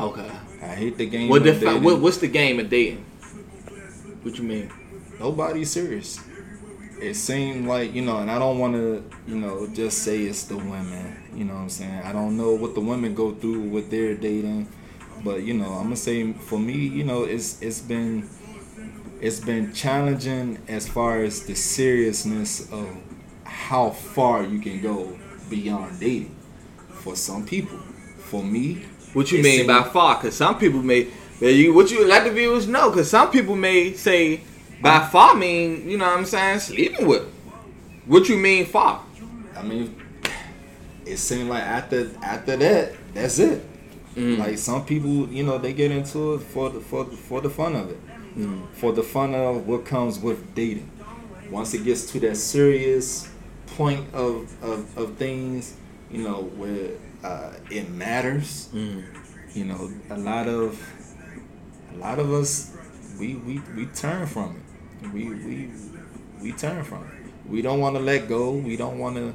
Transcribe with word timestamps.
Okay. 0.00 0.30
I 0.62 0.66
hate 0.74 0.96
the 0.96 1.06
game. 1.06 1.28
What, 1.28 1.38
of 1.38 1.46
defi- 1.46 1.64
dating. 1.66 1.82
what 1.82 2.00
what's 2.00 2.18
the 2.18 2.28
game 2.28 2.60
of 2.60 2.68
dating? 2.68 3.04
What 4.22 4.38
you 4.38 4.44
mean? 4.44 4.70
Nobody's 5.18 5.70
serious. 5.70 6.20
It 7.00 7.14
seemed 7.14 7.66
like 7.66 7.94
you 7.94 8.02
know, 8.02 8.18
and 8.18 8.30
I 8.30 8.38
don't 8.38 8.58
want 8.58 8.74
to, 8.74 9.04
you 9.26 9.36
know, 9.36 9.66
just 9.68 9.98
say 9.98 10.22
it's 10.22 10.44
the 10.44 10.56
women. 10.56 11.16
You 11.34 11.44
know 11.44 11.54
what 11.54 11.60
I'm 11.60 11.68
saying? 11.70 12.02
I 12.04 12.12
don't 12.12 12.36
know 12.36 12.52
what 12.52 12.74
the 12.74 12.80
women 12.80 13.14
go 13.14 13.32
through 13.34 13.60
with 13.60 13.90
their 13.90 14.14
dating, 14.14 14.68
but 15.24 15.42
you 15.42 15.54
know, 15.54 15.72
I'm 15.72 15.84
gonna 15.84 15.96
say 15.96 16.32
for 16.32 16.58
me, 16.58 16.74
you 16.74 17.04
know, 17.04 17.24
it's 17.24 17.60
it's 17.62 17.80
been 17.80 18.28
it's 19.20 19.40
been 19.40 19.72
challenging 19.72 20.58
as 20.68 20.88
far 20.88 21.22
as 21.22 21.44
the 21.44 21.54
seriousness 21.54 22.70
of 22.72 22.88
how 23.44 23.90
far 23.90 24.44
you 24.44 24.60
can 24.60 24.80
go 24.80 25.18
beyond 25.48 26.00
dating. 26.00 26.36
For 26.90 27.16
some 27.16 27.46
people, 27.46 27.78
for 28.18 28.42
me, 28.42 28.84
What 29.12 29.30
you 29.32 29.42
mean 29.42 29.66
by 29.66 29.82
far? 29.82 30.16
Because 30.16 30.36
some 30.36 30.58
people 30.58 30.82
may, 30.82 31.08
you 31.40 31.74
what 31.74 31.90
you 31.90 32.06
let 32.06 32.24
the 32.24 32.30
viewers 32.30 32.66
know. 32.68 32.90
Because 32.90 33.10
some 33.10 33.30
people 33.30 33.56
may 33.56 33.92
say 33.94 34.40
by 34.80 35.00
far 35.08 35.34
mean 35.34 35.88
you 35.88 35.98
know 35.98 36.06
what 36.06 36.18
I'm 36.18 36.24
saying 36.24 36.60
sleeping 36.60 37.06
with. 37.06 37.28
What 38.06 38.28
you 38.28 38.36
mean 38.36 38.66
far? 38.66 39.02
I 39.56 39.62
mean, 39.62 39.94
it 41.04 41.16
seemed 41.18 41.48
like 41.48 41.62
after 41.62 42.10
after 42.22 42.56
that, 42.56 42.92
that's 43.14 43.38
it. 43.38 43.66
Mm. 44.16 44.38
Like 44.38 44.58
some 44.58 44.84
people, 44.84 45.28
you 45.28 45.42
know, 45.44 45.58
they 45.58 45.72
get 45.72 45.90
into 45.90 46.34
it 46.34 46.38
for 46.42 46.70
the 46.70 46.80
for 46.80 47.04
the, 47.04 47.16
for 47.16 47.40
the 47.40 47.50
fun 47.50 47.76
of 47.76 47.90
it, 47.90 47.98
Mm. 48.36 48.68
for 48.74 48.92
the 48.92 49.02
fun 49.02 49.34
of 49.34 49.66
what 49.66 49.84
comes 49.84 50.18
with 50.18 50.54
dating. 50.54 50.88
Once 51.50 51.74
it 51.74 51.82
gets 51.84 52.10
to 52.12 52.20
that 52.20 52.36
serious 52.36 53.28
point 53.76 54.06
of 54.14 54.50
of, 54.62 54.96
of 54.96 55.16
things, 55.16 55.74
you 56.10 56.22
know, 56.22 56.42
where 56.56 56.90
uh, 57.22 57.52
it 57.70 57.90
matters. 57.90 58.68
Mm. 58.72 59.04
You 59.54 59.64
know, 59.64 59.90
a 60.10 60.18
lot 60.18 60.46
of 60.46 60.80
a 61.92 61.96
lot 61.98 62.18
of 62.18 62.32
us, 62.32 62.76
we 63.18 63.34
we, 63.34 63.60
we 63.74 63.86
turn 63.86 64.26
from 64.26 64.56
it. 64.56 65.12
We 65.12 65.24
we 65.28 65.70
we 66.40 66.52
turn 66.52 66.84
from 66.84 67.04
it. 67.04 67.50
We 67.50 67.62
don't 67.62 67.80
want 67.80 67.96
to 67.96 68.02
let 68.02 68.28
go. 68.28 68.52
We 68.52 68.76
don't 68.76 68.98
want 68.98 69.16
to 69.16 69.34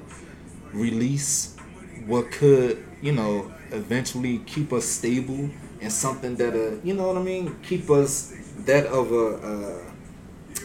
release 0.72 1.56
what 2.06 2.32
could, 2.32 2.84
you 3.02 3.12
know, 3.12 3.52
eventually 3.72 4.40
keep 4.40 4.72
us 4.72 4.86
stable 4.86 5.50
and 5.82 5.92
something 5.92 6.36
that, 6.38 6.54
uh, 6.54 6.80
you 6.84 6.94
know 6.94 7.08
what 7.08 7.18
I 7.18 7.24
mean, 7.24 7.56
keep 7.62 7.90
us 7.90 8.34
that 8.60 8.86
of 8.88 9.12
a 9.12 9.26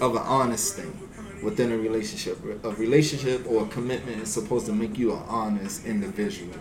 uh, 0.01 0.05
of 0.05 0.15
an 0.17 0.23
honest 0.23 0.77
thing 0.77 0.93
within 1.43 1.73
a 1.73 1.77
relationship. 1.77 2.39
A 2.65 2.71
relationship 2.71 3.47
or 3.49 3.65
a 3.65 3.67
commitment 3.67 4.23
is 4.23 4.33
supposed 4.33 4.67
to 4.67 4.73
make 4.73 4.99
you 4.99 5.13
an 5.13 5.23
honest 5.27 5.85
individual, 5.87 6.55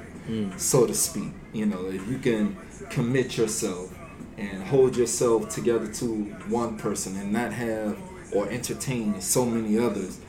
so 0.58 0.86
to 0.86 0.94
speak. 0.94 1.32
You 1.54 1.66
know, 1.66 1.86
if 1.90 2.08
you 2.08 2.18
can 2.20 2.58
commit 2.90 3.38
yourself 3.38 3.94
and 4.38 4.64
hold 4.64 4.96
yourself 4.96 5.50
together 5.50 5.88
to 5.94 6.06
one 6.48 6.78
person 6.78 7.18
and 7.18 7.32
not 7.32 7.52
have 7.54 7.98
or 8.34 8.50
entertain 8.50 9.20
so 9.22 9.46
many 9.46 9.78
others, 9.78 10.20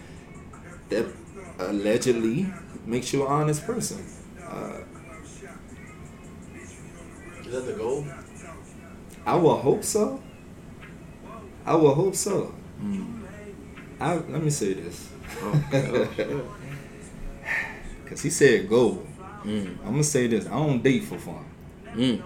that 0.89 1.07
allegedly 1.59 2.53
makes 2.87 3.13
you 3.13 3.23
an 3.27 3.29
honest 3.33 3.65
person. 3.67 4.05
Uh, 4.43 4.81
Is 7.45 7.53
that 7.53 7.67
the 7.67 7.73
goal? 7.75 8.07
I 9.27 9.37
will 9.37 9.57
hope 9.59 9.85
so. 9.85 10.23
I 11.67 11.75
will 11.75 11.95
hope 11.95 12.17
so. 12.17 12.55
I 14.01 14.15
let 14.15 14.43
me 14.43 14.51
say 14.51 14.73
this. 14.75 15.09
Cause 18.07 18.23
he 18.23 18.31
said 18.31 18.69
go. 18.69 19.07
Mm. 19.45 19.79
I'm 19.85 19.91
gonna 19.93 20.05
say 20.05 20.27
this. 20.27 20.47
I 20.47 20.51
don't 20.51 20.83
date 20.83 21.05
for 21.05 21.19
fun. 21.19 21.45
Mm. 21.95 22.23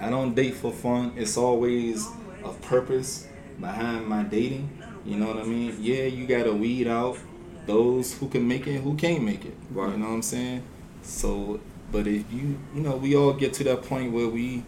I 0.00 0.10
don't 0.10 0.34
date 0.34 0.54
for 0.54 0.72
fun. 0.72 1.12
It's 1.16 1.36
always 1.36 2.06
a 2.44 2.52
purpose 2.52 3.26
behind 3.60 4.06
my 4.06 4.22
dating. 4.22 4.70
You 5.04 5.16
know 5.16 5.26
what 5.28 5.38
I 5.38 5.44
mean? 5.44 5.76
Yeah, 5.80 6.04
you 6.04 6.26
gotta 6.26 6.52
weed 6.52 6.86
out 6.86 7.18
those 7.66 8.14
who 8.14 8.28
can 8.28 8.46
make 8.46 8.66
it, 8.66 8.80
who 8.80 8.94
can't 8.96 9.22
make 9.22 9.44
it. 9.44 9.54
Right. 9.70 9.92
You 9.92 9.98
know 9.98 10.06
what 10.08 10.14
I'm 10.14 10.22
saying? 10.22 10.62
So, 11.02 11.60
but 11.92 12.06
if 12.06 12.30
you, 12.32 12.58
you 12.74 12.80
know, 12.80 12.96
we 12.96 13.16
all 13.16 13.32
get 13.32 13.52
to 13.54 13.64
that 13.64 13.82
point 13.82 14.12
where 14.12 14.28
we, 14.28 14.64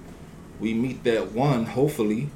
we 0.58 0.74
meet 0.74 1.04
that 1.04 1.32
one, 1.32 1.64
hopefully, 1.64 2.28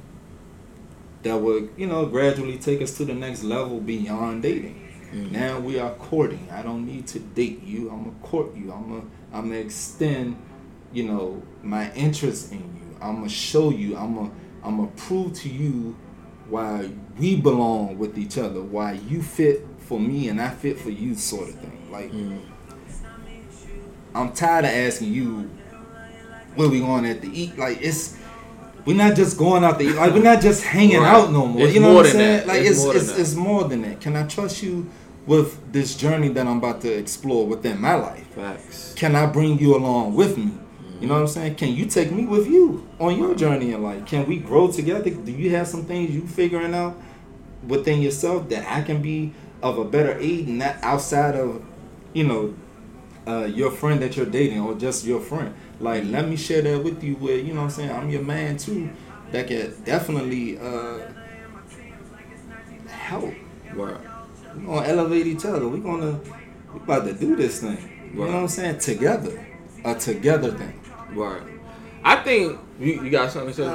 that 1.23 1.37
would, 1.37 1.69
you 1.77 1.87
know, 1.87 2.05
gradually 2.05 2.57
take 2.57 2.81
us 2.81 2.95
to 2.97 3.05
the 3.05 3.13
next 3.13 3.43
level 3.43 3.79
beyond 3.79 4.43
dating. 4.43 4.81
Mhm. 5.11 5.31
Now 5.31 5.59
we 5.59 5.79
are 5.79 5.91
courting. 5.91 6.47
I 6.51 6.61
don't 6.61 6.85
need 6.85 7.07
to 7.07 7.19
date 7.19 7.63
you. 7.63 7.89
I'm 7.89 8.03
gonna 8.05 8.15
court 8.21 8.55
you. 8.55 8.71
I'm 8.71 8.89
gonna, 8.89 9.05
I'm 9.35 9.49
gonna 9.49 9.59
extend, 9.59 10.37
you 10.93 11.03
know, 11.03 11.43
my 11.61 11.91
interest 11.93 12.51
in 12.53 12.59
you. 12.59 12.97
I'm 13.01 13.17
gonna 13.17 13.29
show 13.29 13.69
you. 13.69 13.97
I'm 13.97 14.15
gonna, 14.15 14.31
I'm 14.63 14.77
gonna 14.77 14.91
prove 14.95 15.33
to 15.33 15.49
you 15.49 15.95
why 16.49 16.89
we 17.19 17.35
belong 17.35 17.97
with 17.97 18.17
each 18.17 18.37
other. 18.37 18.61
Why 18.61 18.93
you 18.93 19.21
fit 19.21 19.67
for 19.79 19.99
me 19.99 20.29
and 20.29 20.41
I 20.41 20.49
fit 20.51 20.79
for 20.79 20.89
you, 20.89 21.15
sort 21.15 21.49
of 21.49 21.55
thing. 21.55 21.91
Like 21.91 22.11
Mm. 22.11 22.39
I'm 24.13 24.31
tired 24.31 24.63
of 24.63 24.71
asking 24.71 25.11
you 25.11 25.49
where 26.55 26.69
we 26.69 26.79
going 26.79 27.05
at 27.05 27.21
to 27.21 27.29
eat. 27.31 27.57
Like 27.57 27.79
it's 27.81 28.17
we're 28.85 28.95
not 28.95 29.15
just 29.15 29.37
going 29.37 29.65
out 29.65 29.79
to 29.79 29.85
eat. 29.85 29.95
Like 29.95 30.13
we're 30.13 30.23
not 30.23 30.41
just 30.41 30.63
hanging 30.63 30.99
Right. 31.01 31.13
out 31.13 31.31
no 31.33 31.45
more. 31.45 31.63
It's 31.65 31.75
you 31.75 31.81
know 31.81 31.93
what 31.93 32.05
I'm 32.05 32.11
saying? 32.13 32.37
that. 32.37 32.47
Like 32.47 32.61
It's 32.61 32.85
it's 32.85 33.09
it's, 33.09 33.19
it's, 33.19 33.35
more 33.35 33.65
than 33.65 33.81
that. 33.81 33.99
Can 33.99 34.15
I 34.15 34.25
trust 34.25 34.63
you 34.63 34.89
with 35.25 35.71
this 35.71 35.95
journey 35.95 36.29
that 36.29 36.47
I'm 36.47 36.57
about 36.57 36.81
to 36.81 36.91
explore 36.91 37.45
within 37.45 37.79
my 37.79 37.95
life? 37.95 38.27
Facts. 38.27 38.93
Can 38.95 39.15
I 39.15 39.25
bring 39.25 39.59
you 39.59 39.75
along 39.75 40.15
with 40.15 40.37
me? 40.37 40.51
You 40.99 41.07
know 41.07 41.15
what 41.15 41.21
I'm 41.21 41.27
saying? 41.27 41.55
Can 41.55 41.73
you 41.73 41.85
take 41.85 42.11
me 42.11 42.25
with 42.25 42.47
you 42.47 42.87
on 42.99 43.17
your 43.17 43.35
journey 43.35 43.73
in 43.73 43.83
life? 43.83 44.05
Can 44.05 44.25
we 44.27 44.37
grow 44.37 44.71
together? 44.71 45.09
Do 45.09 45.31
you 45.31 45.49
have 45.51 45.67
some 45.67 45.85
things 45.85 46.11
you 46.11 46.25
figuring 46.25 46.73
out 46.73 46.95
within 47.67 48.01
yourself 48.01 48.49
that 48.49 48.65
I 48.71 48.81
can 48.81 49.01
be 49.01 49.33
of 49.61 49.77
a 49.77 49.85
better 49.85 50.17
aid 50.19 50.47
and 50.47 50.59
not 50.59 50.77
outside 50.81 51.35
of, 51.35 51.63
you 52.13 52.23
know, 52.23 52.53
uh, 53.27 53.45
your 53.45 53.71
friend 53.71 54.01
that 54.01 54.15
you're 54.15 54.25
dating 54.25 54.61
or 54.61 54.75
just 54.75 55.05
your 55.05 55.19
friend. 55.19 55.53
Like, 55.79 56.03
let 56.05 56.27
me 56.27 56.35
share 56.35 56.61
that 56.61 56.83
with 56.83 57.03
you 57.03 57.15
where, 57.15 57.37
you 57.37 57.53
know 57.53 57.61
what 57.61 57.65
I'm 57.65 57.69
saying, 57.71 57.91
I'm 57.91 58.09
your 58.09 58.21
man 58.21 58.57
too. 58.57 58.89
That 59.31 59.47
can 59.47 59.73
definitely 59.83 60.59
uh, 60.59 60.99
help. 62.87 63.33
We're 64.55 64.65
gonna 64.65 64.87
elevate 64.87 65.27
each 65.27 65.45
other. 65.45 65.67
We're 65.67 65.77
gonna 65.77 66.19
we 66.73 66.79
about 66.79 67.05
to 67.05 67.13
do 67.13 67.35
this 67.35 67.59
thing. 67.61 67.77
You 68.13 68.19
know 68.21 68.27
what 68.27 68.35
I'm 68.35 68.47
saying? 68.47 68.79
Together. 68.79 69.45
A 69.83 69.95
together 69.95 70.51
thing. 70.51 70.79
Right. 71.13 71.41
I 72.03 72.15
think 72.17 72.59
you, 72.79 73.03
you 73.03 73.09
got 73.09 73.31
something 73.31 73.53
to 73.53 73.55
say. 73.55 73.65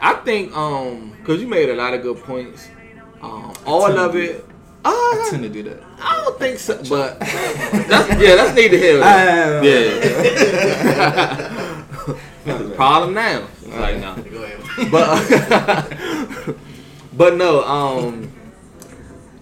I 0.00 0.14
think 0.24 0.54
um, 0.56 1.12
cause 1.24 1.40
you 1.40 1.46
made 1.46 1.68
a 1.68 1.74
lot 1.74 1.94
of 1.94 2.02
good 2.02 2.18
points. 2.18 2.68
Um, 3.20 3.52
all 3.66 3.84
of 3.86 4.12
do 4.12 4.18
it. 4.18 4.44
I 4.84 5.24
Uh, 5.26 5.30
tend 5.30 5.42
to 5.42 5.48
do 5.48 5.62
that. 5.64 5.82
I 6.00 6.22
don't 6.24 6.38
think 6.38 6.58
so, 6.58 6.76
but 6.88 7.18
that's 7.20 8.08
yeah, 8.22 8.36
that's 8.36 8.54
neither 8.54 8.70
to 8.70 8.78
hear. 8.78 8.98
Yeah. 9.00 9.62
yeah. 12.46 12.74
Problem 12.76 13.12
now. 13.14 13.46
It's 13.62 13.76
like 13.76 13.98
no. 14.00 14.14
Go 14.22 14.42
ahead. 14.44 14.90
but 14.90 16.56
but 17.12 17.34
no, 17.36 17.64
um, 17.64 18.27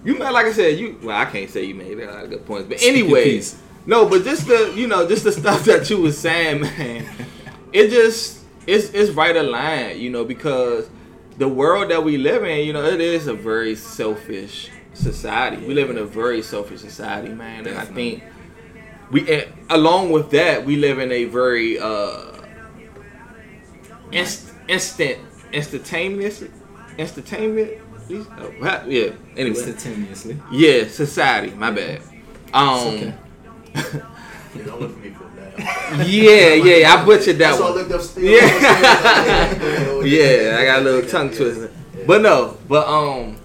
you 0.06 0.18
made 0.18 0.30
like 0.30 0.46
I 0.46 0.52
said, 0.52 0.78
you 0.78 0.98
well, 1.02 1.16
I 1.20 1.24
can't 1.26 1.50
say 1.50 1.64
you 1.64 1.74
made 1.74 1.98
a 1.98 2.06
lot 2.10 2.24
of 2.24 2.30
good 2.30 2.46
points, 2.46 2.68
but 2.68 2.78
Speak 2.80 2.94
your 2.96 3.04
anyway, 3.04 3.24
piece. 3.24 3.60
no, 3.84 4.08
but 4.08 4.24
just 4.24 4.46
the 4.46 4.72
you 4.74 4.86
know 4.86 5.06
just 5.06 5.24
the 5.24 5.32
stuff 5.42 5.64
that 5.64 5.90
you 5.90 6.00
was 6.00 6.16
saying, 6.16 6.62
man, 6.62 7.04
it 7.72 7.90
just 7.90 8.44
it's 8.66 8.90
it's 8.94 9.10
right 9.10 9.36
aligned, 9.36 10.00
you 10.00 10.08
know, 10.10 10.24
because 10.24 10.88
the 11.38 11.48
world 11.48 11.90
that 11.90 12.02
we 12.02 12.16
live 12.16 12.44
in, 12.44 12.66
you 12.66 12.72
know, 12.72 12.84
it 12.84 13.00
is 13.00 13.26
a 13.26 13.34
very 13.34 13.76
selfish 13.76 14.70
society. 14.94 15.58
We 15.66 15.74
live 15.74 15.90
in 15.90 15.98
a 15.98 16.04
very 16.06 16.40
selfish 16.40 16.80
society, 16.80 17.28
man, 17.28 17.66
and 17.66 17.76
I 17.76 17.84
think 17.84 18.22
we 19.10 19.44
along 19.70 20.10
with 20.10 20.30
that 20.30 20.64
we 20.64 20.76
live 20.76 20.98
in 20.98 21.12
a 21.12 21.24
very 21.24 21.78
uh 21.78 22.32
inst- 24.12 24.52
instant 24.68 25.18
instantaneous 25.52 26.42
instantaneous 28.08 28.82
oh, 28.84 28.88
yeah 28.88 29.10
anyway 29.36 29.56
Instantaneously. 29.56 30.38
yeah 30.52 30.86
society 30.88 31.50
my 31.54 31.70
bad 31.70 32.02
um 32.52 33.14
It's 33.74 33.94
okay. 33.94 34.02
Yeah, 34.54 34.64
don't 34.64 34.80
look 34.80 34.92
for 34.94 34.98
me 35.00 35.10
for 35.10 35.24
that. 35.36 36.06
yeah 36.08 36.54
yeah 36.54 36.94
i 36.94 37.04
butchered 37.04 37.36
that 37.38 37.58
That's 37.58 37.60
why 37.60 37.66
I 37.66 37.70
one 37.70 37.78
looked 37.78 37.92
up 37.92 38.00
still. 38.00 38.24
Yeah. 38.24 40.02
yeah 40.02 40.58
i 40.60 40.64
got 40.64 40.78
a 40.80 40.82
little 40.82 41.08
tongue 41.10 41.30
twister 41.30 41.70
but 42.06 42.22
no 42.22 42.56
but 42.68 42.86
um 42.88 43.36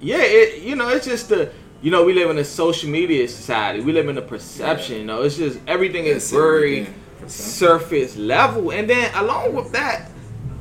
yeah 0.00 0.22
it 0.22 0.62
you 0.62 0.76
know 0.76 0.88
it's 0.88 1.06
just 1.06 1.28
the 1.28 1.52
you 1.82 1.90
know 1.90 2.04
we 2.04 2.12
live 2.14 2.30
in 2.30 2.38
a 2.38 2.44
social 2.44 2.88
media 2.88 3.28
society 3.28 3.80
we 3.80 3.92
live 3.92 4.08
in 4.08 4.16
a 4.16 4.22
perception 4.22 4.96
you 4.98 5.04
know 5.04 5.22
it's 5.22 5.36
just 5.36 5.58
everything 5.66 6.04
is 6.04 6.14
That's 6.14 6.30
very 6.30 6.86
surface 7.26 8.16
level. 8.16 8.70
And 8.72 8.88
then 8.88 9.12
along 9.14 9.54
with 9.54 9.72
that, 9.72 10.10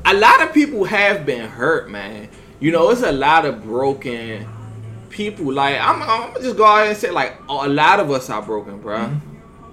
a 0.05 0.13
lot 0.13 0.41
of 0.41 0.53
people 0.53 0.83
have 0.85 1.25
been 1.25 1.47
hurt, 1.49 1.89
man. 1.89 2.29
You 2.59 2.71
know, 2.71 2.89
it's 2.89 3.03
a 3.03 3.11
lot 3.11 3.45
of 3.45 3.63
broken 3.63 4.47
people. 5.09 5.51
Like 5.53 5.79
I'm, 5.79 6.01
I'm 6.01 6.33
gonna 6.33 6.41
just 6.41 6.57
go 6.57 6.65
out 6.65 6.87
and 6.87 6.97
say, 6.97 7.11
like 7.11 7.39
a 7.49 7.67
lot 7.67 7.99
of 7.99 8.11
us 8.11 8.29
are 8.29 8.41
broken, 8.41 8.79
bro. 8.79 9.11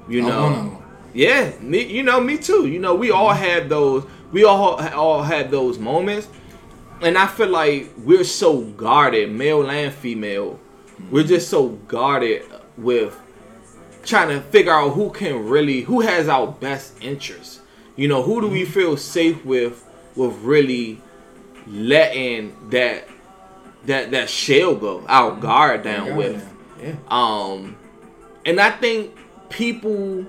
You 0.09 0.23
I'm 0.23 0.29
know. 0.29 0.83
Yeah, 1.15 1.53
me, 1.61 1.85
you 1.85 2.03
know, 2.03 2.21
me 2.21 2.39
too. 2.39 2.67
You 2.67 2.79
know, 2.79 2.95
we 2.95 3.11
all 3.11 3.33
have 3.33 3.69
those. 3.69 4.05
We 4.33 4.45
all 4.45 4.81
all 4.95 5.23
have 5.23 5.51
those 5.51 5.79
moments, 5.79 6.29
and 7.03 7.19
I 7.19 7.27
feel 7.27 7.49
like 7.49 7.91
we're 7.99 8.25
so 8.25 8.63
guarded, 8.63 9.31
male 9.31 9.69
and 9.69 9.93
female. 9.93 10.59
We're 11.11 11.25
just 11.25 11.49
so 11.49 11.69
guarded 11.69 12.45
with 12.79 13.19
trying 14.05 14.29
to 14.29 14.41
figure 14.41 14.73
out 14.73 14.91
who 14.91 15.11
can 15.11 15.49
really, 15.49 15.83
who 15.83 16.01
has 16.01 16.29
our 16.29 16.47
best 16.47 17.03
interests. 17.03 17.61
You 17.97 18.09
know, 18.09 18.23
who 18.23 18.41
do 18.41 18.49
we 18.49 18.65
feel 18.65 18.97
safe 18.97 19.45
with, 19.45 19.85
with 20.17 20.35
really 20.39 21.01
letting 21.67 22.71
that 22.71 23.09
that 23.87 24.11
that 24.13 24.31
shell 24.31 24.75
go, 24.75 25.05
our 25.09 25.37
guard 25.37 25.83
down 25.83 26.09
Guard 26.09 26.17
with. 26.17 26.55
Yeah. 26.81 26.95
Um, 27.09 27.77
and 28.45 28.61
I 28.61 28.71
think 28.71 29.17
people 29.49 30.27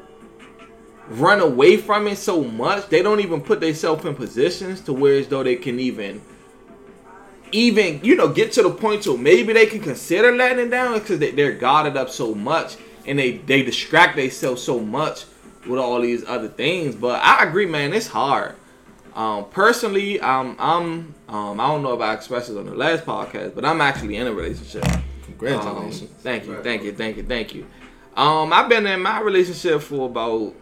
run 1.07 1.39
away 1.39 1.77
from 1.77 2.07
it 2.07 2.17
so 2.17 2.43
much 2.43 2.87
they 2.89 3.01
don't 3.01 3.19
even 3.19 3.41
put 3.41 3.59
themselves 3.59 4.05
in 4.05 4.15
positions 4.15 4.79
to 4.81 4.93
where 4.93 5.15
as 5.15 5.27
though 5.27 5.43
they 5.43 5.55
can 5.55 5.79
even 5.79 6.21
even 7.51 7.99
you 8.03 8.15
know 8.15 8.29
get 8.29 8.53
to 8.53 8.63
the 8.63 8.69
point 8.69 9.03
to 9.03 9.17
maybe 9.17 9.51
they 9.51 9.65
can 9.65 9.79
consider 9.79 10.31
letting 10.33 10.67
it 10.67 10.69
down 10.69 10.93
because 10.93 11.19
they, 11.19 11.31
they're 11.31 11.53
guarded 11.53 11.97
up 11.97 12.09
so 12.09 12.33
much 12.33 12.77
and 13.05 13.19
they 13.19 13.37
they 13.37 13.63
distract 13.63 14.15
themselves 14.15 14.61
so 14.61 14.79
much 14.79 15.25
with 15.67 15.79
all 15.79 15.99
these 16.01 16.23
other 16.25 16.47
things 16.47 16.95
but 16.95 17.21
i 17.21 17.43
agree 17.43 17.65
man 17.65 17.93
it's 17.93 18.07
hard 18.07 18.55
um 19.15 19.45
personally 19.49 20.19
um 20.21 20.55
i'm 20.59 21.13
um 21.29 21.59
i 21.59 21.67
don't 21.67 21.83
know 21.83 21.93
if 21.93 22.01
i 22.01 22.13
expressed 22.13 22.49
it 22.49 22.57
on 22.57 22.65
the 22.65 22.73
last 22.75 23.05
podcast 23.05 23.53
but 23.55 23.63
i'm 23.65 23.79
actually 23.81 24.15
in 24.15 24.27
a 24.27 24.33
relationship 24.33 24.83
Congratulations. 25.25 26.01
um, 26.03 26.07
thank 26.19 26.45
you, 26.45 26.61
thank 26.63 26.83
you, 26.83 26.91
thank 26.93 27.17
you, 27.17 27.23
thank 27.23 27.55
you. 27.55 27.65
Um, 28.15 28.53
I've 28.53 28.69
been 28.69 28.85
in 28.85 29.01
my 29.01 29.19
relationship 29.19 29.81
for 29.81 30.05
about. 30.07 30.53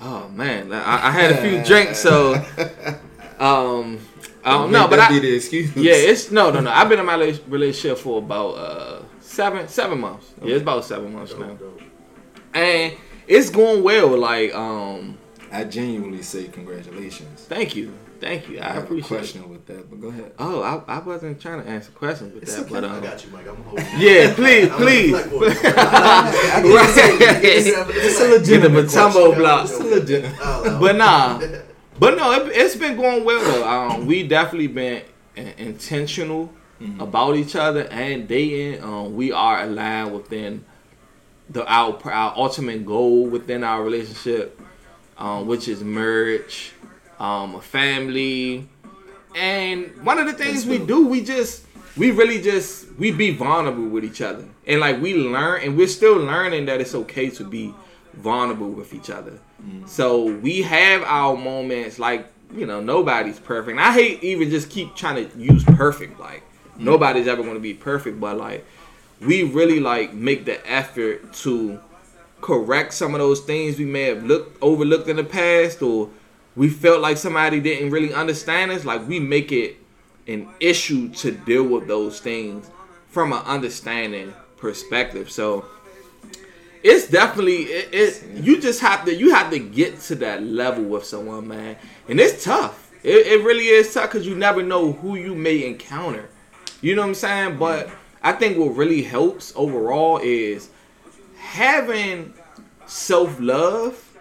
Oh 0.00 0.28
man, 0.28 0.72
I, 0.72 1.08
I 1.08 1.10
had 1.10 1.30
a 1.32 1.36
few 1.42 1.62
drinks, 1.68 1.98
so 1.98 2.34
um, 3.38 3.98
I 4.44 4.52
don't 4.52 4.72
know, 4.72 4.88
but 4.88 4.98
I, 4.98 5.20
be 5.20 5.34
excuse. 5.36 5.74
yeah, 5.76 5.92
it's 5.92 6.30
no, 6.30 6.50
no, 6.50 6.60
no. 6.60 6.70
I've 6.70 6.88
been 6.88 6.98
in 6.98 7.06
my 7.06 7.14
relationship 7.48 7.98
for 7.98 8.18
about 8.18 8.50
uh 8.52 9.02
seven, 9.20 9.68
seven 9.68 10.00
months. 10.00 10.32
Yeah, 10.42 10.54
it's 10.54 10.62
about 10.62 10.84
seven 10.84 11.12
months 11.12 11.32
now, 11.34 11.46
Dope, 11.48 11.58
dope. 11.60 11.82
and 12.54 12.94
it's 13.28 13.50
going 13.50 13.82
well. 13.84 14.16
Like, 14.16 14.54
um, 14.54 15.18
I 15.52 15.64
genuinely 15.64 16.22
say 16.22 16.48
congratulations. 16.48 17.42
thank 17.42 17.76
you, 17.76 17.92
thank 18.20 18.48
you. 18.48 18.58
I, 18.60 18.64
have 18.64 18.76
a 18.76 18.80
appreciate. 18.86 19.04
it. 19.04 19.08
question 19.08 19.50
with 19.50 19.66
that, 19.66 19.90
but 19.90 20.00
go 20.00 20.08
ahead. 20.08 20.32
Oh, 20.38 20.62
I, 20.62 20.96
I 20.96 20.98
wasn't 21.00 21.40
trying 21.40 21.62
to 21.62 21.68
answer 21.68 21.92
questions 21.92 22.32
with 22.32 22.44
It's 22.44 22.54
that, 22.54 22.62
okay. 22.62 22.72
but 22.72 22.84
I 22.84 22.88
um, 22.88 23.02
got 23.02 23.22
you, 23.24 23.30
Mike. 23.30 23.46
I'm 23.46 23.62
holding. 23.62 23.84
yeah, 23.98 24.32
please, 24.34 24.68
please. 24.70 25.12
Like, 25.12 25.26
it's 27.44 28.20
a 28.20 28.28
legitimate 28.28 28.86
Mutombo 28.86 29.36
block. 29.36 29.64
It's 29.68 29.78
a 29.78 29.84
legit. 29.84 30.24
But 30.40 30.96
nah, 30.96 31.38
but 31.98 32.16
no, 32.16 32.32
it, 32.32 32.52
it's 32.54 32.74
been 32.76 32.96
going 32.96 33.24
well 33.24 33.42
though. 33.44 33.68
Um, 33.68 34.06
we 34.06 34.26
definitely 34.26 34.68
been 34.68 35.02
in- 35.36 35.54
intentional 35.58 36.50
about 36.98 37.36
each 37.36 37.54
other 37.54 37.86
and 37.90 38.26
dating. 38.26 38.82
Um, 38.82 39.14
we 39.14 39.30
are 39.32 39.62
aligned 39.62 40.12
within 40.14 40.64
the 41.50 41.64
our 41.70 41.98
our 42.10 42.34
ultimate 42.36 42.84
goal 42.86 43.26
within 43.26 43.62
our 43.62 43.82
relationship, 43.84 44.60
um, 45.18 45.46
which 45.46 45.68
is 45.68 45.82
marriage, 45.82 46.72
um, 47.18 47.54
a 47.54 47.60
family, 47.60 48.68
and 49.34 49.90
one 50.04 50.18
of 50.18 50.26
the 50.26 50.32
things 50.32 50.66
we 50.66 50.78
do, 50.78 51.06
we 51.06 51.22
just 51.22 51.64
we 51.96 52.10
really 52.10 52.40
just 52.40 52.92
we 52.98 53.10
be 53.10 53.32
vulnerable 53.34 53.86
with 53.88 54.04
each 54.04 54.20
other, 54.20 54.44
and 54.66 54.80
like 54.80 55.00
we 55.00 55.14
learn, 55.14 55.62
and 55.62 55.76
we're 55.76 55.88
still 55.88 56.16
learning 56.16 56.66
that 56.66 56.80
it's 56.80 56.94
okay 56.94 57.30
to 57.30 57.44
be 57.44 57.74
vulnerable 58.14 58.70
with 58.70 58.92
each 58.94 59.10
other. 59.10 59.38
So 59.86 60.24
we 60.24 60.62
have 60.62 61.02
our 61.04 61.36
moments, 61.36 61.98
like 61.98 62.26
you 62.54 62.66
know, 62.66 62.80
nobody's 62.80 63.38
perfect. 63.38 63.70
And 63.70 63.80
I 63.80 63.92
hate 63.92 64.22
even 64.22 64.50
just 64.50 64.68
keep 64.68 64.94
trying 64.94 65.28
to 65.28 65.38
use 65.38 65.64
perfect, 65.64 66.18
like 66.20 66.42
nobody's 66.76 67.26
ever 67.26 67.42
going 67.42 67.54
to 67.54 67.60
be 67.60 67.74
perfect, 67.74 68.20
but 68.20 68.36
like 68.36 68.66
we 69.20 69.44
really 69.44 69.80
like 69.80 70.12
make 70.12 70.44
the 70.44 70.58
effort 70.70 71.32
to 71.34 71.80
correct 72.42 72.92
some 72.92 73.14
of 73.14 73.20
those 73.20 73.40
things 73.40 73.78
we 73.78 73.86
may 73.86 74.02
have 74.02 74.24
looked 74.24 74.60
overlooked 74.60 75.08
in 75.08 75.16
the 75.16 75.24
past 75.24 75.80
or 75.80 76.10
we 76.54 76.68
felt 76.68 77.00
like 77.00 77.16
somebody 77.16 77.60
didn't 77.60 77.90
really 77.90 78.12
understand 78.12 78.70
us 78.70 78.84
like 78.84 79.06
we 79.08 79.18
make 79.18 79.52
it 79.52 79.76
an 80.26 80.48
issue 80.60 81.08
to 81.08 81.30
deal 81.30 81.64
with 81.64 81.86
those 81.88 82.20
things 82.20 82.70
from 83.08 83.32
an 83.32 83.40
understanding 83.40 84.34
perspective. 84.56 85.30
So 85.30 85.64
it's 86.82 87.08
definitely 87.08 87.64
it, 87.64 87.88
it 87.92 88.44
you 88.44 88.60
just 88.60 88.80
have 88.80 89.04
to 89.04 89.14
you 89.14 89.34
have 89.34 89.50
to 89.50 89.58
get 89.58 90.00
to 90.00 90.14
that 90.16 90.42
level 90.42 90.84
with 90.84 91.04
someone 91.04 91.48
man. 91.48 91.76
And 92.08 92.20
it's 92.20 92.44
tough. 92.44 92.90
It, 93.02 93.26
it 93.26 93.44
really 93.44 93.68
is 93.68 93.92
tough 93.94 94.10
because 94.10 94.26
you 94.26 94.34
never 94.34 94.62
know 94.62 94.92
who 94.92 95.16
you 95.16 95.34
may 95.34 95.66
encounter. 95.66 96.28
You 96.80 96.96
know 96.96 97.02
what 97.02 97.08
i'm 97.08 97.14
saying? 97.14 97.58
But 97.58 97.90
i 98.22 98.32
think 98.32 98.58
what 98.58 98.76
really 98.76 99.02
helps 99.02 99.52
overall 99.56 100.18
is 100.22 100.70
having 101.42 102.32
self-love 102.86 104.18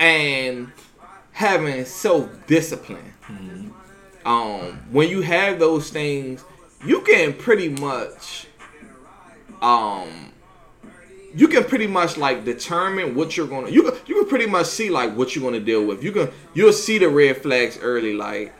and 0.00 0.70
having 1.30 1.84
self-discipline. 1.84 3.12
Um 4.24 4.78
when 4.90 5.08
you 5.08 5.22
have 5.22 5.58
those 5.58 5.90
things 5.90 6.44
you 6.84 7.00
can 7.02 7.32
pretty 7.32 7.68
much 7.68 8.46
um 9.60 10.32
you 11.34 11.48
can 11.48 11.64
pretty 11.64 11.86
much 11.86 12.16
like 12.16 12.44
determine 12.44 13.14
what 13.14 13.36
you're 13.36 13.46
gonna 13.46 13.70
you 13.70 13.82
can, 13.84 14.00
you 14.06 14.16
can 14.16 14.28
pretty 14.28 14.46
much 14.46 14.66
see 14.66 14.90
like 14.90 15.16
what 15.16 15.34
you're 15.34 15.44
gonna 15.44 15.64
deal 15.64 15.84
with. 15.84 16.02
You 16.04 16.12
can 16.12 16.30
you'll 16.54 16.72
see 16.72 16.98
the 16.98 17.08
red 17.08 17.38
flags 17.38 17.78
early 17.80 18.14
like 18.14 18.52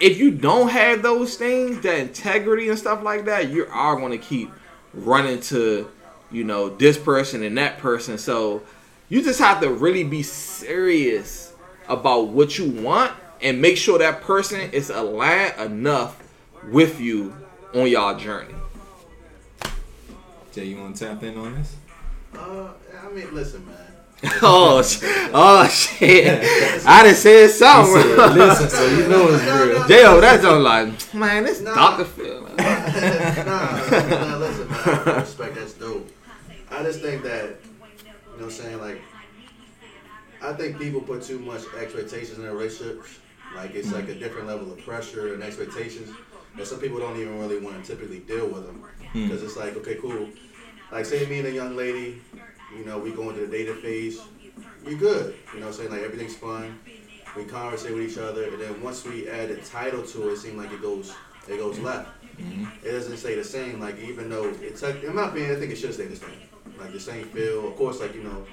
if 0.00 0.18
you 0.18 0.30
don't 0.30 0.68
have 0.68 1.02
those 1.02 1.36
things 1.36 1.80
that 1.82 1.98
integrity 1.98 2.68
and 2.68 2.78
stuff 2.78 3.02
like 3.02 3.24
that 3.26 3.50
you 3.50 3.66
are 3.70 3.96
gonna 3.96 4.18
keep 4.18 4.50
running 4.94 5.40
to 5.40 5.88
you 6.32 6.44
know 6.44 6.68
this 6.70 6.96
person 6.98 7.42
and 7.42 7.56
that 7.58 7.78
person 7.78 8.16
so 8.18 8.62
you 9.08 9.22
just 9.22 9.38
have 9.38 9.60
to 9.60 9.70
really 9.70 10.04
be 10.04 10.22
serious 10.22 11.52
about 11.88 12.28
what 12.28 12.58
you 12.58 12.70
want 12.82 13.12
and 13.42 13.60
make 13.60 13.76
sure 13.76 13.98
that 13.98 14.22
person 14.22 14.60
is 14.72 14.88
aligned 14.90 15.54
enough 15.60 16.22
with 16.70 17.00
you 17.00 17.34
on 17.74 17.86
y'all 17.88 18.16
journey 18.18 18.54
Jay, 20.52 20.66
you 20.66 20.76
want 20.78 20.94
to 20.96 21.06
tap 21.06 21.22
in 21.22 21.36
on 21.38 21.54
this? 21.54 21.76
Uh, 22.36 22.68
I 23.02 23.08
mean, 23.10 23.32
listen, 23.34 23.64
man. 23.66 23.76
oh, 24.42 24.82
sh- 24.82 25.00
oh 25.32 25.66
shit! 25.66 26.26
I 26.86 27.02
done 27.04 27.14
said 27.14 27.46
He 27.46 27.52
something. 27.52 27.94
said, 28.02 28.32
listen, 28.34 28.68
so 28.68 28.86
you 28.86 29.08
know 29.08 29.28
it's 29.30 29.42
real. 29.44 29.88
J.O., 29.88 30.20
that's 30.20 30.44
on 30.44 30.62
like, 30.62 31.14
man, 31.14 31.44
this 31.44 31.62
Nah. 31.62 31.74
Dr. 31.74 32.04
Phil. 32.04 32.42
nah, 32.42 32.46
nah, 32.54 34.36
listen, 34.36 34.68
man. 34.68 34.78
I 34.84 35.20
respect 35.20 35.54
that's 35.54 35.72
dope. 35.72 36.11
I 36.72 36.82
just 36.82 37.00
think 37.00 37.22
that, 37.24 37.44
you 37.44 38.08
know 38.08 38.32
what 38.32 38.44
I'm 38.44 38.50
saying, 38.50 38.80
like, 38.80 39.02
I 40.40 40.54
think 40.54 40.78
people 40.78 41.02
put 41.02 41.22
too 41.22 41.38
much 41.38 41.62
expectations 41.78 42.38
in 42.38 42.44
their 42.44 42.54
relationships. 42.54 43.18
Like, 43.54 43.74
it's 43.74 43.92
like 43.92 44.08
a 44.08 44.14
different 44.14 44.48
level 44.48 44.72
of 44.72 44.78
pressure 44.84 45.34
and 45.34 45.42
expectations. 45.42 46.10
And 46.56 46.66
some 46.66 46.80
people 46.80 46.98
don't 46.98 47.18
even 47.18 47.38
really 47.38 47.58
want 47.58 47.84
to 47.84 47.94
typically 47.94 48.20
deal 48.20 48.48
with 48.48 48.66
them. 48.66 48.82
Because 49.12 49.40
hmm. 49.40 49.46
it's 49.46 49.56
like, 49.56 49.76
okay, 49.76 49.96
cool. 49.96 50.28
Like, 50.90 51.04
say 51.04 51.26
me 51.26 51.40
and 51.40 51.48
a 51.48 51.52
young 51.52 51.76
lady, 51.76 52.20
you 52.76 52.84
know, 52.86 52.98
we 52.98 53.12
go 53.12 53.28
into 53.28 53.42
the 53.42 53.46
dating 53.48 53.76
phase, 53.76 54.20
we 54.84 54.94
good. 54.94 55.34
You 55.52 55.60
know 55.60 55.66
what 55.66 55.74
I'm 55.74 55.78
saying? 55.78 55.90
Like, 55.90 56.02
everything's 56.02 56.36
fun. 56.36 56.80
We 57.36 57.44
conversate 57.44 57.94
with 57.94 58.10
each 58.10 58.18
other. 58.18 58.44
And 58.44 58.60
then 58.60 58.82
once 58.82 59.04
we 59.04 59.28
add 59.28 59.50
a 59.50 59.56
title 59.56 60.02
to 60.02 60.30
it, 60.30 60.32
it 60.32 60.38
seems 60.38 60.56
like 60.56 60.72
it 60.72 60.80
goes, 60.80 61.14
it 61.48 61.58
goes 61.58 61.78
left 61.78 62.08
mm-hmm. 62.38 62.86
it 62.86 62.90
doesn't 62.90 63.16
stay 63.16 63.34
the 63.34 63.44
same. 63.44 63.80
Like 63.80 63.98
even 64.00 64.28
though 64.28 64.48
it's 64.60 64.82
like 64.82 65.02
in 65.02 65.14
my 65.14 65.28
opinion, 65.28 65.56
I 65.56 65.58
think 65.58 65.72
it 65.72 65.76
should 65.76 65.94
stay 65.94 66.06
the 66.06 66.16
same. 66.16 66.30
Like 66.78 66.92
the 66.92 67.00
same 67.00 67.24
feel. 67.26 67.68
Of 67.68 67.76
course, 67.76 68.00
like 68.00 68.14
you 68.14 68.22
know, 68.22 68.44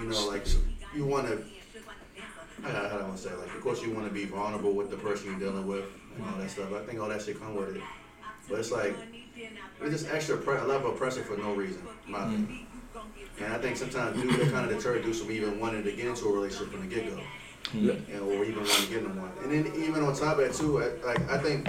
you 0.00 0.08
know, 0.08 0.26
like 0.28 0.46
you 0.94 1.04
want 1.04 1.28
to. 1.28 1.42
I 2.64 2.70
do 2.70 2.76
I 2.76 3.02
want 3.02 3.16
to 3.16 3.22
say? 3.22 3.34
Like 3.34 3.54
of 3.54 3.60
course 3.60 3.82
you 3.82 3.90
want 3.90 4.06
to 4.06 4.12
be 4.12 4.24
vulnerable 4.24 4.72
with 4.72 4.90
the 4.90 4.96
person 4.96 5.30
you're 5.30 5.38
dealing 5.38 5.66
with 5.66 5.84
and 6.16 6.24
all 6.26 6.38
that 6.38 6.50
stuff. 6.50 6.72
I 6.72 6.80
think 6.84 7.00
all 7.00 7.08
that 7.08 7.22
should 7.22 7.40
come 7.40 7.54
with 7.56 7.76
it. 7.76 7.82
But 8.48 8.58
it's 8.60 8.70
like 8.70 8.94
it's 9.80 9.90
just 10.02 10.12
extra 10.12 10.36
pre- 10.36 10.56
a 10.58 10.64
level 10.64 10.92
of 10.92 10.96
pressure 10.98 11.22
for 11.22 11.36
no 11.36 11.54
reason. 11.54 11.82
opinion. 12.08 12.66
And 13.40 13.52
I 13.52 13.58
think 13.58 13.76
sometimes 13.76 14.20
dudes 14.20 14.36
are 14.38 14.50
kind 14.50 14.70
of 14.70 14.76
deterred 14.76 15.02
dudes 15.02 15.20
from 15.20 15.32
even 15.32 15.58
wanting 15.58 15.82
to 15.84 15.92
get 15.92 16.04
into 16.06 16.26
a 16.26 16.32
relationship 16.32 16.70
from 16.72 16.88
the 16.88 16.94
get 16.94 17.08
go 17.10 17.20
and, 17.72 18.20
or 18.20 18.44
even 18.44 18.58
want 18.58 18.68
to 18.70 18.86
get 18.90 18.98
in 19.02 19.20
one. 19.20 19.30
And 19.42 19.50
then 19.50 19.72
even 19.82 20.02
on 20.02 20.14
top 20.14 20.38
of 20.38 20.44
that 20.46 20.54
too, 20.54 20.82
I- 20.82 21.06
like 21.06 21.30
I 21.30 21.38
think 21.38 21.68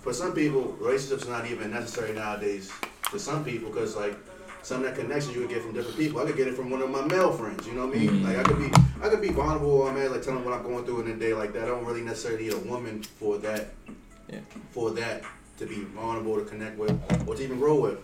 for 0.00 0.12
some 0.12 0.32
people, 0.34 0.62
relationships 0.80 1.26
are 1.26 1.30
not 1.30 1.46
even 1.46 1.70
necessary 1.70 2.12
nowadays. 2.14 2.70
For 3.02 3.18
some 3.18 3.44
people, 3.44 3.70
because 3.70 3.94
like 3.96 4.16
some 4.64 4.82
of 4.82 4.86
that 4.86 4.98
connection 4.98 5.32
you 5.34 5.40
could 5.40 5.50
get 5.50 5.62
from 5.62 5.74
different 5.74 5.96
people. 5.98 6.20
I 6.20 6.24
could 6.26 6.36
get 6.36 6.48
it 6.48 6.54
from 6.54 6.70
one 6.70 6.80
of 6.82 6.90
my 6.90 7.04
male 7.06 7.32
friends. 7.32 7.66
You 7.66 7.74
know 7.74 7.86
what 7.86 7.96
I 7.96 7.98
mean? 8.00 8.10
Mm. 8.10 8.24
Like 8.24 8.36
I 8.38 8.42
could 8.42 8.58
be, 8.58 8.70
I 9.02 9.08
could 9.10 9.20
be 9.20 9.28
vulnerable. 9.28 9.86
I 9.86 9.92
mean, 9.94 10.10
like 10.10 10.22
telling 10.22 10.44
what 10.44 10.54
I'm 10.54 10.62
going 10.62 10.84
through 10.84 11.02
in 11.02 11.10
a 11.10 11.16
day 11.16 11.34
like 11.34 11.52
that. 11.52 11.64
I 11.64 11.66
don't 11.66 11.84
really 11.84 12.00
necessarily 12.00 12.44
need 12.44 12.54
a 12.54 12.58
woman 12.58 13.02
for 13.02 13.38
that. 13.38 13.68
Yeah. 14.28 14.40
For 14.72 14.90
that 14.92 15.22
to 15.58 15.66
be 15.66 15.84
vulnerable 15.94 16.36
to 16.36 16.44
connect 16.44 16.78
with 16.78 16.90
or 17.28 17.36
to 17.36 17.42
even 17.44 17.58
grow 17.58 17.78
with. 17.80 17.98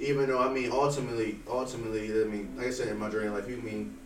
even 0.00 0.28
though 0.28 0.40
I 0.42 0.52
mean 0.52 0.70
ultimately, 0.72 1.38
ultimately, 1.48 2.10
I 2.10 2.24
mean, 2.26 2.52
like 2.56 2.66
I 2.66 2.70
said 2.70 2.88
in 2.88 2.98
my 2.98 3.08
journey 3.08 3.28
life, 3.28 3.48
you 3.48 3.56
mean, 3.58 3.96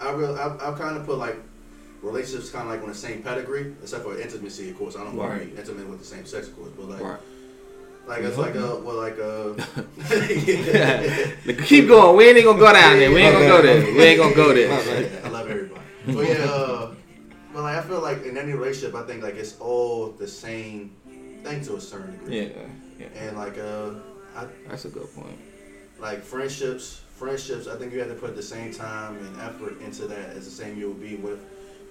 I 0.00 0.12
real, 0.12 0.36
I, 0.36 0.54
I 0.68 0.76
kind 0.78 0.96
of 0.98 1.06
put 1.06 1.16
like 1.18 1.36
relationships 2.02 2.50
kind 2.50 2.64
of 2.66 2.70
like 2.74 2.82
on 2.82 2.88
the 2.88 2.94
same 2.94 3.22
pedigree, 3.22 3.74
except 3.82 4.04
for 4.04 4.20
intimacy, 4.20 4.70
of 4.70 4.76
course. 4.78 4.94
I 4.96 5.04
don't 5.04 5.16
want 5.16 5.32
to 5.32 5.38
Right. 5.38 5.54
be 5.54 5.58
intimate 5.58 5.88
with 5.88 6.00
the 6.00 6.04
same 6.04 6.26
sex, 6.26 6.48
of 6.48 6.56
course, 6.56 6.70
but 6.76 6.88
like, 6.90 7.00
Right. 7.02 7.18
Like 8.06 8.22
it's 8.22 8.36
like 8.36 8.54
a, 8.54 8.76
well, 8.80 8.96
like 8.96 9.18
a. 9.18 9.54
Like, 11.46 11.58
Keep 11.66 11.88
going. 11.88 12.16
We 12.16 12.28
ain't 12.28 12.44
gonna 12.44 12.58
go 12.58 12.72
down 12.72 12.98
there. 12.98 13.10
We 13.10 13.20
ain't 13.20 13.34
gonna 13.34 13.46
go 13.48 13.62
there. 13.62 13.84
We 13.94 14.02
ain't 14.02 14.20
gonna 14.20 14.34
go 14.34 14.52
there. 14.52 14.72
I 15.24 15.28
love 15.28 15.48
everybody. 15.48 15.80
But 16.06 16.28
yeah, 16.28 16.44
uh, 16.44 16.94
but 17.52 17.62
like 17.62 17.76
I 17.76 17.82
feel 17.82 18.00
like 18.00 18.24
in 18.24 18.36
any 18.36 18.52
relationship, 18.52 18.94
I 18.94 19.02
think 19.02 19.22
like 19.22 19.36
it's 19.36 19.58
all 19.60 20.08
the 20.10 20.26
same 20.26 20.90
thing 21.44 21.62
to 21.64 21.76
a 21.76 21.80
certain 21.80 22.12
degree. 22.18 22.40
Yeah, 22.40 22.48
yeah. 22.98 23.06
And 23.16 23.36
like 23.36 23.58
uh, 23.58 23.90
I 24.36 24.46
That's 24.68 24.84
a 24.84 24.88
good 24.88 25.12
point. 25.14 25.38
like 26.00 26.22
friendships, 26.22 27.02
friendships. 27.14 27.68
I 27.68 27.76
think 27.76 27.92
you 27.92 28.00
have 28.00 28.08
to 28.08 28.14
put 28.14 28.34
the 28.34 28.42
same 28.42 28.72
time 28.74 29.16
and 29.16 29.40
effort 29.40 29.80
into 29.80 30.06
that 30.08 30.30
as 30.30 30.44
the 30.44 30.50
same 30.50 30.76
you 30.76 30.88
will 30.88 30.94
be 30.94 31.14
with 31.16 31.38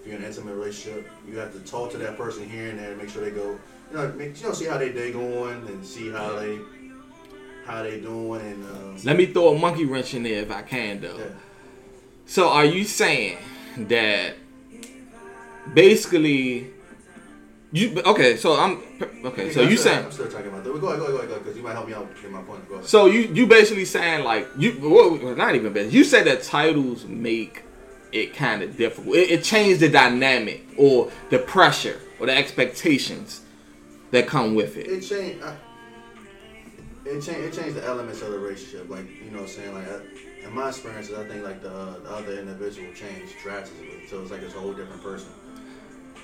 if 0.02 0.08
you're 0.08 0.18
in 0.18 0.24
an 0.24 0.28
intimate 0.28 0.56
relationship. 0.56 1.10
You 1.26 1.38
have 1.38 1.54
to 1.54 1.60
talk 1.60 1.92
to 1.92 1.98
that 2.00 2.18
person 2.18 2.50
here 2.50 2.70
and 2.70 2.80
there, 2.80 2.96
make 2.98 3.10
sure 3.10 3.24
they 3.24 3.32
go. 3.32 3.58
You 3.92 3.98
know, 3.98 4.12
make, 4.14 4.40
you 4.40 4.48
know, 4.48 4.54
see 4.54 4.66
how 4.66 4.78
they 4.78 4.94
day 4.94 5.12
going 5.12 5.68
and 5.68 5.86
see 5.86 6.10
how 6.10 6.40
they 6.40 6.60
how 7.66 7.84
they 7.84 8.00
doing 8.00 8.42
and. 8.42 8.64
Um, 8.66 8.98
Let 9.04 9.18
me 9.18 9.26
throw 9.26 9.54
a 9.54 9.60
monkey 9.60 9.86
wrench 9.86 10.14
in 10.14 10.24
there 10.24 10.42
if 10.44 10.52
I 10.52 10.62
can, 10.62 11.02
though. 11.02 11.18
yeah. 11.18 11.26
So, 12.26 12.48
are 12.48 12.64
you 12.64 12.86
saying 12.86 13.38
that 13.90 14.36
basically 15.74 16.68
you? 17.74 18.02
Okay, 18.06 18.38
so 18.38 18.58
I'm 18.58 18.82
okay. 19.26 19.52
So 19.52 19.62
you 19.62 19.76
saying 19.76 20.06
I'm 20.06 20.12
still 20.12 20.30
talking 20.30 20.48
about 20.48 20.64
that. 20.64 20.80
Go 20.80 20.88
ahead, 20.88 21.00
go 21.00 21.06
ahead, 21.08 21.28
go 21.28 21.34
ahead, 21.34 21.44
because 21.44 21.58
you 21.58 21.64
might 21.64 21.74
help 21.74 21.88
me 21.88 21.94
out 21.94 22.08
get 22.22 22.32
my 22.32 22.42
point. 22.44 22.68
Go 22.70 22.76
ahead. 22.76 22.88
So 22.88 23.08
you 23.08 23.22
you 23.34 23.46
basically 23.46 23.86
saying 23.86 24.24
like 24.24 24.48
you 24.58 24.78
well, 24.82 25.36
not 25.36 25.56
even 25.56 25.74
best. 25.74 25.92
You 25.92 26.06
said 26.06 26.26
that 26.28 26.44
titles 26.44 27.06
make 27.06 27.64
it 28.14 28.34
kind 28.34 28.62
of 28.62 28.78
difficult. 28.78 29.18
It, 29.18 29.32
it 29.32 29.44
changed 29.44 29.82
the 29.82 29.90
dynamic 29.90 30.66
or 30.78 31.12
the 31.30 31.40
pressure 31.40 32.00
or 32.20 32.28
the 32.28 32.36
expectations 32.36 33.41
that 34.12 34.28
come 34.28 34.56
with 34.56 34.78
it. 34.78 34.88
it 34.88 35.02
changed. 35.02 35.44
I, 35.44 35.56
it 37.06 37.22
changed. 37.22 37.30
It 37.30 37.54
changed 37.54 37.76
the 37.76 37.86
elements 37.86 38.22
of 38.22 38.32
the 38.32 38.40
relationship. 38.40 38.90
Like 38.90 39.06
you 39.24 39.32
know, 39.32 39.42
what 39.42 39.50
I'm 39.50 39.56
saying 39.56 39.74
like 39.74 39.88
I, 39.88 40.46
in 40.46 40.54
my 40.54 40.70
experiences, 40.70 41.18
I 41.18 41.26
think 41.26 41.44
like 41.44 41.62
the, 41.62 41.74
uh, 41.74 42.00
the 42.00 42.10
other 42.12 42.40
individual 42.40 42.94
changed 42.94 43.34
drastically. 43.42 44.08
So 44.10 44.22
it's 44.22 44.32
like 44.32 44.42
it's 44.42 44.56
a 44.56 44.60
whole 44.60 44.74
different 44.74 45.02
person. 45.02 45.30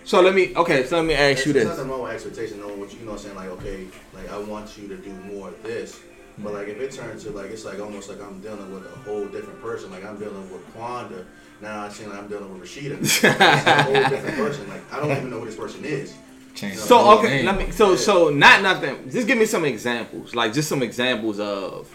So 0.04 0.22
let 0.22 0.34
me 0.36 0.56
okay. 0.56 0.86
So 0.86 0.98
let 0.98 1.06
me 1.06 1.14
ask 1.14 1.46
you 1.46 1.54
There's 1.54 1.68
this. 1.68 1.78
nothing 1.78 1.92
wrong 1.92 2.04
with 2.04 2.14
expectation, 2.14 2.60
knowing 2.60 2.80
what 2.80 2.94
you, 2.94 3.00
you 3.00 3.06
know, 3.06 3.12
what 3.12 3.20
I'm 3.22 3.26
saying 3.26 3.36
like 3.36 3.50
okay, 3.50 3.88
like 4.14 4.30
I 4.32 4.38
want 4.38 4.78
you 4.78 4.88
to 4.88 4.98
do 4.98 5.12
more 5.12 5.50
of 5.50 5.64
this. 5.64 6.00
But 6.40 6.54
like 6.54 6.68
if 6.68 6.80
it 6.80 6.92
turns 6.92 7.24
to 7.24 7.32
like 7.32 7.52
it's 7.52 7.66
like 7.66 7.80
almost 7.80 8.10
like 8.10 8.22
I'm 8.22 8.40
dealing 8.42 8.72
with 8.72 8.86
a 8.86 8.96
whole 9.00 9.28
different 9.28 9.60
person. 9.62 9.92
Like 9.92 10.06
I'm 10.06 10.18
dealing 10.18 10.50
with 10.52 10.66
Quanda. 10.74 11.26
Now 11.62 11.84
I 11.86 11.90
seem 11.90 12.10
like 12.10 12.20
I'm 12.20 12.28
dealing 12.28 12.54
with 12.54 12.70
Rashida. 12.70 13.00
it's 13.02 13.24
a 13.24 13.84
whole 13.84 13.94
different 13.94 14.36
person. 14.38 14.70
Like 14.70 14.82
I 14.94 15.00
don't 15.00 15.12
even 15.12 15.30
know 15.30 15.40
who 15.40 15.46
this 15.46 15.56
person 15.56 15.84
is. 15.84 16.14
Change 16.58 16.76
So 16.78 16.98
whole 16.98 17.20
okay, 17.20 17.30
name. 17.38 17.46
let 17.46 17.58
me. 17.58 17.72
So 17.72 17.96
so 17.96 18.30
not 18.30 18.62
nothing. 18.64 19.10
Just 19.12 19.28
give 19.28 19.38
me 19.38 19.46
some 19.46 19.64
examples. 19.64 20.34
Like 20.34 20.54
just 20.54 20.68
some 20.68 20.82
examples 20.82 21.40
of 21.40 21.88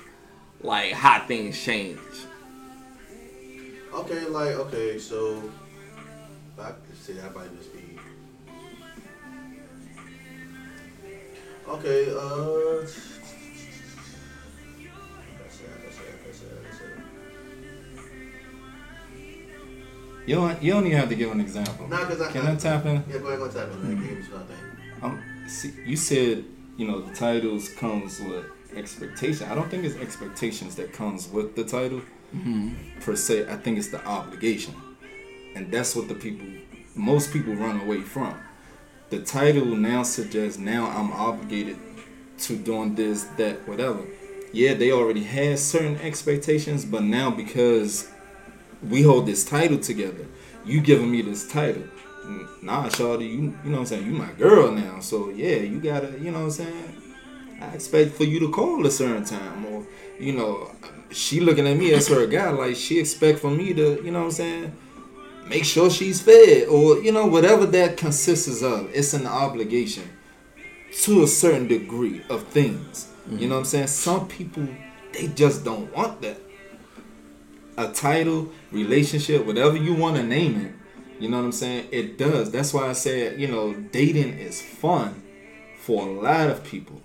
like 0.63 0.93
how 0.93 1.27
things 1.27 1.61
change. 1.61 1.99
Okay, 3.93 4.25
like 4.27 4.55
okay, 4.55 4.99
so 4.99 5.43
I 6.59 6.71
could 6.71 6.97
say 6.97 7.15
that 7.15 7.35
might 7.35 7.55
just 7.59 7.73
be 7.75 7.99
okay. 11.69 12.15
Uh, 12.17 12.87
You 20.27 20.37
don't. 20.37 20.63
You 20.63 20.73
don't 20.73 20.87
even 20.87 20.99
have 20.99 21.09
to 21.09 21.15
give 21.17 21.31
an 21.33 21.41
example. 21.41 21.89
Nah, 21.89 22.05
'cause 22.05 22.21
I- 22.21 22.31
Can 22.33 22.47
I 22.47 22.55
tap 22.55 22.87
in? 22.87 23.03
Yeah, 23.11 23.19
go 23.19 23.27
ahead, 23.29 23.39
go 23.41 23.49
tap 23.49 23.73
in. 23.73 23.83
man. 23.83 24.07
Give 24.09 24.19
me 24.19 24.25
something. 24.31 24.57
Um, 25.03 25.21
see, 25.49 25.73
you 25.85 25.97
said 25.97 26.45
you 26.77 26.87
know 26.87 27.01
the 27.01 27.13
titles 27.15 27.69
comes 27.71 28.21
with 28.21 28.45
expectation. 28.77 29.49
I 29.51 29.55
don't 29.55 29.69
think 29.71 29.85
it's 29.85 29.97
expectations 29.97 30.77
that 30.77 30.93
comes 30.93 31.29
with 31.29 31.57
the 31.57 31.65
title 31.65 32.03
per 33.01 33.17
se. 33.17 33.47
I 33.51 33.57
think 33.57 33.79
it's 33.79 33.89
the 33.89 34.05
obligation, 34.07 34.75
and 35.57 35.71
that's 35.73 35.95
what 35.97 36.09
the 36.09 36.15
people, 36.15 36.47
most 36.95 37.33
people 37.33 37.55
run 37.55 37.81
away 37.81 38.01
from. 38.01 38.35
The 39.11 39.19
title 39.21 39.67
now 39.67 40.03
suggests 40.05 40.59
now 40.59 40.87
I'm 40.87 41.13
obligated 41.13 41.77
to 42.39 42.57
doing 42.57 42.95
this, 42.95 43.25
that, 43.37 43.67
whatever. 43.69 44.01
Yeah, 44.53 44.75
they 44.75 44.91
already 44.93 45.23
had 45.25 45.59
certain 45.59 45.97
expectations, 45.97 46.85
but 46.85 47.03
now 47.03 47.31
because 47.31 48.09
we 48.89 49.03
hold 49.03 49.27
this 49.27 49.45
title 49.45 49.79
together, 49.79 50.27
you 50.65 50.81
giving 50.81 51.11
me 51.11 51.23
this 51.23 51.51
title. 51.51 51.85
Nah, 52.63 52.89
Shawty, 52.89 53.29
you 53.29 53.29
you 53.65 53.71
know 53.71 53.73
what 53.73 53.79
I'm 53.79 53.87
saying? 53.87 54.07
You 54.07 54.13
my 54.13 54.33
girl 54.33 54.71
now. 54.71 55.01
So 55.01 55.31
yeah, 55.31 55.57
you 55.57 55.81
gotta, 55.81 56.19
you 56.19 56.31
know 56.31 56.39
what 56.39 56.45
I'm 56.45 56.51
saying? 56.51 57.03
I 57.61 57.67
expect 57.75 58.13
for 58.13 58.25
you 58.25 58.41
to 58.41 58.51
call 58.51 58.87
a 58.87 58.91
certain 58.91 59.25
time 59.25 59.67
or 59.67 59.85
you 60.19 60.33
know, 60.33 60.71
she 61.11 61.41
looking 61.41 61.67
at 61.67 61.77
me 61.77 61.93
as 61.93 62.09
her 62.09 62.27
guy, 62.27 62.51
like 62.51 62.77
she 62.77 62.99
expect 62.99 63.41
for 63.41 63.51
me 63.51 63.75
to, 63.75 64.03
you 64.05 64.11
know 64.11 64.21
what 64.21 64.27
I'm 64.27 64.31
saying, 64.31 64.77
make 65.49 65.65
sure 65.65 65.91
she's 65.91 66.21
fed 66.21 66.69
or, 66.69 66.99
you 66.99 67.13
know, 67.13 67.27
whatever 67.27 67.67
that 67.67 67.97
consists 67.97 68.63
of. 68.63 68.91
It's 68.95 69.15
an 69.15 69.27
obligation 69.27 70.09
to 71.03 71.25
a 71.25 71.27
certain 71.27 71.67
degree 71.67 72.23
of 72.29 72.47
things. 72.49 73.09
You 73.27 73.33
mm-hmm. 73.33 73.49
know 73.49 73.55
what 73.57 73.59
I'm 73.61 73.65
saying? 73.65 73.87
Some 73.89 74.29
people 74.29 74.69
they 75.13 75.29
just 75.29 75.65
don't 75.65 75.93
want 75.95 76.23
that 76.23 76.41
a 77.77 77.89
title, 77.93 78.51
relationship, 78.71 79.45
whatever 79.47 79.77
you 79.77 79.95
want 79.95 80.17
to 80.17 80.23
name 80.23 80.61
it. 80.61 80.73
You 81.23 81.29
know 81.29 81.39
what 81.39 81.45
I'm 81.45 81.53
saying? 81.53 81.89
It 81.93 82.19
does. 82.19 82.51
That's 82.51 82.75
why 82.75 82.89
I 82.89 82.93
said, 82.95 83.41
you 83.41 83.47
know, 83.49 83.73
dating 83.75 84.39
is 84.39 84.61
fun 84.61 85.23
for 85.79 86.07
a 86.07 86.11
lot 86.11 86.51
of 86.51 86.65
people. 86.65 87.01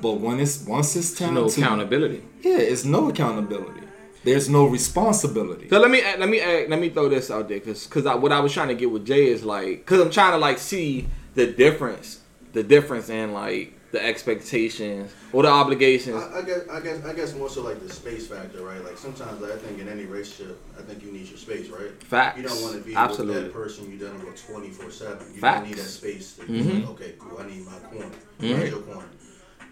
But 0.00 0.14
when 0.14 0.38
it's 0.38 0.64
once 0.64 0.94
it's 0.94 1.12
time 1.12 1.34
No 1.34 1.48
to 1.48 1.60
accountability. 1.60 2.22
yeah, 2.42 2.58
it's 2.58 2.84
no 2.84 3.08
accountability. 3.08 3.80
There's 4.24 4.48
no 4.48 4.66
responsibility. 4.66 5.68
So 5.68 5.80
let 5.80 5.90
me 5.90 6.02
uh, 6.02 6.18
let 6.18 6.28
me 6.28 6.40
uh, 6.40 6.68
let 6.68 6.78
me 6.78 6.90
throw 6.90 7.08
this 7.08 7.30
out 7.30 7.48
there 7.48 7.58
because 7.58 7.84
because 7.86 8.04
I, 8.06 8.14
what 8.14 8.30
I 8.32 8.40
was 8.40 8.52
trying 8.52 8.68
to 8.68 8.74
get 8.74 8.90
with 8.90 9.06
Jay 9.06 9.28
is 9.28 9.42
like 9.44 9.78
because 9.78 10.00
I'm 10.00 10.10
trying 10.10 10.32
to 10.32 10.38
like 10.38 10.58
see 10.58 11.08
the 11.34 11.46
difference 11.46 12.20
the 12.52 12.62
difference 12.62 13.08
in 13.08 13.32
like 13.32 13.77
the 13.90 14.04
expectations 14.04 15.14
or 15.32 15.42
the 15.44 15.48
obligations. 15.48 16.22
I, 16.22 16.38
I 16.38 16.42
guess, 16.42 16.68
I 16.70 16.80
guess, 16.80 17.04
I 17.04 17.12
guess 17.14 17.34
more 17.34 17.48
so 17.48 17.62
like 17.62 17.80
the 17.80 17.88
space 17.92 18.26
factor, 18.26 18.62
right? 18.62 18.82
Like 18.84 18.98
sometimes 18.98 19.42
I 19.42 19.56
think 19.56 19.78
in 19.80 19.88
any 19.88 20.04
relationship, 20.04 20.58
I 20.78 20.82
think 20.82 21.02
you 21.02 21.10
need 21.10 21.28
your 21.28 21.38
space, 21.38 21.68
right? 21.68 21.90
Facts. 22.04 22.36
You 22.38 22.44
don't 22.48 22.62
want 22.62 22.74
to 22.76 22.80
be 22.82 22.94
Absolutely. 22.94 23.34
with 23.34 23.44
that 23.44 23.52
person 23.52 23.88
you're 23.90 24.08
dealing 24.10 24.24
with 24.26 24.46
24 24.46 24.90
seven. 24.90 25.34
You 25.34 25.40
Facts. 25.40 25.60
don't 25.60 25.68
need 25.68 25.78
that 25.78 25.82
space. 25.88 26.32
To 26.34 26.42
Mhm. 26.42 26.80
like, 26.80 26.90
okay, 26.90 27.14
cool. 27.18 27.38
I 27.38 27.46
need 27.46 27.64
my 27.64 27.78
corner. 27.90 28.10
Mhm. 28.40 28.58
Where's 28.58 28.70
your 28.70 28.80
corner? 28.80 29.08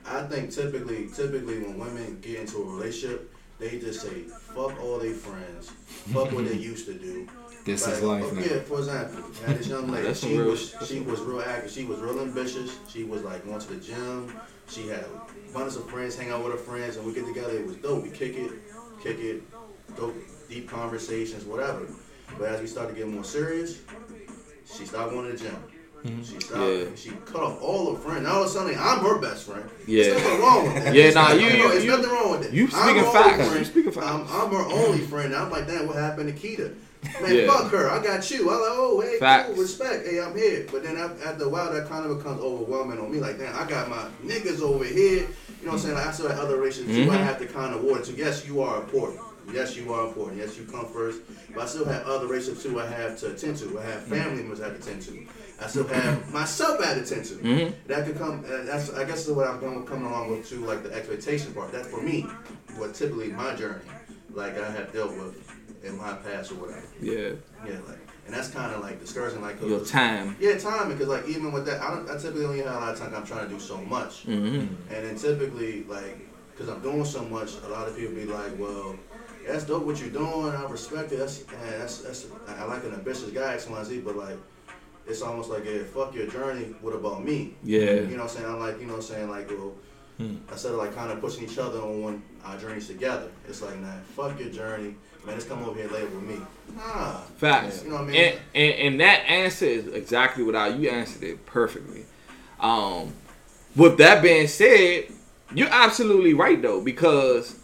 I 0.06 0.22
think 0.22 0.50
typically, 0.50 1.08
typically 1.08 1.58
when 1.58 1.78
women 1.78 2.18
get 2.22 2.40
into 2.40 2.62
a 2.62 2.64
relationship, 2.64 3.30
they 3.58 3.78
just 3.78 4.00
say 4.02 4.22
fuck 4.54 4.80
all 4.82 4.98
their 4.98 5.14
friends, 5.14 5.70
fuck 6.12 6.30
what 6.32 6.46
they 6.46 6.54
used 6.54 6.86
to 6.86 6.94
do. 6.94 7.26
This 7.66 7.84
Like, 7.84 7.94
is 7.96 8.02
life 8.02 8.24
oh, 8.26 8.34
now. 8.34 8.40
Yeah, 8.40 8.60
for 8.60 8.78
example, 8.78 9.24
this 9.48 9.66
young 9.66 9.90
lady. 9.92 10.14
She 10.14 10.36
real- 10.38 10.50
was 10.50 10.74
she 10.86 11.00
was 11.00 11.20
real 11.20 11.40
active. 11.42 11.70
She 11.70 11.84
was 11.84 11.98
real 11.98 12.20
ambitious. 12.20 12.78
She 12.88 13.02
was 13.04 13.22
like 13.22 13.44
going 13.44 13.58
to 13.58 13.68
the 13.68 13.76
gym. 13.80 14.32
She 14.68 14.88
had 14.88 15.04
abundance 15.50 15.76
of 15.76 15.88
friends, 15.90 16.16
hang 16.16 16.30
out 16.30 16.42
with 16.44 16.52
her 16.52 16.58
friends, 16.58 16.96
and 16.96 17.04
we 17.06 17.12
get 17.12 17.26
together. 17.26 17.50
It 17.56 17.66
was 17.66 17.76
dope. 17.76 18.02
We 18.04 18.10
kick 18.10 18.36
it, 18.36 18.50
kick 19.02 19.18
it, 19.18 19.42
dope, 19.96 20.14
deep 20.48 20.68
conversations, 20.70 21.44
whatever. 21.44 21.86
But 22.38 22.48
as 22.50 22.60
we 22.60 22.66
started 22.66 22.96
getting 22.96 23.14
more 23.14 23.24
serious, 23.24 23.80
she 24.72 24.84
stopped 24.86 25.10
going 25.12 25.26
to 25.30 25.32
the 25.36 25.38
gym. 25.38 25.56
Mm-hmm. 26.04 26.22
She 26.22 26.40
stopped. 26.40 26.60
Yeah. 26.60 26.84
She 26.94 27.10
cut 27.24 27.42
off 27.42 27.60
all 27.62 27.94
her 27.94 28.00
friends. 28.00 28.22
Now 28.22 28.34
all 28.36 28.42
of 28.42 28.46
a 28.48 28.50
sudden, 28.50 28.76
I'm 28.78 29.00
her 29.00 29.18
best 29.20 29.44
friend. 29.46 29.68
Yeah. 29.86 30.02
There's 30.04 30.22
nothing 30.22 30.40
wrong 30.40 30.64
with 30.66 30.74
that. 30.84 30.94
Yeah, 30.94 31.02
There's 31.02 31.14
nah, 31.16 31.32
you- 31.32 31.46
you- 31.46 31.68
There's 31.68 31.84
you- 31.84 31.90
nothing 31.90 32.10
wrong 32.10 32.30
with 32.32 32.42
that. 32.42 32.52
you 32.52 32.64
I'm 32.64 32.70
speaking 32.70 33.04
her 33.04 33.10
facts. 33.12 33.58
You 33.58 33.64
speaking 33.64 33.92
facts. 33.92 34.06
I'm, 34.06 34.20
I'm 34.28 34.50
her 34.50 34.72
only 34.72 34.98
friend. 35.00 35.34
I'm 35.34 35.50
like, 35.50 35.66
damn, 35.66 35.86
what 35.88 35.96
happened 35.96 36.28
to 36.36 36.48
Keita? 36.48 36.74
Man, 37.22 37.34
Yeah. 37.34 37.46
fuck 37.46 37.70
her. 37.72 37.90
I 37.90 38.02
got 38.02 38.30
you. 38.30 38.40
I'm 38.40 38.46
like, 38.46 38.70
oh, 38.72 39.00
hey, 39.00 39.18
Facts. 39.18 39.48
cool, 39.48 39.62
respect. 39.62 40.06
Hey, 40.06 40.20
I'm 40.20 40.36
here. 40.36 40.66
But 40.70 40.82
then 40.84 40.96
after 40.96 41.44
a 41.44 41.48
while, 41.48 41.72
that 41.72 41.88
kind 41.88 42.04
of 42.10 42.16
becomes 42.18 42.40
overwhelming 42.40 42.98
on 42.98 43.10
me. 43.10 43.18
Like, 43.20 43.38
damn, 43.38 43.56
I 43.56 43.66
got 43.68 43.88
my 43.88 44.04
niggas 44.24 44.60
over 44.60 44.84
here. 44.84 45.22
You 45.60 45.66
know 45.66 45.72
what 45.72 45.72
I'm 45.74 45.78
saying? 45.78 45.94
Like, 45.94 46.06
I 46.06 46.12
still 46.12 46.28
have 46.28 46.38
other 46.38 46.56
relationships 46.56 46.94
too. 46.96 47.10
I 47.10 47.16
Mhm. 47.16 47.24
have 47.24 47.38
to 47.38 47.46
kind 47.46 47.74
of 47.74 47.82
water 47.82 48.02
to. 48.04 48.12
Yes, 48.12 48.46
you 48.46 48.60
are 48.62 48.80
important. 48.82 49.20
Yes, 49.52 49.76
you 49.76 49.92
are 49.92 50.06
important. 50.08 50.38
Yes, 50.38 50.56
you 50.58 50.64
come 50.64 50.86
first. 50.92 51.20
But 51.54 51.62
I 51.64 51.66
still 51.66 51.84
have 51.84 52.04
other 52.06 52.26
races 52.26 52.62
too. 52.62 52.80
I 52.80 52.86
have 52.86 53.18
to 53.20 53.28
attend 53.32 53.56
to. 53.58 53.78
I 53.78 53.82
have 53.84 54.02
family 54.04 54.42
members 54.42 54.60
I 54.60 54.64
have 54.68 54.80
to 54.80 54.82
attend 54.82 55.02
to. 55.02 55.18
I 55.62 55.68
still 55.68 55.86
have 55.86 56.32
myself 56.32 56.80
I 56.80 56.86
have 56.86 56.96
to 56.96 57.02
attend 57.04 57.24
to. 57.26 57.34
Mhm. 57.36 57.72
That 57.86 58.04
could 58.06 58.18
come. 58.18 58.44
Uh, 58.44 58.64
that's 58.64 58.92
I 58.92 59.04
guess 59.04 59.26
is 59.26 59.32
what 59.32 59.46
I'm 59.46 59.60
going 59.60 59.86
coming 59.86 60.06
along 60.06 60.30
with 60.32 60.48
too, 60.48 60.64
like 60.66 60.82
the 60.82 60.92
expectation 60.92 61.52
part. 61.54 61.70
That's 61.72 61.86
for 61.88 62.02
me. 62.02 62.26
What 62.76 62.92
typically 62.94 63.28
my 63.28 63.54
journey, 63.54 63.80
like 64.34 64.58
I 64.60 64.68
have 64.70 64.92
dealt 64.92 65.12
with 65.16 65.34
in 65.86 65.96
my 65.96 66.12
past 66.14 66.52
or 66.52 66.56
whatever. 66.56 66.82
Yeah, 67.00 67.30
Yeah, 67.64 67.78
like, 67.86 67.98
and 68.26 68.34
that's 68.34 68.48
kind 68.48 68.74
of 68.74 68.82
like 68.82 69.00
discouraging. 69.00 69.40
Like 69.40 69.60
your 69.60 69.84
time. 69.84 70.36
Yeah, 70.40 70.58
time 70.58 70.90
because 70.90 71.08
like 71.08 71.28
even 71.28 71.52
with 71.52 71.66
that, 71.66 71.80
I, 71.80 71.94
don't, 71.94 72.10
I 72.10 72.16
typically 72.16 72.44
only 72.44 72.62
have 72.62 72.74
a 72.74 72.78
lot 72.78 72.92
of 72.94 72.98
time. 72.98 73.14
I'm 73.14 73.26
trying 73.26 73.48
to 73.48 73.54
do 73.54 73.60
so 73.60 73.78
much, 73.78 74.22
hmm 74.22 74.66
and 74.90 75.04
then 75.04 75.16
typically 75.16 75.84
like 75.84 76.28
because 76.50 76.68
I'm 76.72 76.80
doing 76.80 77.04
so 77.04 77.22
much, 77.22 77.52
a 77.64 77.68
lot 77.68 77.86
of 77.86 77.96
people 77.96 78.14
be 78.14 78.24
like, 78.24 78.58
well, 78.58 78.96
that's 79.46 79.64
dope 79.64 79.84
what 79.84 80.00
you're 80.00 80.08
doing. 80.08 80.54
I 80.54 80.64
respect 80.64 81.12
it. 81.12 81.18
That's, 81.18 81.46
man, 81.48 81.78
that's, 81.78 81.98
that's 81.98 82.26
I 82.48 82.64
like 82.64 82.82
an 82.84 82.94
ambitious 82.94 83.30
guy, 83.30 83.54
X, 83.54 83.68
Y, 83.68 83.84
Z, 83.84 84.00
but 84.00 84.16
like, 84.16 84.38
it's 85.06 85.20
almost 85.20 85.50
like, 85.50 85.66
yeah, 85.66 85.82
fuck 85.84 86.14
your 86.14 86.26
journey. 86.28 86.74
What 86.80 86.94
about 86.94 87.22
me? 87.22 87.54
Yeah. 87.62 87.80
You 87.80 88.16
know 88.16 88.22
what 88.22 88.22
I'm 88.22 88.28
saying? 88.28 88.46
I'm 88.46 88.58
like, 88.58 88.80
you 88.80 88.86
know 88.86 88.94
what 88.94 89.02
I'm 89.02 89.02
saying? 89.02 89.28
Like, 89.30 89.50
well, 89.50 89.74
Hmm. 90.18 90.36
instead 90.50 90.72
of 90.72 90.78
like 90.78 90.94
kind 90.94 91.12
of 91.12 91.20
pushing 91.20 91.44
each 91.44 91.58
other 91.58 91.78
on 91.78 92.22
our 92.44 92.56
journeys 92.58 92.86
together, 92.88 93.28
it's 93.46 93.60
like, 93.60 93.78
nah, 93.80 93.92
fuck 94.14 94.38
your 94.40 94.48
journey. 94.48 94.94
Man, 95.26 95.34
just 95.34 95.48
come 95.48 95.62
over 95.64 95.74
here 95.78 95.86
it 95.92 96.10
with 96.14 96.22
me. 96.22 96.40
Nah. 96.76 97.16
Facts. 97.36 97.82
You 97.84 97.90
know 97.90 97.96
what 97.96 98.04
I 98.04 98.06
mean? 98.06 98.16
And, 98.24 98.38
and 98.54 98.74
and 98.80 99.00
that 99.00 99.24
answer 99.28 99.64
is 99.66 99.88
exactly 99.88 100.42
what 100.44 100.54
I 100.54 100.68
you 100.68 100.88
answered 100.88 101.24
it 101.24 101.44
perfectly. 101.46 102.06
Um, 102.60 103.12
with 103.74 103.98
that 103.98 104.22
being 104.22 104.46
said, 104.48 105.06
you're 105.54 105.68
absolutely 105.70 106.32
right 106.32 106.60
though 106.62 106.80
because 106.80 107.56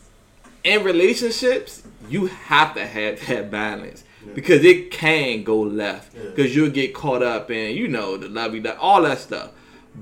in 0.64 0.82
relationships 0.84 1.82
you 2.10 2.26
have 2.26 2.74
to 2.74 2.86
have 2.86 3.18
that 3.28 3.50
balance 3.50 4.04
Yeah. 4.26 4.32
because 4.34 4.64
it 4.64 4.90
can 4.90 5.42
go 5.44 5.60
left 5.60 6.14
Yeah. 6.14 6.30
because 6.34 6.54
you'll 6.54 6.70
get 6.70 6.92
caught 6.94 7.22
up 7.22 7.50
in 7.50 7.76
you 7.76 7.88
know 7.88 8.16
the 8.16 8.28
lovey 8.28 8.60
that 8.60 8.76
all 8.78 9.02
that 9.02 9.18
stuff, 9.18 9.50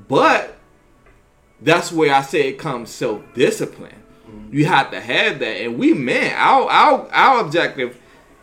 but 0.09 0.57
that's 1.62 1.93
where 1.93 2.14
I 2.14 2.23
say 2.23 2.49
it 2.49 2.59
comes 2.59 2.90
self 2.90 3.23
discipline. 3.35 3.95
Mm-hmm. 4.29 4.57
You 4.57 4.67
have 4.67 4.90
to 4.90 5.00
have 5.00 5.38
that, 5.40 5.61
and 5.62 5.79
we 5.79 5.95
men, 5.95 6.33
our 6.37 6.69
our 6.71 7.09
our 7.12 7.40
objective 7.40 7.99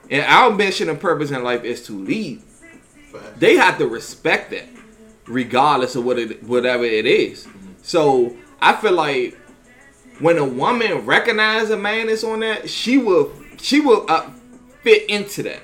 and 0.09 0.23
our 0.25 0.51
mission 0.51 0.89
and 0.89 0.99
purpose 0.99 1.31
in 1.31 1.43
life 1.43 1.63
is 1.63 1.85
to 1.87 1.93
lead. 1.93 2.41
Facts. 2.41 3.39
They 3.39 3.55
have 3.57 3.77
to 3.79 3.87
respect 3.87 4.51
that, 4.51 4.67
regardless 5.25 5.95
of 5.95 6.05
what 6.05 6.19
it 6.19 6.43
whatever 6.43 6.83
it 6.83 7.05
is. 7.05 7.45
Mm-hmm. 7.45 7.71
So 7.81 8.35
I 8.61 8.75
feel 8.75 8.93
like 8.93 9.37
when 10.19 10.37
a 10.37 10.45
woman 10.45 11.05
recognizes 11.05 11.69
a 11.69 11.77
man 11.77 12.09
is 12.09 12.23
on 12.23 12.41
that, 12.41 12.69
she 12.69 12.97
will 12.97 13.31
she 13.61 13.79
will 13.79 14.05
uh, 14.09 14.29
fit 14.81 15.09
into 15.09 15.43
that. 15.43 15.61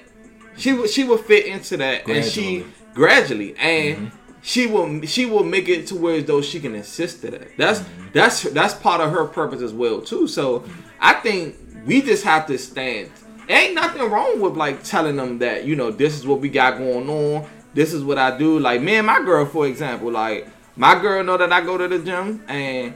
She 0.58 0.74
will 0.74 0.88
she 0.88 1.04
will 1.04 1.18
fit 1.18 1.46
into 1.46 1.78
that, 1.78 2.08
and 2.08 2.24
she 2.26 2.66
gradually 2.94 3.56
and 3.58 3.98
mm-hmm. 4.10 4.23
She 4.44 4.68
will 4.68 5.02
she 5.04 5.26
will 5.26 5.46
make 5.46 5.70
it 5.70 5.88
to 5.88 5.96
where 5.96 6.18
as 6.18 6.26
though 6.26 6.42
she 6.42 6.60
can 6.60 6.76
assist 6.76 7.22
to 7.22 7.32
that. 7.32 7.58
That's 7.58 7.80
mm-hmm. 7.80 8.08
that's 8.12 8.44
that's 8.44 8.74
part 8.74 9.00
of 9.00 9.10
her 9.12 9.26
purpose 9.26 9.62
as 9.62 9.74
well 9.74 10.02
too. 10.02 10.28
So 10.28 10.66
I 11.00 11.14
think 11.14 11.56
we 11.86 12.02
just 12.02 12.26
have 12.26 12.46
to 12.48 12.58
stand. 12.58 13.10
Ain't 13.48 13.74
nothing 13.74 14.10
wrong 14.12 14.42
with 14.42 14.56
like 14.58 14.84
telling 14.84 15.16
them 15.16 15.40
that 15.40 15.64
you 15.64 15.78
know 15.78 15.92
this 15.92 16.18
is 16.18 16.28
what 16.28 16.42
we 16.42 16.50
got 16.50 16.78
going 16.78 17.10
on. 17.10 17.50
This 17.74 17.94
is 17.94 18.04
what 18.04 18.18
I 18.18 18.38
do. 18.38 18.60
Like 18.60 18.82
me 18.82 18.96
and 18.96 19.08
my 19.08 19.24
girl, 19.24 19.46
for 19.46 19.66
example, 19.66 20.12
like 20.12 20.48
my 20.76 21.00
girl 21.02 21.24
know 21.24 21.38
that 21.38 21.54
I 21.54 21.62
go 21.62 21.78
to 21.78 21.88
the 21.88 22.00
gym 22.00 22.44
and 22.50 22.94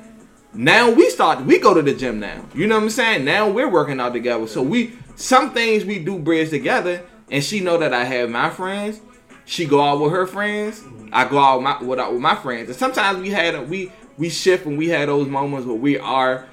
now 0.53 0.91
we 0.91 1.09
start 1.09 1.45
we 1.45 1.59
go 1.59 1.73
to 1.73 1.81
the 1.81 1.93
gym 1.93 2.19
now 2.19 2.43
you 2.55 2.65
know 2.65 2.75
what 2.75 2.83
i'm 2.83 2.89
saying 2.89 3.23
now 3.23 3.47
we're 3.47 3.69
working 3.69 3.99
out 3.99 4.13
together 4.13 4.47
so 4.47 4.63
we 4.63 4.97
some 5.15 5.53
things 5.53 5.83
we 5.83 5.99
do 5.99 6.17
bridge 6.17 6.49
together 6.49 7.03
and 7.29 7.43
she 7.43 7.59
know 7.59 7.77
that 7.77 7.93
i 7.93 8.03
have 8.03 8.29
my 8.29 8.49
friends 8.49 9.01
she 9.47 9.65
go 9.65 9.81
out 9.81 9.99
with 9.99 10.11
her 10.11 10.27
friends 10.27 10.83
i 11.11 11.27
go 11.27 11.39
out 11.39 11.57
with 11.57 11.63
my, 11.63 11.81
with, 11.81 12.11
with 12.13 12.21
my 12.21 12.35
friends. 12.35 12.69
And 12.69 12.77
sometimes 12.77 13.19
we 13.19 13.29
had 13.29 13.69
we 13.69 13.91
we 14.17 14.29
shift 14.29 14.65
and 14.65 14.77
we 14.77 14.89
had 14.89 15.09
those 15.09 15.27
moments 15.27 15.65
where 15.65 15.75
we 15.75 15.97
are 15.97 16.47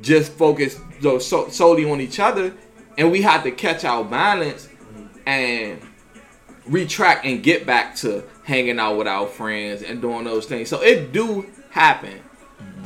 just 0.00 0.32
focused 0.32 0.80
so, 1.00 1.18
so, 1.18 1.48
solely 1.48 1.90
on 1.90 2.00
each 2.00 2.18
other 2.18 2.54
and 2.96 3.10
we 3.10 3.22
have 3.22 3.42
to 3.42 3.50
catch 3.50 3.84
our 3.84 4.04
balance 4.04 4.68
and 5.26 5.80
retract 6.66 7.24
and 7.24 7.42
get 7.42 7.66
back 7.66 7.94
to 7.96 8.24
hanging 8.44 8.78
out 8.78 8.96
with 8.96 9.06
our 9.06 9.26
friends 9.26 9.82
and 9.82 10.00
doing 10.00 10.24
those 10.24 10.46
things. 10.46 10.68
So 10.68 10.82
it 10.82 11.12
do 11.12 11.46
happen. 11.70 12.20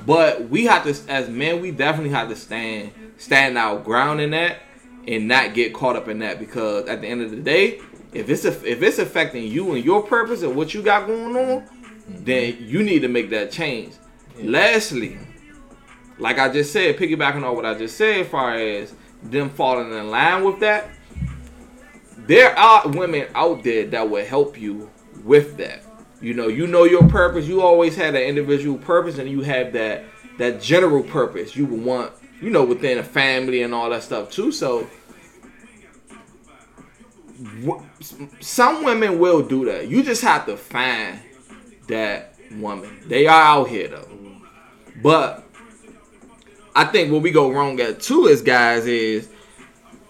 But 0.06 0.48
we 0.48 0.64
have 0.66 0.84
to, 0.84 1.10
as 1.10 1.28
men, 1.28 1.62
we 1.62 1.70
definitely 1.70 2.10
have 2.10 2.28
to 2.28 2.36
stand 2.36 2.92
stand 3.16 3.56
our 3.56 3.78
ground 3.78 4.20
in 4.20 4.30
that 4.30 4.58
and 5.06 5.28
not 5.28 5.54
get 5.54 5.72
caught 5.72 5.96
up 5.96 6.08
in 6.08 6.18
that 6.18 6.38
because 6.38 6.86
at 6.88 7.00
the 7.00 7.06
end 7.06 7.22
of 7.22 7.30
the 7.30 7.38
day, 7.38 7.80
if 8.14 8.28
it's 8.30 8.44
a, 8.44 8.70
if 8.70 8.82
it's 8.82 8.98
affecting 8.98 9.44
you 9.44 9.74
and 9.74 9.84
your 9.84 10.02
purpose 10.02 10.42
and 10.42 10.54
what 10.54 10.72
you 10.72 10.82
got 10.82 11.06
going 11.06 11.36
on, 11.36 11.68
then 12.08 12.56
you 12.60 12.82
need 12.82 13.00
to 13.00 13.08
make 13.08 13.30
that 13.30 13.50
change. 13.50 13.94
Lastly, 14.40 15.18
like 16.18 16.38
I 16.38 16.52
just 16.52 16.72
said, 16.72 16.96
piggybacking 16.96 17.44
on 17.44 17.56
what 17.56 17.66
I 17.66 17.74
just 17.74 17.96
said, 17.96 18.20
as 18.20 18.28
far 18.28 18.54
as 18.54 18.94
them 19.22 19.50
falling 19.50 19.92
in 19.92 20.10
line 20.10 20.44
with 20.44 20.60
that, 20.60 20.88
there 22.18 22.56
are 22.58 22.88
women 22.88 23.26
out 23.34 23.62
there 23.64 23.86
that 23.86 24.08
will 24.08 24.24
help 24.24 24.60
you 24.60 24.90
with 25.24 25.56
that. 25.56 25.82
You 26.20 26.34
know, 26.34 26.48
you 26.48 26.66
know 26.66 26.84
your 26.84 27.06
purpose. 27.08 27.46
You 27.46 27.60
always 27.60 27.96
had 27.96 28.14
that 28.14 28.26
individual 28.26 28.78
purpose, 28.78 29.18
and 29.18 29.28
you 29.28 29.42
have 29.42 29.72
that 29.74 30.04
that 30.38 30.60
general 30.60 31.02
purpose. 31.02 31.54
You 31.54 31.66
would 31.66 31.84
want, 31.84 32.12
you 32.40 32.50
know, 32.50 32.64
within 32.64 32.98
a 32.98 33.02
family 33.02 33.62
and 33.62 33.74
all 33.74 33.90
that 33.90 34.02
stuff 34.02 34.30
too. 34.30 34.50
So, 34.50 34.88
some 38.40 38.84
women 38.84 39.18
will 39.18 39.42
do 39.42 39.64
that. 39.66 39.88
You 39.88 40.02
just 40.02 40.22
have 40.22 40.46
to 40.46 40.56
find 40.56 41.20
that 41.88 42.34
woman. 42.56 43.02
They 43.06 43.26
are 43.26 43.42
out 43.42 43.68
here 43.68 43.88
though, 43.88 44.08
but 45.02 45.44
I 46.74 46.84
think 46.84 47.12
what 47.12 47.22
we 47.22 47.30
go 47.30 47.50
wrong 47.50 47.78
at 47.80 48.00
too 48.00 48.28
as 48.28 48.42
guys 48.42 48.86
is 48.86 49.28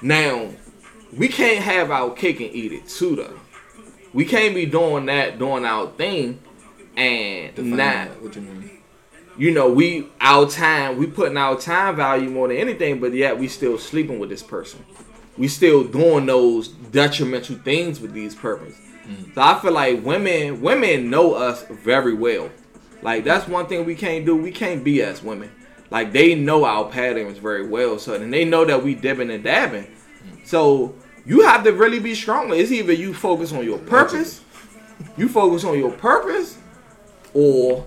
now 0.03 0.51
we 1.17 1.29
can't 1.29 1.63
have 1.63 1.91
our 1.91 2.11
cake 2.11 2.41
and 2.41 2.51
eat 2.55 2.73
it 2.73 2.89
too 2.89 3.17
though. 3.17 3.41
We 4.13 4.25
can't 4.25 4.55
be 4.55 4.67
doing 4.67 5.07
that, 5.07 5.39
doing 5.39 5.65
our 5.65 5.89
thing, 5.89 6.41
and 6.97 7.55
Define 7.55 7.71
not 7.71 7.77
that. 7.77 8.23
What 8.23 8.37
you 8.37 8.43
mean? 8.43 8.75
you 9.37 9.51
know, 9.51 9.71
we 9.71 10.09
our 10.21 10.49
time, 10.49 10.97
we 10.97 11.07
putting 11.07 11.37
our 11.37 11.59
time 11.59 11.97
value 11.97 12.31
more 12.31 12.49
than 12.49 12.57
anything, 12.57 13.01
but 13.01 13.13
yet 13.13 13.39
we 13.39 13.49
still 13.49 13.79
sleeping 13.79 14.19
with 14.19 14.31
this 14.31 14.43
person. 14.43 14.85
We 15.37 15.49
still 15.49 15.85
doing 15.85 16.27
those 16.27 16.69
detrimental 16.69 17.57
things 17.57 18.01
with 18.01 18.13
these 18.13 18.35
purpose. 18.35 18.77
Mm. 19.07 19.35
So 19.35 19.43
I 19.43 19.59
feel 19.61 19.73
like 19.73 20.05
women 20.05 20.61
women 20.61 21.11
know 21.11 21.35
us 21.35 21.65
very 21.65 22.15
well. 22.15 22.51
Like 23.03 23.25
that's 23.25 23.49
one 23.49 23.67
thing 23.67 23.85
we 23.85 23.95
can't 23.95 24.25
do. 24.25 24.37
We 24.37 24.51
can't 24.51 24.85
be 24.85 25.03
as 25.03 25.23
women. 25.23 25.51
Like 25.91 26.13
they 26.13 26.35
know 26.35 26.65
our 26.65 26.89
patterns 26.91 27.39
very 27.39 27.67
well. 27.67 27.99
So 27.99 28.15
and 28.15 28.33
they 28.33 28.45
know 28.45 28.65
that 28.65 28.83
we 28.83 28.95
dipping 28.95 29.31
and 29.31 29.45
dabbing. 29.45 29.85
Mm. 29.85 30.47
So 30.47 30.95
you 31.27 31.43
have 31.43 31.65
to 31.65 31.73
really 31.73 32.01
be 32.01 32.15
strong. 32.15 32.53
It's 32.53 32.71
either 32.71 32.93
you 32.93 33.15
focus 33.15 33.53
on 33.53 33.65
your 33.65 33.79
purpose, 33.79 34.43
you 35.17 35.29
focus 35.29 35.65
on 35.65 35.79
your 35.79 35.93
purpose, 35.93 36.59
or 37.33 37.87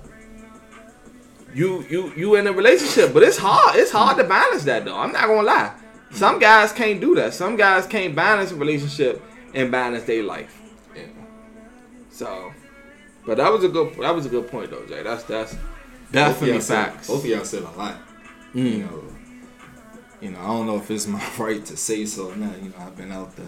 you 1.54 1.86
you 1.90 2.14
you 2.16 2.36
in 2.36 2.48
a 2.48 2.52
relationship, 2.52 3.14
but 3.14 3.24
it's 3.24 3.38
hard. 3.38 3.76
It's 3.76 3.92
hard 3.92 4.18
to 4.18 4.24
balance 4.24 4.64
that 4.66 4.86
though. 4.86 4.98
I'm 4.98 5.12
not 5.12 5.28
gonna 5.28 5.44
lie. 5.44 5.74
Some 6.12 6.40
guys 6.40 6.72
can't 6.72 7.00
do 7.02 7.16
that. 7.16 7.34
Some 7.34 7.56
guys 7.58 7.86
can't 7.86 8.16
balance 8.16 8.52
a 8.52 8.56
relationship 8.56 9.22
and 9.54 9.72
balance 9.72 10.04
their 10.06 10.24
life. 10.24 10.60
Yeah. 10.96 11.04
So, 12.12 12.54
but 13.26 13.38
that 13.38 13.52
was 13.52 13.64
a 13.64 13.70
good 13.70 13.96
that 14.00 14.16
was 14.16 14.26
a 14.26 14.30
good 14.30 14.48
point 14.50 14.72
though, 14.72 14.86
Jay. 14.86 15.04
That's 15.04 15.24
that's 15.24 15.54
Both 15.54 16.12
definitely 16.12 16.62
said- 16.62 16.86
facts. 16.94 17.08
Both 17.08 17.24
of 17.24 17.30
y'all 17.30 17.44
said 17.46 17.64
a 17.64 17.72
lot. 17.72 17.98
You 18.54 18.64
Mm. 18.64 18.80
know, 18.92 19.04
you 20.22 20.32
know, 20.32 20.40
I 20.40 20.48
don't 20.48 20.66
know 20.66 20.78
if 20.78 20.90
it's 20.90 21.06
my 21.08 21.22
right 21.38 21.64
to 21.66 21.78
say 21.78 22.06
so 22.06 22.32
or 22.32 22.36
not. 22.36 22.62
You 22.64 22.70
know, 22.70 22.76
I've 22.80 22.96
been 22.96 23.12
out 23.12 23.36
the 23.36 23.44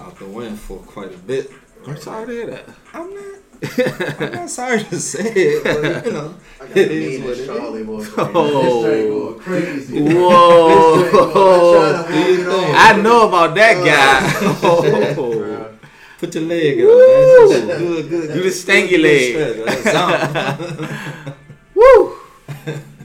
out 0.00 0.18
the 0.18 0.26
wind 0.26 0.58
for 0.58 0.78
quite 0.78 1.14
a 1.14 1.18
bit. 1.18 1.50
I'm 1.86 1.96
sorry 1.98 2.26
to 2.26 2.32
hear 2.32 2.46
that. 2.48 2.68
I'm 2.92 3.14
not. 3.14 3.23
I'm 3.62 4.32
not 4.32 4.50
sorry 4.50 4.82
to 4.84 4.98
say 5.00 5.32
it, 5.34 5.64
but 5.64 6.06
you 6.06 6.12
know, 6.16 6.34
I 6.60 6.66
got 6.66 6.76
it 6.76 6.88
the 6.88 6.94
is 6.94 7.20
what 7.20 7.28
meanest 7.28 7.40
it 7.40 7.46
Charlie 7.46 7.80
is. 7.80 7.86
boy. 7.86 8.04
Oh. 8.18 8.82
This 8.82 8.92
thing 8.94 9.08
going 9.10 9.38
crazy. 9.40 10.02
Whoa! 10.14 11.10
Do? 11.10 12.74
I 12.76 13.00
know 13.02 13.28
about 13.28 13.54
that 13.54 13.84
guy. 13.84 14.20
Oh. 14.66 15.70
Put 16.18 16.34
your 16.36 16.44
leg 16.44 16.80
up, 16.80 16.86
man. 16.88 17.66
That's 17.68 17.78
Good, 17.80 18.08
good. 18.08 18.36
You 18.36 18.42
the 18.44 18.48
stanky 18.50 18.98
leg. 19.02 19.34
Good 19.34 19.78
stretch. 19.80 21.34
Woo! 21.74 22.16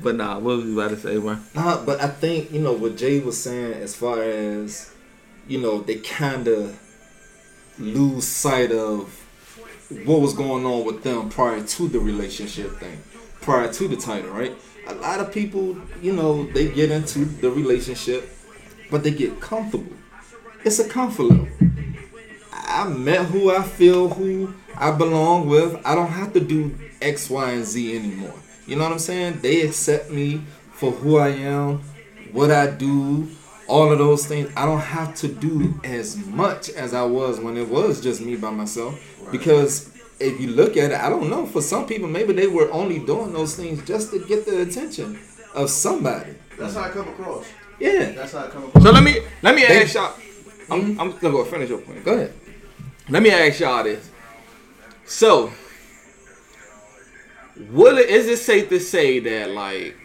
But 0.01 0.15
nah, 0.15 0.39
what 0.39 0.57
was 0.57 0.65
you 0.65 0.79
about 0.79 0.91
to 0.91 0.97
say, 0.97 1.17
man? 1.17 1.43
Nah, 1.53 1.83
but 1.83 1.99
I 2.01 2.07
think 2.07 2.51
you 2.51 2.62
know 2.62 2.71
what 2.73 2.95
Jay 2.95 3.19
was 3.19 3.41
saying 3.41 3.73
as 3.73 3.95
far 3.95 4.21
as 4.21 4.93
you 5.47 5.59
know 5.59 5.81
they 5.81 5.95
kind 5.95 6.47
of 6.47 6.79
lose 7.77 8.25
sight 8.27 8.71
of 8.71 9.18
what 9.89 10.21
was 10.21 10.34
going 10.34 10.65
on 10.65 10.86
with 10.86 11.04
them 11.04 11.30
prior 11.30 11.63
to 11.63 11.88
the 11.88 11.99
relationship 11.99 12.80
thing, 12.80 13.02
prior 13.41 13.71
to 13.73 13.88
the 13.88 13.95
title, 13.95 14.32
right? 14.32 14.56
A 14.88 14.93
lot 14.95 15.19
of 15.19 15.32
people, 15.32 15.78
you 16.02 16.13
know, 16.13 16.45
they 16.52 16.69
get 16.69 16.91
into 16.91 17.25
the 17.25 17.49
relationship, 17.49 18.30
but 18.91 19.04
they 19.04 19.12
get 19.12 19.39
comfortable. 19.39 19.93
It's 20.63 20.80
a 20.80 20.88
comfort 20.88 21.23
level. 21.23 21.47
I 22.52 22.88
met 22.88 23.25
who 23.25 23.52
I 23.52 23.63
feel 23.63 24.10
who 24.10 24.54
I 24.75 24.91
belong 24.91 25.47
with. 25.47 25.80
I 25.84 25.95
don't 25.95 26.12
have 26.12 26.34
to 26.34 26.39
do 26.39 26.75
X, 27.02 27.30
Y, 27.30 27.52
and 27.52 27.65
Z 27.65 27.97
anymore. 27.97 28.36
You 28.67 28.75
know 28.75 28.84
what 28.84 28.93
I'm 28.93 28.99
saying? 28.99 29.39
They 29.41 29.62
accept 29.62 30.12
me 30.12 30.43
for 30.71 30.91
who 30.91 31.17
I 31.17 31.30
am, 31.30 31.80
what 32.32 32.52
I 32.52 32.69
do, 32.69 33.28
all 33.67 33.91
of 33.91 33.97
those 33.97 34.25
things. 34.28 34.52
I 34.56 34.65
don't 34.65 34.80
have 34.80 35.15
to 35.15 35.28
do 35.28 35.80
as 35.84 36.17
much 36.17 36.69
as 36.69 36.93
I 36.93 37.04
was 37.04 37.39
when 37.39 37.58
it 37.58 37.67
was 37.67 38.02
just 38.02 38.21
me 38.21 38.36
by 38.36 38.52
myself. 38.52 38.99
Because 39.31 39.91
if 40.19 40.39
you 40.39 40.49
look 40.49 40.77
at 40.77 40.91
it, 40.91 40.99
I 40.99 41.09
don't 41.09 41.29
know. 41.29 41.45
For 41.45 41.61
some 41.61 41.85
people, 41.87 42.07
maybe 42.07 42.33
they 42.33 42.47
were 42.47 42.71
only 42.71 42.99
doing 42.99 43.33
those 43.33 43.55
things 43.55 43.85
just 43.85 44.11
to 44.11 44.19
get 44.25 44.45
the 44.45 44.61
attention 44.61 45.19
of 45.53 45.69
somebody. 45.69 46.35
That's 46.57 46.75
how 46.75 46.81
I 46.81 46.89
come 46.89 47.07
across. 47.07 47.45
Yeah. 47.79 48.11
That's 48.11 48.33
how 48.33 48.45
I 48.45 48.47
come 48.49 48.65
across. 48.65 48.83
So 48.83 48.91
let 48.91 49.03
me 49.03 49.19
let 49.41 49.55
me 49.55 49.65
They- 49.65 49.83
ask 49.83 49.95
y'all. 49.95 50.13
I'm, 50.71 50.81
mm-hmm. 50.81 51.01
I'm 51.01 51.11
gonna 51.17 51.33
go 51.33 51.45
finish 51.45 51.69
your 51.69 51.79
point. 51.79 52.05
Go 52.05 52.13
ahead. 52.13 52.33
Let 53.09 53.23
me 53.23 53.31
ask 53.31 53.59
y'all 53.59 53.83
this. 53.83 54.07
So, 55.05 55.51
will 57.71 57.97
it 57.97 58.09
is 58.09 58.27
it 58.27 58.37
safe 58.37 58.69
to 58.69 58.79
say 58.79 59.19
that 59.19 59.49
like, 59.49 59.95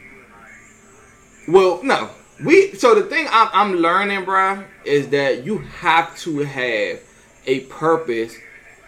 well, 1.47 1.83
no, 1.83 2.09
we. 2.43 2.73
So 2.75 2.95
the 2.95 3.03
thing 3.03 3.27
I'm, 3.31 3.49
I'm 3.53 3.75
learning, 3.77 4.25
bruh, 4.25 4.65
is 4.87 5.09
that 5.09 5.45
you 5.45 5.59
have 5.59 6.17
to 6.21 6.39
have 6.39 7.01
a 7.47 7.61
purpose 7.61 8.35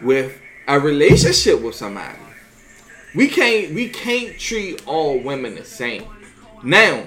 with 0.01 0.37
a 0.67 0.79
relationship 0.79 1.61
with 1.61 1.75
somebody. 1.75 2.17
We 3.15 3.27
can't 3.27 3.73
we 3.73 3.89
can't 3.89 4.37
treat 4.37 4.85
all 4.87 5.19
women 5.19 5.55
the 5.55 5.65
same. 5.65 6.05
Now, 6.63 7.03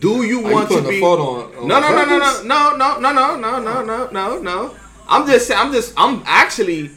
do 0.00 0.22
you 0.22 0.44
Are 0.44 0.48
you 0.50 0.54
want 0.54 0.68
to 0.70 0.82
be 0.88 1.02
on? 1.02 1.54
on 1.56 1.68
no, 1.68 1.80
no, 1.80 1.90
no, 1.90 2.04
no, 2.04 2.18
purpose? 2.20 2.44
no, 2.44 2.76
no, 2.76 2.98
no, 3.00 3.12
no, 3.12 3.36
no, 3.36 3.60
no, 3.60 3.82
no, 3.84 4.08
no, 4.10 4.38
no. 4.38 4.76
I'm 5.08 5.26
just 5.26 5.46
saying. 5.48 5.60
I'm 5.60 5.72
just. 5.72 5.94
I'm 5.96 6.22
actually 6.26 6.90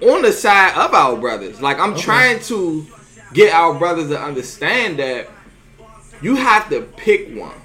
on 0.00 0.22
the 0.22 0.32
side 0.32 0.74
of 0.76 0.94
our 0.94 1.16
brothers. 1.16 1.60
Like 1.60 1.78
I'm 1.78 1.92
Okay. 1.94 2.02
trying 2.02 2.40
to 2.44 2.86
get 3.32 3.52
our 3.52 3.74
brothers 3.74 4.08
to 4.10 4.20
understand 4.20 4.98
that 4.98 5.28
you 6.22 6.36
have 6.36 6.68
to 6.70 6.82
pick 6.82 7.34
one. 7.36 7.60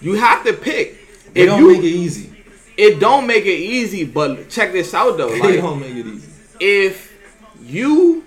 You 0.00 0.14
have 0.14 0.44
to 0.44 0.52
pick. 0.52 1.32
They 1.34 1.42
If 1.42 1.46
don't 1.48 1.60
you, 1.60 1.68
make 1.72 1.78
it 1.82 1.84
easy. 1.86 2.37
It 2.78 3.00
don't 3.00 3.26
make 3.26 3.44
it 3.44 3.58
easy. 3.58 4.04
But 4.04 4.48
check 4.48 4.72
this 4.72 4.94
out 4.94 5.18
though. 5.18 5.28
Like 5.28 5.60
don't 5.60 5.80
make 5.80 5.96
it 5.96 6.06
easy. 6.06 6.30
if 6.60 7.12
you 7.60 8.24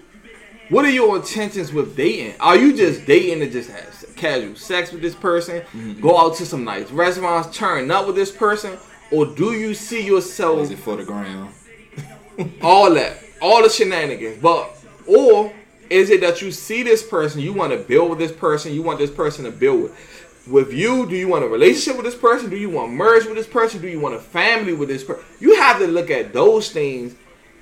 what 0.69 0.85
are 0.85 0.89
your 0.89 1.17
intentions 1.17 1.73
with 1.73 1.97
dating 1.97 2.33
are 2.39 2.55
you 2.55 2.75
just 2.75 3.05
dating 3.05 3.39
to 3.39 3.49
just 3.49 3.69
have 3.69 4.15
casual 4.15 4.55
sex 4.55 4.91
with 4.91 5.01
this 5.01 5.15
person 5.15 5.61
mm-hmm. 5.61 5.99
go 5.99 6.17
out 6.17 6.35
to 6.35 6.45
some 6.45 6.63
nice 6.63 6.91
restaurants 6.91 7.55
turn 7.57 7.89
up 7.89 8.05
with 8.07 8.15
this 8.15 8.31
person 8.31 8.77
or 9.11 9.25
do 9.25 9.53
you 9.53 9.73
see 9.73 10.05
yourself 10.05 10.59
Is 10.59 10.71
it 10.71 10.79
for 10.79 10.95
the 10.95 11.03
ground? 11.03 11.53
all 12.61 12.93
that 12.93 13.17
all 13.41 13.63
the 13.63 13.69
shenanigans 13.69 14.41
but 14.41 14.77
or 15.07 15.51
is 15.89 16.09
it 16.09 16.21
that 16.21 16.41
you 16.41 16.51
see 16.51 16.83
this 16.83 17.05
person 17.05 17.41
you 17.41 17.51
want 17.51 17.73
to 17.73 17.79
build 17.79 18.09
with 18.09 18.19
this 18.19 18.31
person 18.31 18.73
you 18.73 18.81
want 18.81 18.99
this 18.99 19.11
person 19.11 19.43
to 19.45 19.51
build 19.51 19.83
with 19.83 20.20
with 20.47 20.73
you 20.73 21.07
do 21.07 21.15
you 21.15 21.27
want 21.27 21.43
a 21.43 21.47
relationship 21.47 21.95
with 21.95 22.05
this 22.05 22.19
person? 22.19 22.49
Do 22.49 22.57
you 22.57 22.69
want 22.69 22.93
merge 22.93 23.25
with 23.25 23.35
this 23.35 23.47
person? 23.47 23.81
Do 23.81 23.87
you 23.87 23.99
want 23.99 24.15
a 24.15 24.19
family 24.19 24.73
with 24.73 24.89
this 24.89 25.03
person 25.03 25.23
you 25.39 25.55
have 25.55 25.79
to 25.79 25.87
look 25.87 26.09
at 26.09 26.33
those 26.33 26.71
things 26.71 27.15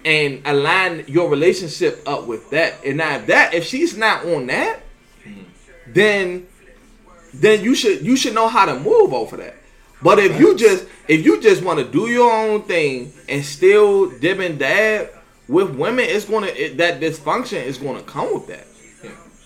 and 0.05 0.41
align 0.45 1.03
your 1.07 1.29
relationship 1.29 2.01
up 2.07 2.25
with 2.25 2.49
that. 2.51 2.75
And 2.85 2.97
now 2.97 3.17
if 3.17 3.27
that 3.27 3.53
if 3.53 3.65
she's 3.65 3.97
not 3.97 4.25
on 4.25 4.47
that 4.47 4.81
then 5.87 6.47
then 7.33 7.63
you 7.63 7.75
should 7.75 8.05
you 8.05 8.15
should 8.15 8.33
know 8.33 8.47
how 8.47 8.65
to 8.65 8.79
move 8.79 9.13
off 9.13 9.33
of 9.33 9.39
that. 9.39 9.55
But 10.01 10.19
if 10.19 10.39
you 10.39 10.55
just 10.55 10.85
if 11.07 11.25
you 11.25 11.41
just 11.41 11.63
want 11.63 11.79
to 11.79 11.85
do 11.85 12.07
your 12.07 12.31
own 12.31 12.63
thing 12.63 13.11
and 13.27 13.43
still 13.43 14.09
dib 14.19 14.39
and 14.39 14.57
dab 14.57 15.09
with 15.47 15.75
women, 15.75 16.05
it's 16.07 16.25
gonna 16.25 16.47
it, 16.47 16.77
that 16.77 17.01
dysfunction 17.01 17.63
is 17.63 17.77
gonna 17.77 18.03
come 18.03 18.33
with 18.33 18.47
that. 18.47 18.67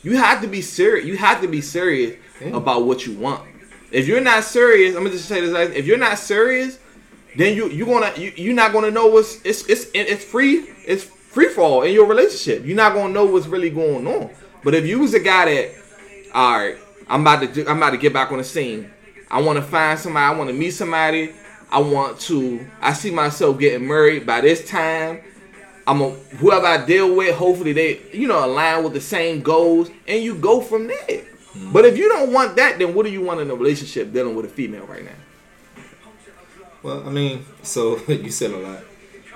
You 0.03 0.17
have 0.17 0.41
to 0.41 0.47
be 0.47 0.61
serious. 0.61 1.05
You 1.05 1.17
have 1.17 1.41
to 1.41 1.47
be 1.47 1.61
serious 1.61 2.17
Yeah. 2.41 2.57
about 2.57 2.85
what 2.85 3.05
you 3.05 3.13
want. 3.13 3.43
If 3.91 4.07
you're 4.07 4.21
not 4.21 4.43
serious, 4.43 4.95
I'm 4.95 5.03
gonna 5.03 5.15
just 5.15 5.27
say 5.27 5.41
this: 5.41 5.75
if 5.75 5.85
you're 5.85 5.97
not 5.97 6.17
serious, 6.17 6.79
then 7.37 7.55
you 7.55 7.69
you 7.69 7.85
gonna 7.85 8.11
you 8.17 8.33
you're 8.35 8.55
not 8.55 8.73
gonna 8.73 8.91
know 8.91 9.07
what's 9.07 9.39
it's 9.45 9.67
it's 9.67 9.87
it's 9.93 10.23
free 10.23 10.67
it's 10.85 11.03
free 11.03 11.49
fall 11.49 11.83
in 11.83 11.93
your 11.93 12.05
relationship. 12.07 12.65
You're 12.65 12.75
not 12.75 12.93
gonna 12.93 13.13
know 13.13 13.25
what's 13.25 13.47
really 13.47 13.69
going 13.69 14.07
on. 14.07 14.29
But 14.63 14.75
if 14.75 14.85
you 14.85 14.99
was 14.99 15.13
a 15.13 15.19
guy 15.19 15.45
that, 15.45 15.71
all 16.33 16.57
right, 16.57 16.77
I'm 17.07 17.21
about 17.21 17.53
to 17.53 17.69
I'm 17.69 17.77
about 17.77 17.91
to 17.91 17.97
get 17.97 18.13
back 18.13 18.31
on 18.31 18.37
the 18.37 18.43
scene. 18.43 18.91
I 19.29 19.41
want 19.41 19.57
to 19.57 19.63
find 19.63 19.99
somebody. 19.99 20.25
I 20.25 20.37
want 20.37 20.49
to 20.49 20.55
meet 20.55 20.71
somebody. 20.71 21.33
I 21.71 21.79
want 21.79 22.19
to. 22.21 22.65
I 22.81 22.93
see 22.93 23.11
myself 23.11 23.57
getting 23.59 23.87
married 23.87 24.25
by 24.25 24.41
this 24.41 24.67
time. 24.67 25.21
I'm 25.85 26.01
a 26.01 26.11
whoever 26.37 26.65
I 26.65 26.85
deal 26.85 27.15
with. 27.15 27.35
Hopefully 27.35 27.73
they 27.73 28.01
you 28.13 28.27
know 28.27 28.45
align 28.45 28.83
with 28.83 28.93
the 28.93 29.01
same 29.01 29.41
goals, 29.41 29.89
and 30.07 30.23
you 30.23 30.35
go 30.35 30.61
from 30.61 30.87
there. 30.87 31.23
But 31.71 31.85
if 31.85 31.97
you 31.97 32.09
don't 32.09 32.31
want 32.33 32.55
that, 32.55 32.79
then 32.79 32.93
what 32.95 33.05
do 33.05 33.11
you 33.11 33.21
want 33.21 33.39
in 33.39 33.49
a 33.51 33.55
relationship 33.55 34.11
dealing 34.11 34.35
with 34.35 34.45
a 34.45 34.49
female 34.49 34.85
right 34.85 35.03
now? 35.05 35.11
Well, 36.81 37.07
I 37.07 37.11
mean, 37.11 37.45
so 37.61 37.97
you 38.07 38.31
said 38.31 38.51
a 38.51 38.57
lot. 38.57 38.83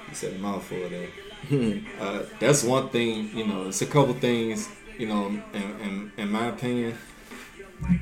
You 0.09 0.13
said 0.15 0.33
a 0.33 0.37
mouthful 0.39 0.77
there. 0.89 1.09
uh, 1.99 2.23
that's 2.39 2.63
one 2.63 2.89
thing, 2.89 3.29
you 3.37 3.45
know, 3.45 3.67
it's 3.67 3.81
a 3.81 3.85
couple 3.85 4.13
things, 4.15 4.67
you 4.97 5.07
know, 5.07 5.27
in, 5.27 5.41
in, 5.81 6.11
in 6.17 6.31
my 6.31 6.47
opinion, 6.47 6.97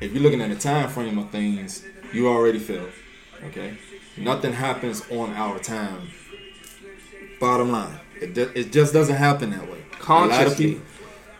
if 0.00 0.12
you're 0.12 0.22
looking 0.22 0.40
at 0.40 0.48
the 0.48 0.56
time 0.56 0.88
frame 0.88 1.18
of 1.18 1.30
things, 1.30 1.84
you 2.12 2.28
already 2.28 2.58
failed. 2.58 2.88
Okay? 3.44 3.76
Nothing 4.16 4.52
happens 4.54 5.02
on 5.10 5.30
our 5.34 5.58
time. 5.58 6.08
Bottom 7.38 7.70
line. 7.70 8.00
It, 8.20 8.36
it 8.38 8.72
just 8.72 8.94
doesn't 8.94 9.14
happen 9.16 9.50
that 9.50 9.62
way. 9.62 9.68
A 9.68 9.72
lot 9.72 9.80
of 9.92 9.98
Consciously. 10.00 10.66
people- 10.66 10.82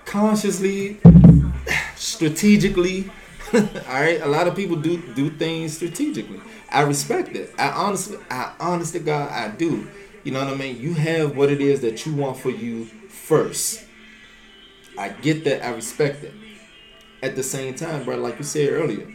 consciously, 0.04 0.98
strategically. 2.16 3.10
all 3.54 3.60
right, 3.88 4.20
a 4.20 4.26
lot 4.26 4.48
of 4.48 4.56
people 4.56 4.76
do 4.76 5.00
do 5.14 5.30
things 5.30 5.76
strategically. 5.76 6.40
I 6.70 6.82
respect 6.82 7.36
it. 7.36 7.54
I 7.58 7.68
honestly, 7.70 8.18
I 8.30 8.52
honest 8.58 8.94
to 8.94 8.98
God, 8.98 9.30
I 9.30 9.48
do. 9.48 9.88
You 10.24 10.32
know 10.32 10.44
what 10.44 10.52
I 10.52 10.56
mean? 10.56 10.80
You 10.80 10.94
have 10.94 11.36
what 11.36 11.50
it 11.50 11.60
is 11.60 11.80
that 11.82 12.04
you 12.04 12.14
want 12.14 12.38
for 12.38 12.50
you 12.50 12.86
first. 13.08 13.84
I 14.98 15.10
get 15.10 15.44
that. 15.44 15.64
I 15.64 15.70
respect 15.70 16.24
it. 16.24 16.34
At 17.22 17.36
the 17.36 17.42
same 17.42 17.74
time, 17.74 18.04
bro, 18.04 18.16
like 18.16 18.38
you 18.38 18.44
said 18.44 18.72
earlier. 18.72 19.06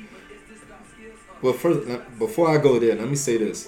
But 1.41 1.55
first, 1.57 1.87
before 2.17 2.49
I 2.49 2.57
go 2.61 2.79
there, 2.79 2.95
let 2.95 3.07
me 3.09 3.15
say 3.15 3.37
this. 3.37 3.67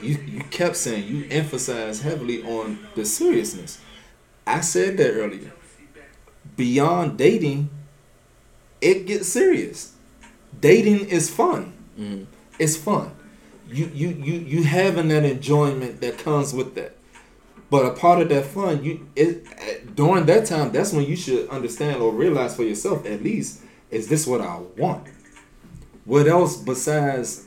You 0.00 0.16
you 0.26 0.40
kept 0.44 0.76
saying 0.76 1.06
you 1.06 1.26
emphasize 1.30 2.00
heavily 2.00 2.42
on 2.42 2.78
the 2.94 3.04
seriousness. 3.04 3.80
I 4.46 4.60
said 4.60 4.96
that 4.96 5.12
earlier. 5.12 5.52
Beyond 6.56 7.18
dating, 7.18 7.68
it 8.80 9.06
gets 9.06 9.28
serious. 9.28 9.94
Dating 10.60 11.08
is 11.08 11.30
fun. 11.30 11.72
Mm-hmm. 11.98 12.24
It's 12.58 12.76
fun. 12.76 13.12
You 13.68 13.90
you 13.94 14.08
you 14.08 14.34
you 14.40 14.62
having 14.64 15.08
that 15.08 15.24
enjoyment 15.24 16.00
that 16.00 16.18
comes 16.18 16.52
with 16.52 16.74
that. 16.74 16.96
But 17.70 17.86
a 17.86 17.90
part 17.90 18.20
of 18.20 18.28
that 18.30 18.46
fun, 18.46 18.82
you 18.82 19.06
it 19.14 19.94
during 19.94 20.26
that 20.26 20.46
time, 20.46 20.72
that's 20.72 20.92
when 20.92 21.04
you 21.04 21.16
should 21.16 21.48
understand 21.50 22.02
or 22.02 22.12
realize 22.12 22.56
for 22.56 22.64
yourself 22.64 23.06
at 23.06 23.22
least, 23.22 23.62
is 23.90 24.08
this 24.08 24.26
what 24.26 24.40
I 24.40 24.60
want? 24.76 25.06
What 26.04 26.26
else 26.26 26.56
besides, 26.56 27.46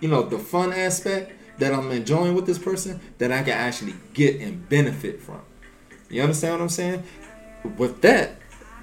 you 0.00 0.08
know, 0.08 0.22
the 0.22 0.38
fun 0.38 0.72
aspect 0.72 1.32
that 1.58 1.72
I'm 1.72 1.90
enjoying 1.90 2.34
with 2.34 2.44
this 2.44 2.58
person 2.58 3.00
that 3.18 3.32
I 3.32 3.42
can 3.42 3.54
actually 3.54 3.94
get 4.12 4.40
and 4.40 4.68
benefit 4.68 5.20
from? 5.20 5.40
You 6.10 6.22
understand 6.22 6.54
what 6.54 6.60
I'm 6.60 6.68
saying? 6.68 7.02
With 7.78 8.02
that, 8.02 8.36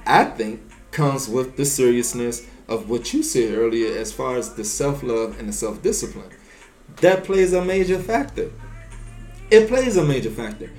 I 0.06 0.24
think 0.24 0.62
comes 0.92 1.28
with 1.28 1.58
the 1.58 1.66
seriousness 1.66 2.46
of 2.68 2.90
what 2.90 3.14
you 3.14 3.24
said 3.24 3.54
earlier 3.56 3.98
as 3.98 4.12
far 4.12 4.38
as 4.38 4.54
the 4.56 4.64
self 4.64 5.04
love 5.04 5.40
and 5.40 5.50
the 5.50 5.54
self 5.54 5.82
discipline. 5.82 6.30
That 6.98 7.24
plays 7.24 7.54
a 7.54 7.64
major 7.64 8.00
factor. 8.00 8.52
It 9.52 9.68
plays 9.68 9.98
a 9.98 10.04
major 10.06 10.30
factor. 10.30 10.70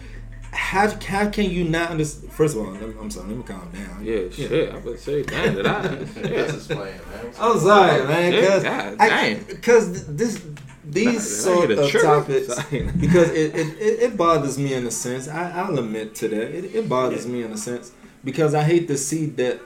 How, 0.52 0.88
how 1.06 1.30
can 1.30 1.48
you 1.50 1.64
not 1.64 1.90
understand? 1.90 2.32
First 2.32 2.56
of 2.56 2.62
all, 2.66 2.72
let 2.72 2.82
me, 2.88 2.94
I'm 3.00 3.10
sorry, 3.10 3.28
let 3.28 3.36
me 3.36 3.42
calm 3.44 3.70
down. 3.72 4.04
Yeah, 4.04 4.28
shit. 4.30 4.72
I 4.72 4.78
would 4.78 4.98
say, 4.98 5.22
damn, 5.22 5.54
did 5.54 5.66
I? 5.66 5.86
This 5.96 6.16
Yeah. 6.16 6.56
is 6.56 6.66
playing, 6.66 6.98
man. 7.10 7.32
I'm 7.38 7.58
sorry, 7.60 8.06
man, 8.06 8.32
Yeah, 8.32 8.40
because 8.40 8.62
damn. 8.98 9.44
because 9.44 10.06
this 10.16 10.44
these 10.84 11.04
Did 11.04 11.16
I 11.16 11.18
sort 11.20 11.70
of 11.70 11.88
trigger? 11.90 12.04
topics 12.06 12.46
Sorry. 12.54 12.82
because 13.00 13.30
it, 13.30 13.54
it, 13.54 13.66
it, 13.80 14.00
it 14.02 14.16
bothers 14.16 14.58
me 14.58 14.74
in 14.74 14.86
a 14.86 14.90
sense. 14.90 15.28
I, 15.28 15.50
I'll 15.52 15.78
admit 15.78 16.14
to 16.16 16.28
that. 16.28 16.50
It, 16.56 16.74
it 16.74 16.88
bothers 16.88 17.26
me 17.26 17.42
in 17.44 17.52
a 17.52 17.56
sense 17.56 17.92
because 18.24 18.52
I 18.54 18.64
hate 18.64 18.88
to 18.88 18.96
see 18.98 19.26
that 19.26 19.60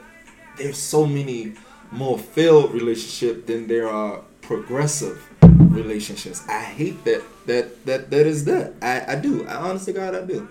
there's 0.57 0.77
so 0.77 1.05
many 1.05 1.53
more 1.91 2.17
failed 2.17 2.73
relationship 2.73 3.45
than 3.45 3.67
there 3.67 3.89
are 3.89 4.21
progressive 4.41 5.21
relationships. 5.41 6.43
I 6.47 6.61
hate 6.61 7.03
that 7.05 7.23
that 7.45 7.85
that 7.85 8.11
that 8.11 8.25
is 8.25 8.45
that. 8.45 8.73
I, 8.81 9.13
I 9.13 9.15
do. 9.15 9.47
I 9.47 9.55
honestly 9.55 9.93
God 9.93 10.15
I 10.15 10.21
do. 10.25 10.47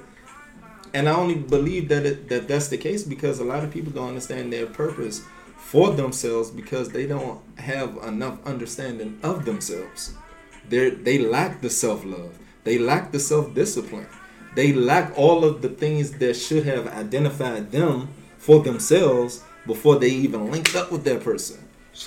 And 0.92 1.08
I 1.08 1.12
only 1.12 1.34
believe 1.34 1.88
that 1.88 2.06
it, 2.06 2.28
that 2.28 2.46
that's 2.46 2.68
the 2.68 2.78
case 2.78 3.02
because 3.02 3.40
a 3.40 3.44
lot 3.44 3.64
of 3.64 3.72
people 3.72 3.92
don't 3.92 4.08
understand 4.08 4.52
their 4.52 4.66
purpose 4.66 5.22
for 5.56 5.90
themselves 5.90 6.50
because 6.50 6.90
they 6.90 7.06
don't 7.06 7.40
have 7.58 7.96
enough 8.04 8.44
understanding 8.46 9.18
of 9.22 9.44
themselves. 9.44 10.14
They 10.68 10.90
they 10.90 11.18
lack 11.18 11.60
the 11.60 11.70
self 11.70 12.04
love. 12.04 12.38
They 12.64 12.78
lack 12.78 13.12
the 13.12 13.20
self 13.20 13.54
discipline. 13.54 14.06
They 14.54 14.72
lack 14.72 15.18
all 15.18 15.44
of 15.44 15.62
the 15.62 15.68
things 15.68 16.12
that 16.12 16.34
should 16.34 16.64
have 16.64 16.86
identified 16.86 17.72
them 17.72 18.08
for 18.38 18.62
themselves 18.62 19.42
before 19.66 19.98
they 19.98 20.08
even 20.10 20.50
linked 20.50 20.74
up 20.74 20.90
with 20.92 21.04
that 21.04 21.22
person. 21.22 21.58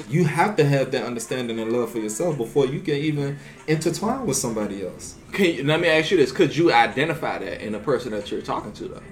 You 0.10 0.26
have 0.26 0.58
to 0.58 0.66
have 0.66 0.92
that 0.92 1.06
understanding 1.06 1.60
and 1.60 1.72
love 1.72 1.92
for 1.92 2.00
yourself 2.00 2.38
before 2.38 2.66
you 2.66 2.82
can 2.82 2.96
even 2.96 3.40
intertwine 3.68 4.26
with 4.26 4.36
somebody 4.36 4.86
else. 4.86 5.16
Can 5.32 5.46
you, 5.46 5.64
let 5.64 5.80
me 5.80 5.88
ask 5.88 6.12
you 6.12 6.18
this: 6.18 6.32
Could 6.34 6.56
you 6.56 6.74
identify 6.74 7.40
that 7.40 7.62
in 7.66 7.72
the 7.72 7.80
person 7.80 8.12
that 8.12 8.30
you're 8.30 8.42
talking 8.42 8.74
to, 8.74 8.88
though? 8.90 9.04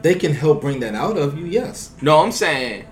They 0.00 0.14
can 0.14 0.32
help 0.32 0.62
bring 0.62 0.80
that 0.80 0.94
out 0.94 1.16
of 1.18 1.38
you, 1.38 1.44
yes. 1.44 1.94
No, 2.00 2.20
I'm 2.20 2.32
saying, 2.32 2.86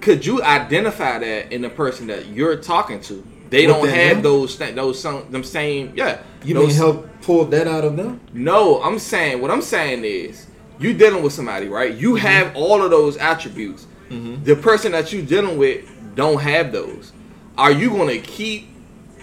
could 0.00 0.24
you 0.24 0.42
identify 0.42 1.18
that 1.18 1.50
in 1.50 1.62
the 1.62 1.70
person 1.70 2.06
that 2.08 2.26
you're 2.26 2.56
talking 2.56 3.00
to? 3.02 3.26
They 3.48 3.64
don't 3.66 3.88
have 3.88 4.16
them? 4.16 4.22
those 4.22 4.56
th- 4.56 4.74
those 4.74 5.00
some 5.00 5.30
them 5.30 5.44
same 5.44 5.92
yeah. 5.96 6.20
You 6.44 6.54
those, 6.54 6.68
mean 6.68 6.76
help 6.76 7.08
pull 7.22 7.46
that 7.46 7.66
out 7.66 7.84
of 7.84 7.96
them? 7.96 8.20
No, 8.34 8.82
I'm 8.82 8.98
saying 8.98 9.40
what 9.40 9.50
I'm 9.50 9.62
saying 9.62 10.04
is 10.04 10.46
you 10.78 10.92
dealing 10.92 11.22
with 11.22 11.32
somebody, 11.32 11.68
right? 11.68 11.94
You 11.94 12.10
Mm-hmm. 12.14 12.26
have 12.26 12.54
all 12.56 12.82
of 12.82 12.90
those 12.90 13.16
attributes. 13.16 13.86
Mm-hmm. 14.10 14.44
The 14.44 14.56
person 14.56 14.92
that 14.92 15.12
you're 15.12 15.24
dealing 15.24 15.58
with 15.58 15.84
don't 16.14 16.40
have 16.40 16.72
those. 16.72 17.12
Are 17.58 17.72
you 17.72 17.90
gonna 17.90 18.18
keep? 18.18 18.68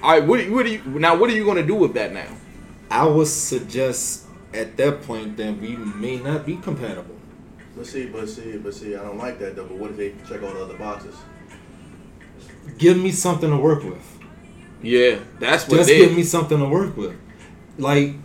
All 0.01 0.11
right, 0.11 0.25
what, 0.27 0.49
what 0.49 0.65
are 0.65 0.69
you 0.69 0.81
now? 0.85 1.15
What 1.15 1.29
are 1.29 1.33
you 1.33 1.45
gonna 1.45 1.65
do 1.65 1.75
with 1.75 1.93
that 1.93 2.13
now? 2.13 2.27
I 2.89 3.05
would 3.05 3.27
suggest 3.27 4.25
at 4.53 4.77
that 4.77 5.01
point 5.03 5.37
then 5.37 5.59
we 5.59 5.75
may 5.75 6.17
not 6.17 6.45
be 6.45 6.57
compatible. 6.57 7.15
But 7.75 7.87
see, 7.87 8.05
but 8.07 8.29
see, 8.29 8.57
but 8.57 8.73
see, 8.73 8.95
I 8.95 9.01
don't 9.01 9.17
like 9.17 9.39
that 9.39 9.55
though. 9.55 9.65
But 9.65 9.77
what 9.77 9.91
if 9.91 9.97
they 9.97 10.13
check 10.27 10.43
all 10.43 10.53
the 10.53 10.63
other 10.63 10.77
boxes? 10.77 11.15
Give 12.77 12.97
me 12.97 13.11
something 13.11 13.49
to 13.49 13.57
work 13.57 13.83
with. 13.83 14.03
Yeah, 14.81 15.19
that's 15.39 15.67
what 15.67 15.77
Just 15.77 15.89
it 15.89 15.97
give 15.97 16.11
is. 16.11 16.17
me 16.17 16.23
something 16.23 16.59
to 16.59 16.65
work 16.65 16.97
with. 16.97 17.15
Like, 17.77 18.15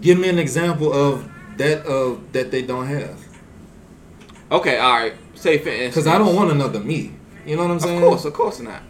give 0.00 0.18
me 0.18 0.28
an 0.28 0.38
example 0.38 0.92
of 0.92 1.28
that 1.58 1.84
of 1.86 2.32
that 2.32 2.50
they 2.50 2.62
don't 2.62 2.86
have. 2.86 3.18
Okay, 4.50 4.78
all 4.78 4.92
right. 4.92 5.14
Say 5.44 5.58
for 5.58 5.68
instance, 5.68 5.94
Because 5.94 6.06
I 6.06 6.16
don't 6.16 6.34
want 6.34 6.50
another 6.52 6.80
me. 6.80 7.12
You 7.44 7.56
know 7.56 7.64
what 7.64 7.72
I'm 7.72 7.78
saying? 7.78 8.02
Of 8.02 8.08
course, 8.08 8.24
of 8.24 8.32
course 8.32 8.60
not. 8.60 8.80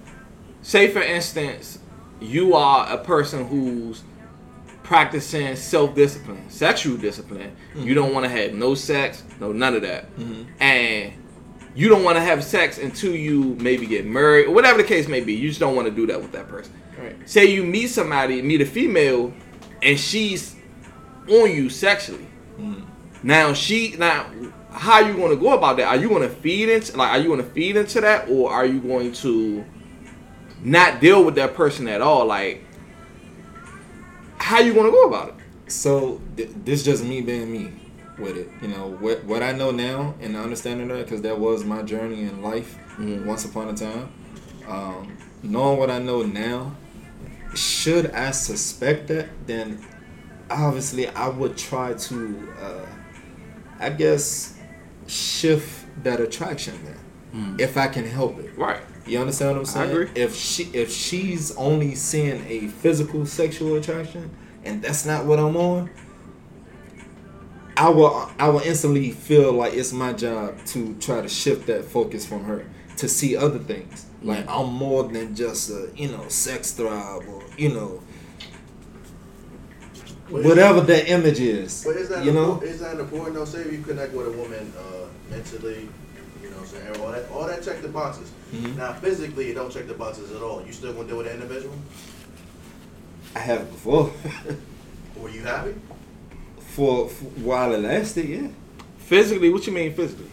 Say 0.62 0.86
for 0.86 1.02
instance, 1.02 1.80
you 2.20 2.54
are 2.54 2.88
a 2.88 2.96
person 2.96 3.48
who's 3.48 4.04
practicing 4.84 5.56
self-discipline, 5.56 6.48
sexual 6.48 6.96
discipline. 6.96 7.56
You 7.74 7.80
mm-hmm. 7.80 7.94
don't 7.94 8.14
want 8.14 8.26
to 8.26 8.30
have 8.30 8.54
no 8.54 8.76
sex, 8.76 9.24
no 9.40 9.50
none 9.50 9.74
of 9.74 9.82
that, 9.82 10.14
mm-hmm. 10.14 10.44
and 10.62 11.14
you 11.74 11.88
don't 11.88 12.04
want 12.04 12.18
to 12.18 12.22
have 12.22 12.44
sex 12.44 12.78
until 12.78 13.16
you 13.16 13.56
maybe 13.58 13.84
get 13.84 14.06
married 14.06 14.46
or 14.46 14.52
whatever 14.52 14.78
the 14.78 14.86
case 14.86 15.08
may 15.08 15.22
be. 15.22 15.32
You 15.32 15.48
just 15.48 15.58
don't 15.58 15.74
want 15.74 15.88
to 15.88 15.92
do 15.92 16.06
that 16.06 16.22
with 16.22 16.30
that 16.30 16.46
person. 16.46 16.72
Right. 16.96 17.28
Say 17.28 17.46
you 17.46 17.64
meet 17.64 17.88
somebody, 17.88 18.40
meet 18.42 18.60
a 18.60 18.66
female, 18.66 19.34
and 19.82 19.98
she's 19.98 20.54
on 21.28 21.50
you 21.50 21.68
sexually. 21.68 22.28
Mm-hmm. 22.58 23.26
Now 23.26 23.54
she 23.54 23.96
now 23.98 24.30
how 24.74 24.94
are 24.94 25.08
you 25.08 25.14
going 25.14 25.30
to 25.30 25.36
go 25.36 25.52
about 25.56 25.76
that? 25.78 25.86
Are 25.86 25.96
you 25.96 26.08
going 26.08 26.22
to 26.22 26.28
feed 26.34 26.68
into 26.68 26.96
like 26.96 27.10
are 27.10 27.18
you 27.18 27.28
going 27.28 27.42
to 27.42 27.48
feed 27.50 27.76
into 27.76 28.00
that 28.00 28.28
or 28.28 28.50
are 28.50 28.66
you 28.66 28.80
going 28.80 29.12
to 29.12 29.64
not 30.62 31.00
deal 31.00 31.24
with 31.24 31.36
that 31.36 31.54
person 31.54 31.86
at 31.88 32.00
all? 32.02 32.26
Like 32.26 32.64
how 34.38 34.58
you 34.60 34.74
going 34.74 34.86
to 34.86 34.92
go 34.92 35.04
about 35.04 35.28
it? 35.30 35.34
So 35.72 36.20
th- 36.36 36.50
this 36.64 36.82
just 36.82 37.04
me 37.04 37.20
being 37.20 37.50
me 37.52 37.72
with 38.18 38.36
it. 38.36 38.48
You 38.60 38.68
know 38.68 38.88
what 39.00 39.24
what 39.24 39.42
I 39.42 39.52
know 39.52 39.70
now 39.70 40.14
and 40.20 40.36
understanding 40.36 40.88
that 40.88 41.04
because 41.04 41.22
that 41.22 41.38
was 41.38 41.64
my 41.64 41.82
journey 41.82 42.22
in 42.22 42.42
life 42.42 42.76
Mhm. 42.98 43.24
once 43.24 43.44
upon 43.44 43.68
a 43.68 43.74
time. 43.74 44.08
Um, 44.68 45.16
knowing 45.42 45.78
what 45.78 45.90
I 45.90 45.98
know 45.98 46.22
now, 46.22 46.74
should 47.54 48.10
I 48.12 48.30
suspect 48.30 49.08
that, 49.08 49.28
then 49.46 49.84
obviously 50.50 51.08
I 51.08 51.28
would 51.28 51.56
try 51.56 51.92
to, 51.94 52.48
uh, 52.62 52.86
I 53.80 53.90
guess, 53.90 54.53
shift 55.06 55.86
that 56.04 56.20
attraction 56.20 56.74
there 56.84 56.98
hmm. 57.32 57.56
if 57.58 57.76
I 57.76 57.88
can 57.88 58.06
help 58.06 58.38
it. 58.38 58.56
Right. 58.56 58.80
You 59.06 59.20
understand 59.20 59.50
what 59.52 59.56
I'm 59.56 59.62
I 59.62 59.64
saying? 59.64 59.90
agree. 59.90 60.10
If 60.14 60.34
she 60.34 60.64
if 60.72 60.90
she's 60.90 61.54
only 61.56 61.94
seeing 61.94 62.44
a 62.48 62.68
physical 62.68 63.26
sexual 63.26 63.76
attraction 63.76 64.30
and 64.64 64.82
that's 64.82 65.04
not 65.04 65.26
what 65.26 65.38
I'm 65.38 65.56
on, 65.56 65.90
I 67.76 67.88
will 67.90 68.30
I 68.38 68.48
will 68.48 68.60
instantly 68.60 69.10
feel 69.10 69.52
like 69.52 69.74
it's 69.74 69.92
my 69.92 70.12
job 70.12 70.64
to 70.66 70.94
try 70.96 71.20
to 71.20 71.28
shift 71.28 71.66
that 71.66 71.84
focus 71.84 72.24
from 72.24 72.44
her 72.44 72.66
to 72.96 73.08
see 73.08 73.36
other 73.36 73.58
things. 73.58 74.06
Like 74.22 74.44
hmm. 74.44 74.50
I'm 74.50 74.72
more 74.72 75.04
than 75.04 75.34
just 75.34 75.70
a 75.70 75.90
you 75.94 76.08
know 76.08 76.28
sex 76.28 76.72
thrive 76.72 77.28
or 77.28 77.42
you 77.58 77.70
know 77.70 78.00
But 78.00 78.13
whatever 80.28 80.80
that 80.82 81.08
image 81.08 81.40
is. 81.40 81.84
But 81.84 81.96
is 81.96 82.08
that 82.08 82.24
you 82.24 82.32
know 82.32 82.52
important, 82.54 82.70
is 82.72 82.80
that 82.80 82.98
important 82.98 83.34
though? 83.34 83.44
Say 83.44 83.60
if 83.60 83.72
you 83.72 83.82
connect 83.82 84.12
with 84.14 84.26
a 84.28 84.32
woman 84.32 84.72
uh, 84.78 85.06
mentally, 85.30 85.88
you 86.42 86.50
know, 86.50 86.56
what 86.56 86.62
I'm 86.62 86.66
saying 86.66 87.00
all 87.00 87.12
that 87.12 87.30
all 87.30 87.46
that 87.46 87.62
check 87.62 87.82
the 87.82 87.88
boxes. 87.88 88.30
Mhm. 88.52 88.76
Now 88.76 88.92
physically, 88.94 89.50
it 89.50 89.54
don't 89.54 89.72
check 89.72 89.86
the 89.86 89.94
boxes 89.94 90.32
at 90.32 90.42
all. 90.42 90.64
You 90.66 90.72
still 90.72 90.92
gonna 90.92 91.08
deal 91.08 91.16
with 91.18 91.26
that 91.26 91.34
individual? 91.34 91.74
I 93.34 93.40
have 93.40 93.70
before. 93.70 94.12
Were 95.16 95.30
you 95.30 95.42
happy? 95.42 95.74
for, 96.74 97.08
for 97.08 97.24
while 97.40 97.72
it 97.72 97.78
lasted, 97.80 98.28
yeah. 98.28 98.48
Physically, 98.98 99.48
what 99.50 99.64
you 99.66 99.72
mean 99.72 99.94
physically? 99.94 100.26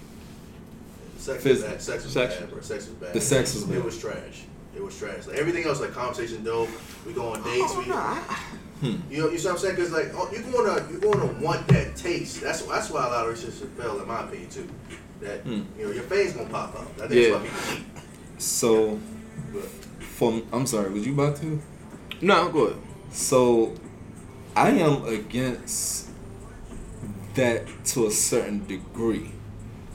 Sex 1.17 1.43
Phys- 1.43 1.49
was 1.51 1.61
bad. 1.63 1.81
Sex 1.81 2.03
was 2.03 2.13
sex. 2.13 2.35
bad, 2.35 2.49
bro. 2.49 2.61
Sex 2.61 2.85
was 2.87 2.95
bad. 2.95 3.13
The 3.13 3.21
sex 3.21 3.53
was 3.53 3.63
bad. 3.65 3.77
It 3.77 3.83
was 3.85 3.99
trash. 3.99 4.43
It 4.75 4.83
was 4.83 4.97
trash. 4.97 5.27
Like 5.27 5.37
everything 5.37 5.65
else, 5.65 5.79
like 5.79 5.91
conversation 5.93 6.43
dope. 6.43 6.69
We 7.05 7.13
go 7.13 7.27
on 7.27 7.43
dates. 7.43 7.75
we, 7.77 7.85
you 8.81 9.17
know, 9.21 9.29
you 9.29 9.37
see 9.37 9.45
what 9.47 9.53
I'm 9.53 9.57
saying? 9.59 9.75
Because 9.75 9.91
like 9.91 10.11
oh, 10.15 10.29
you're 10.31 10.41
gonna 10.43 10.85
you're 10.89 10.99
gonna 10.99 11.25
want 11.39 11.67
that 11.69 11.95
taste. 11.95 12.41
That's 12.41 12.61
that's 12.63 12.89
why 12.89 13.05
a 13.05 13.09
lot 13.09 13.21
of 13.21 13.27
relationships 13.27 13.69
fail, 13.77 13.99
in 14.01 14.07
my 14.07 14.21
opinion, 14.23 14.49
too. 14.49 14.67
That 15.21 15.41
Hmm. 15.41 15.61
you 15.77 15.85
know 15.85 15.91
your 15.91 16.03
face 16.03 16.33
gonna 16.33 16.49
pop 16.49 16.75
up. 16.75 16.87
I 16.99 17.13
Yeah. 17.13 17.29
that's 17.39 17.43
why 17.43 17.49
people 17.49 17.75
cheat. 17.75 17.85
So 18.41 18.99
But 19.53 19.63
for 19.99 20.41
I'm 20.51 20.65
sorry, 20.65 20.91
was 20.91 21.05
you 21.05 21.13
about 21.13 21.35
to? 21.37 21.61
No, 22.21 22.49
go 22.49 22.65
ahead. 22.67 22.79
So, 23.11 23.73
I 24.55 24.69
am 24.69 25.03
against 25.05 26.07
that 27.35 27.65
to 27.85 28.07
a 28.07 28.11
certain 28.11 28.65
degree. 28.67 29.31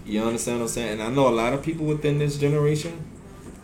You 0.04 0.22
understand 0.22 0.58
what 0.58 0.64
I'm 0.66 0.68
saying? 0.68 0.92
And 1.00 1.02
I 1.02 1.10
know 1.10 1.28
a 1.28 1.30
lot 1.34 1.52
of 1.52 1.62
people 1.62 1.86
within 1.86 2.18
this 2.18 2.36
generation, 2.36 3.04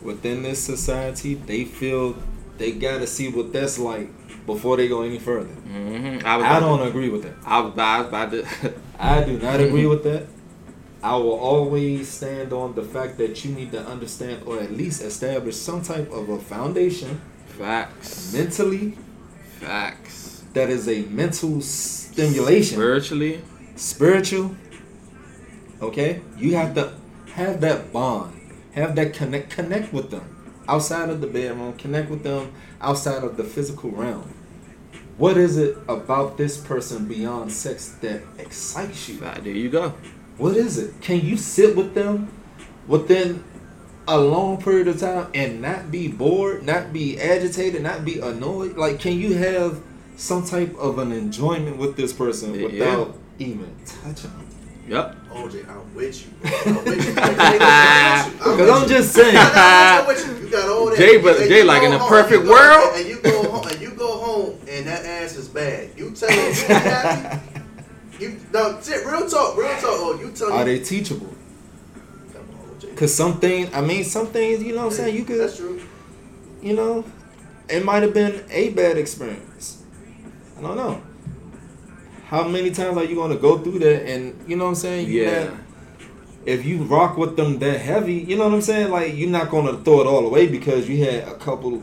within 0.00 0.42
this 0.42 0.60
society, 0.62 1.34
they 1.34 1.64
feel 1.64 2.16
they 2.58 2.72
gotta 2.72 3.06
see 3.06 3.28
what 3.28 3.52
that's 3.52 3.78
like 3.78 4.08
before 4.46 4.76
they 4.76 4.88
go 4.88 5.02
any 5.02 5.18
further. 5.18 5.48
Mm-hmm. 5.54 6.26
I, 6.26 6.56
I 6.56 6.60
don't 6.60 6.78
to- 6.78 6.84
agree 6.84 7.08
with 7.08 7.22
that. 7.22 7.34
I 7.44 7.60
was, 7.60 7.78
I 7.78 8.02
was. 8.02 8.46
I 8.98 9.24
do 9.24 9.38
not 9.38 9.60
agree 9.60 9.86
with 9.86 10.04
that. 10.04 10.26
I 11.02 11.16
will 11.16 11.32
always 11.38 12.08
stand 12.08 12.52
on 12.52 12.76
the 12.76 12.82
fact 12.84 13.18
that 13.18 13.44
you 13.44 13.52
need 13.52 13.72
to 13.72 13.84
understand 13.84 14.44
or 14.46 14.60
at 14.60 14.70
least 14.72 15.02
establish 15.02 15.56
some 15.56 15.82
type 15.82 16.12
of 16.12 16.28
a 16.28 16.38
foundation 16.38 17.20
Facts. 17.46 18.32
mentally 18.32 18.96
Facts. 19.58 20.44
that 20.52 20.70
is 20.70 20.88
a 20.88 21.02
mental 21.06 21.60
stimulation. 21.60 22.76
Spiritually. 22.76 23.42
spiritual. 23.74 24.54
Okay, 25.80 26.20
you 26.38 26.54
have 26.54 26.76
to 26.76 26.92
have 27.34 27.60
that 27.62 27.92
bond, 27.92 28.38
have 28.74 28.94
that 28.94 29.12
connect, 29.12 29.50
connect 29.50 29.92
with 29.92 30.12
them 30.12 30.31
outside 30.72 31.10
of 31.10 31.20
the 31.20 31.26
bedroom, 31.26 31.74
connect 31.76 32.10
with 32.10 32.22
them 32.22 32.50
outside 32.80 33.22
of 33.22 33.36
the 33.36 33.44
physical 33.44 33.90
realm. 33.90 34.26
What 35.18 35.36
is 35.36 35.58
it 35.58 35.76
about 35.86 36.38
this 36.38 36.56
person 36.56 37.06
beyond 37.06 37.52
sex 37.52 37.88
that 38.00 38.22
excites 38.38 39.08
you? 39.08 39.16
Fact. 39.18 39.44
There 39.44 39.52
you 39.52 39.68
go. 39.68 39.90
What 40.38 40.56
is 40.56 40.78
it? 40.78 40.98
Can 41.02 41.20
you 41.20 41.36
sit 41.36 41.76
with 41.76 41.94
them 41.94 42.32
within 42.88 43.44
a 44.08 44.18
long 44.18 44.60
period 44.62 44.88
of 44.88 44.98
time 44.98 45.30
and 45.34 45.60
not 45.60 45.90
be 45.90 46.08
bored, 46.08 46.64
not 46.64 46.92
be 46.92 47.20
agitated, 47.20 47.82
not 47.82 48.04
be 48.06 48.18
annoyed? 48.18 48.76
Like, 48.78 48.98
can 48.98 49.18
you 49.18 49.34
have 49.34 49.80
some 50.16 50.44
type 50.44 50.74
of 50.78 50.98
an 50.98 51.12
enjoyment 51.12 51.76
with 51.76 51.96
this 51.96 52.14
person 52.14 52.54
Yeah. 52.54 52.64
without 52.64 53.18
even 53.38 53.70
touching 53.84 54.30
them? 54.30 54.46
Yep. 54.92 55.16
OJ, 55.30 55.64
oh, 55.68 55.72
I'm 55.72 55.94
with 55.94 56.26
you. 56.26 56.32
Bro. 56.42 56.50
I'm 56.66 56.84
with 56.84 57.06
you. 57.08 57.14
I'm 57.18 58.32
Because 58.32 58.70
I'm 58.82 58.86
just 58.88 59.14
saying. 59.14 59.36
I'm 59.38 60.06
with 60.06 60.26
you. 60.26 60.44
You 60.44 60.50
got 60.52 60.68
all 60.68 60.86
that. 60.90 60.98
Jay, 60.98 61.16
but 61.16 61.36
And 61.40 61.48
Jay, 61.48 61.62
like 61.64 61.82
in 61.82 61.94
a 61.94 61.98
perfect 61.98 62.40
and 62.40 62.44
go- 62.44 62.50
world- 62.52 62.94
and 62.96 63.06
you 63.08 63.18
go 63.22 63.50
home, 63.50 63.66
and 63.68 63.80
you 63.80 63.90
go 63.92 64.18
home, 64.18 64.58
and 64.68 64.86
that 64.86 65.06
ass 65.06 65.36
is 65.36 65.48
bad. 65.48 65.88
You 65.96 66.10
tell 66.10 66.28
me 66.28 66.36
you 66.36 66.52
happy. 66.66 67.40
You 68.20 68.36
no, 68.52 68.78
shit, 68.82 69.06
real 69.06 69.26
talk, 69.26 69.56
real 69.56 69.68
talk. 69.76 69.84
Oh, 69.84 70.18
you 70.20 70.30
tell 70.32 70.52
Are 70.52 70.62
me. 70.62 70.76
they 70.76 70.84
teachable? 70.84 71.34
Come 72.34 72.42
on, 72.60 72.76
OJ. 72.78 72.90
Because 72.90 73.14
some 73.14 73.40
things, 73.40 73.70
I 73.72 73.80
mean, 73.80 74.04
some 74.04 74.26
things, 74.26 74.62
you 74.62 74.72
know 74.74 74.82
what 74.84 74.92
I'm 74.92 74.98
saying? 74.98 75.16
You 75.16 75.24
could, 75.24 75.40
That's 75.40 75.56
true. 75.56 75.80
you 76.60 76.74
know, 76.74 77.02
it 77.70 77.82
might 77.82 78.02
have 78.02 78.12
been 78.12 78.44
a 78.50 78.68
bad 78.68 78.98
experience. 78.98 79.82
I 80.58 80.60
don't 80.60 80.76
know. 80.76 81.00
How 82.32 82.48
many 82.48 82.70
times 82.70 82.96
are 82.96 83.04
you 83.04 83.14
going 83.14 83.30
to 83.30 83.36
go 83.36 83.58
through 83.58 83.80
that? 83.80 84.08
And, 84.10 84.34
you 84.48 84.56
know 84.56 84.64
what 84.64 84.70
I'm 84.70 84.74
saying? 84.76 85.06
You 85.06 85.22
Yeah. 85.22 85.44
not- 85.44 85.52
if 86.46 86.64
you 86.64 86.78
rock 86.84 87.18
with 87.18 87.36
them 87.36 87.58
that 87.58 87.78
heavy, 87.80 88.14
you 88.14 88.36
know 88.38 88.44
what 88.44 88.54
I'm 88.54 88.62
saying? 88.62 88.90
Like, 88.90 89.14
you're 89.14 89.28
not 89.28 89.50
going 89.50 89.66
to 89.66 89.82
throw 89.84 90.00
it 90.00 90.06
all 90.06 90.26
away 90.26 90.46
because 90.46 90.88
you 90.88 91.04
had 91.04 91.28
a 91.28 91.34
couple 91.34 91.82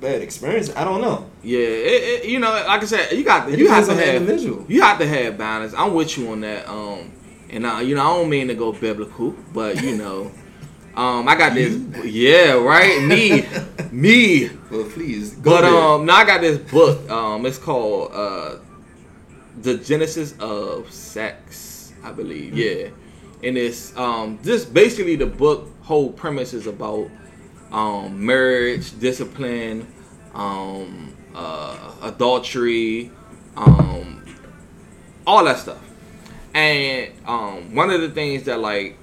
bad 0.00 0.22
experiences. 0.22 0.72
I 0.76 0.84
don't 0.84 1.00
know. 1.00 1.26
Yeah. 1.42 1.58
It, 1.58 2.02
it, 2.24 2.24
you 2.26 2.38
know, 2.38 2.50
like 2.50 2.82
I 2.82 2.86
said, 2.86 3.12
you 3.12 3.24
got 3.24 3.50
It 3.52 3.58
you 3.58 3.68
have 3.68 3.84
to 3.86 3.94
have 3.96 4.14
individual. 4.22 4.64
you 4.68 4.80
have 4.80 4.98
to 5.00 5.06
have 5.06 5.36
balance. 5.36 5.74
I'm 5.76 5.92
with 5.92 6.16
you 6.16 6.30
on 6.30 6.40
that. 6.42 6.68
Um, 6.68 7.10
and 7.50 7.66
uh, 7.66 7.80
you 7.84 7.96
know, 7.96 8.00
I 8.02 8.16
don't 8.16 8.30
mean 8.30 8.46
to 8.48 8.54
go 8.54 8.70
biblical, 8.72 9.34
but 9.52 9.82
you 9.82 9.96
know, 10.02 10.30
um, 10.96 11.26
I 11.28 11.34
got 11.36 11.52
this. 11.54 11.74
Yeah, 12.04 12.52
right. 12.52 13.02
Me, 13.02 13.44
me. 13.92 14.50
Well, 14.70 14.84
please. 14.84 15.32
Go 15.34 15.50
But 15.50 15.64
um, 15.64 16.06
now 16.06 16.14
I 16.14 16.24
got 16.24 16.40
this 16.42 16.58
book. 16.70 17.10
Um, 17.10 17.44
it's 17.44 17.58
called 17.58 18.12
uh, 18.14 18.56
"The 19.60 19.78
Genesis 19.78 20.34
of 20.38 20.90
Sex," 20.92 21.92
I 22.02 22.12
believe. 22.12 22.52
Hmm. 22.52 22.58
Yeah, 22.58 22.88
and 23.42 23.58
it's 23.58 23.96
um, 23.96 24.38
just 24.42 24.72
basically 24.72 25.16
the 25.16 25.26
book 25.26 25.68
whole 25.82 26.10
premise 26.12 26.54
is 26.54 26.66
about 26.66 27.10
um, 27.70 28.24
marriage, 28.24 28.98
discipline, 28.98 29.86
um, 30.34 31.14
uh, 31.34 31.94
adultery, 32.02 33.10
um, 33.56 34.24
all 35.26 35.44
that 35.44 35.58
stuff. 35.58 35.82
And 36.54 37.12
um, 37.26 37.74
one 37.74 37.90
of 37.90 38.00
the 38.00 38.10
things 38.10 38.44
that 38.44 38.60
like 38.60 38.96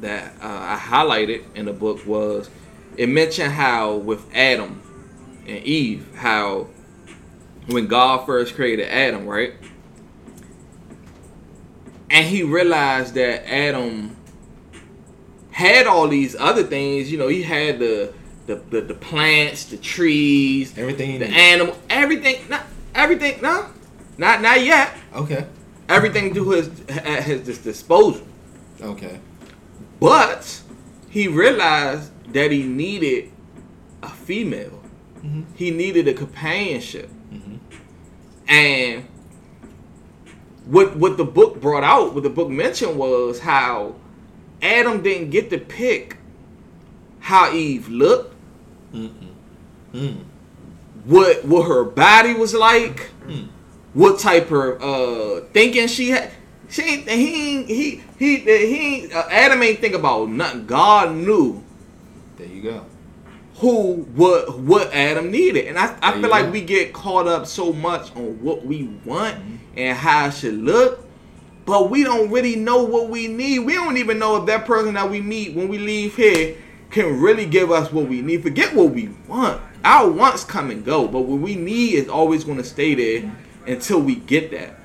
that 0.00 0.34
uh, 0.40 0.46
I 0.46 0.76
highlighted 0.76 1.44
in 1.54 1.66
the 1.66 1.72
book 1.72 2.04
was 2.06 2.50
it 2.96 3.08
mentioned 3.08 3.52
how 3.52 3.94
with 3.94 4.24
Adam 4.34 4.82
and 5.46 5.64
Eve, 5.64 6.06
how 6.16 6.68
when 7.68 7.86
God 7.86 8.24
first 8.26 8.54
created 8.54 8.88
Adam, 8.88 9.26
right? 9.26 9.54
And 12.10 12.26
he 12.26 12.42
realized 12.42 13.14
that 13.14 13.46
Adam 13.50 14.16
had 15.50 15.86
all 15.86 16.08
these 16.08 16.34
other 16.34 16.62
things. 16.62 17.12
You 17.12 17.18
know, 17.18 17.28
he 17.28 17.42
had 17.42 17.78
the 17.78 18.12
the, 18.46 18.54
the, 18.56 18.80
the 18.80 18.94
plants, 18.94 19.66
the 19.66 19.76
trees, 19.76 20.76
Everything. 20.78 21.18
the 21.18 21.26
animal, 21.26 21.76
everything. 21.90 22.48
Not 22.48 22.64
everything. 22.94 23.42
No, 23.42 23.66
not 24.16 24.40
not 24.40 24.64
yet. 24.64 24.94
Okay. 25.14 25.46
Everything 25.90 26.32
to 26.34 26.50
his 26.50 26.70
at 26.88 27.24
his 27.24 27.58
disposal. 27.58 28.26
Okay. 28.80 29.20
But 30.00 30.62
he 31.10 31.28
realized 31.28 32.10
that 32.32 32.50
he 32.50 32.62
needed 32.62 33.30
a 34.02 34.08
female. 34.08 34.80
Mhm. 35.22 35.44
He 35.56 35.70
needed 35.70 36.08
a 36.08 36.14
companionship. 36.14 37.10
And 38.48 39.06
what 40.66 40.96
what 40.96 41.16
the 41.16 41.24
book 41.24 41.60
brought 41.60 41.84
out, 41.84 42.14
what 42.14 42.22
the 42.22 42.30
book 42.30 42.48
mentioned 42.48 42.96
was 42.98 43.40
how 43.40 43.94
Adam 44.62 45.02
didn't 45.02 45.30
get 45.30 45.50
to 45.50 45.58
pick 45.58 46.16
how 47.20 47.52
Eve 47.52 47.88
looked, 47.88 48.34
Mm-mm. 48.94 49.10
Mm. 49.92 50.24
what 51.04 51.44
what 51.44 51.68
her 51.68 51.84
body 51.84 52.34
was 52.34 52.54
like, 52.54 53.10
Mm. 53.26 53.48
what 53.94 54.18
type 54.18 54.50
of 54.50 54.82
uh 54.82 55.44
thinking 55.52 55.86
she 55.88 56.10
had. 56.10 56.30
She 56.70 56.82
ain't, 56.82 57.08
he 57.08 57.56
ain't, 57.58 57.68
he 57.68 58.02
he 58.18 58.36
he 58.40 58.76
ain't, 59.04 59.12
uh, 59.14 59.26
Adam 59.30 59.62
ain't 59.62 59.78
think 59.80 59.94
about 59.94 60.28
nothing. 60.28 60.66
God 60.66 61.14
knew 61.16 61.62
There 62.36 62.46
you 62.46 62.60
go. 62.62 62.84
Who 63.58 63.94
what 64.14 64.58
what 64.60 64.92
Adam 64.92 65.30
needed. 65.30 65.66
And 65.66 65.78
I, 65.78 65.96
I 66.02 66.12
There 66.12 66.20
feel 66.22 66.30
like 66.30 66.46
go. 66.46 66.50
we 66.52 66.60
get 66.62 66.92
caught 66.92 67.26
up 67.26 67.46
so 67.46 67.72
much 67.72 68.14
on 68.16 68.42
what 68.42 68.64
we 68.64 68.84
want 69.04 69.36
and 69.76 69.96
how 69.96 70.26
it 70.26 70.34
should 70.34 70.54
look, 70.54 71.06
but 71.66 71.90
we 71.90 72.04
don't 72.04 72.30
really 72.30 72.56
know 72.56 72.82
what 72.84 73.08
we 73.08 73.28
need. 73.28 73.60
We 73.60 73.74
don't 73.74 73.96
even 73.96 74.18
know 74.18 74.36
if 74.36 74.46
that 74.46 74.64
person 74.64 74.94
that 74.94 75.10
we 75.10 75.20
meet 75.20 75.54
when 75.54 75.68
we 75.68 75.78
leave 75.78 76.16
here 76.16 76.56
can 76.90 77.20
really 77.20 77.46
give 77.46 77.70
us 77.70 77.92
what 77.92 78.08
we 78.08 78.22
need. 78.22 78.42
Forget 78.42 78.74
what 78.74 78.90
we 78.90 79.08
want. 79.26 79.60
Our 79.84 80.10
wants 80.10 80.44
come 80.44 80.70
and 80.70 80.84
go, 80.84 81.06
but 81.06 81.20
what 81.22 81.40
we 81.40 81.54
need 81.54 81.94
is 81.94 82.08
always 82.08 82.44
going 82.44 82.58
to 82.58 82.64
stay 82.64 82.94
there 82.94 83.32
until 83.66 84.00
we 84.00 84.16
get 84.16 84.50
that. 84.52 84.77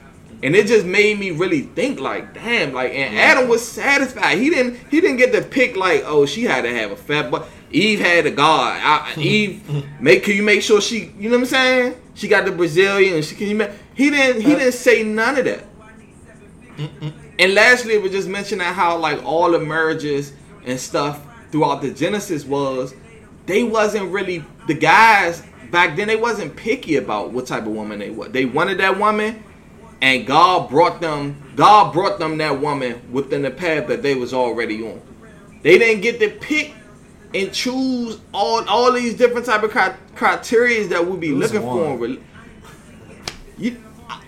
And 0.43 0.57
it 0.57 0.67
just 0.67 0.85
made 0.85 1.17
me 1.17 1.31
really 1.31 1.61
think 1.61 2.01
like, 2.01 2.33
damn, 2.33 2.73
like 2.73 2.91
and 2.93 3.17
Adam 3.17 3.47
was 3.47 3.65
satisfied. 3.65 4.37
He 4.37 4.49
didn't 4.49 4.77
he 4.91 4.99
didn't 4.99 5.15
get 5.15 5.31
to 5.31 5.41
pick 5.41 5.77
like, 5.77 6.03
oh, 6.05 6.25
she 6.25 6.43
had 6.43 6.63
to 6.63 6.69
have 6.69 6.91
a 6.91 6.97
fat 6.97 7.31
butt. 7.31 7.47
Eve 7.71 8.01
had 8.01 8.25
a 8.25 8.31
God. 8.31 8.77
I, 8.83 9.13
Eve, 9.17 9.85
make 10.01 10.23
can 10.23 10.35
you 10.35 10.43
make 10.43 10.61
sure 10.61 10.81
she, 10.81 11.13
you 11.17 11.29
know 11.29 11.37
what 11.37 11.43
I'm 11.43 11.45
saying? 11.45 12.01
She 12.15 12.27
got 12.27 12.43
the 12.43 12.51
Brazilian. 12.51 13.23
She 13.23 13.35
can 13.35 13.47
you 13.47 13.55
make, 13.55 13.71
he 13.95 14.09
didn't 14.09 14.41
he 14.41 14.53
uh. 14.53 14.59
didn't 14.59 14.73
say 14.73 15.01
none 15.01 15.37
of 15.37 15.45
that. 15.45 15.63
And 17.39 17.53
lastly, 17.53 17.93
it 17.93 18.01
was 18.01 18.11
just 18.11 18.27
mentioning 18.27 18.67
how 18.67 18.97
like 18.97 19.23
all 19.23 19.49
the 19.49 19.59
marriages 19.59 20.33
and 20.65 20.77
stuff 20.77 21.25
throughout 21.51 21.81
the 21.81 21.91
Genesis 21.91 22.43
was 22.43 22.93
they 23.45 23.63
wasn't 23.63 24.11
really 24.11 24.43
the 24.67 24.73
guys 24.73 25.41
back 25.71 25.95
then 25.95 26.07
they 26.07 26.15
wasn't 26.17 26.55
picky 26.55 26.97
about 26.97 27.31
what 27.31 27.47
type 27.47 27.65
of 27.65 27.71
woman 27.71 27.99
they 27.99 28.09
were. 28.09 28.27
They 28.27 28.43
wanted 28.43 28.77
that 28.79 28.99
woman 28.99 29.41
and 30.03 30.27
God 30.27 30.69
brought 30.69 30.99
them 31.01 31.41
God 31.55 31.93
brought 31.93 32.19
them 32.19 32.37
that 32.39 32.59
woman 32.59 33.01
within 33.11 33.41
the 33.41 33.51
path 33.51 33.87
that 33.87 34.01
they 34.03 34.15
was 34.15 34.33
already 34.33 34.83
on. 34.85 35.01
They 35.61 35.77
didn't 35.77 36.01
get 36.01 36.19
to 36.19 36.29
pick 36.29 36.73
and 37.33 37.51
choose 37.53 38.19
all 38.33 38.67
all 38.67 38.91
these 38.91 39.15
different 39.15 39.45
type 39.45 39.63
of 39.63 39.71
cri- 39.71 39.95
criteria 40.15 40.85
that 40.89 41.07
we 41.07 41.17
be 41.17 41.31
looking 41.31 41.61
for. 41.61 41.77
one. 41.77 41.91
in 41.93 41.99
rel- 41.99 42.17
You, 43.57 43.77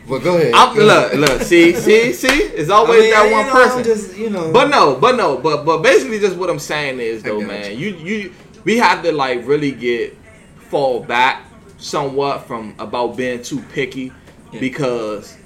But 0.07 0.19
go 0.19 0.37
ahead. 0.37 0.53
I'm, 0.55 0.75
Go 0.75 0.85
look, 0.85 1.13
ahead. 1.13 1.19
look, 1.19 1.41
see, 1.41 1.73
see, 1.85 2.13
see. 2.13 2.27
It's 2.29 2.69
I 2.69 2.75
always 2.75 3.01
mean, 3.01 3.11
that 3.11 3.31
one 3.31 3.45
know, 3.47 3.51
person. 3.53 3.83
Just, 3.83 4.17
you 4.17 4.29
know. 4.29 4.51
But 4.53 4.69
no, 4.69 4.95
but 4.95 5.15
no, 5.17 5.37
but 5.37 5.65
but 5.65 5.81
basically, 5.81 6.19
just 6.19 6.37
what 6.37 6.49
I'm 6.49 6.59
saying 6.59 6.99
is 6.99 7.21
though, 7.23 7.39
got 7.39 7.47
man, 7.47 7.77
you 7.77 7.89
you 7.89 8.33
we 8.63 8.77
have 8.77 9.03
to 9.03 9.11
like 9.11 9.45
really 9.45 9.71
get 9.71 10.15
fall 10.69 11.01
back 11.03 11.43
somewhat 11.77 12.47
from 12.47 12.73
about 12.79 13.17
being 13.17 13.41
too 13.43 13.61
picky 13.73 14.11
Yeah. 14.53 14.59
because 14.59 15.37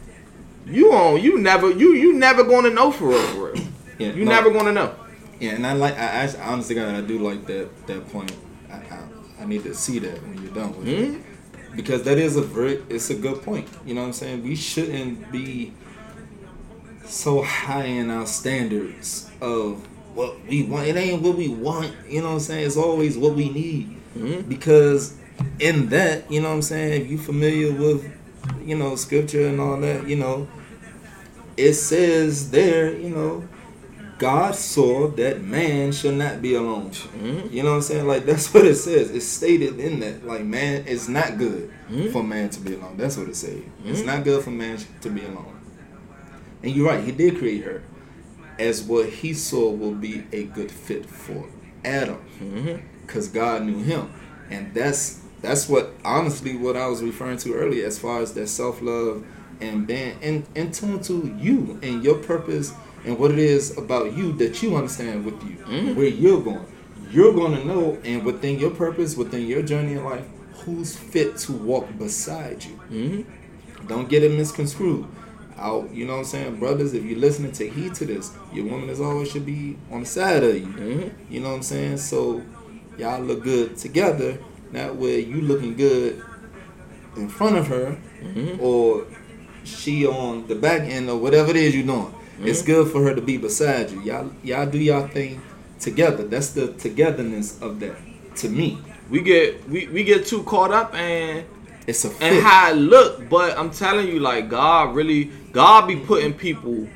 you 0.69 0.93
on 0.93 1.21
you 1.21 1.38
never 1.39 1.69
you 1.71 1.93
you 1.93 2.13
never 2.13 2.43
gonna 2.43 2.69
know 2.69 2.91
for 2.91 3.10
real, 3.10 3.21
for 3.27 3.51
real. 3.51 3.63
Yeah, 3.97 4.13
You 4.13 4.25
no. 4.25 4.32
never 4.32 4.51
gonna 4.51 4.71
know. 4.71 4.95
Yeah, 5.39 5.51
and 5.51 5.65
I 5.65 5.73
like. 5.73 5.97
I 5.97 6.29
honestly, 6.43 6.75
God, 6.75 6.95
I 6.95 7.01
do 7.01 7.19
like 7.19 7.45
that 7.47 7.88
that 7.88 8.08
point. 8.12 8.32
I, 8.69 8.75
I, 8.75 8.99
I 9.41 9.45
need 9.45 9.63
to 9.63 9.73
see 9.73 9.99
that 9.99 10.21
when 10.23 10.41
you're 10.43 10.53
done 10.53 10.77
with 10.77 10.88
Mhm. 10.88 11.15
it 11.15 11.75
because 11.75 12.03
that 12.03 12.17
is 12.17 12.36
a 12.36 12.41
very. 12.41 12.82
It's 12.89 13.10
a 13.10 13.15
good 13.15 13.41
point. 13.41 13.67
You 13.86 13.93
know 13.95 14.01
what 14.01 14.08
I'm 14.08 14.13
saying? 14.13 14.43
We 14.43 14.55
shouldn't 14.55 15.32
be 15.32 15.73
so 17.05 17.41
high 17.41 17.86
in 17.86 18.10
our 18.10 18.25
standards 18.25 19.29
of 19.41 19.86
what 20.13 20.36
we 20.47 20.63
want. 20.63 20.88
It 20.88 20.95
ain't 20.95 21.21
what 21.21 21.36
we 21.38 21.47
want. 21.47 21.93
You 22.08 22.21
know 22.21 22.27
what 22.27 22.34
I'm 22.34 22.39
saying? 22.39 22.65
It's 22.65 22.77
always 22.77 23.17
what 23.17 23.36
we 23.36 23.49
need 23.49 23.95
Mhm. 24.17 24.47
because 24.47 25.13
in 25.60 25.88
that, 25.89 26.29
you 26.32 26.41
know 26.41 26.49
what 26.49 26.55
I'm 26.55 26.62
saying. 26.62 27.01
If 27.03 27.10
you 27.12 27.17
familiar 27.17 27.71
with, 27.71 28.05
you 28.65 28.75
know, 28.77 28.95
scripture 28.95 29.47
and 29.47 29.60
all 29.62 29.77
that, 29.82 30.08
you 30.08 30.15
know, 30.17 30.47
it 31.60 31.74
says 31.74 32.52
there, 32.52 32.98
you 32.98 33.10
know, 33.10 33.48
God 34.17 34.54
saw 34.56 35.08
that 35.12 35.41
man 35.43 35.91
should 35.91 36.15
not 36.15 36.41
be 36.41 36.56
alone. 36.56 36.91
Mhm. 36.91 37.52
You 37.52 37.63
know 37.63 37.69
what 37.72 37.76
I'm 37.78 37.82
saying? 37.82 38.08
Like 38.08 38.26
that's 38.26 38.54
what 38.54 38.65
it 38.65 38.76
says. 38.76 39.12
It's 39.12 39.26
stated 39.26 39.80
in 39.80 40.00
that. 40.02 40.26
Like 40.26 40.43
man, 40.43 40.84
it's 40.88 41.08
not 41.08 41.38
good 41.38 41.69
Mhm. 41.91 42.12
for 42.12 42.24
man 42.24 42.50
to 42.50 42.60
be 42.60 42.74
alone. 42.76 42.95
That's 42.98 43.17
what 43.17 43.28
it 43.30 43.36
says. 43.36 43.62
It's 43.86 44.02
Mhm. 44.02 44.06
not 44.06 44.24
good 44.24 44.43
for 44.43 44.52
man 44.52 44.78
to 45.02 45.10
be 45.10 45.22
alone. 45.22 45.56
And 46.63 46.76
you're 46.76 46.88
right. 46.88 47.04
He 47.04 47.12
did 47.13 47.38
create 47.38 47.63
her 47.63 47.82
as 48.58 48.82
what 48.84 49.08
he 49.08 49.34
saw 49.34 49.69
will 49.72 49.93
be 49.95 50.24
a 50.34 50.43
good 50.43 50.69
fit 50.72 51.06
for 51.10 51.45
Adam, 51.86 52.17
because 53.06 53.30
God 53.30 53.63
knew 53.63 53.82
him, 53.82 54.10
and 54.50 54.74
that's 54.74 55.19
that's 55.41 55.69
what 55.69 55.93
honestly 56.04 56.58
what 56.58 56.76
I 56.76 56.88
was 56.88 57.02
referring 57.02 57.38
to 57.38 57.54
earlier 57.54 57.86
as 57.88 57.98
far 57.98 58.22
as 58.22 58.34
that 58.34 58.48
self 58.50 58.82
love 58.82 59.24
and 59.62 59.86
being 59.88 60.17
in, 60.22 60.45
in 60.56 60.72
tune 60.72 61.02
to 61.04 61.36
you 61.39 61.80
and 61.82 62.04
your 62.04 62.15
purpose 62.15 62.74
and 63.06 63.17
what 63.17 63.32
it 63.32 63.39
is 63.39 63.78
about 63.78 64.13
you 64.15 64.34
that 64.34 64.62
you 64.62 64.76
understand 64.76 65.26
with 65.26 65.41
you 65.43 65.56
Mhm. 65.65 65.95
where 65.95 66.08
you're 66.08 66.41
going. 66.41 66.65
You're 67.12 67.34
going 67.34 67.54
to 67.58 67.65
know, 67.65 67.98
and 68.04 68.24
within 68.24 68.60
your 68.60 68.69
purpose, 68.72 69.17
within 69.17 69.48
your 69.48 69.62
journey 69.63 69.93
in 69.93 70.04
life, 70.04 70.24
who's 70.63 70.95
fit 70.95 71.38
to 71.38 71.54
walk 71.54 71.88
beside 71.98 72.63
you. 72.63 72.80
Mm-hmm. 72.91 73.88
Don't 73.88 74.08
get 74.10 74.24
it 74.24 74.32
misconstrued. 74.38 75.06
Out, 75.58 75.89
you 75.91 76.06
know 76.06 76.13
what 76.13 76.19
I'm 76.19 76.26
saying, 76.26 76.60
brothers. 76.60 76.93
If 76.93 77.04
you're 77.04 77.17
listening, 77.19 77.52
take 77.52 77.74
heed 77.74 77.95
to 77.95 78.06
this. 78.06 78.32
Your 78.54 78.65
woman 78.65 78.89
is 78.89 79.02
always 79.02 79.30
should 79.32 79.45
be 79.45 79.78
on 79.91 80.02
the 80.02 80.06
side 80.06 80.43
of 80.43 80.56
you. 80.56 80.67
Mhm. 80.67 81.12
You 81.30 81.39
know 81.41 81.50
what 81.50 81.56
I'm 81.56 81.63
saying? 81.63 81.98
So 81.98 82.41
y'all 82.98 83.22
look 83.22 83.43
good 83.43 83.76
together. 83.78 84.38
That 84.72 84.95
way, 84.95 85.19
you 85.22 85.41
looking 85.41 85.76
good 85.76 86.22
in 87.17 87.28
front 87.28 87.58
of 87.58 87.67
her, 87.67 87.98
Mhm. 88.24 88.62
or 88.62 89.06
she 89.77 90.05
on 90.05 90.47
the 90.47 90.55
back 90.55 90.82
end, 90.82 91.10
or 91.10 91.17
whatever 91.17 91.49
it 91.51 91.55
is 91.58 91.75
you're 91.75 91.86
doing. 91.86 92.13
It's 92.43 92.62
Mhm. 92.62 92.65
good 92.67 92.91
for 92.91 93.03
her 93.03 93.13
to 93.13 93.21
be 93.21 93.38
beside 93.38 93.91
you. 93.91 94.01
Y'all, 94.01 94.32
y'all 94.43 94.65
do 94.65 94.77
y'all 94.77 95.08
thing 95.08 95.41
together. 95.79 96.23
That's 96.23 96.49
the 96.49 96.67
togetherness 96.69 97.58
of 97.62 97.79
that. 97.82 97.95
To 98.38 98.49
me, 98.49 98.78
We 99.09 99.22
get 99.22 99.67
we, 99.70 99.88
we 99.88 100.03
get 100.03 100.26
too 100.28 100.43
caught 100.43 100.72
up 100.72 100.93
and 100.95 101.43
it's 101.88 102.05
a 102.05 102.09
fit. 102.09 102.22
and 102.22 102.43
how 102.45 102.72
it 102.72 102.76
look. 102.76 103.28
But 103.30 103.57
I'm 103.57 103.72
telling 103.72 104.07
you, 104.07 104.20
like 104.20 104.49
God 104.49 104.93
really, 104.95 105.32
God 105.51 105.88
be 105.88 105.95
putting 105.97 106.34
people 106.34 106.88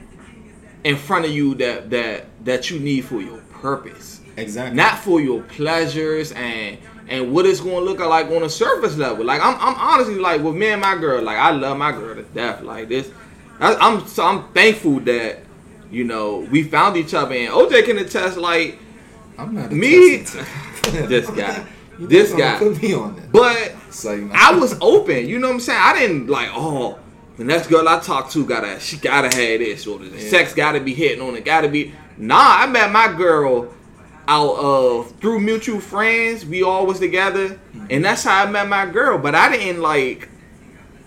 in 0.84 0.96
front 0.96 1.26
of 1.26 1.32
you 1.32 1.56
that 1.56 1.90
that 1.90 2.26
that 2.46 2.70
you 2.70 2.80
need 2.80 3.06
for 3.06 3.20
your 3.22 3.40
purpose, 3.62 4.22
exactly. 4.38 4.76
not 4.76 5.00
for 5.00 5.20
your 5.22 5.42
pleasures 5.44 6.32
and 6.34 6.78
and 7.08 7.34
what 7.34 7.46
it's 7.46 7.60
going 7.60 7.76
to 7.76 7.82
look 7.82 8.00
like 8.00 8.28
on 8.28 8.44
a 8.44 8.50
surface 8.50 8.96
level. 8.98 9.26
Like 9.26 9.42
I'm, 9.42 9.56
I'm 9.60 9.76
honestly 9.76 10.16
like 10.16 10.42
with 10.42 10.56
me 10.56 10.68
and 10.68 10.82
my 10.82 10.96
girl, 10.98 11.22
like 11.22 11.38
I 11.38 11.52
love 11.52 11.78
my 11.78 11.92
girl 11.92 12.16
to 12.16 12.24
death. 12.24 12.62
Like 12.62 12.90
this, 12.90 13.10
I, 13.60 13.76
I'm 13.76 14.08
so 14.08 14.26
I'm 14.26 14.52
thankful 14.54 15.00
that 15.02 15.40
you 15.92 16.04
know 16.04 16.40
we 16.52 16.64
found 16.64 16.98
each 16.98 17.14
other 17.14 17.36
and 17.36 17.50
OJ 17.52 17.86
can 17.86 17.98
attest 17.98 18.38
like 18.38 18.80
I'm 19.38 19.54
not 19.54 19.72
me, 19.72 20.18
this 20.84 21.30
guy, 21.32 21.66
You 22.00 22.08
this 22.08 22.34
guy. 22.34 22.58
Put 22.58 22.82
me 22.82 22.94
on 22.94 23.16
that. 23.16 23.32
but. 23.32 23.76
So, 23.92 24.12
you 24.14 24.26
know, 24.26 24.34
I 24.36 24.56
was 24.56 24.76
open, 24.82 25.28
you 25.28 25.38
know 25.38 25.50
what 25.50 25.54
I'm 25.54 25.60
saying? 25.60 25.80
I 25.80 25.94
didn't 26.00 26.26
like, 26.26 26.50
oh, 26.52 26.98
the 27.38 27.44
next 27.44 27.68
girl 27.68 27.88
I 27.88 28.00
talked 28.00 28.32
to 28.32 28.44
gotta 28.44 28.80
she 28.80 28.98
gotta 28.98 29.28
have 29.28 29.60
this 29.60 29.86
or 29.86 30.00
the 30.00 30.08
Yeah. 30.08 30.30
sex 30.30 30.56
gotta 30.56 30.80
be 30.80 30.96
hitting 30.96 31.22
on 31.22 31.36
it, 31.36 31.46
gotta 31.46 31.68
be 31.70 31.94
nah, 32.18 32.36
I 32.62 32.66
met 32.66 32.92
my 32.92 33.14
girl 33.16 33.72
out 34.28 34.56
of 34.56 35.12
through 35.20 35.40
mutual 35.40 35.80
friends. 35.80 36.46
We 36.46 36.64
all 36.64 36.86
was 36.86 37.00
together, 37.00 37.60
and 37.90 38.04
that's 38.04 38.24
how 38.24 38.44
I 38.44 38.50
met 38.50 38.68
my 38.68 38.86
girl. 38.86 39.18
But 39.18 39.36
I 39.36 39.56
didn't 39.56 39.82
like, 39.82 40.30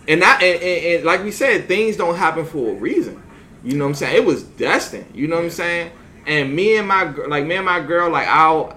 and 0.08 0.22
I 0.22 0.34
and, 0.34 0.62
and, 0.62 0.86
and 0.96 1.04
like 1.04 1.22
we 1.22 1.30
said, 1.30 1.68
things 1.68 1.96
don't 1.96 2.16
happen 2.16 2.44
for 2.44 2.70
a 2.70 2.74
reason. 2.74 3.22
You 3.64 3.76
know 3.76 3.84
what 3.84 3.90
I'm 3.90 3.94
saying? 3.94 4.16
It 4.16 4.24
was 4.24 4.42
destined. 4.44 5.06
You 5.14 5.28
know 5.28 5.36
what 5.36 5.44
I'm 5.44 5.50
saying? 5.50 5.92
And 6.26 6.54
me 6.54 6.76
and 6.76 6.86
my 6.86 7.04
like 7.04 7.46
me 7.46 7.56
and 7.56 7.66
my 7.66 7.80
girl 7.80 8.10
like 8.10 8.28
our 8.28 8.76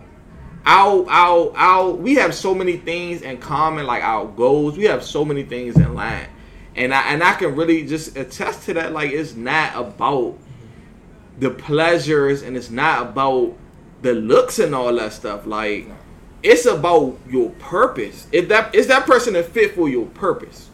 our 0.65 1.09
our 1.09 1.51
our 1.55 1.91
we 1.91 2.15
have 2.15 2.33
so 2.33 2.53
many 2.53 2.77
things 2.77 3.21
in 3.21 3.37
common 3.37 3.85
like 3.85 4.03
our 4.03 4.25
goals. 4.25 4.77
We 4.77 4.85
have 4.85 5.03
so 5.03 5.25
many 5.25 5.43
things 5.43 5.75
in 5.75 5.93
line. 5.93 6.27
And 6.75 6.93
I 6.93 7.13
and 7.13 7.23
I 7.23 7.33
can 7.33 7.55
really 7.55 7.85
just 7.85 8.17
attest 8.17 8.63
to 8.65 8.73
that 8.75 8.93
like 8.93 9.11
it's 9.11 9.35
not 9.35 9.75
about 9.75 10.37
the 11.39 11.49
pleasures 11.49 12.41
and 12.41 12.57
it's 12.57 12.69
not 12.69 13.09
about 13.09 13.55
the 14.01 14.13
looks 14.13 14.59
and 14.59 14.73
all 14.73 14.93
that 14.95 15.13
stuff. 15.13 15.45
Like 15.45 15.87
it's 16.43 16.65
about 16.65 17.17
your 17.29 17.49
purpose. 17.51 18.27
If 18.31 18.47
that 18.49 18.73
is 18.73 18.87
that 18.87 19.05
person 19.05 19.35
a 19.35 19.43
fit 19.43 19.75
for 19.75 19.89
your 19.89 20.05
purpose. 20.07 20.69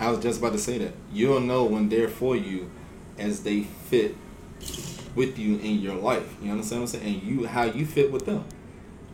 I 0.00 0.10
was 0.10 0.20
just 0.20 0.38
about 0.38 0.52
to 0.52 0.58
say 0.58 0.78
that. 0.78 0.92
You'll 1.12 1.40
know 1.40 1.64
when 1.64 1.88
they're 1.88 2.08
for 2.08 2.36
you 2.36 2.70
as 3.18 3.42
they 3.42 3.62
fit 3.62 4.14
with 5.16 5.38
you 5.38 5.56
in 5.58 5.80
your 5.80 5.96
life. 5.96 6.36
You 6.40 6.52
understand 6.52 6.82
what 6.82 6.94
I'm 6.94 7.00
saying? 7.00 7.14
And 7.14 7.22
you 7.24 7.46
how 7.46 7.64
you 7.64 7.84
fit 7.84 8.12
with 8.12 8.24
them 8.24 8.44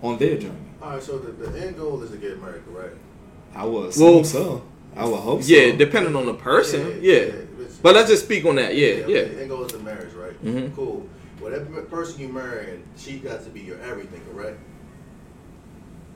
on 0.03 0.19
their 0.19 0.37
journey. 0.37 0.57
All 0.83 0.91
right, 0.91 1.03
so 1.03 1.19
the, 1.19 1.33
the 1.33 1.67
end 1.67 1.79
goal 1.79 2.03
is 2.03 2.11
to 2.11 2.19
get 2.19 2.39
married, 2.43 2.63
correct? 2.67 2.97
I 3.55 3.65
was 3.65 3.97
Well, 3.99 4.23
so. 4.25 4.63
I 4.95 5.07
would 5.07 5.17
hope 5.21 5.43
so. 5.43 5.49
Yeah, 5.55 5.75
depending 5.75 6.15
on 6.15 6.27
the 6.27 6.35
person. 6.35 6.99
Yeah. 7.03 7.33
But 7.83 7.95
let's 7.95 8.11
just 8.11 8.25
speak 8.27 8.45
on 8.45 8.57
that. 8.57 8.77
Yeah, 8.77 8.89
okay, 9.05 9.13
yeah. 9.13 9.25
The 9.35 9.41
end 9.41 9.49
goal 9.49 9.65
is 9.65 9.73
the 9.73 9.79
marriage, 9.79 10.13
right? 10.13 10.45
Mhm. 10.45 10.75
Cool. 10.77 11.09
Whatever 11.45 11.83
person 11.83 12.21
you 12.21 12.29
marry, 12.29 12.81
she 12.97 13.19
got 13.19 13.45
to 13.45 13.51
be 13.51 13.61
your 13.61 13.79
everything, 13.83 14.23
correct? 14.33 14.59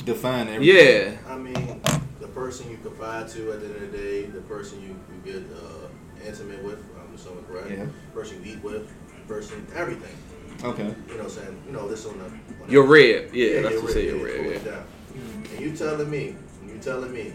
define 0.05 0.49
everything. 0.49 0.75
Yeah. 0.75 1.19
I 1.29 1.37
mean, 1.37 1.83
the 2.19 2.29
person 2.29 2.71
you 2.71 2.79
confide 2.79 3.29
to 3.29 3.53
at 3.53 3.61
the 3.61 3.67
end 3.67 3.77
of 3.77 3.93
the 3.93 3.99
day, 3.99 4.23
the 4.23 4.41
person 4.41 4.81
you, 4.81 4.99
you 5.13 5.33
get 5.33 5.43
uh, 5.55 6.27
intimate 6.27 6.63
with, 6.65 6.83
I'm 6.99 7.15
assuming, 7.15 7.45
correct? 7.45 7.71
Yeah. 7.71 7.85
Person 8.15 8.43
you 8.43 8.53
eat 8.55 8.65
with, 8.65 8.91
person, 9.27 9.67
everything. 9.75 10.17
Okay. 10.65 10.85
You 10.85 10.89
know 10.89 10.95
what 11.17 11.25
I'm 11.25 11.29
saying? 11.31 11.63
You 11.67 11.73
know, 11.73 11.89
this 11.89 12.07
on 12.07 12.17
the. 12.19 12.25
On 12.25 12.33
the- 12.67 12.73
You're 12.73 12.87
red. 12.87 13.35
Yeah, 13.35 13.61
that's 13.61 13.75
you're 13.75 13.83
what 13.83 13.93
say 13.93 14.11
red, 14.11 14.21
you're 14.21 14.29
yeah, 14.29 14.35
red. 14.35 14.65
cool 14.65 14.73
it 14.73 14.85
Yeah. 15.15 15.53
And 15.53 15.61
you 15.61 15.77
telling 15.77 16.11
me, 16.11 16.37
you 16.67 16.79
telling 16.81 17.13
me 17.13 17.35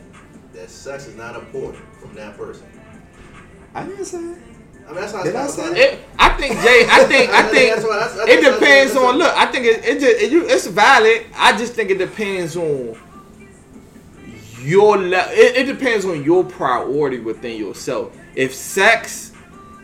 that 0.53 0.69
sex 0.71 1.05
is 1.05 1.15
not 1.15 1.35
important 1.35 1.85
from 1.99 2.15
that 2.15 2.37
person. 2.37 2.65
I 3.75 3.85
didn't 3.85 4.05
say. 4.05 4.17
it. 4.17 4.37
I 4.85 4.91
mean, 4.91 4.95
that's 5.01 5.13
how 5.13 5.23
Did 5.23 5.35
I 5.35 5.45
it's 5.45 5.53
say 5.53 5.71
It, 5.93 5.99
I 6.19 6.29
think 6.37 6.53
Jay. 6.61 6.85
I 6.89 7.03
think. 7.05 7.31
I 7.31 7.43
think 7.51 7.73
That's 7.73 7.83
what- 7.85 7.99
that's- 7.99 8.15
that's- 8.17 8.37
it 8.37 8.51
depends 8.53 8.95
on. 8.95 9.17
Look, 9.17 9.33
I 9.35 9.45
think 9.47 9.65
it. 9.65 9.85
It 9.85 9.99
just. 9.99 10.21
It, 10.23 10.31
you, 10.31 10.45
it's 10.47 10.67
valid. 10.67 11.25
I 11.35 11.57
just 11.57 11.73
think 11.73 11.89
it 11.89 11.97
depends 11.97 12.55
on 12.57 12.97
your. 14.61 14.97
Le- 14.97 15.31
it, 15.31 15.55
it 15.57 15.65
depends 15.65 16.05
on 16.05 16.23
your 16.23 16.43
priority 16.43 17.19
within 17.19 17.57
yourself. 17.57 18.15
If 18.35 18.53
sex 18.53 19.31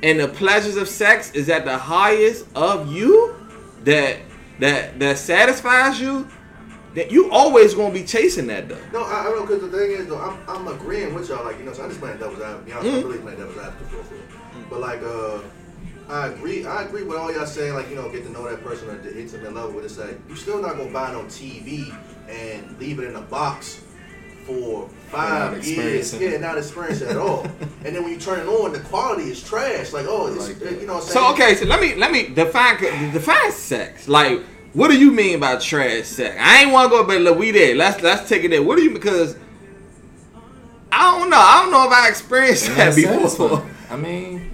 and 0.03 0.19
the 0.19 0.27
pleasures 0.27 0.75
of 0.77 0.87
sex 0.89 1.31
is 1.33 1.49
at 1.49 1.65
the 1.65 1.77
highest 1.77 2.45
of 2.55 2.91
you, 2.91 3.35
that 3.83 4.17
that 4.59 4.99
that 4.99 5.17
satisfies 5.17 5.99
you, 6.01 6.27
then 6.93 7.09
you 7.09 7.31
always 7.31 7.73
gonna 7.73 7.93
be 7.93 8.03
chasing 8.03 8.47
that 8.47 8.67
though. 8.69 8.77
No, 8.91 9.03
I, 9.03 9.21
I 9.27 9.29
know 9.29 9.41
because 9.45 9.61
the 9.61 9.69
thing 9.77 9.91
is 9.91 10.07
though, 10.07 10.19
I'm, 10.19 10.37
I'm 10.47 10.67
agreeing 10.67 11.13
with 11.13 11.29
y'all. 11.29 11.43
Like 11.45 11.57
you 11.59 11.65
know, 11.65 11.73
so 11.73 11.83
I'm 11.83 11.89
just 11.89 12.01
playing 12.01 12.17
devil's 12.17 12.41
advocate. 12.41 12.67
You 12.67 12.73
know, 12.75 12.79
Mm. 12.81 12.97
I'm 13.03 13.07
really 13.09 13.19
playing 13.19 13.37
devil's 13.39 13.57
advocate 13.57 13.87
for 13.87 14.13
real. 14.13 14.23
But 14.69 14.81
like, 14.81 15.01
uh, 15.01 15.39
I 16.07 16.27
agree. 16.27 16.65
I 16.65 16.83
agree 16.83 17.03
with 17.03 17.17
all 17.17 17.33
y'all 17.33 17.45
saying. 17.45 17.73
Like 17.73 17.89
you 17.89 17.95
know, 17.95 18.09
get 18.09 18.23
to 18.23 18.31
know 18.31 18.49
that 18.49 18.63
person 18.63 18.89
at 18.89 19.03
the 19.03 19.19
intimate 19.19 19.53
level. 19.53 19.73
But 19.73 19.85
it's 19.85 19.97
like 19.97 20.17
you 20.27 20.35
still 20.35 20.61
not 20.61 20.77
gonna 20.77 20.91
buy 20.91 21.11
it 21.11 21.15
on 21.15 21.25
TV 21.25 21.95
and 22.27 22.77
leave 22.79 22.99
it 22.99 23.05
in 23.05 23.15
a 23.15 23.21
box 23.21 23.81
for 24.45 24.81
Not 24.81 24.91
five 25.11 25.65
years. 25.65 26.13
Yeah, 26.19 26.37
not 26.37 26.57
experience 26.57 27.01
at 27.01 27.17
all. 27.17 27.43
and 27.85 27.95
then 27.95 28.03
when 28.03 28.11
you 28.11 28.19
turn 28.19 28.39
it 28.39 28.47
on, 28.47 28.73
the 28.73 28.79
quality 28.79 29.23
is 29.23 29.43
trash. 29.43 29.93
Like 29.93 30.05
oh, 30.07 30.27
it's, 30.27 30.61
Like 30.61 30.81
you 30.81 30.87
know. 30.87 30.95
What 30.95 31.03
I'm 31.03 31.09
So 31.09 31.33
okay, 31.33 31.55
so 31.55 31.65
let 31.65 31.79
me 31.79 31.95
let 31.95 32.11
me 32.11 32.29
define 32.29 32.79
define 33.11 33.51
sex. 33.51 34.07
Like, 34.07 34.41
what 34.73 34.89
do 34.89 34.97
you 34.97 35.11
mean 35.11 35.39
by 35.39 35.57
trash 35.57 36.05
sex? 36.05 36.35
I 36.39 36.63
ain't 36.63 36.71
want 36.71 36.91
to 36.91 36.97
go, 36.97 37.03
but 37.03 37.21
look, 37.21 37.37
we 37.37 37.51
there. 37.51 37.75
Let's 37.75 38.01
let's 38.01 38.27
take 38.27 38.43
it 38.43 38.49
there. 38.49 38.63
What 38.63 38.77
do 38.77 38.83
you 38.83 38.91
because 38.91 39.35
I 40.91 41.19
don't 41.19 41.29
know. 41.29 41.37
I 41.37 41.61
don't 41.61 41.71
know 41.71 41.85
if 41.85 41.91
I 41.91 42.09
experienced 42.09 42.67
that 42.67 42.75
that's 42.75 42.95
before. 42.95 43.29
satisfying. 43.29 43.75
I 43.89 43.95
mean, 43.95 44.48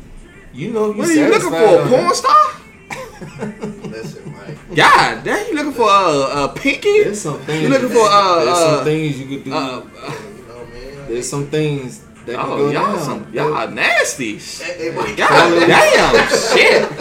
you 0.55 0.71
know, 0.71 0.87
you 0.91 0.97
What 0.97 1.09
are 1.09 1.13
you 1.13 1.27
looking 1.29 1.49
for? 1.49 1.55
A 1.81 1.87
porn 1.87 2.15
star? 2.15 2.51
Listen, 3.89 4.33
Mike. 4.33 4.75
God, 4.75 5.23
damn, 5.23 5.47
you 5.47 5.53
looking 5.55 5.73
for 5.73 5.89
a, 5.89 6.43
a 6.45 6.53
pinky? 6.55 7.03
There's 7.03 7.21
some 7.21 7.39
things. 7.41 7.61
You 7.63 7.69
looking 7.69 7.89
for 7.89 8.05
uh, 8.09 8.45
there's 8.45 8.57
uh, 8.57 8.75
some 8.77 8.85
things 8.85 9.19
you 9.19 9.27
could 9.37 9.43
do. 9.45 9.53
uh, 9.53 9.79
You 9.79 10.47
know, 10.47 10.65
man. 10.65 11.07
there's 11.07 11.29
some 11.29 11.47
things 11.47 11.99
that 12.25 12.35
can 12.35 12.39
oh, 12.39 12.57
go 12.57 12.71
y'all 12.71 12.95
down. 12.95 12.99
some 13.03 13.27
y'all 13.33 13.69
nasty. 13.69 14.37
Hey, 14.37 14.91
hey, 14.91 15.15
God 15.15 15.67
damn, 15.67 16.27
shit, 16.57 16.91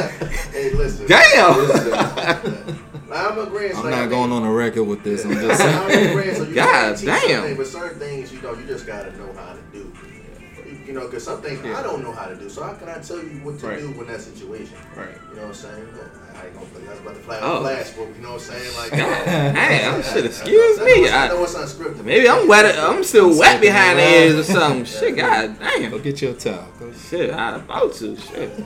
Hey, 0.52 0.70
listen. 0.74 1.06
damn. 1.06 2.78
I'm 3.14 3.38
agreeing. 3.38 3.76
I'm 3.76 3.82
like, 3.84 3.90
not 3.92 4.00
mean, 4.00 4.08
going 4.10 4.32
on 4.32 4.42
a 4.44 4.50
record 4.52 4.84
with 4.84 5.04
this. 5.04 5.24
I'm 5.24 5.34
just 5.34 5.60
I'm 5.62 5.88
saying. 5.90 6.10
agreeing, 6.10 6.34
so 6.34 6.42
you 6.44 6.54
God 6.54 6.96
damn. 7.00 7.20
something, 7.20 7.56
But 7.56 7.66
certain 7.68 7.98
things, 8.00 8.32
you 8.32 8.40
know, 8.42 8.54
you 8.54 8.66
just 8.66 8.86
gotta 8.86 9.16
know 9.16 9.32
how 9.34 9.52
to 9.52 9.58
do. 9.60 9.63
You- 10.84 10.92
You 10.92 11.00
know, 11.00 11.06
because 11.06 11.24
some 11.24 11.40
things 11.40 11.64
I 11.64 11.82
don't 11.82 12.02
know 12.02 12.12
how 12.12 12.26
to 12.26 12.36
do. 12.36 12.48
So 12.50 12.62
how 12.62 12.74
can 12.74 12.88
I 12.88 12.98
tell 12.98 13.16
you 13.16 13.40
what 13.42 13.58
to 13.60 13.66
Right. 13.66 13.78
do 13.78 13.88
in 14.00 14.06
that 14.06 14.20
situation? 14.20 14.76
Right. 14.96 15.08
You 15.30 15.36
know 15.36 15.42
what 15.42 15.48
I'm 15.48 15.54
saying? 15.54 15.74
I 16.34 16.46
ain't 16.46 16.54
gonna 16.54 16.66
play. 16.66 16.82
I 16.86 16.90
was 16.90 17.00
about 17.00 17.14
to 17.14 17.20
play 17.20 17.38
Oh. 17.40 17.60
flash, 17.60 17.90
but 17.90 18.08
you 18.14 18.22
know 18.22 18.32
what 18.32 18.50
I'm 18.50 18.60
saying? 18.60 18.76
Like, 18.76 18.90
God 19.00 19.24
damn, 19.54 20.02
shit. 20.02 20.26
Excuse 20.26 20.78
I 20.78 20.84
me. 20.84 20.90
it's- 20.92 21.12
I 21.12 21.28
know 21.28 21.40
I, 21.40 21.42
it's 21.44 21.54
unscripted. 21.54 22.04
maybe 22.04 22.28
I'm 22.28 22.46
wet. 22.46 22.78
I'm 22.78 23.02
still 23.02 23.30
I'm 23.32 23.38
wet 23.38 23.60
behind 23.60 23.98
the 23.98 24.02
ears 24.02 24.34
or 24.34 24.40
up. 24.40 24.58
something. 24.60 24.84
Shit, 25.00 25.16
god 25.16 25.58
damn. 25.58 25.90
Go 25.90 25.98
get 25.98 26.20
your 26.20 26.34
towel. 26.34 26.68
Go. 26.78 26.92
Shit, 26.92 27.32
I 27.32 27.56
about 27.56 27.94
to. 27.94 28.16
Shit. 28.16 28.50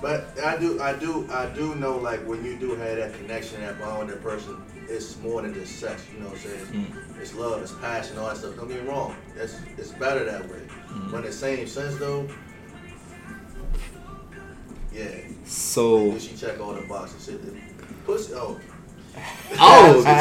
But 0.00 0.38
I 0.44 0.56
do, 0.56 0.80
I 0.80 0.92
do, 0.92 1.26
I 1.28 1.46
do 1.46 1.74
know 1.74 1.96
like 1.98 2.20
when 2.20 2.44
you 2.44 2.56
do 2.56 2.76
have 2.76 2.96
that 2.98 3.14
connection, 3.18 3.60
that 3.62 3.80
bond 3.80 3.98
with 3.98 4.08
that 4.14 4.22
person, 4.22 4.56
it's 4.88 5.16
more 5.24 5.42
than 5.42 5.52
just 5.54 5.80
sex. 5.80 6.02
You 6.14 6.20
know 6.22 6.28
what 6.28 6.38
I'm 6.38 6.42
saying? 6.44 6.86
Mm. 7.16 7.20
It's 7.20 7.34
love, 7.34 7.60
it's 7.62 7.72
passion, 7.72 8.16
all 8.16 8.28
that 8.28 8.36
stuff. 8.36 8.54
Don't 8.54 8.68
get 8.68 8.80
me 8.84 8.88
wrong. 8.88 9.16
It's 9.36 9.56
it's 9.76 9.90
better 9.90 10.24
that 10.24 10.42
way. 10.48 10.60
Mm-hmm. 10.88 11.10
But 11.10 11.18
in 11.18 11.24
the 11.24 11.32
same 11.32 11.66
sense 11.66 11.96
though, 11.98 12.28
yeah. 14.92 15.20
So 15.44 16.12
Did 16.12 16.22
she 16.22 16.36
check 16.36 16.60
all 16.60 16.74
the 16.74 16.82
boxes. 16.82 17.24
Shit, 17.26 17.40
pussy. 18.04 18.34
Oh. 18.34 18.58
Oh 19.58 20.02
God! 20.04 20.14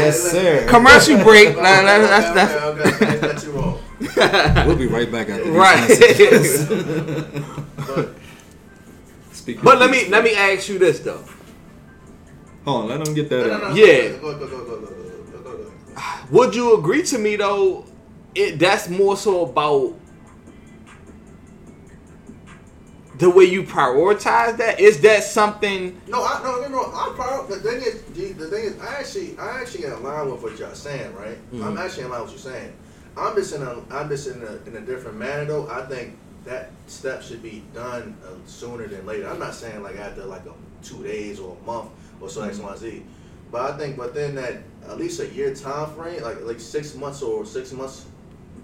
yes, 0.00 0.30
sir. 0.30 0.66
Commercial 0.68 1.22
break. 1.22 1.56
nah, 1.56 1.82
nah, 1.82 1.98
that's, 1.98 2.30
that's, 2.34 3.44
okay, 3.44 4.66
we'll 4.66 4.76
be 4.76 4.86
right 4.86 5.10
back 5.10 5.28
after. 5.28 5.50
Right. 5.50 5.88
but, 7.76 8.14
Speaking 9.32 9.62
but 9.62 9.78
let 9.78 9.90
me 9.90 10.08
let 10.08 10.24
me 10.24 10.34
ask 10.34 10.68
you 10.68 10.78
this 10.78 11.00
though. 11.00 11.24
Hold 12.64 12.82
on, 12.82 12.88
let 12.88 13.04
them 13.04 13.14
get 13.14 13.28
that 13.30 13.50
out. 13.50 13.76
Yeah. 13.76 14.16
Would 16.30 16.54
you 16.54 16.76
agree 16.76 17.02
to 17.04 17.18
me 17.18 17.36
though? 17.36 17.84
It 18.36 18.58
that's 18.58 18.88
more 18.88 19.16
so 19.16 19.44
about 19.46 19.94
the 23.18 23.30
way 23.30 23.44
you 23.44 23.62
prioritize 23.62 24.58
that. 24.58 24.78
Is 24.78 25.00
that 25.00 25.24
something? 25.24 26.00
No, 26.06 26.22
I, 26.22 26.42
no, 26.42 26.60
no, 26.60 26.68
no. 26.68 26.92
I'm 26.92 27.14
proud. 27.14 27.48
The 27.48 27.56
thing 27.56 27.82
is, 27.82 28.02
the, 28.02 28.32
the 28.32 28.48
thing 28.48 28.64
is, 28.64 28.80
I 28.80 28.96
actually, 28.96 29.38
I 29.38 29.60
actually 29.60 29.84
in 29.84 30.02
line 30.02 30.30
with 30.30 30.42
what 30.42 30.58
y'all 30.58 30.74
saying, 30.74 31.14
right? 31.14 31.36
Mm-hmm. 31.50 31.64
I'm 31.64 31.78
actually 31.78 32.04
in 32.04 32.10
line 32.10 32.22
with 32.22 32.32
what 32.32 32.44
you're 32.44 32.52
saying. 32.52 32.72
I'm 33.16 33.34
just 33.34 33.54
in 33.54 33.62
a, 33.62 33.82
I'm 33.90 34.08
just 34.08 34.28
in 34.28 34.42
a, 34.42 34.68
in 34.68 34.76
a 34.76 34.80
different 34.80 35.16
manner 35.16 35.46
though. 35.46 35.68
I 35.68 35.86
think 35.86 36.18
that 36.44 36.70
step 36.86 37.22
should 37.22 37.42
be 37.42 37.62
done 37.72 38.16
uh, 38.24 38.34
sooner 38.46 38.86
than 38.86 39.06
later. 39.06 39.28
I'm 39.28 39.38
not 39.38 39.54
saying 39.54 39.82
like 39.82 39.96
after 39.96 40.24
like 40.24 40.44
a 40.44 40.52
two 40.82 41.02
days 41.02 41.40
or 41.40 41.56
a 41.60 41.66
month 41.66 41.90
or 42.20 42.28
so 42.28 42.42
X, 42.42 42.58
Y, 42.58 42.76
Z. 42.76 43.02
But 43.50 43.72
I 43.72 43.78
think 43.78 43.96
within 43.98 44.34
that 44.34 44.58
at 44.86 44.98
least 44.98 45.20
a 45.20 45.28
year 45.28 45.54
time 45.54 45.94
frame, 45.94 46.22
like 46.22 46.42
like 46.42 46.60
six 46.60 46.94
months 46.94 47.22
or 47.22 47.46
six 47.46 47.72
months, 47.72 48.06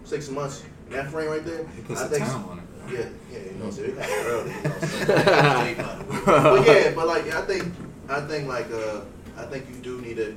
six 0.04 0.28
months 0.30 0.64
that 0.90 1.10
frame 1.10 1.30
right 1.30 1.44
there. 1.44 1.66
He 1.76 1.82
puts 1.82 2.00
I 2.02 2.08
think 2.08 2.24
time 2.24 2.44
on 2.48 2.58
it. 2.58 2.64
yeah, 2.92 3.06
yeah, 3.32 3.50
you 3.52 3.58
know, 3.58 3.70
so 3.70 3.82
it 3.82 3.94
early, 4.26 4.50
you 4.50 5.76
know. 5.76 6.04
So, 6.10 6.22
but 6.26 6.66
yeah, 6.66 6.92
but 6.94 7.06
like 7.06 7.32
I 7.32 7.42
think, 7.42 7.72
I 8.08 8.20
think 8.20 8.48
like 8.48 8.70
uh, 8.72 9.00
I 9.38 9.44
think 9.44 9.68
you 9.70 9.76
do 9.76 10.00
need 10.00 10.16
to 10.16 10.36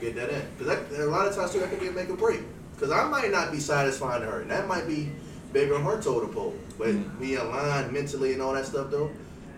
get 0.00 0.14
that 0.16 0.30
in 0.30 0.42
because 0.58 0.98
a 0.98 1.04
lot 1.06 1.26
of 1.26 1.34
times 1.34 1.52
too 1.52 1.60
that 1.60 1.70
can 1.70 1.78
be 1.78 1.88
a 1.88 1.92
make 1.92 2.08
or 2.10 2.16
break. 2.16 2.40
Because 2.74 2.90
I 2.92 3.06
might 3.08 3.30
not 3.30 3.52
be 3.52 3.60
satisfying 3.60 4.22
to 4.22 4.26
her, 4.26 4.40
and 4.40 4.50
that 4.50 4.66
might 4.66 4.86
be 4.86 5.10
bigger 5.52 5.78
her 5.78 6.00
total 6.00 6.28
pole. 6.30 6.54
But 6.78 6.88
Mm. 6.88 7.18
we 7.20 7.36
align 7.36 7.92
mentally 7.92 8.32
and 8.32 8.40
all 8.40 8.54
that 8.54 8.64
stuff 8.64 8.90
though, 8.90 9.10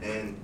and 0.03 0.35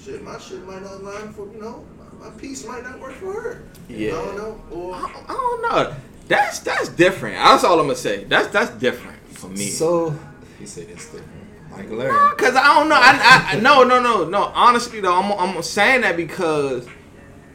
shit, 0.00 0.22
my 0.22 0.38
shit 0.38 0.64
might 0.64 0.80
not 0.82 1.00
align 1.00 1.32
for 1.32 1.48
you 1.52 1.60
know, 1.60 1.84
my 2.20 2.28
my 2.28 2.36
piece 2.38 2.64
might 2.64 2.84
not 2.84 3.00
work 3.00 3.14
for 3.14 3.32
her. 3.32 3.62
Yeah. 3.88 4.10
I 4.10 4.24
don't 4.26 4.36
know, 4.36 4.60
or 4.70 4.94
I 4.94 5.10
I 5.26 5.32
don't 5.32 5.62
know. 5.62 5.94
That's 6.30 6.60
that's 6.60 6.88
different. 6.90 7.36
That's 7.36 7.64
all 7.64 7.80
I'm 7.80 7.86
gonna 7.86 7.96
say. 7.96 8.24
That's 8.24 8.48
that's 8.48 8.70
different 8.70 9.18
for 9.36 9.48
me. 9.48 9.68
So 9.68 10.16
he 10.60 10.64
said 10.64 10.86
it's 10.88 11.06
different. 11.10 11.70
Michael 11.70 11.96
Larry. 11.96 12.36
Cause 12.36 12.54
I 12.54 12.74
don't 12.78 12.88
know. 12.88 12.94
I, 12.94 13.18
I, 13.52 13.56
I 13.56 13.60
no 13.60 13.82
no 13.82 14.00
no 14.00 14.24
no. 14.28 14.44
Honestly 14.54 15.00
though, 15.00 15.14
I'm 15.14 15.32
I'm 15.32 15.62
saying 15.62 16.02
that 16.02 16.16
because 16.16 16.86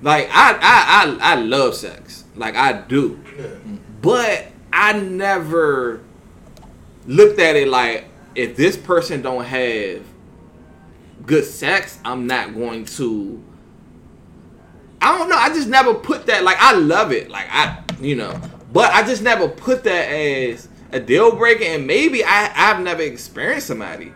Like 0.02 0.30
I, 0.32 0.52
I, 0.54 0.60
I, 0.62 1.34
I 1.34 1.36
love 1.36 1.74
sex. 1.76 2.26
Like 2.36 2.56
I 2.56 2.74
do. 2.82 3.20
Yeah. 3.38 3.48
But 4.02 4.48
I 4.72 4.94
never 5.00 6.02
looked 7.08 7.40
at 7.40 7.56
it 7.56 7.68
like 7.68 8.06
if 8.36 8.56
this 8.56 8.78
person 8.78 9.22
don't 9.22 9.46
have 9.46 10.04
good 11.26 11.46
sex, 11.46 12.00
I'm 12.04 12.28
not 12.28 12.54
going 12.54 12.86
to. 12.86 13.44
I 15.02 15.18
don't 15.18 15.30
know. 15.30 15.38
I 15.38 15.50
just 15.50 15.68
never 15.68 15.94
put 15.94 16.26
that. 16.28 16.44
Like 16.44 16.58
I 16.60 16.74
love 16.74 17.12
it. 17.12 17.30
Like 17.30 17.48
I, 17.50 17.82
you 18.00 18.16
know, 18.16 18.40
but 18.76 18.92
I 18.92 19.08
just 19.08 19.22
never 19.22 19.48
put 19.48 19.86
that 19.86 20.10
as 20.10 20.68
a 20.92 21.00
deal 21.00 21.34
breaker. 21.34 21.64
And 21.64 21.88
maybe 21.88 22.26
I, 22.26 22.52
I've 22.54 22.82
never 22.82 23.04
experienced 23.04 23.68
somebody 23.68 24.12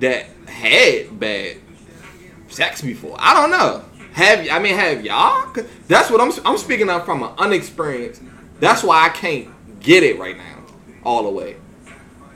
that 0.00 0.24
had 0.48 1.20
bad 1.20 1.58
sex 2.48 2.80
before. 2.80 3.16
I 3.18 3.34
don't 3.34 3.50
know. 3.50 3.84
Have 4.14 4.48
I 4.50 4.60
mean 4.60 4.76
have 4.76 5.04
y'all? 5.04 5.54
That's 5.88 6.10
what 6.10 6.22
I'm. 6.22 6.32
I'm 6.46 6.56
speaking 6.56 6.88
of 6.88 7.04
from 7.04 7.22
an 7.22 7.34
unexperienced. 7.36 8.22
That's 8.60 8.82
why 8.82 9.04
I 9.04 9.10
can't 9.10 9.50
get 9.80 10.02
it 10.02 10.18
right 10.18 10.38
now, 10.38 10.64
all 11.04 11.24
the 11.24 11.30
way. 11.30 11.56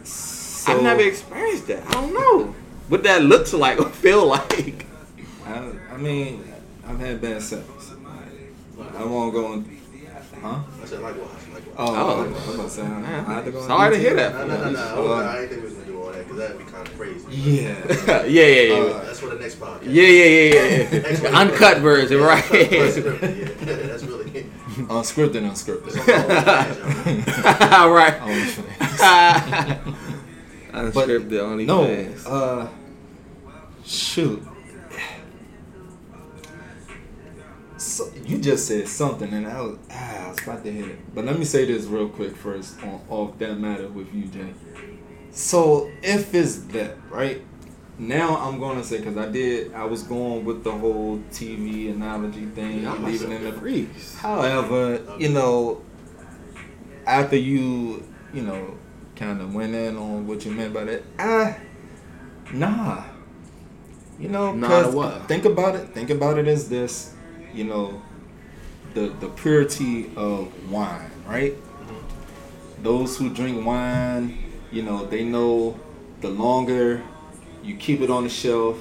So, 0.04 0.72
I've 0.72 0.82
never 0.82 1.00
experienced 1.00 1.68
that. 1.68 1.86
I 1.88 1.92
don't 1.92 2.12
know 2.12 2.54
what 2.88 3.02
that 3.04 3.22
looks 3.22 3.54
like 3.54 3.80
or 3.80 3.88
feel 3.88 4.26
like. 4.26 4.84
I, 5.46 5.72
I 5.90 5.96
mean, 5.96 6.44
I've 6.86 7.00
had 7.00 7.22
bad 7.22 7.40
sex. 7.40 7.66
I 8.94 9.04
won't 9.04 9.32
go 9.32 9.46
on. 9.46 9.76
Huh? 10.40 10.60
I 10.82 10.86
said 10.86 11.00
likewise, 11.00 11.28
likewise. 11.28 11.45
Oh, 11.78 11.94
Oh. 11.94 12.22
I 12.24 12.28
was 12.28 12.54
about 12.54 12.64
to 12.64 12.70
say, 12.70 12.82
I, 12.82 12.86
I 12.86 13.34
had 13.34 13.44
to 13.44 13.50
go 13.52 13.60
on 13.60 13.66
Sorry 13.66 13.96
to 13.96 14.00
hear 14.00 14.14
that. 14.14 14.32
No, 14.34 14.46
no, 14.46 14.64
no, 14.64 14.70
no. 14.70 15.12
Uh, 15.12 15.16
I 15.16 15.40
didn't 15.42 15.48
think 15.50 15.60
we 15.62 15.64
was 15.68 15.74
gonna 15.74 15.86
do 15.86 16.02
all 16.02 16.10
that 16.12 16.18
because 16.24 16.36
that'd 16.38 16.58
be 16.58 16.64
kind 16.64 16.86
of 16.88 16.96
crazy. 16.96 17.26
Yeah. 17.30 17.74
yeah, 18.06 18.24
yeah, 18.24 18.62
yeah. 18.62 18.74
Uh, 18.74 19.04
That's 19.04 19.20
for 19.20 19.26
the 19.28 19.34
next 19.38 19.56
podcast. 19.60 19.82
yeah, 19.84 20.02
yeah, 20.06 20.24
yeah, 20.24 20.88
yeah. 20.90 20.98
Next 21.00 21.24
uncut 21.40 21.78
version, 21.78 22.18
Yeah, 22.20 22.26
right? 22.26 22.44
unscripted, 22.44 23.66
yeah, 23.66 23.74
that's 23.86 24.02
really. 24.04 24.24
Unscripted, 24.76 25.42
It's 25.50 25.62
unscripted. 25.62 25.96
on 27.46 27.90
my 27.90 27.94
right. 27.94 28.16
Unscripted 30.72 31.38
only 31.40 31.64
No, 31.66 31.84
fans. 31.86 32.26
uh, 32.26 32.68
shoot. 33.84 34.42
You 38.26 38.38
just 38.38 38.66
said 38.66 38.88
something, 38.88 39.32
and 39.32 39.46
I 39.46 39.60
was, 39.60 39.78
ah, 39.90 40.26
I 40.26 40.28
was 40.30 40.42
about 40.42 40.64
to 40.64 40.72
hit 40.72 40.86
it. 40.86 41.14
But 41.14 41.24
let 41.24 41.38
me 41.38 41.44
say 41.44 41.64
this 41.64 41.84
real 41.86 42.08
quick 42.08 42.36
first, 42.36 42.82
on 42.82 43.00
off 43.08 43.38
that 43.38 43.58
matter 43.58 43.88
with 43.88 44.12
you, 44.14 44.24
Jay. 44.26 44.52
So 45.30 45.90
if 46.02 46.34
it's 46.34 46.56
that 46.72 46.96
right 47.10 47.42
now, 47.98 48.36
I'm 48.36 48.58
gonna 48.58 48.82
say 48.84 48.98
because 48.98 49.16
I 49.16 49.28
did, 49.30 49.74
I 49.74 49.84
was 49.84 50.02
going 50.02 50.44
with 50.44 50.64
the 50.64 50.72
whole 50.72 51.18
TV 51.30 51.90
analogy 51.90 52.46
thing, 52.46 52.82
Y'all 52.82 52.98
leaving 53.00 53.32
in 53.32 53.44
the 53.44 53.52
freaks. 53.52 54.16
However, 54.16 55.00
you 55.18 55.28
know, 55.30 55.82
after 57.06 57.36
you, 57.36 58.02
you 58.34 58.42
know, 58.42 58.76
kind 59.14 59.40
of 59.40 59.54
went 59.54 59.74
in 59.74 59.96
on 59.96 60.26
what 60.26 60.44
you 60.44 60.52
meant 60.52 60.74
by 60.74 60.84
that, 60.84 61.02
ah, 61.18 61.56
nah. 62.52 63.04
You 64.18 64.30
know, 64.30 64.52
Nah 64.52 64.90
what? 64.90 65.28
think 65.28 65.44
about 65.44 65.74
it. 65.74 65.88
Think 65.90 66.08
about 66.08 66.38
it 66.38 66.48
as 66.48 66.68
this, 66.70 67.14
you 67.52 67.64
know, 67.64 68.00
the 68.96 69.08
the 69.20 69.28
purity 69.28 70.10
of 70.16 70.48
wine, 70.70 71.10
right? 71.26 71.54
Those 72.82 73.18
who 73.18 73.28
drink 73.28 73.64
wine, 73.64 74.38
you 74.72 74.82
know, 74.82 75.04
they 75.04 75.22
know 75.22 75.78
the 76.22 76.30
longer 76.30 77.02
you 77.62 77.76
keep 77.76 78.00
it 78.00 78.10
on 78.10 78.24
the 78.24 78.30
shelf, 78.30 78.76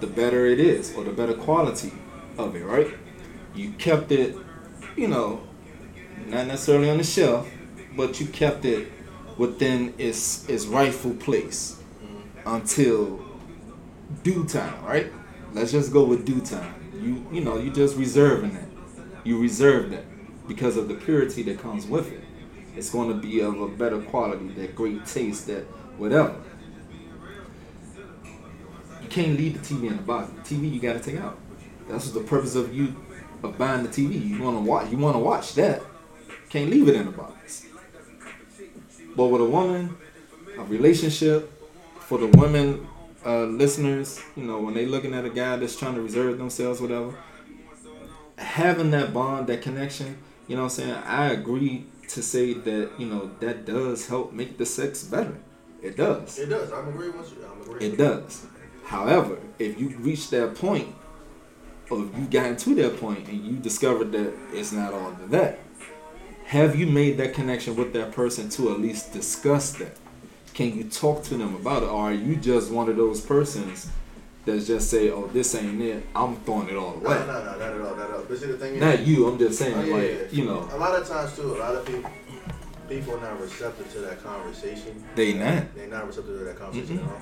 the 0.00 0.06
better 0.06 0.46
it 0.46 0.58
is, 0.58 0.94
or 0.96 1.04
the 1.04 1.12
better 1.12 1.34
quality 1.34 1.92
of 2.38 2.56
it, 2.56 2.64
right? 2.64 2.88
You 3.54 3.72
kept 3.72 4.10
it, 4.10 4.36
you 4.96 5.08
know, 5.08 5.42
not 6.26 6.46
necessarily 6.46 6.88
on 6.88 6.96
the 6.98 7.04
shelf, 7.04 7.46
but 7.94 8.20
you 8.20 8.26
kept 8.26 8.64
it 8.64 8.90
within 9.36 9.92
its 9.98 10.48
its 10.48 10.64
rightful 10.64 11.14
place 11.14 11.78
until 12.46 13.20
due 14.22 14.44
time, 14.46 14.82
right? 14.82 15.12
Let's 15.52 15.72
just 15.72 15.92
go 15.92 16.04
with 16.04 16.24
due 16.24 16.40
time. 16.40 16.74
You 17.02 17.26
you 17.30 17.44
know, 17.44 17.58
you 17.58 17.70
just 17.70 17.96
reserving 17.98 18.54
that. 18.54 18.67
You 19.24 19.40
reserve 19.40 19.90
that 19.90 20.04
because 20.46 20.76
of 20.76 20.88
the 20.88 20.94
purity 20.94 21.42
that 21.44 21.58
comes 21.58 21.86
with 21.86 22.12
it. 22.12 22.22
It's 22.76 22.90
going 22.90 23.08
to 23.08 23.14
be 23.14 23.40
of 23.40 23.60
a 23.60 23.68
better 23.68 24.00
quality, 24.00 24.48
that 24.48 24.74
great 24.74 25.04
taste, 25.04 25.46
that 25.48 25.64
whatever. 25.98 26.34
You 29.02 29.08
can't 29.08 29.36
leave 29.36 29.54
the 29.60 29.74
TV 29.74 29.88
in 29.88 29.96
the 29.96 30.02
box. 30.02 30.30
The 30.30 30.54
TV 30.54 30.72
you 30.72 30.80
got 30.80 30.92
to 30.94 31.00
take 31.00 31.20
out. 31.20 31.38
That's 31.88 32.10
the 32.10 32.20
purpose 32.20 32.54
of 32.54 32.74
you 32.74 32.94
of 33.42 33.58
buying 33.58 33.82
the 33.82 33.88
TV. 33.88 34.28
You 34.28 34.42
want 34.42 34.56
to 34.56 34.60
watch. 34.60 34.90
You 34.90 34.98
want 34.98 35.14
to 35.16 35.20
watch 35.20 35.54
that. 35.54 35.82
Can't 36.48 36.70
leave 36.70 36.88
it 36.88 36.94
in 36.94 37.06
the 37.06 37.12
box. 37.12 37.66
But 39.16 39.26
with 39.26 39.40
a 39.40 39.44
woman, 39.44 39.96
a 40.56 40.62
relationship, 40.64 41.52
for 42.00 42.18
the 42.18 42.26
women 42.38 42.86
uh, 43.26 43.44
listeners, 43.44 44.20
you 44.36 44.44
know, 44.44 44.58
when 44.60 44.74
they 44.74 44.86
looking 44.86 45.12
at 45.14 45.24
a 45.24 45.30
guy 45.30 45.56
that's 45.56 45.76
trying 45.76 45.94
to 45.94 46.00
reserve 46.00 46.38
themselves, 46.38 46.80
whatever, 46.80 47.14
having 48.38 48.90
that 48.92 49.12
bond, 49.12 49.48
that 49.48 49.62
connection, 49.62 50.16
you 50.46 50.56
know 50.56 50.62
what 50.62 50.72
I'm 50.72 50.76
saying? 50.76 50.94
I 51.04 51.30
agree 51.30 51.84
to 52.08 52.22
say 52.22 52.54
that, 52.54 52.92
you 52.98 53.06
know, 53.06 53.30
that 53.40 53.66
does 53.66 54.08
help 54.08 54.32
make 54.32 54.56
the 54.56 54.64
sex 54.64 55.02
better. 55.04 55.36
It 55.82 55.96
does. 55.96 56.38
It 56.38 56.46
does. 56.46 56.72
I'm 56.72 56.88
agreeing 56.88 57.16
with 57.16 57.30
you. 57.32 57.44
I'm 57.44 57.60
agreeing. 57.60 57.92
It 57.92 57.98
does. 57.98 58.46
However, 58.84 59.38
if 59.58 59.78
you 59.78 59.90
reach 59.98 60.30
that 60.30 60.54
point, 60.54 60.94
or 61.90 62.04
if 62.04 62.18
you 62.18 62.24
gotten 62.26 62.56
to 62.56 62.74
that 62.76 62.98
point 62.98 63.28
and 63.28 63.44
you 63.44 63.52
discovered 63.56 64.12
that 64.12 64.32
it's 64.52 64.72
not 64.72 64.92
all 64.92 65.10
of 65.10 65.30
that, 65.30 65.58
have 66.46 66.76
you 66.76 66.86
made 66.86 67.18
that 67.18 67.34
connection 67.34 67.76
with 67.76 67.92
that 67.92 68.12
person 68.12 68.48
to 68.50 68.72
at 68.72 68.80
least 68.80 69.12
discuss 69.12 69.72
that? 69.72 69.96
Can 70.54 70.74
you 70.76 70.84
talk 70.84 71.22
to 71.24 71.36
them 71.36 71.54
about 71.54 71.82
it, 71.82 71.88
or 71.88 72.10
are 72.10 72.14
you 72.14 72.36
just 72.36 72.70
one 72.70 72.88
of 72.88 72.96
those 72.96 73.20
persons 73.20 73.90
that 74.48 74.64
just 74.64 74.90
say, 74.90 75.10
"Oh, 75.10 75.26
this 75.32 75.54
ain't 75.54 75.80
it. 75.80 76.06
I'm 76.14 76.36
throwing 76.36 76.68
it 76.68 76.76
all 76.76 76.94
away." 76.94 77.02
no, 77.02 77.26
no, 77.26 77.44
not 77.44 77.60
at 77.60 77.80
all, 77.80 77.96
not 77.96 78.10
at 78.10 78.16
all. 78.16 78.24
But 78.28 78.38
see, 78.38 78.46
the 78.46 78.58
thing 78.58 78.74
is, 78.74 78.80
Not 78.80 79.06
you. 79.06 79.26
I'm 79.28 79.38
just 79.38 79.58
saying, 79.58 79.74
Oh, 79.76 79.82
yeah, 79.84 79.94
like 79.94 80.10
yeah. 80.10 80.38
you 80.38 80.44
know, 80.44 80.68
a 80.72 80.76
lot 80.76 81.00
of 81.00 81.06
times 81.08 81.34
too, 81.36 81.56
a 81.56 81.58
lot 81.58 81.74
of 81.74 81.86
people, 81.86 82.10
people 82.88 83.14
are 83.16 83.20
not 83.20 83.40
receptive 83.40 83.92
to 83.92 83.98
that 84.00 84.22
conversation. 84.22 85.04
they 85.14 85.34
not. 85.34 85.74
They're 85.74 85.86
not 85.88 86.06
receptive 86.06 86.38
to 86.38 86.44
that 86.44 86.58
conversation 86.58 86.98
Mm-mm. 86.98 87.06
at 87.06 87.12
all. 87.12 87.20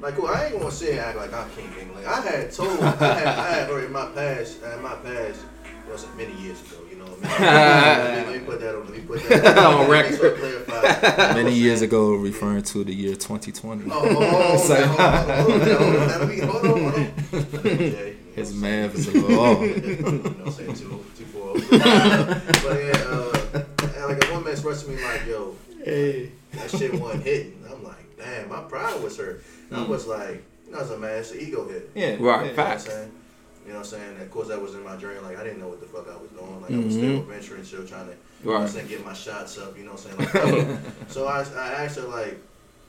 Like, 0.00 0.14
cool, 0.16 0.28
I 0.28 0.44
ain't 0.46 0.60
gonna 0.60 0.74
and 0.90 0.98
act 1.00 1.16
like 1.16 1.34
I'm 1.34 1.50
king 1.50 1.68
king. 1.76 1.92
Like, 1.94 2.06
I 2.06 2.20
had 2.20 2.52
told, 2.52 2.80
I 2.80 2.90
had, 2.92 3.26
I 3.26 3.50
had 3.50 3.70
already 3.70 3.86
in 3.86 3.92
my 3.92 4.06
past, 4.14 4.62
in 4.62 4.82
my 4.82 4.94
past, 4.94 5.40
it 5.64 5.92
was 5.92 6.06
many 6.16 6.32
years 6.40 6.60
ago, 6.62 6.76
you 6.87 6.87
know. 6.87 6.87
Many, 6.87 6.87
let, 7.22 7.40
me, 7.40 8.32
let 8.32 8.40
me 8.40 8.46
put 8.46 8.60
that 8.60 8.74
on. 8.74 8.84
Let 8.86 8.94
me 8.94 9.00
put 9.00 9.22
that 9.28 9.58
On 9.58 9.88
let 9.88 10.10
record. 10.10 11.34
Many 11.34 11.52
years 11.54 11.82
ago, 11.82 12.14
referring 12.14 12.62
to 12.64 12.84
the 12.84 12.94
year 12.94 13.14
2020. 13.14 13.90
Oh, 13.90 13.90
hold 13.90 14.04
on, 14.04 14.30
hold 14.30 14.44
on, 14.52 14.58
Sorry. 14.58 14.84
hold 14.84 15.00
on, 15.00 15.24
hold 15.24 15.50
on, 15.50 15.60
hold 15.60 15.82
on, 15.82 16.08
let 16.08 16.28
me- 16.28 16.38
hold 16.40 16.64
on, 16.64 16.70
hold 16.70 16.94
on. 16.94 17.46
Okay, 17.60 18.16
His 18.34 18.52
you 18.54 18.60
know, 18.60 18.68
math 18.68 18.94
is 18.94 19.08
a 19.08 19.10
little 19.12 19.40
off. 19.40 19.60
you 19.62 19.96
know 19.96 20.10
what 20.12 20.46
I'm 20.46 20.52
saying? 20.52 20.74
Two, 20.74 21.04
two, 21.16 21.24
four. 21.24 21.54
but 21.54 21.72
yeah, 21.72 23.04
uh, 23.08 24.06
like 24.08 24.24
a 24.28 24.32
woman 24.32 24.52
expressed 24.52 24.84
to 24.86 24.90
me 24.92 25.02
like, 25.02 25.26
yo, 25.26 25.54
that 25.84 26.70
shit 26.70 26.94
wasn't 27.00 27.24
hitting. 27.24 27.64
I'm 27.70 27.82
like, 27.82 28.16
damn, 28.16 28.48
my 28.48 28.60
pride 28.60 29.02
was 29.02 29.16
hurt. 29.18 29.42
And 29.70 29.80
I 29.80 29.82
was 29.86 30.06
like, 30.06 30.44
you 30.66 30.72
know, 30.72 30.78
as 30.78 30.90
a 30.90 30.98
man, 30.98 31.18
it's 31.18 31.32
an 31.32 31.40
ego 31.40 31.66
hit. 31.68 31.90
Yeah, 31.94 32.10
Right, 32.10 32.20
yeah. 32.20 32.42
You 32.42 32.48
know 32.48 32.54
Facts. 32.54 32.88
You 33.68 33.74
know 33.74 33.80
what 33.80 33.92
I'm 33.92 34.00
saying? 34.00 34.16
Of 34.22 34.30
course, 34.30 34.48
that 34.48 34.62
was 34.62 34.74
in 34.74 34.82
my 34.82 34.96
journey. 34.96 35.20
Like, 35.20 35.36
I 35.36 35.44
didn't 35.44 35.60
know 35.60 35.68
what 35.68 35.78
the 35.80 35.86
fuck 35.86 36.08
I 36.10 36.16
was 36.16 36.30
doing. 36.30 36.62
Like, 36.62 36.72
I 36.72 36.78
was 36.78 36.94
still 36.94 37.20
venturing, 37.20 37.62
still 37.64 37.86
trying 37.86 38.06
to, 38.06 38.12
you 38.12 38.48
know 38.50 38.60
Right. 38.60 38.66
saying, 38.70 38.88
get 38.88 39.04
my 39.04 39.12
shots 39.12 39.58
up, 39.58 39.76
you 39.76 39.84
know 39.84 39.92
what 39.92 40.06
I'm 40.06 40.32
saying? 40.32 40.72
Like, 41.02 41.10
so 41.10 41.26
I, 41.26 41.40
I 41.42 41.84
asked 41.84 41.98
her, 41.98 42.06
like, 42.08 42.38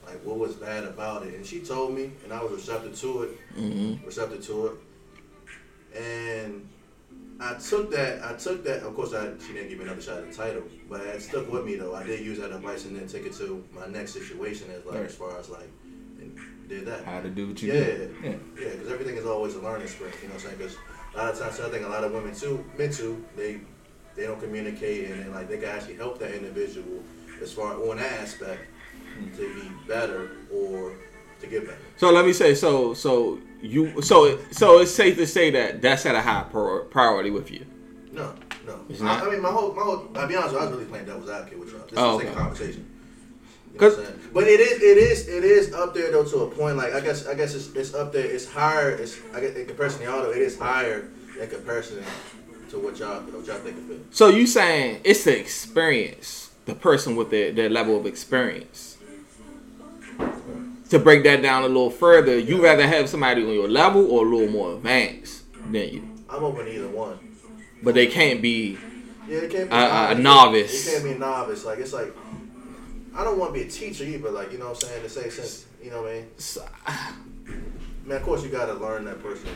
like, 0.06 0.24
what 0.24 0.38
was 0.38 0.54
bad 0.54 0.84
about 0.84 1.26
it? 1.26 1.34
And 1.34 1.44
she 1.44 1.60
told 1.60 1.94
me, 1.94 2.12
and 2.24 2.32
I 2.32 2.42
was 2.42 2.52
receptive 2.52 2.98
to 3.00 3.22
it, 3.24 3.30
Mm-hmm. 3.58 4.06
receptive 4.06 4.42
to 4.46 4.66
it. 4.68 6.00
And 6.02 6.66
I 7.40 7.54
took 7.58 7.90
that, 7.90 8.24
I 8.24 8.32
took 8.36 8.64
that, 8.64 8.82
of 8.82 8.94
course, 8.94 9.12
I, 9.12 9.32
she 9.46 9.52
didn't 9.52 9.68
give 9.68 9.76
me 9.78 9.84
another 9.84 10.00
shot 10.00 10.16
at 10.16 10.30
the 10.30 10.34
title, 10.34 10.62
but 10.88 11.02
it 11.02 11.20
stuck 11.20 11.52
with 11.52 11.66
me, 11.66 11.76
though. 11.76 11.94
I 11.94 12.04
did 12.04 12.24
use 12.24 12.38
that 12.38 12.52
advice 12.52 12.86
and 12.86 12.98
then 12.98 13.06
take 13.06 13.26
it 13.26 13.34
to 13.34 13.62
my 13.74 13.86
next 13.86 14.12
situation 14.14 14.70
as, 14.70 14.86
like, 14.86 14.94
Right. 14.96 15.04
as 15.06 15.14
far 15.14 15.38
as, 15.38 15.50
like, 15.50 15.68
did 16.70 16.86
that. 16.86 17.04
How 17.04 17.20
to 17.20 17.28
do 17.28 17.48
what 17.48 17.60
you 17.60 17.72
Yeah, 17.72 17.84
do. 17.84 18.14
Yeah. 18.22 18.30
yeah, 18.30 18.68
because 18.70 18.90
everything 18.90 19.16
is 19.16 19.26
always 19.26 19.54
a 19.56 19.60
learning 19.60 19.82
experience. 19.82 20.16
You 20.22 20.28
know 20.28 20.34
what 20.34 20.44
I'm 20.44 20.48
saying? 20.48 20.58
Because 20.58 20.76
a 21.14 21.18
lot 21.18 21.32
of 21.32 21.38
times, 21.38 21.60
I 21.60 21.68
think 21.68 21.84
a 21.84 21.88
lot 21.88 22.04
of 22.04 22.12
women 22.12 22.34
too, 22.34 22.64
men 22.78 22.90
too, 22.90 23.22
they 23.36 23.60
they 24.16 24.26
don't 24.26 24.40
communicate 24.40 25.10
and 25.10 25.20
then, 25.20 25.34
like 25.34 25.48
they 25.48 25.58
can 25.58 25.68
actually 25.68 25.96
help 25.96 26.18
that 26.20 26.32
individual 26.32 27.02
as 27.42 27.52
far 27.52 27.74
on 27.74 27.96
that 27.98 28.12
aspect 28.20 28.62
mm-hmm. 29.18 29.36
to 29.36 29.54
be 29.54 29.68
better 29.86 30.32
or 30.52 30.94
to 31.40 31.46
get 31.46 31.66
better. 31.66 31.78
So 31.96 32.10
let 32.10 32.24
me 32.24 32.32
say, 32.32 32.54
so 32.54 32.94
so 32.94 33.38
you, 33.60 34.00
so 34.00 34.38
so 34.50 34.80
it's 34.80 34.94
safe 34.94 35.16
to 35.16 35.26
say 35.26 35.50
that 35.50 35.82
that's 35.82 36.06
at 36.06 36.14
a 36.14 36.22
high 36.22 36.44
prior- 36.50 36.84
priority 36.84 37.30
with 37.30 37.50
you. 37.50 37.66
No, 38.12 38.34
no. 38.66 38.80
It's 38.88 39.00
I, 39.00 39.04
not? 39.04 39.26
I 39.26 39.30
mean, 39.30 39.42
my 39.42 39.50
whole, 39.50 39.72
my 39.74 39.82
whole. 39.82 40.08
I'll 40.14 40.26
be 40.26 40.36
honest, 40.36 40.54
I 40.54 40.64
was 40.64 40.72
really 40.72 40.86
playing 40.86 41.06
devil's 41.06 41.30
advocate 41.30 41.58
with 41.58 41.72
y'all. 41.72 41.86
This 41.86 41.98
Oh, 41.98 42.18
is 42.20 42.26
a 42.26 42.30
okay. 42.30 42.76
Conversation. 43.78 44.04
You 44.04 44.10
know 44.10 44.12
what 44.12 44.14
'Cause-? 44.16 44.30
But 44.32 44.44
it 44.44 44.60
is, 44.60 44.82
it 44.82 44.98
is, 44.98 45.28
it 45.28 45.44
is 45.44 45.74
up 45.74 45.94
there 45.94 46.10
though 46.12 46.24
to 46.24 46.36
a 46.44 46.50
point. 46.50 46.76
Like 46.76 46.92
I 46.94 47.00
guess, 47.00 47.26
I 47.26 47.34
guess 47.34 47.54
it's, 47.54 47.74
it's 47.74 47.94
up 47.94 48.12
there. 48.12 48.24
It's 48.24 48.46
higher. 48.46 48.90
It's 48.90 49.18
I 49.34 49.40
guess 49.40 49.54
in 49.56 49.66
comparison 49.66 50.00
to 50.00 50.06
y'all 50.06 50.22
though, 50.22 50.30
it 50.30 50.38
is 50.38 50.58
higher 50.58 51.08
in 51.40 51.48
comparison 51.48 52.02
to 52.70 52.78
what 52.78 52.98
y'all 52.98 53.20
what 53.22 53.46
y'all 53.46 53.56
think 53.56 53.76
of 53.78 53.90
it. 53.90 54.00
So 54.10 54.28
you 54.28 54.46
saying 54.46 55.00
it's 55.04 55.24
the 55.24 55.38
experience, 55.38 56.50
the 56.66 56.74
person 56.74 57.16
with 57.16 57.30
their, 57.30 57.50
their 57.52 57.68
level 57.68 57.98
of 57.98 58.06
experience. 58.06 58.96
To 60.90 60.98
break 60.98 61.22
that 61.22 61.40
down 61.40 61.62
a 61.62 61.68
little 61.68 61.90
further, 61.90 62.36
you 62.36 62.60
rather 62.62 62.84
have 62.86 63.08
somebody 63.08 63.44
on 63.44 63.52
your 63.52 63.68
level 63.68 64.10
or 64.10 64.26
a 64.26 64.28
little 64.28 64.48
more 64.52 64.74
advanced 64.74 65.44
than 65.70 65.88
you. 65.88 66.08
I'm 66.28 66.42
open 66.42 66.64
to 66.66 66.74
either 66.74 66.88
one. 66.88 67.16
But 67.82 67.94
they 67.94 68.08
can't 68.08 68.42
be 68.42 68.76
Yeah, 69.28 69.38
it 69.38 69.50
can't 69.52 69.70
be 69.70 69.76
A- 69.76 70.08
a 70.08 70.10
it 70.12 70.18
novice. 70.18 70.86
It 70.88 70.90
can't 70.92 71.04
be 71.04 71.10
a 71.12 71.18
novice. 71.18 71.64
Like 71.64 71.78
it's 71.78 71.92
like 71.92 72.12
I 73.16 73.24
don't 73.24 73.38
want 73.38 73.52
to 73.54 73.60
be 73.60 73.66
a 73.66 73.70
teacher 73.70 74.04
either. 74.04 74.30
Like 74.30 74.52
you 74.52 74.58
know 74.58 74.66
what 74.70 74.82
I'm 74.84 74.88
saying. 74.88 74.96
In 74.98 75.02
the 75.04 75.08
same 75.08 75.30
sense, 75.30 75.66
you 75.82 75.90
know 75.90 76.02
what 76.02 76.10
I 76.12 76.14
mean. 76.14 76.26
s- 76.38 76.58
Man, 78.06 78.16
of 78.16 78.22
course 78.22 78.42
you 78.42 78.48
gotta 78.50 78.74
learn 78.74 79.04
that 79.04 79.22
person. 79.22 79.48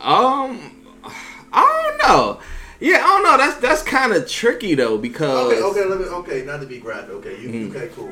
um 0.00 0.80
I 1.52 1.96
don't 1.98 2.08
know. 2.08 2.40
Yeah, 2.80 2.96
I 2.96 3.06
don't 3.06 3.22
know. 3.22 3.36
That's 3.38 3.56
that's 3.60 3.82
kind 3.82 4.12
of 4.12 4.28
tricky 4.28 4.74
though 4.74 4.98
because 4.98 5.52
Okay, 5.52 5.62
okay, 5.62 5.84
let 5.84 5.98
me. 6.00 6.06
Okay, 6.06 6.44
not 6.44 6.60
to 6.60 6.66
be 6.66 6.78
graphic. 6.78 7.10
Okay, 7.10 7.40
you 7.40 7.48
Mhm. 7.48 7.70
okay, 7.76 7.88
cool. 7.94 8.10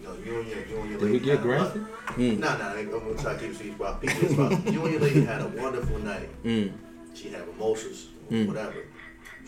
You 0.00 0.06
know, 0.08 0.14
you 0.24 0.40
and 0.40 0.48
your 0.48 0.58
you 0.66 0.76
and 0.80 0.90
your 0.90 0.98
Did 1.00 1.02
we 1.10 1.12
lady 1.14 1.24
get 1.24 1.30
had 1.38 1.40
a- 1.40 1.42
graphic? 1.42 1.82
Mm. 2.16 2.38
No, 2.38 2.58
nah. 2.58 2.72
I'm 2.74 2.90
gonna 2.90 3.14
try 3.22 3.32
to 3.34 3.38
keep 3.40 3.50
it 3.50 3.56
sweet. 3.56 3.74
About 3.74 4.00
people, 4.00 4.28
you 4.72 4.82
and 4.84 4.92
your 4.92 5.00
lady 5.00 5.24
had 5.24 5.40
a 5.40 5.48
wonderful 5.48 5.98
night. 5.98 6.28
Mm, 6.44 6.72
She 7.14 7.30
had 7.30 7.46
mimosas, 7.48 8.08
Mm. 8.30 8.46
whatever. 8.48 8.84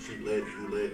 She 0.05 0.16
led 0.24 0.39
you 0.45 0.68
lit, 0.70 0.93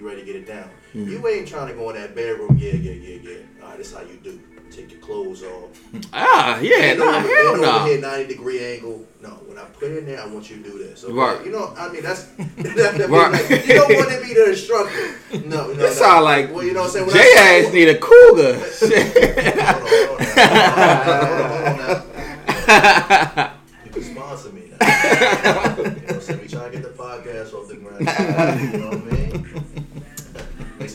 you 0.00 0.08
ready 0.08 0.20
to 0.20 0.26
get 0.26 0.36
it 0.36 0.46
down. 0.46 0.70
Mm. 0.94 1.10
You 1.10 1.28
ain't 1.28 1.46
trying 1.46 1.68
to 1.68 1.74
go 1.74 1.90
in 1.90 1.96
that 1.96 2.14
bedroom, 2.14 2.56
yeah, 2.58 2.72
yeah, 2.72 2.92
yeah, 2.92 3.18
yeah. 3.22 3.36
All 3.62 3.68
right, 3.68 3.78
this 3.78 3.88
is 3.92 3.96
how 3.96 4.02
you 4.02 4.16
do. 4.22 4.40
Take 4.70 4.92
your 4.92 5.00
clothes 5.00 5.42
off. 5.42 5.78
ah 6.12 6.58
yeah, 6.60 6.94
Bend 6.94 7.00
nah, 7.00 7.18
over- 7.18 7.28
hell 7.28 7.56
no. 7.60 7.76
over 7.80 7.86
here, 7.88 8.00
90 8.00 8.26
degree 8.32 8.64
angle. 8.64 9.04
No, 9.20 9.30
when 9.46 9.58
I 9.58 9.64
put 9.64 9.90
it 9.90 9.98
in 9.98 10.06
there, 10.06 10.22
I 10.22 10.26
want 10.26 10.48
you 10.48 10.58
to 10.58 10.62
do 10.62 10.78
this. 10.78 11.02
Okay? 11.04 11.12
Right. 11.12 11.44
You 11.44 11.50
know, 11.50 11.74
I 11.76 11.88
mean, 11.92 12.02
that's, 12.04 12.22
that, 12.36 12.94
that 12.96 13.10
Right. 13.10 13.32
like, 13.32 13.66
you 13.66 13.74
don't 13.74 13.94
want 13.96 14.10
to 14.10 14.20
be 14.22 14.32
the 14.32 14.50
instructor. 14.50 15.16
No, 15.48 15.66
no. 15.66 15.74
That 15.74 15.76
no. 15.82 15.90
sound 15.92 16.24
like 16.24 16.54
well, 16.54 16.62
you 16.64 16.72
know 16.72 16.82
what 16.82 16.86
I'm 16.86 16.92
saying? 16.92 17.06
When 17.06 17.16
J 17.16 17.20
I 17.20 17.64
ass 17.66 17.72
need 17.72 17.88
a 17.88 17.98
cougar. 17.98 18.54
Hold 18.54 18.92
on, 18.92 20.26
hold 20.36 20.80
on, 20.80 21.06
hold 21.06 21.10
on, 21.10 21.26
hold 21.26 21.40
on, 21.40 21.48
hold 21.50 21.66
on 21.66 21.76
now. 21.76 23.52
You 23.84 23.90
can 23.90 24.02
sponsor 24.04 24.50
me 24.52 24.62
now. 24.70 24.76
you 24.80 25.84
know 25.84 25.90
what 25.92 26.14
I'm 26.14 26.20
saying? 26.20 26.40
We 26.40 26.46
trying 26.48 26.70
to 26.70 26.78
get 26.78 26.82
the 26.84 26.90
podcast 27.02 27.54
off 27.54 27.66
the 27.68 27.74
ground. 27.74 28.00
You 28.00 28.78
know 28.78 28.86
what 28.88 28.94
I 28.94 28.98
mean? 29.10 29.39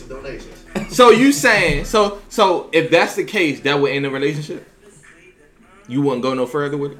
Donations. 0.02 0.64
so 0.94 1.10
you 1.10 1.32
saying 1.32 1.84
so 1.84 2.20
so 2.28 2.68
if 2.72 2.90
that's 2.90 3.16
the 3.16 3.24
case, 3.24 3.60
that 3.60 3.78
would 3.80 3.92
end 3.92 4.04
the 4.04 4.10
relationship? 4.10 4.66
You 5.88 6.02
wouldn't 6.02 6.22
go 6.22 6.34
no 6.34 6.46
further 6.46 6.76
with 6.76 6.92
it? 6.92 6.98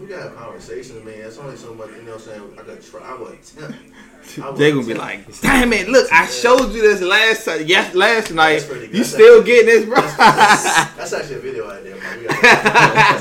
We 0.00 0.06
got 0.08 0.26
a 0.26 0.30
conversation, 0.30 1.04
man. 1.04 1.14
It's 1.20 1.38
only 1.38 1.56
so 1.56 1.72
much, 1.72 1.88
you 1.90 2.02
know 2.02 2.12
what 2.12 2.20
I'm 2.22 2.26
saying? 2.26 2.58
I 2.58 2.62
could 2.62 2.82
try. 2.82 3.00
I 3.00 3.14
would 3.16 3.32
attempt. 3.34 3.78
I 4.42 4.50
would 4.50 4.58
They 4.58 4.72
gonna 4.72 4.84
be 4.86 4.94
like, 4.94 5.40
damn 5.40 5.72
it, 5.72 5.88
look, 5.88 6.10
I 6.12 6.26
showed 6.26 6.72
you 6.72 6.82
this 6.82 7.00
last 7.00 7.44
time, 7.44 7.62
yes, 7.64 7.94
last 7.94 8.32
night. 8.32 8.58
That's. 8.60 8.70
You 8.70 8.88
That's 8.88 9.08
still 9.10 9.38
actually- 9.40 9.52
getting 9.52 9.66
this, 9.66 9.84
bro? 9.84 10.00
That's 10.02 11.12
actually 11.12 11.36
a 11.36 11.38
video 11.38 11.70
idea, 11.70 11.94
man. 11.96 12.24
That's, 12.24 12.44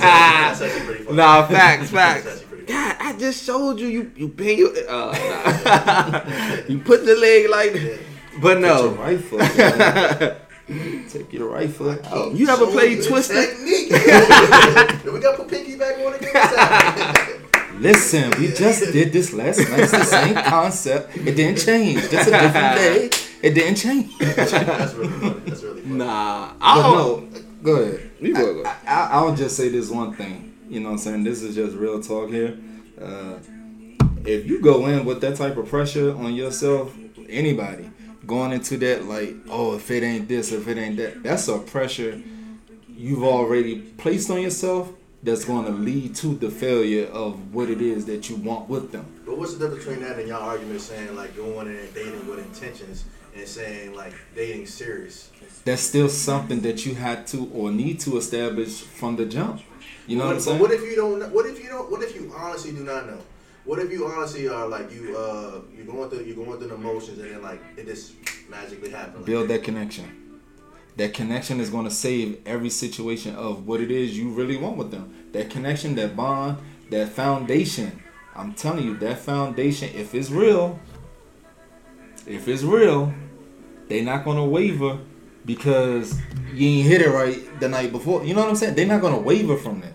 actually, 0.03 0.67
that's 0.69 0.85
pretty 0.85 1.03
funny. 1.03 1.17
nah, 1.17 1.47
facts, 1.47 1.89
facts. 1.91 2.25
actually 2.25 2.45
pretty 2.47 2.65
funny. 2.73 2.85
God, 2.85 2.95
I 2.99 3.17
just 3.19 3.43
showed 3.45 3.79
you. 3.79 3.87
You 3.87 4.11
you 4.15 4.27
bend 4.29 4.57
your, 4.57 4.71
uh, 4.89 5.11
nah. 5.11 6.61
you 6.67 6.79
put 6.79 7.05
the 7.05 7.15
leg 7.15 7.49
like, 7.49 7.75
Yeah. 7.75 7.97
But 8.41 8.59
no. 8.59 8.89
right 8.89 9.19
foot. 9.23 9.57
man. 9.57 10.37
Take 11.09 11.33
your 11.33 11.49
right 11.49 11.69
foot 11.69 12.05
out. 12.07 12.33
You 12.33 12.47
ever 12.47 12.65
Show 12.65 12.71
played 12.71 12.99
the 12.99 13.03
Twister? 13.07 13.33
Technique. 13.33 13.89
we 15.13 15.19
got 15.19 15.31
to 15.31 15.37
put 15.37 15.49
Pinky 15.49 15.75
back 15.75 15.99
on 15.99 16.13
again. 16.13 17.41
Listen, 17.81 18.31
we 18.39 18.47
just 18.47 18.93
did 18.93 19.11
this 19.11 19.33
last 19.33 19.59
night. 19.59 19.79
It's 19.79 19.91
the 19.91 20.03
same 20.05 20.35
concept. 20.35 21.17
It 21.17 21.35
didn't 21.35 21.59
change. 21.59 21.99
It's 22.03 22.13
a 22.13 22.31
different 22.31 22.53
day. 22.53 23.09
It 23.41 23.53
didn't 23.53 23.75
change. 23.75 24.17
That's 24.19 24.93
really 24.93 25.09
funny. 25.19 25.39
That's 25.45 25.63
really 25.63 25.81
funny. 25.81 25.95
Nah, 25.95 26.53
I 26.61 26.81
don't. 26.81 27.33
no, 27.33 27.41
go 27.61 27.75
ahead. 27.75 28.11
You 28.21 28.33
go, 28.33 28.63
go. 28.63 28.69
I, 28.69 28.75
I, 28.87 29.07
I'll 29.11 29.35
just 29.35 29.57
say 29.57 29.67
this 29.67 29.89
one 29.89 30.13
thing. 30.13 30.53
You 30.69 30.79
know 30.79 30.89
what 30.89 30.93
I'm 30.93 30.99
saying? 30.99 31.23
This 31.25 31.41
is 31.41 31.55
just 31.55 31.75
real 31.75 32.01
talk 32.01 32.29
here. 32.29 32.57
Uh, 33.01 33.39
if 34.25 34.47
you 34.47 34.61
go 34.61 34.85
in 34.87 35.03
with 35.03 35.19
that 35.21 35.35
type 35.35 35.57
of 35.57 35.67
pressure 35.67 36.15
on 36.15 36.33
yourself, 36.33 36.95
anybody 37.27 37.89
going 38.25 38.51
into 38.51 38.77
that 38.77 39.05
like, 39.05 39.35
oh, 39.49 39.75
if 39.75 39.89
it 39.91 40.03
ain't 40.03 40.27
this, 40.27 40.51
if 40.51 40.67
it 40.67 40.77
ain't 40.77 40.97
that, 40.97 41.23
that's 41.23 41.47
a 41.47 41.59
pressure 41.59 42.21
you've 42.95 43.23
already 43.23 43.79
placed 43.79 44.29
on 44.29 44.41
yourself 44.41 44.89
that's 45.23 45.45
going 45.45 45.65
to 45.65 45.71
lead 45.71 46.15
to 46.15 46.35
the 46.35 46.49
failure 46.49 47.07
of 47.07 47.53
what 47.53 47.69
it 47.69 47.81
is 47.81 48.05
that 48.05 48.29
you 48.29 48.35
want 48.35 48.69
with 48.69 48.91
them. 48.91 49.05
But 49.25 49.37
what's 49.37 49.53
the 49.55 49.59
difference 49.59 49.85
between 49.85 50.03
that 50.07 50.19
and 50.19 50.27
y'all 50.27 50.41
argument 50.41 50.81
saying 50.81 51.15
like 51.15 51.35
going 51.35 51.67
in 51.67 51.77
and 51.77 51.93
dating 51.93 52.27
with 52.27 52.39
intentions 52.39 53.05
and 53.35 53.47
saying 53.47 53.95
like 53.95 54.13
dating 54.35 54.67
serious? 54.67 55.31
That's 55.65 55.81
still 55.81 56.09
something 56.09 56.61
that 56.61 56.85
you 56.85 56.95
had 56.95 57.25
to 57.27 57.49
or 57.53 57.71
need 57.71 58.01
to 58.01 58.17
establish 58.17 58.81
from 58.81 59.15
the 59.15 59.25
jump. 59.25 59.61
You 60.07 60.17
know 60.17 60.25
what, 60.25 60.27
what, 60.27 60.31
I'm 60.31 60.37
but 60.37 60.43
saying? 60.43 60.59
what 60.59 60.71
if 60.71 60.81
you 60.81 60.95
don't? 60.95 61.31
What 61.33 61.45
if 61.45 61.63
you 61.63 61.69
don't? 61.69 61.89
What 61.89 62.03
if 62.03 62.15
you 62.15 62.33
honestly 62.35 62.71
do 62.73 62.83
not 62.83 63.07
know? 63.07 63.19
What 63.65 63.79
if 63.79 63.91
you 63.91 64.05
honestly 64.05 64.47
are 64.49 64.67
like 64.67 64.91
you? 64.91 65.17
Uh, 65.17 65.61
you're 65.75 65.85
going 65.85 66.09
through 66.09 66.25
you're 66.25 66.35
going 66.35 66.57
through 66.59 66.67
the 66.67 66.75
emotions 66.75 67.19
and 67.19 67.31
then 67.31 67.41
like 67.41 67.61
it 67.77 67.85
just 67.85 68.13
magically 68.49 68.89
happens. 68.89 69.17
Like, 69.17 69.25
build 69.25 69.47
that 69.49 69.63
connection. 69.63 70.41
That 70.97 71.13
connection 71.13 71.59
is 71.59 71.69
going 71.69 71.85
to 71.85 71.91
save 71.91 72.41
every 72.45 72.69
situation 72.69 73.35
of 73.35 73.65
what 73.65 73.81
it 73.81 73.89
is 73.89 74.17
you 74.17 74.29
really 74.29 74.57
want 74.57 74.77
with 74.77 74.91
them. 74.91 75.13
That 75.31 75.49
connection, 75.49 75.95
that 75.95 76.15
bond, 76.15 76.59
that 76.91 77.09
foundation. 77.09 78.03
I'm 78.35 78.53
telling 78.53 78.85
you, 78.85 78.97
that 78.97 79.19
foundation, 79.19 79.89
if 79.95 80.13
it's 80.13 80.29
real, 80.29 80.79
if 82.27 82.47
it's 82.47 82.63
real, 82.63 83.13
they 83.87 84.01
not 84.01 84.23
going 84.23 84.37
to 84.37 84.43
waver 84.43 84.99
because 85.45 86.19
you 86.53 86.67
ain't 86.67 86.87
hit 86.87 87.01
it 87.01 87.09
right 87.09 87.59
the 87.59 87.69
night 87.69 87.91
before. 87.91 88.23
You 88.23 88.35
know 88.35 88.41
what 88.41 88.49
I'm 88.49 88.55
saying? 88.55 88.75
They're 88.75 88.85
not 88.85 89.01
going 89.01 89.13
to 89.15 89.19
waver 89.19 89.57
from 89.57 89.81
that. 89.81 89.93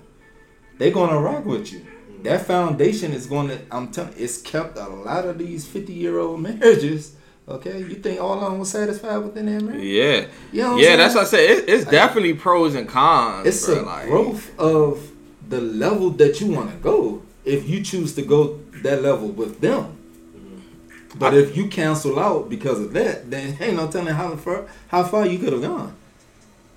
They're 0.79 0.91
going 0.91 1.11
to 1.11 1.19
rock 1.19 1.45
with 1.45 1.73
you. 1.73 1.87
That 2.23 2.47
foundation 2.47 3.12
is 3.12 3.27
going 3.27 3.49
to, 3.49 3.61
I'm 3.71 3.91
telling 3.91 4.14
it's 4.16 4.41
kept 4.41 4.77
a 4.77 4.89
lot 4.89 5.25
of 5.27 5.39
these 5.39 5.66
50 5.66 5.93
year 5.93 6.19
old 6.19 6.41
marriages. 6.43 7.14
Okay, 7.49 7.79
you 7.79 7.95
think 7.95 8.21
all 8.21 8.35
of 8.35 8.51
them 8.51 8.59
was 8.59 8.71
satisfied 8.71 9.19
within 9.19 9.47
that 9.47 9.64
marriage? 9.64 9.83
Yeah, 9.83 10.27
You 10.53 10.62
know 10.62 10.77
yeah. 10.77 10.97
That's 10.97 11.14
what 11.14 11.23
I 11.23 11.29
said. 11.29 11.41
It, 11.41 11.69
it's 11.69 11.91
definitely 11.91 12.35
pros 12.35 12.75
and 12.75 12.87
cons. 12.87 13.47
It's 13.47 13.64
bro, 13.64 13.81
a 13.81 13.83
like, 13.83 14.07
growth 14.07 14.59
of 14.59 15.11
the 15.49 15.61
level 15.61 16.11
that 16.11 16.43
you 16.43 16.49
want 16.53 16.71
to 16.71 16.77
go 16.77 17.23
if 17.47 17.66
you 17.66 17.83
choose 17.83 18.14
to 18.16 18.23
go 18.23 18.59
that 18.83 19.01
level 19.01 19.29
with 19.29 19.62
them. 19.62 19.97
Mm-hmm. 20.37 21.19
But 21.19 21.33
if 21.33 21.57
you 21.57 21.69
cancel 21.69 22.19
out 22.19 22.51
because 22.51 22.81
of 22.81 22.93
that, 22.93 23.31
then 23.31 23.57
ain't 23.61 23.77
no 23.77 23.91
telling 23.91 24.14
how 24.14 24.37
far 24.37 24.66
how 24.89 25.05
far 25.05 25.25
you 25.27 25.39
could 25.39 25.55
have 25.55 25.62
gone. 25.62 25.97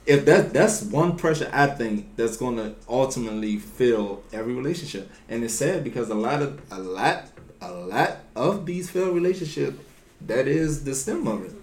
If 0.05 0.25
that 0.25 0.51
that's 0.51 0.81
one 0.81 1.15
pressure 1.15 1.49
I 1.53 1.67
think 1.67 2.15
that's 2.15 2.37
gonna 2.37 2.75
ultimately 2.89 3.57
fill 3.57 4.23
every 4.33 4.53
relationship, 4.53 5.11
and 5.29 5.43
it's 5.43 5.53
sad 5.53 5.83
because 5.83 6.09
a 6.09 6.15
lot 6.15 6.41
of 6.41 6.59
a 6.71 6.79
lot 6.79 7.27
a 7.61 7.71
lot 7.71 8.17
of 8.35 8.65
these 8.65 8.89
failed 8.89 9.13
relationships, 9.13 9.77
that 10.21 10.47
is 10.47 10.83
the 10.83 10.95
stem 10.95 11.27
of 11.27 11.45
it. 11.45 11.53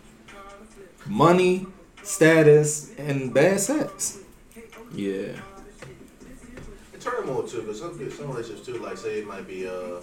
Money, 1.07 1.67
status, 2.03 2.93
and 2.97 3.35
bad 3.35 3.59
sex. 3.61 4.19
Yeah. 4.93 5.33
And 6.93 7.01
turmoil 7.03 7.43
too, 7.43 7.63
because 7.63 7.81
some 7.81 8.11
some 8.11 8.29
relationships 8.29 8.67
too, 8.67 8.79
like 8.79 8.97
say 8.99 9.21
it 9.21 9.27
might 9.27 9.47
be 9.49 9.67
uh 9.67 10.01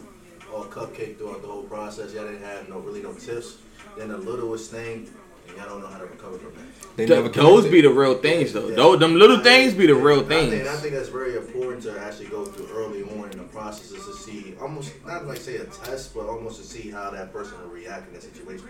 all 0.53 0.65
cupcake 0.65 1.17
throughout 1.17 1.41
the 1.41 1.47
whole 1.47 1.63
process. 1.63 2.13
Y'all 2.13 2.25
didn't 2.25 2.43
have 2.43 2.69
no 2.69 2.79
really 2.79 3.01
no 3.01 3.13
tips. 3.13 3.57
Then 3.97 4.09
the 4.09 4.17
littlest 4.17 4.71
thing, 4.71 5.09
and 5.55 5.57
y'all 5.57 5.69
don't 5.69 5.81
know 5.81 5.87
how 5.87 5.99
to 5.99 6.05
recover 6.05 6.37
from 6.37 6.53
that. 6.55 6.97
They 6.97 7.05
Th- 7.05 7.21
never 7.23 7.29
those 7.29 7.67
be 7.67 7.81
the 7.81 7.89
real 7.89 8.15
things 8.15 8.53
though. 8.53 8.69
Yeah. 8.69 8.75
Those 8.75 8.99
them 8.99 9.15
little 9.15 9.39
things 9.39 9.73
be 9.73 9.87
the 9.87 9.95
real 9.95 10.19
I 10.19 10.23
think, 10.23 10.51
things. 10.51 10.67
I 10.67 10.75
think 10.77 10.93
that's 10.95 11.09
very 11.09 11.35
important 11.35 11.83
to 11.83 11.99
actually 11.99 12.27
go 12.27 12.45
through 12.45 12.67
early 12.75 13.03
on 13.03 13.31
in 13.31 13.37
the 13.37 13.43
process 13.45 13.91
is 13.91 14.05
to 14.05 14.13
see 14.13 14.55
almost 14.61 14.93
not 15.05 15.25
like 15.25 15.37
say 15.37 15.57
a 15.57 15.65
test, 15.65 16.13
but 16.13 16.25
almost 16.27 16.61
to 16.61 16.67
see 16.67 16.89
how 16.91 17.09
that 17.11 17.31
person 17.33 17.59
will 17.61 17.69
react 17.69 18.07
in 18.07 18.13
that 18.13 18.23
situation. 18.23 18.67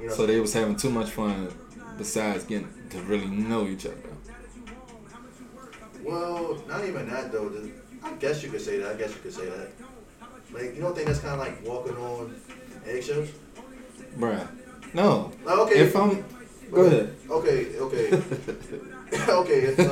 You 0.00 0.08
know, 0.08 0.14
So 0.14 0.26
they 0.26 0.40
was 0.40 0.52
having 0.52 0.76
too 0.76 0.90
much 0.90 1.10
fun 1.10 1.48
besides 1.98 2.44
getting 2.44 2.68
to 2.90 2.98
really 3.02 3.26
know 3.26 3.66
each 3.66 3.86
other. 3.86 3.96
well, 6.02 6.62
not 6.68 6.84
even 6.84 7.08
that 7.08 7.32
though. 7.32 7.50
I 8.02 8.12
guess 8.14 8.42
you 8.42 8.50
could 8.50 8.60
say 8.60 8.78
that. 8.78 8.92
I 8.92 8.94
guess 8.96 9.10
you 9.10 9.20
could 9.20 9.32
say 9.32 9.46
that. 9.48 9.68
Like, 10.52 10.74
you 10.74 10.80
don't 10.82 10.94
think 10.94 11.06
that's 11.06 11.20
kind 11.20 11.34
of 11.34 11.38
like 11.38 11.64
walking 11.64 11.96
on 11.96 12.34
eggshells? 12.84 13.28
Bruh. 14.18 14.46
No. 14.94 15.32
Like, 15.44 15.58
okay. 15.58 15.78
If 15.80 15.96
I'm 15.96 16.24
go 16.70 16.82
ahead. 16.82 17.14
Okay, 17.30 17.78
okay. 17.78 18.06
okay, 19.28 19.58
if, 19.68 19.78
uh, 19.78 19.84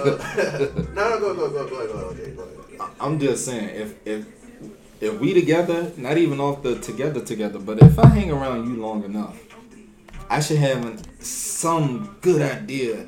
no, 0.95 1.09
no, 1.11 1.21
go, 1.21 1.35
go, 1.35 1.51
go, 1.51 1.69
go, 1.69 1.87
go, 1.93 1.99
okay, 2.11 2.31
go 2.33 2.43
ahead. 2.43 2.91
I'm 3.01 3.19
just 3.19 3.45
saying 3.45 3.69
if 3.71 3.95
if 4.07 4.27
if 5.01 5.19
we 5.21 5.33
together, 5.35 5.93
not 5.97 6.19
even 6.19 6.41
off 6.41 6.63
the 6.63 6.79
together 6.79 7.21
together, 7.21 7.59
but 7.59 7.83
if 7.83 7.99
I 7.99 8.07
hang 8.09 8.31
around 8.31 8.69
you 8.69 8.81
long 8.81 9.05
enough, 9.05 9.39
I 10.29 10.41
should 10.41 10.59
have 10.59 10.85
an- 10.85 11.21
some 11.23 12.17
good 12.21 12.43
idea 12.43 13.07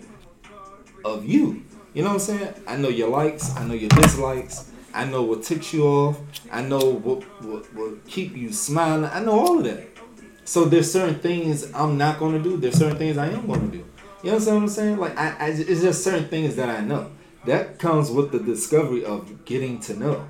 of 1.04 1.24
you. 1.26 1.62
You 1.94 2.02
know 2.02 2.08
what 2.08 2.14
I'm 2.14 2.20
saying? 2.20 2.54
I 2.66 2.76
know 2.76 2.88
your 2.88 3.08
likes, 3.08 3.54
I 3.56 3.64
know 3.64 3.74
your 3.74 3.90
dislikes, 3.90 4.70
I 4.94 5.04
know 5.04 5.22
what 5.22 5.42
ticks 5.42 5.72
you 5.72 5.84
off. 5.86 6.18
I 6.50 6.62
know 6.62 6.80
what 6.80 7.22
what 7.42 7.72
will 7.74 7.96
keep 8.06 8.36
you 8.36 8.52
smiling. 8.52 9.10
I 9.12 9.20
know 9.20 9.38
all 9.38 9.58
of 9.58 9.64
that. 9.64 9.88
So 10.52 10.66
there's 10.66 10.92
certain 10.92 11.18
things 11.18 11.72
I'm 11.72 11.96
not 11.96 12.18
gonna 12.18 12.38
do. 12.38 12.58
There's 12.58 12.74
certain 12.74 12.98
things 12.98 13.16
I 13.16 13.28
am 13.28 13.46
gonna 13.46 13.68
do. 13.68 13.86
You 14.22 14.32
understand 14.32 14.56
what 14.56 14.62
I'm 14.64 14.68
saying? 14.68 14.98
Like 14.98 15.16
I, 15.16 15.34
I 15.40 15.48
it's 15.48 15.80
just 15.80 16.04
certain 16.04 16.28
things 16.28 16.56
that 16.56 16.68
I 16.68 16.82
know. 16.82 17.10
That 17.46 17.78
comes 17.78 18.10
with 18.10 18.32
the 18.32 18.38
discovery 18.38 19.02
of 19.02 19.46
getting 19.46 19.80
to 19.80 19.98
know. 19.98 20.28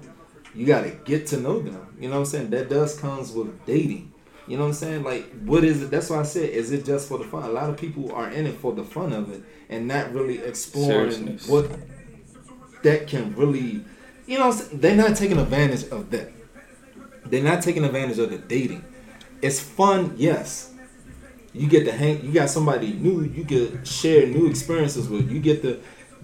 You 0.54 0.64
gotta 0.64 0.90
get 0.90 1.26
to 1.28 1.40
know 1.40 1.58
them. 1.58 1.96
You 1.98 2.08
know 2.08 2.14
what 2.14 2.20
I'm 2.20 2.26
saying? 2.26 2.50
That 2.50 2.70
does 2.70 2.96
comes 3.00 3.32
with 3.32 3.66
dating. 3.66 4.12
You 4.46 4.58
know 4.58 4.62
what 4.62 4.68
I'm 4.68 4.74
saying? 4.74 5.02
Like, 5.02 5.28
what 5.40 5.64
is 5.64 5.82
it? 5.82 5.90
That's 5.90 6.08
why 6.08 6.20
I 6.20 6.22
said, 6.22 6.50
is 6.50 6.70
it 6.70 6.84
just 6.84 7.08
for 7.08 7.18
the 7.18 7.24
fun? 7.24 7.42
A 7.42 7.48
lot 7.48 7.68
of 7.68 7.76
people 7.76 8.12
are 8.12 8.30
in 8.30 8.46
it 8.46 8.54
for 8.54 8.72
the 8.72 8.84
fun 8.84 9.12
of 9.12 9.28
it 9.32 9.42
and 9.70 9.88
not 9.88 10.12
really 10.12 10.38
exploring 10.38 11.10
Seriousness. 11.10 11.48
what 11.48 11.68
that 12.84 13.08
can 13.08 13.34
really, 13.34 13.84
you 14.28 14.38
know, 14.38 14.46
what 14.46 14.54
I'm 14.54 14.66
saying? 14.68 14.80
they're 14.80 14.94
not 14.94 15.16
taking 15.16 15.38
advantage 15.38 15.88
of 15.88 16.12
that. 16.12 16.30
They're 17.26 17.42
not 17.42 17.60
taking 17.60 17.84
advantage 17.84 18.20
of 18.20 18.30
the 18.30 18.38
dating. 18.38 18.84
It's 19.42 19.60
fun, 19.60 20.14
yes. 20.16 20.72
You 21.52 21.68
get 21.68 21.84
to 21.84 21.92
hang. 21.92 22.24
You 22.24 22.32
got 22.32 22.48
somebody 22.48 22.94
new. 22.94 23.22
You 23.22 23.44
get 23.44 23.86
share 23.86 24.26
new 24.26 24.48
experiences 24.48 25.08
with. 25.08 25.30
You 25.30 25.40
get 25.40 25.60
to 25.62 25.80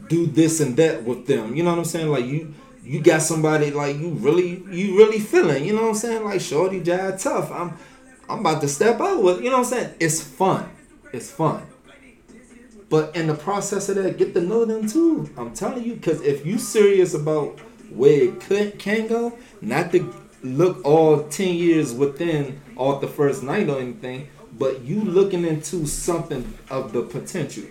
do 0.08 0.26
this 0.26 0.60
and 0.60 0.76
that 0.78 1.04
with 1.04 1.26
them. 1.26 1.54
You 1.54 1.64
know 1.64 1.70
what 1.70 1.80
I'm 1.80 1.84
saying? 1.84 2.08
Like 2.08 2.24
you, 2.24 2.54
you 2.82 3.02
got 3.02 3.20
somebody 3.20 3.70
like 3.70 3.96
you 3.96 4.10
really, 4.10 4.62
you 4.70 4.96
really 4.96 5.18
feeling. 5.18 5.64
You 5.64 5.74
know 5.74 5.82
what 5.82 5.88
I'm 5.88 5.94
saying? 5.96 6.24
Like 6.24 6.40
shorty, 6.40 6.80
jive, 6.80 7.22
tough. 7.22 7.50
I'm, 7.52 7.76
I'm 8.28 8.40
about 8.40 8.62
to 8.62 8.68
step 8.68 9.00
out 9.00 9.22
with. 9.22 9.42
You 9.42 9.50
know 9.50 9.58
what 9.58 9.66
I'm 9.66 9.78
saying? 9.78 9.94
It's 10.00 10.22
fun. 10.22 10.70
It's 11.12 11.30
fun. 11.30 11.66
But 12.88 13.14
in 13.14 13.26
the 13.26 13.34
process 13.34 13.90
of 13.90 13.96
that, 13.96 14.16
get 14.16 14.32
to 14.32 14.40
know 14.40 14.64
them 14.64 14.88
too. 14.88 15.28
I'm 15.36 15.52
telling 15.52 15.84
you, 15.84 15.94
because 15.94 16.22
if 16.22 16.46
you 16.46 16.56
serious 16.56 17.12
about 17.12 17.58
where 17.90 18.22
it 18.22 18.40
could 18.40 18.78
can 18.78 19.08
go, 19.08 19.36
not 19.60 19.92
to 19.92 20.14
look 20.42 20.84
all 20.84 21.24
ten 21.24 21.54
years 21.54 21.92
within 21.92 22.60
off 22.76 23.00
the 23.00 23.08
first 23.08 23.42
night 23.42 23.68
or 23.68 23.80
anything, 23.80 24.28
but 24.52 24.82
you 24.82 25.00
looking 25.00 25.44
into 25.44 25.86
something 25.86 26.54
of 26.70 26.92
the 26.92 27.02
potential, 27.02 27.64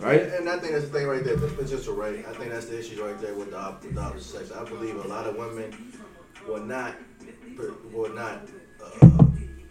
right? 0.00 0.22
And 0.22 0.48
I 0.48 0.58
think 0.58 0.72
that's 0.72 0.86
the 0.86 0.98
thing 0.98 1.06
right 1.06 1.22
there. 1.22 1.36
The 1.36 1.48
potential 1.48 1.94
right? 1.94 2.24
I 2.26 2.32
think 2.32 2.50
that's 2.50 2.66
the 2.66 2.78
issue 2.78 3.04
right 3.04 3.20
there 3.20 3.34
with 3.34 3.50
the, 3.50 3.58
op- 3.58 3.82
the 3.82 4.00
opposite 4.00 4.38
sex. 4.38 4.52
I 4.52 4.64
believe 4.64 4.96
a 4.96 5.08
lot 5.08 5.26
of 5.26 5.36
women 5.36 5.94
will 6.46 6.64
not 6.64 6.96
will 7.92 8.12
not 8.14 8.48
uh, 8.82 9.08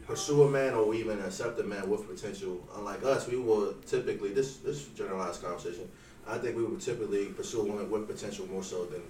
pursue 0.05 0.43
a 0.43 0.49
man 0.49 0.73
or 0.73 0.93
even 0.93 1.19
accept 1.19 1.59
a 1.59 1.63
man 1.63 1.89
with 1.89 2.07
potential. 2.07 2.67
Unlike 2.77 3.03
us, 3.03 3.27
we 3.27 3.37
will 3.37 3.73
typically 3.85 4.29
this 4.29 4.57
this 4.57 4.85
generalized 4.89 5.41
conversation. 5.43 5.89
I 6.27 6.37
think 6.37 6.55
we 6.55 6.63
would 6.63 6.81
typically 6.81 7.25
pursue 7.25 7.61
a 7.61 7.63
women 7.63 7.89
with 7.89 8.07
potential 8.07 8.47
more 8.47 8.63
so 8.63 8.85
than 8.85 9.01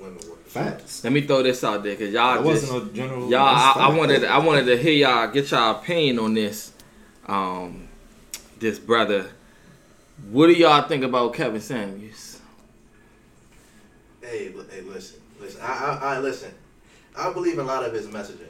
women 0.00 0.16
with. 0.16 0.38
Facts. 0.46 1.04
Let 1.04 1.12
me 1.12 1.20
throw 1.20 1.42
this 1.44 1.62
out 1.62 1.82
there, 1.84 1.94
cause 1.94 2.08
y'all 2.10 2.42
That 2.42 2.48
just 2.50 2.72
wasn't 2.72 2.90
a 2.92 2.94
general. 2.94 3.30
y'all. 3.30 3.40
I, 3.40 3.72
I 3.76 3.96
wanted 3.96 4.24
I 4.24 4.38
wanted 4.38 4.64
to 4.66 4.76
hear 4.76 4.92
y'all 4.92 5.30
get 5.30 5.50
y'all 5.52 5.76
opinion 5.80 6.18
on 6.18 6.34
this. 6.34 6.72
Um, 7.26 7.86
this 8.58 8.78
brother. 8.78 9.30
What 10.30 10.48
do 10.48 10.52
y'all 10.54 10.86
think 10.88 11.04
about 11.04 11.34
Kevin 11.34 11.60
Samuels? 11.60 12.40
Hey, 14.20 14.52
hey, 14.70 14.80
listen, 14.82 15.20
listen. 15.40 15.60
I, 15.62 15.98
I, 16.02 16.14
I 16.14 16.18
listen. 16.18 16.52
I 17.16 17.32
believe 17.32 17.58
a 17.58 17.62
lot 17.62 17.84
of 17.84 17.92
his 17.92 18.06
messaging. 18.06 18.46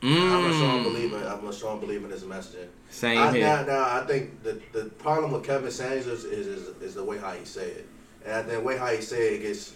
I'm 0.00 0.44
a 0.46 0.52
strong 0.54 0.80
Mm, 0.80 0.84
believer. 0.84 1.16
I'm 1.26 1.46
a 1.48 1.52
strong 1.52 1.80
believer 1.80 2.04
in 2.06 2.12
his 2.12 2.22
messaging. 2.22 2.68
same 2.90 3.18
I, 3.18 3.32
here. 3.32 3.64
now, 3.66 3.82
I 4.00 4.04
think 4.06 4.42
the, 4.44 4.60
the 4.72 4.84
problem 4.90 5.32
with 5.32 5.44
Kevin 5.44 5.70
Samuels 5.72 6.06
is, 6.06 6.24
is, 6.24 6.46
is, 6.46 6.82
is 6.82 6.94
the 6.94 7.02
way 7.02 7.18
how 7.18 7.32
he 7.32 7.44
say 7.44 7.66
it. 7.70 7.88
And 8.24 8.34
I 8.34 8.42
think 8.42 8.52
the 8.58 8.60
way 8.60 8.76
how 8.76 8.86
he 8.88 9.00
say 9.00 9.34
it 9.36 9.42
gets 9.42 9.72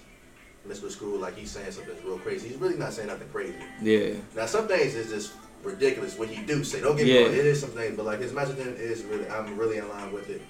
misconstrued 0.66 1.20
like 1.20 1.36
he's 1.36 1.50
saying 1.50 1.72
something 1.72 1.94
real 2.04 2.18
crazy. 2.18 2.48
He's 2.48 2.56
really 2.58 2.76
not 2.76 2.92
saying 2.92 3.08
nothing 3.08 3.28
crazy. 3.28 3.54
Yeah. 3.80 4.14
Now, 4.36 4.46
some 4.46 4.68
things 4.68 4.94
is 4.94 5.10
just 5.10 5.32
ridiculous 5.62 6.18
what 6.18 6.28
he 6.28 6.44
do 6.44 6.64
say. 6.64 6.80
Don't 6.80 6.96
get 6.96 7.06
me 7.06 7.14
Yeah. 7.14 7.22
wrong, 7.26 7.32
it 7.32 7.46
is 7.46 7.60
some 7.60 7.70
things, 7.70 7.96
but 7.96 8.06
like 8.06 8.20
his 8.20 8.32
messaging 8.32 8.78
is 8.78 9.02
really, 9.04 9.28
I'm 9.28 9.56
really 9.56 9.78
in 9.78 9.88
line 9.88 10.12
with 10.12 10.28
it. 10.30 10.42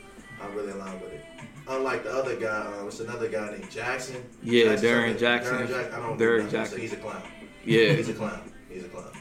I'm 0.42 0.54
really 0.54 0.72
in 0.72 0.78
line 0.78 1.00
with 1.00 1.12
it. 1.12 1.24
Unlike 1.68 2.04
the 2.04 2.10
other 2.12 2.36
guy, 2.36 2.66
um, 2.80 2.88
it's 2.88 3.00
another 3.00 3.28
guy 3.28 3.50
named 3.52 3.70
Jackson. 3.70 4.16
Yeah, 4.42 4.64
Jackson 4.76 4.88
Darren 4.88 5.00
something. 5.02 5.18
Jackson. 5.18 5.54
Darren 5.58 5.68
Jackson. 5.68 5.94
I 5.94 6.06
don't 6.06 6.18
Derrick 6.18 6.44
know. 6.44 6.50
Jackson. 6.50 6.80
He's 6.80 6.92
a 6.92 6.96
clown. 6.96 7.22
Yeah. 7.64 7.92
He's 7.92 8.08
a 8.08 8.14
clown. 8.14 8.52
He's 8.68 8.84
a 8.84 8.88
clown. 8.88 9.12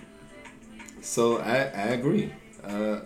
So 1.02 1.38
I, 1.40 1.56
I 1.58 1.88
agree. 1.98 2.34
Uh, 2.64 3.00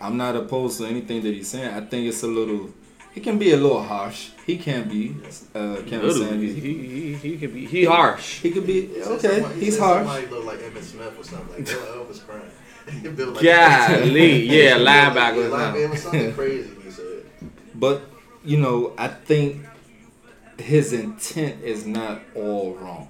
I'm 0.00 0.16
not 0.16 0.36
opposed 0.36 0.78
to 0.78 0.86
anything 0.86 1.22
that 1.22 1.34
he's 1.34 1.48
saying. 1.48 1.72
I 1.72 1.80
think 1.80 2.08
it's 2.08 2.22
a 2.22 2.26
little. 2.26 2.70
He 3.18 3.24
can 3.24 3.36
be 3.36 3.50
a 3.50 3.56
little 3.56 3.82
harsh. 3.82 4.28
He 4.46 4.56
can 4.58 4.88
be. 4.88 5.16
Uh, 5.52 5.78
Kevin 5.88 6.06
Little, 6.06 6.22
he, 6.22 6.28
Samuels. 6.28 6.54
he, 6.54 6.86
he, 6.86 7.14
he 7.14 7.36
could 7.36 7.52
be 7.52 7.66
he 7.66 7.84
harsh. 7.84 8.38
He 8.38 8.52
could 8.52 8.64
be 8.64 8.90
okay. 9.02 9.40
somebody- 9.40 9.58
He's 9.60 9.74
said 9.74 9.82
harsh. 9.82 10.06
Somebody 10.06 10.26
look 10.28 10.44
like 10.44 10.58
Emmitt 10.60 10.84
Smith 10.84 11.18
or 11.18 11.24
something 11.24 11.54
like 11.56 11.64
that. 11.66 11.76
Elvis 11.96 12.24
Prime. 12.24 12.42
He 13.02 13.08
built 13.08 13.34
like 13.34 13.44
Golly, 13.44 14.44
yeah, 14.46 14.76
Yeah, 14.76 14.78
linebacker. 14.78 15.50
like, 15.50 15.74
it 15.74 15.80
now. 15.86 15.90
was 15.90 16.02
something 16.04 16.32
crazy. 16.32 16.70
He 16.84 16.90
said. 16.92 17.24
But 17.74 18.02
you 18.44 18.58
know, 18.60 18.92
I 18.96 19.08
think 19.08 19.66
his 20.58 20.92
intent 20.92 21.64
is 21.64 21.84
not 21.84 22.20
all 22.36 22.74
wrong. 22.76 23.08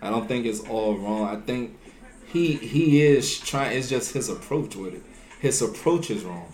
I 0.00 0.08
don't 0.08 0.26
think 0.26 0.46
it's 0.46 0.60
all 0.60 0.96
wrong. 0.96 1.28
I 1.28 1.36
think 1.36 1.78
he 2.32 2.54
he 2.54 3.02
is 3.02 3.38
trying. 3.38 3.76
It's 3.76 3.90
just 3.90 4.14
his 4.14 4.30
approach 4.30 4.74
with 4.74 4.94
it. 4.94 5.02
His 5.38 5.60
approach 5.60 6.10
is 6.10 6.24
wrong. 6.24 6.50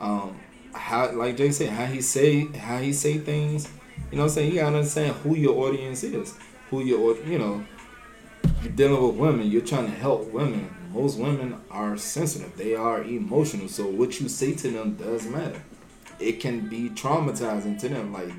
Um, 0.00 0.36
how 0.74 1.12
like 1.12 1.36
Jay 1.36 1.50
said, 1.50 1.70
how 1.70 1.86
he 1.86 2.00
say 2.00 2.46
how 2.46 2.78
he 2.78 2.92
say 2.92 3.18
things. 3.18 3.68
You 4.10 4.16
know 4.16 4.24
what 4.24 4.30
I'm 4.30 4.34
saying? 4.34 4.52
You 4.52 4.60
gotta 4.60 4.76
understand 4.76 5.14
who 5.16 5.36
your 5.36 5.56
audience 5.66 6.02
is. 6.02 6.36
Who 6.70 6.82
your 6.82 7.16
you 7.24 7.38
know. 7.38 7.64
You're 8.62 8.72
dealing 8.72 9.06
with 9.06 9.16
women. 9.16 9.50
You're 9.50 9.62
trying 9.62 9.86
to 9.86 9.92
help 9.92 10.32
women. 10.32 10.74
Most 10.92 11.18
women 11.18 11.60
are 11.70 11.96
sensitive. 11.96 12.56
They 12.56 12.74
are 12.74 13.02
emotional. 13.02 13.68
So 13.68 13.86
what 13.86 14.20
you 14.20 14.28
say 14.28 14.54
to 14.54 14.70
them 14.70 14.96
does 14.96 15.26
matter 15.26 15.62
it 16.20 16.40
can 16.40 16.68
be 16.68 16.90
traumatizing 16.90 17.78
to 17.80 17.88
them. 17.88 18.12
Like, 18.12 18.30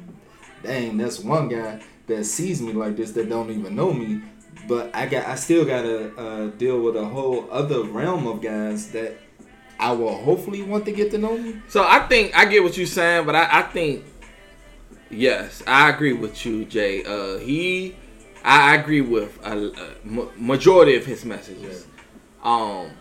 dang, 0.63 0.97
that's 0.97 1.19
one 1.19 1.49
guy 1.49 1.81
that 2.07 2.23
sees 2.25 2.61
me 2.61 2.73
like 2.73 2.95
this 2.95 3.11
that 3.11 3.27
don't 3.27 3.49
even 3.51 3.75
know 3.75 3.91
me. 3.91 4.21
But 4.67 4.95
I 4.95 5.07
got, 5.07 5.27
I 5.27 5.35
still 5.35 5.65
gotta 5.65 6.15
uh, 6.15 6.47
deal 6.51 6.79
with 6.81 6.95
a 6.95 7.05
whole 7.05 7.49
other 7.51 7.83
realm 7.83 8.27
of 8.27 8.41
guys 8.41 8.91
that 8.91 9.17
I 9.81 9.91
will 9.93 10.15
hopefully 10.15 10.61
want 10.61 10.85
to 10.85 10.91
get 10.91 11.09
to 11.11 11.17
know 11.17 11.35
me. 11.35 11.55
So 11.67 11.83
I 11.83 12.07
think 12.07 12.37
I 12.37 12.45
get 12.45 12.61
what 12.63 12.77
you're 12.77 12.85
saying, 12.85 13.25
but 13.25 13.35
I, 13.35 13.59
I 13.59 13.61
think 13.63 14.05
yes, 15.09 15.63
I 15.65 15.89
agree 15.89 16.13
with 16.13 16.45
you, 16.45 16.65
Jay. 16.65 17.03
Uh, 17.03 17.39
he, 17.39 17.95
I 18.43 18.75
agree 18.75 19.01
with 19.01 19.43
a, 19.43 19.71
a 19.71 20.29
majority 20.37 20.95
of 20.95 21.05
his 21.05 21.25
messages. 21.25 21.87
Um, 22.43 22.91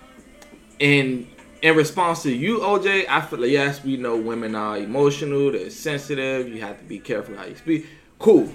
and 0.80 1.26
in 1.60 1.76
response 1.76 2.22
to 2.22 2.34
you, 2.34 2.60
OJ, 2.60 3.06
I 3.08 3.20
feel 3.20 3.40
like 3.40 3.50
yes, 3.50 3.84
we 3.84 3.98
know 3.98 4.16
women 4.16 4.54
are 4.54 4.78
emotional, 4.78 5.52
they're 5.52 5.68
sensitive. 5.68 6.48
You 6.48 6.62
have 6.62 6.78
to 6.78 6.84
be 6.84 6.98
careful 6.98 7.36
how 7.36 7.44
you 7.44 7.56
speak. 7.56 7.86
Cool. 8.18 8.50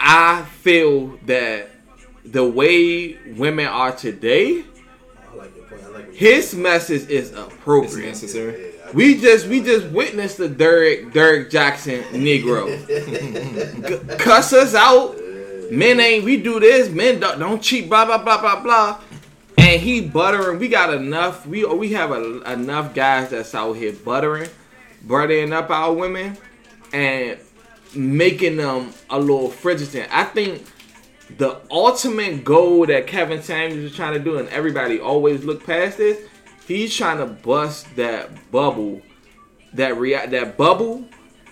I 0.00 0.42
feel 0.62 1.18
that 1.26 1.68
the 2.24 2.48
way 2.48 3.18
women 3.36 3.66
are 3.66 3.92
today, 3.92 4.64
his 6.18 6.52
message 6.54 7.08
is 7.08 7.30
It's 7.30 7.38
appropriate. 7.38 8.06
necessary. 8.08 8.74
We 8.92 9.20
just 9.20 9.46
we 9.46 9.62
just 9.62 9.86
witnessed 9.88 10.38
the 10.38 10.48
Derrick 10.48 11.12
Derrick 11.12 11.48
Jackson 11.48 12.02
Negro 12.12 12.66
cuss 14.18 14.52
us 14.52 14.74
out. 14.74 15.16
Men 15.70 16.00
ain't 16.00 16.24
we 16.24 16.38
do 16.42 16.58
this. 16.58 16.88
Men 16.88 17.20
don't, 17.20 17.38
don't 17.38 17.62
cheat. 17.62 17.88
Blah 17.88 18.06
blah 18.06 18.18
blah 18.18 18.40
blah 18.40 18.60
blah. 18.60 19.00
And 19.58 19.80
he 19.80 20.00
buttering. 20.00 20.58
We 20.58 20.68
got 20.68 20.92
enough. 20.92 21.46
We 21.46 21.64
we 21.66 21.92
have 21.92 22.10
a, 22.10 22.40
enough 22.52 22.94
guys 22.94 23.30
that's 23.30 23.54
out 23.54 23.74
here 23.74 23.92
buttering, 23.92 24.48
buttering 25.06 25.52
up 25.52 25.70
our 25.70 25.92
women, 25.92 26.36
and 26.92 27.38
making 27.94 28.56
them 28.56 28.92
a 29.10 29.18
little 29.20 29.50
frigid. 29.50 30.08
I 30.10 30.24
think 30.24 30.64
the 31.36 31.60
ultimate 31.70 32.44
goal 32.44 32.86
that 32.86 33.06
Kevin 33.06 33.42
Samuels 33.42 33.90
is 33.90 33.94
trying 33.96 34.14
to 34.14 34.18
do, 34.20 34.38
and 34.38 34.48
everybody 34.48 34.98
always 34.98 35.44
look 35.44 35.64
past 35.66 35.98
this, 35.98 36.18
he's 36.66 36.94
trying 36.96 37.18
to 37.18 37.26
bust 37.26 37.86
that 37.96 38.50
bubble, 38.50 39.02
that 39.74 39.96
rea- 39.98 40.26
that 40.26 40.56
bubble 40.56 41.04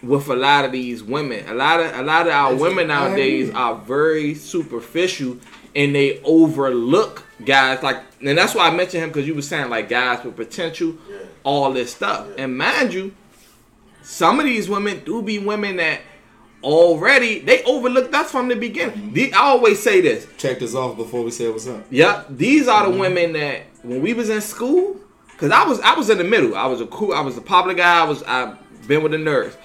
with 0.03 0.29
a 0.29 0.37
lot 0.37 0.65
of 0.65 0.73
these 0.73 1.03
women. 1.03 1.47
A 1.49 1.55
lot 1.55 1.81
of 1.81 1.95
a 1.99 2.03
lot 2.03 2.27
of 2.27 2.33
our 2.33 2.53
That's- 2.53 2.61
women 2.61 2.89
nowadays 2.89 3.51
are 3.55 3.75
very 3.75 4.35
superficial 4.35 5.39
and 5.75 5.95
they 5.95 6.21
overlook 6.23 7.25
guys 7.45 7.83
like 7.83 7.99
and 8.23 8.37
that's 8.39 8.55
why 8.55 8.69
I 8.69 8.75
mentioned 8.75 9.03
him 9.05 9.11
because 9.11 9.27
you 9.27 9.35
were 9.35 9.43
saying 9.43 9.69
like 9.69 9.89
guys 9.89 10.25
with 10.25 10.37
potential, 10.37 10.95
Yeah. 11.11 11.17
all 11.45 11.73
this 11.73 11.93
stuff. 11.93 12.27
Yeah. 12.37 12.45
And 12.45 12.57
mind 12.59 12.95
you, 12.95 13.13
some 14.03 14.39
of 14.39 14.47
these 14.47 14.69
women 14.69 15.03
do 15.05 15.23
be 15.23 15.39
women 15.39 15.77
that 15.77 16.01
already 16.63 17.41
they 17.41 17.63
overlooked 17.65 18.15
us 18.15 18.31
from 18.31 18.49
the 18.49 18.57
beginning. 18.57 18.97
Mm-hmm. 18.97 19.13
The- 19.13 19.33
I 19.35 19.41
always 19.41 19.83
say 19.83 20.01
this. 20.01 20.27
Check 20.37 20.59
this 20.59 20.75
off 20.75 20.97
before 20.97 21.23
we 21.23 21.31
say 21.31 21.49
what's 21.49 21.67
up. 21.67 21.85
Yep, 21.91 22.27
these 22.31 22.69
are 22.69 22.85
the 22.85 22.91
mm-hmm. 22.91 23.01
women 23.01 23.33
that 23.35 23.63
when 23.83 24.03
we 24.03 24.15
was 24.15 24.31
in 24.31 24.41
school, 24.41 24.99
cause 25.39 25.51
I 25.51 25.65
was 25.65 25.81
I 25.81 25.95
was 25.95 26.11
in 26.11 26.19
the 26.19 26.25
middle. 26.25 26.55
I 26.55 26.67
was 26.67 26.81
a 26.81 26.87
cool, 26.87 27.13
I 27.13 27.21
was 27.21 27.37
a 27.37 27.43
popular 27.43 27.75
guy. 27.75 28.01
I 28.01 28.05
was 28.05 28.23
I 28.25 28.57
been 28.87 29.03
with 29.03 29.13
the 29.13 29.19
nerds. 29.19 29.57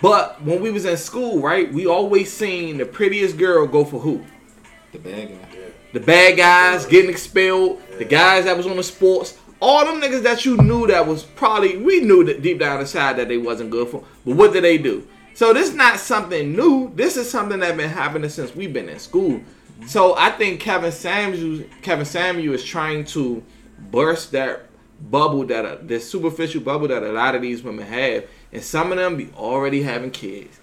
But 0.00 0.42
when 0.42 0.60
we 0.60 0.70
was 0.70 0.84
in 0.84 0.96
school, 0.96 1.40
right, 1.40 1.72
we 1.72 1.86
always 1.86 2.32
seen 2.32 2.76
the 2.76 2.84
prettiest 2.84 3.38
girl 3.38 3.66
go 3.66 3.84
for 3.84 3.98
who? 3.98 4.24
The 4.92 4.98
bad 4.98 5.28
guy. 5.28 5.34
Yeah. 5.54 5.68
The 5.94 6.00
bad 6.00 6.36
guys 6.36 6.84
getting 6.84 7.10
expelled, 7.10 7.80
the 7.96 8.04
guys 8.04 8.44
that 8.44 8.56
was 8.56 8.66
on 8.66 8.76
the 8.76 8.82
sports, 8.82 9.38
all 9.60 9.84
them 9.86 10.00
niggas 10.00 10.22
that 10.22 10.44
you 10.44 10.58
knew 10.58 10.86
that 10.86 11.06
was 11.06 11.22
probably 11.22 11.78
we 11.78 12.00
knew 12.00 12.24
that 12.24 12.42
deep 12.42 12.58
down 12.58 12.80
inside 12.80 13.16
that 13.16 13.28
they 13.28 13.38
wasn't 13.38 13.70
good 13.70 13.88
for. 13.88 14.04
But 14.24 14.36
what 14.36 14.52
did 14.52 14.64
they 14.64 14.76
do? 14.76 15.06
So 15.36 15.52
this 15.52 15.68
is 15.68 15.74
not 15.74 16.00
something 16.00 16.56
new. 16.56 16.90
This 16.94 17.18
is 17.18 17.30
something 17.30 17.60
that's 17.60 17.76
been 17.76 17.90
happening 17.90 18.30
since 18.30 18.56
we've 18.56 18.72
been 18.72 18.88
in 18.88 18.98
school. 18.98 19.42
So 19.86 20.16
I 20.16 20.30
think 20.30 20.60
Kevin 20.60 20.90
Samuels, 20.90 21.60
Kevin 21.82 22.06
Samuel 22.06 22.54
is 22.54 22.64
trying 22.64 23.04
to 23.06 23.44
burst 23.90 24.32
that 24.32 24.62
bubble 25.10 25.44
that 25.44 25.66
uh, 25.66 25.76
this 25.82 26.10
superficial 26.10 26.62
bubble 26.62 26.88
that 26.88 27.02
a 27.02 27.12
lot 27.12 27.34
of 27.34 27.42
these 27.42 27.62
women 27.62 27.84
have, 27.86 28.24
and 28.50 28.62
some 28.62 28.90
of 28.92 28.96
them 28.96 29.18
be 29.18 29.28
already 29.36 29.82
having 29.82 30.10
kids. 30.10 30.58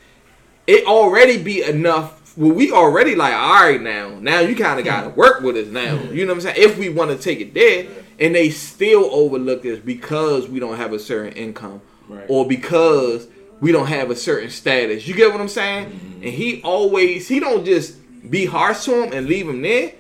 It 0.66 0.88
already 0.88 1.38
be 1.38 1.62
enough. 1.62 2.36
Well, 2.36 2.54
we 2.54 2.72
already 2.72 3.14
like 3.14 3.36
all 3.36 3.66
right 3.70 3.80
now. 3.80 4.18
Now 4.20 4.40
you 4.40 4.56
kind 4.56 4.80
of 4.80 4.86
gotta 4.86 5.10
work 5.10 5.42
with 5.42 5.56
us 5.56 5.68
now. 5.68 6.02
You 6.12 6.26
know 6.26 6.34
what 6.34 6.38
I'm 6.38 6.42
saying? 6.42 6.56
If 6.58 6.80
we 6.80 6.90
want 6.90 7.12
to 7.12 7.18
take 7.24 7.40
it 7.42 7.54
there, 7.54 7.86
and 8.20 8.34
they 8.34 8.50
still 8.50 9.06
overlook 9.14 9.68
us 9.68 9.78
because 9.78 10.48
we 10.50 10.60
don't 10.60 10.78
have 10.78 10.94
a 10.94 11.00
certain 11.00 11.34
income, 11.34 11.80
Right. 12.10 12.26
or 12.28 12.48
because 12.48 13.28
we 13.64 13.72
don't 13.72 13.88
have 13.88 14.12
a 14.12 14.16
certain 14.16 14.50
status. 14.50 15.08
You 15.08 15.14
get 15.14 15.32
what 15.32 15.40
I'm 15.40 15.48
saying? 15.48 15.86
Mm-hmm. 15.86 16.24
And 16.24 16.34
he 16.34 16.62
always 16.64 17.30
he 17.30 17.40
don't 17.40 17.64
just 17.64 17.96
be 18.30 18.46
harsh 18.46 18.84
to 18.86 18.92
them 18.92 19.14
and 19.14 19.26
leave 19.26 19.48
them 19.48 19.62
there. 19.62 19.94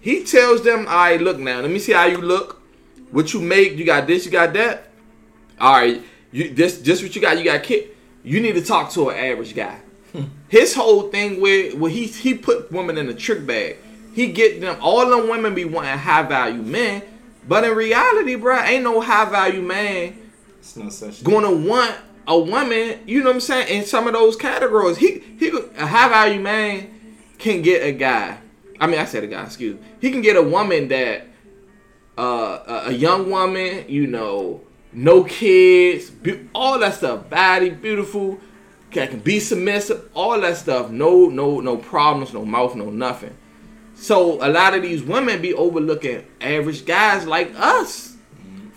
He 0.00 0.22
tells 0.22 0.62
them, 0.62 0.86
"All 0.86 0.94
right, 0.94 1.20
look 1.20 1.36
now. 1.40 1.60
Let 1.60 1.72
me 1.72 1.80
see 1.80 1.92
how 1.92 2.04
you 2.06 2.18
look. 2.18 2.62
What 3.10 3.34
you 3.34 3.40
make? 3.40 3.76
You 3.76 3.84
got 3.84 4.06
this. 4.06 4.24
You 4.24 4.30
got 4.30 4.52
that. 4.52 4.84
All 5.60 5.72
right, 5.72 6.00
you 6.30 6.54
this 6.54 6.80
just 6.80 7.02
what 7.02 7.16
you 7.16 7.20
got. 7.20 7.36
You 7.38 7.44
got 7.44 7.64
kid. 7.64 7.88
You 8.22 8.40
need 8.40 8.54
to 8.54 8.62
talk 8.62 8.92
to 8.92 9.08
an 9.10 9.16
average 9.18 9.52
guy. 9.56 9.80
His 10.48 10.76
whole 10.76 11.10
thing 11.10 11.40
with 11.40 11.74
well, 11.74 11.90
he 11.90 12.06
he 12.06 12.34
put 12.34 12.70
women 12.70 12.96
in 12.98 13.08
a 13.08 13.14
trick 13.14 13.44
bag. 13.44 13.78
He 14.14 14.28
get 14.30 14.60
them 14.60 14.76
all 14.80 15.10
them 15.10 15.28
women 15.28 15.56
be 15.56 15.64
wanting 15.64 15.98
high 15.98 16.22
value 16.22 16.62
men, 16.62 17.02
but 17.48 17.64
in 17.64 17.74
reality, 17.74 18.36
bro, 18.36 18.60
ain't 18.60 18.84
no 18.84 19.00
high 19.00 19.24
value 19.28 19.62
man 19.62 20.16
It's 20.60 20.76
no 20.76 20.88
such. 20.88 21.24
gonna 21.24 21.50
want 21.50 21.96
a 22.28 22.38
woman, 22.38 23.00
you 23.06 23.20
know 23.20 23.30
what 23.30 23.36
I'm 23.36 23.40
saying, 23.40 23.68
in 23.68 23.84
some 23.86 24.06
of 24.06 24.12
those 24.12 24.36
categories. 24.36 24.98
He 24.98 25.20
he 25.38 25.48
a 25.76 25.86
high 25.86 26.08
value 26.10 26.40
man 26.40 26.88
can 27.38 27.62
get 27.62 27.82
a 27.82 27.92
guy. 27.92 28.38
I 28.78 28.86
mean, 28.86 29.00
I 29.00 29.06
said 29.06 29.24
a 29.24 29.26
guy, 29.26 29.42
excuse 29.42 29.80
me. 29.80 29.86
He 30.00 30.10
can 30.12 30.20
get 30.20 30.36
a 30.36 30.42
woman 30.42 30.88
that 30.88 31.26
uh 32.18 32.84
a- 32.86 32.92
young 32.92 33.30
woman, 33.30 33.86
you 33.88 34.06
know, 34.06 34.60
no 34.92 35.24
kids, 35.24 36.10
be, 36.10 36.48
all 36.54 36.78
that 36.78 36.94
stuff, 36.94 37.30
body 37.30 37.70
beautiful, 37.70 38.38
can, 38.90 39.08
can 39.08 39.20
be 39.20 39.40
submissive, 39.40 40.08
all 40.14 40.38
that 40.40 40.58
stuff. 40.58 40.90
No 40.90 41.26
no 41.28 41.60
no 41.60 41.78
problems, 41.78 42.34
no 42.34 42.44
mouth, 42.44 42.76
no 42.76 42.90
nothing. 42.90 43.36
So 43.94 44.34
a 44.46 44.50
lot 44.50 44.74
of 44.74 44.82
these 44.82 45.02
women 45.02 45.40
be 45.40 45.54
overlooking 45.54 46.24
average 46.40 46.84
guys 46.84 47.26
like 47.26 47.52
us 47.56 48.07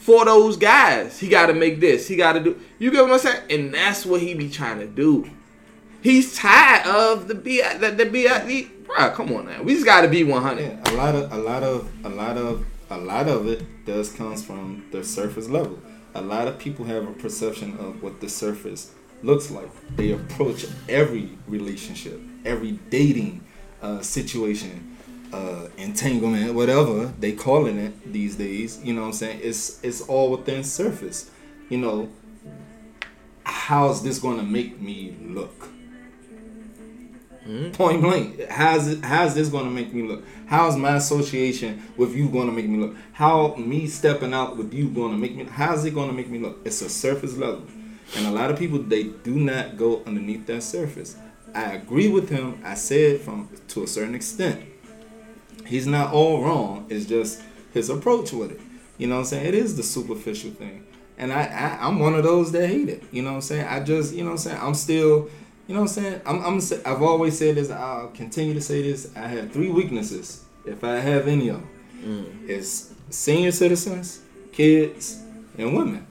for 0.02 0.26
those 0.26 0.58
guys. 0.58 1.20
He 1.20 1.30
got 1.30 1.46
to 1.46 1.54
make 1.54 1.80
this. 1.80 2.08
He 2.08 2.16
got 2.16 2.34
to 2.34 2.40
do. 2.40 2.60
You 2.80 2.92
get 2.92 3.04
what 3.04 3.14
I'm 3.14 3.20
saying? 3.20 3.44
And 3.52 3.74
that's 3.74 4.04
what 4.04 4.20
he 4.20 4.34
be 4.34 4.50
trying 4.50 4.80
to 4.80 4.88
do. 4.88 5.30
He's 6.02 6.36
tired 6.36 6.88
of 6.88 7.28
the 7.28 7.36
B. 7.36 7.62
The, 7.62 7.92
the 7.92 8.06
B. 8.06 8.28
The, 8.28 8.68
bro, 8.84 9.12
come 9.12 9.32
on 9.32 9.46
now. 9.46 9.62
We 9.62 9.76
just 9.76 9.86
got 9.86 10.02
to 10.02 10.08
be 10.08 10.24
100. 10.24 10.60
Yeah, 10.60 10.92
a 10.92 10.96
lot 10.96 11.14
of 11.14 11.32
a 11.32 11.38
lot 11.38 11.62
of 11.62 11.92
a 12.04 12.10
lot 12.10 12.38
of 12.38 12.66
a 12.90 12.98
lot 12.98 13.28
of 13.28 13.48
it 13.48 13.86
does 13.86 14.12
comes 14.12 14.44
from 14.44 14.88
the 14.92 15.04
surface 15.04 15.48
level. 15.48 15.80
A 16.16 16.22
lot 16.22 16.48
of 16.48 16.58
people 16.58 16.84
have 16.86 17.08
a 17.08 17.14
perception 17.14 17.78
of 17.78 18.02
what 18.02 18.20
the 18.20 18.28
surface 18.28 18.92
looks 19.22 19.52
like. 19.52 19.70
They 19.96 20.14
approach 20.14 20.66
every 20.90 21.38
relationship, 21.48 22.20
every 22.44 22.72
dating 22.90 23.44
uh, 23.84 24.02
situation, 24.02 24.91
uh, 25.34 25.68
entanglement, 25.78 26.54
whatever 26.54 27.14
they 27.20 27.32
calling 27.32 27.78
it 27.78 28.12
these 28.12 28.36
days. 28.36 28.82
You 28.84 28.94
know 28.94 29.02
what 29.02 29.08
I'm 29.08 29.14
saying? 29.14 29.40
It's 29.44 29.84
it's 29.84 30.02
all 30.02 30.32
within 30.32 30.64
surface. 30.64 31.30
You 31.70 31.78
know, 31.78 32.10
how's 33.44 34.04
this 34.04 34.20
to 34.20 34.44
make 34.44 34.82
me 34.82 35.16
look? 35.22 35.70
Point 37.74 38.02
blank. 38.02 38.48
How's 38.50 38.88
it, 38.88 39.04
how's 39.04 39.34
this 39.34 39.50
to 39.50 39.64
make 39.64 39.94
me 39.94 40.04
look? 40.04 40.24
How's 40.46 40.78
my 40.78 40.96
association 40.96 41.82
with 41.98 42.16
you 42.16 42.30
to 42.30 42.52
make 42.52 42.68
me 42.68 42.78
look? 42.78 42.96
How 43.14 43.56
me 43.56 43.88
stepping 43.88 44.34
out 44.34 44.58
with 44.58 44.74
you 44.74 44.94
to 44.94 45.10
make 45.10 45.36
me? 45.36 45.46
How's 45.46 45.84
it 45.84 45.92
to 45.92 46.14
make 46.14 46.30
me 46.30 46.40
look? 46.40 46.60
It's 46.66 46.82
a 46.82 46.90
surface 46.90 47.36
level, 47.36 47.64
and 48.16 48.28
a 48.28 48.32
lot 48.32 48.52
of 48.52 48.60
people 48.60 48.80
they 48.80 49.04
do 49.04 49.36
not 49.40 49.76
go 49.76 50.04
underneath 50.06 50.46
that 50.48 50.62
surface. 50.62 51.18
I 51.54 51.74
agree 51.74 52.08
with 52.08 52.30
him. 52.30 52.62
I 52.64 52.76
said 52.76 53.22
from 53.22 53.50
to 53.70 53.84
a 53.84 53.88
certain 53.88 54.16
extent. 54.16 54.71
He's 55.72 55.88
not 55.88 56.14
all 56.14 56.44
wrong. 56.44 56.86
It's 56.90 57.06
just 57.06 57.42
his 57.74 57.90
approach 57.90 58.34
with 58.34 58.52
it. 58.52 58.60
You 58.98 59.08
know 59.08 59.16
what 59.16 59.22
I'm 59.22 59.26
saying? 59.28 59.46
It 59.46 59.54
is 59.56 59.78
the 59.78 59.84
superficial 59.84 60.52
thing. 60.52 60.86
And 61.18 61.32
I, 61.32 61.44
I 61.46 61.88
I'm 61.88 62.00
one 62.00 62.14
of 62.14 62.24
those 62.24 62.52
that 62.52 62.68
hate 62.68 62.90
it. 62.90 63.04
You 63.10 63.22
know 63.22 63.30
what 63.30 63.36
I'm 63.36 63.42
saying? 63.42 63.66
I 63.66 63.80
just, 63.82 64.14
you 64.14 64.24
know 64.24 64.32
what 64.32 64.34
I'm 64.34 64.38
saying? 64.40 64.58
I'm 64.62 64.74
still, 64.74 65.30
you 65.68 65.74
know 65.74 65.84
what 65.84 65.98
I'm 65.98 66.04
saying? 66.04 66.22
I'm, 66.26 66.44
I'm 66.44 66.62
I've 66.86 67.02
always 67.02 67.38
said 67.38 67.56
this, 67.56 67.72
I'll 67.72 68.10
continue 68.10 68.54
to 68.54 68.60
say 68.60 68.82
this. 68.82 69.12
I 69.16 69.28
have 69.28 69.54
three 69.54 69.72
weaknesses, 69.72 70.44
if 70.66 70.84
I 70.84 70.96
have 70.96 71.30
any 71.30 71.48
of 71.48 71.62
them. 71.62 71.70
Mm. 72.04 72.50
It's 72.50 72.94
senior 73.10 73.52
citizens, 73.54 74.20
kids, 74.52 75.24
and 75.58 75.74
women. 75.74 76.06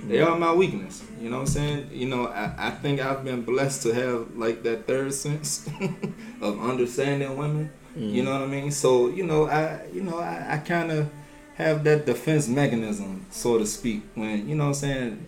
They 0.00 0.20
are 0.20 0.38
my 0.38 0.52
weakness. 0.54 1.04
You 1.20 1.28
know 1.28 1.36
what 1.36 1.42
I'm 1.42 1.46
saying? 1.46 1.90
You 1.92 2.08
know, 2.08 2.28
I, 2.28 2.54
I 2.56 2.70
think 2.70 3.00
I've 3.00 3.22
been 3.22 3.42
blessed 3.42 3.82
to 3.82 3.92
have 3.92 4.34
like 4.34 4.62
that 4.62 4.86
third 4.86 5.12
sense 5.12 5.68
of 6.40 6.58
understanding 6.60 7.36
women. 7.36 7.70
You 7.96 8.02
mm-hmm. 8.02 8.24
know 8.24 8.32
what 8.32 8.42
I 8.42 8.46
mean? 8.46 8.70
So, 8.70 9.08
you 9.08 9.24
know, 9.24 9.46
I 9.46 9.86
you 9.92 10.02
know, 10.02 10.18
I, 10.18 10.54
I 10.54 10.58
kinda 10.58 11.08
have 11.56 11.84
that 11.84 12.06
defense 12.06 12.48
mechanism, 12.48 13.26
so 13.30 13.58
to 13.58 13.66
speak, 13.66 14.02
when 14.14 14.48
you 14.48 14.56
know 14.56 14.64
what 14.64 14.68
I'm 14.68 14.74
saying 14.74 15.26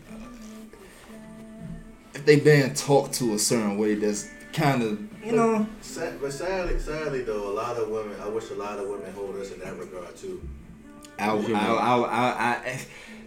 if 2.16 2.24
they 2.24 2.40
been 2.40 2.74
talked 2.74 3.12
to 3.14 3.34
a 3.34 3.38
certain 3.38 3.76
way 3.76 3.94
that's 3.94 4.28
kind 4.52 4.82
of 4.82 4.98
you 5.24 5.32
know 5.32 5.66
Sad, 5.82 6.18
but 6.20 6.32
sadly, 6.32 6.78
sadly 6.78 7.22
though, 7.22 7.50
a 7.50 7.54
lot 7.54 7.76
of 7.76 7.88
women. 7.88 8.16
I 8.22 8.28
wish 8.28 8.50
a 8.50 8.54
lot 8.54 8.78
of 8.78 8.88
women 8.88 9.12
hold 9.12 9.36
us 9.36 9.52
in 9.52 9.60
that 9.60 9.78
regard 9.78 10.16
too. 10.16 10.40
I 11.18 11.28
I 11.28 11.34
I 11.34 11.96
I, 11.96 12.50
I, 12.64 12.80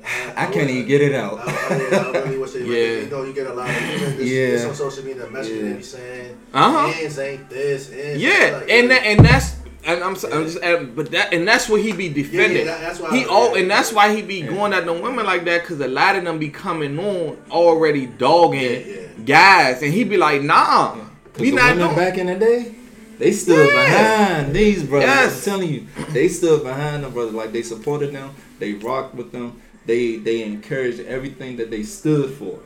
I, 0.03 0.43
I 0.47 0.51
can't 0.51 0.69
even 0.69 0.87
get 0.87 1.01
it 1.01 1.13
out. 1.13 1.39
I, 1.39 1.51
I, 1.51 1.97
I 2.19 2.23
really 2.23 2.37
wish 2.37 2.51
they 2.51 2.59
would. 2.63 2.69
Yeah. 2.69 2.99
You 3.03 3.09
know, 3.09 3.23
you 3.23 3.33
get 3.33 3.47
a 3.47 3.53
lot 3.53 3.69
of 3.69 3.75
even 3.75 4.17
this, 4.17 4.27
Yeah. 4.29 4.47
this 4.51 4.65
on 4.65 4.75
social 4.75 5.03
media 5.05 5.25
messaging 5.25 5.55
Yeah. 5.61 5.65
and 5.67 5.75
you 5.77 5.83
saying, 5.83 6.37
Uh-huh. 6.53 6.93
ends 7.01 7.19
ain't 7.19 7.49
this, 7.49 7.91
ends 7.91 8.21
Yeah, 8.21 8.57
like, 8.61 8.69
and 8.71 8.91
that, 8.91 9.03
and 9.05 9.25
that's 9.25 9.55
and 9.85 10.03
I'm, 10.03 10.15
so- 10.17 10.29
I'm 10.29 10.43
just 10.45 10.57
adding- 10.61 10.93
but 10.93 11.09
that 11.11 11.33
and 11.33 11.47
that's 11.47 11.69
what 11.69 11.81
he 11.81 11.93
be 11.93 12.09
defending. 12.09 12.65
that- 12.65 12.81
that's 12.81 12.99
why 12.99 13.15
he 13.17 13.23
I- 13.23 13.27
all 13.27 13.55
yeah. 13.55 13.61
and 13.61 13.71
that's 13.71 13.91
why 13.93 14.13
he 14.13 14.21
be 14.21 14.35
Yeah. 14.41 14.47
going 14.47 14.73
at 14.73 14.85
the 14.85 14.93
women 14.93 15.25
like 15.25 15.45
that 15.45 15.61
because 15.61 15.79
a 15.79 15.87
lot 15.87 16.15
of 16.17 16.23
them 16.25 16.37
be 16.39 16.49
coming 16.49 16.99
on 16.99 17.37
already 17.51 18.05
dogging 18.05 18.61
Yeah, 18.61 18.77
yeah. 18.79 19.01
guys, 19.25 19.81
and 19.81 19.93
he 19.93 20.03
be 20.03 20.17
like, 20.17 20.41
nah, 20.43 20.95
we 21.37 21.49
the 21.51 21.55
not 21.55 21.71
women 21.75 21.85
doing. 21.87 21.95
back 21.95 22.17
in 22.17 22.27
the 22.27 22.35
day, 22.35 22.71
they 23.19 23.31
stood 23.31 23.69
Yeah. 23.73 23.83
behind 23.85 24.53
these 24.53 24.83
brothers. 24.83 25.07
Yes. 25.09 25.47
I'm 25.47 25.53
telling 25.53 25.69
you, 25.73 25.87
they 26.11 26.27
stood 26.27 26.63
behind 26.63 27.03
them 27.03 27.11
brothers. 27.11 27.33
Like 27.33 27.51
they 27.53 27.61
supported 27.63 28.11
them, 28.13 28.31
they 28.59 28.73
rocked 28.73 29.15
with 29.15 29.31
them, 29.31 29.61
they 29.85 30.17
they 30.17 30.43
encouraged 30.43 30.99
everything 31.01 31.57
that 31.57 31.71
they 31.71 31.83
stood 31.83 32.31
for. 32.33 32.59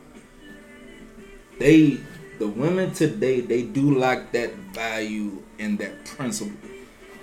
They, 1.58 1.98
the 2.38 2.48
women 2.48 2.92
today, 2.92 3.40
they 3.40 3.62
do 3.62 3.96
lack 3.96 4.32
that 4.32 4.54
value 4.54 5.42
and 5.58 5.78
that 5.78 6.04
principle. 6.04 6.56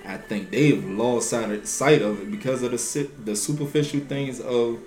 I 0.06 0.16
think 0.16 0.50
they've 0.50 0.82
lost 0.84 1.30
sight 1.30 1.50
of, 1.50 1.66
sight 1.66 2.02
of 2.02 2.20
it 2.20 2.30
because 2.30 2.62
of 2.62 2.70
the 2.72 3.10
the 3.24 3.36
superficial 3.36 4.00
things 4.00 4.40
of 4.40 4.80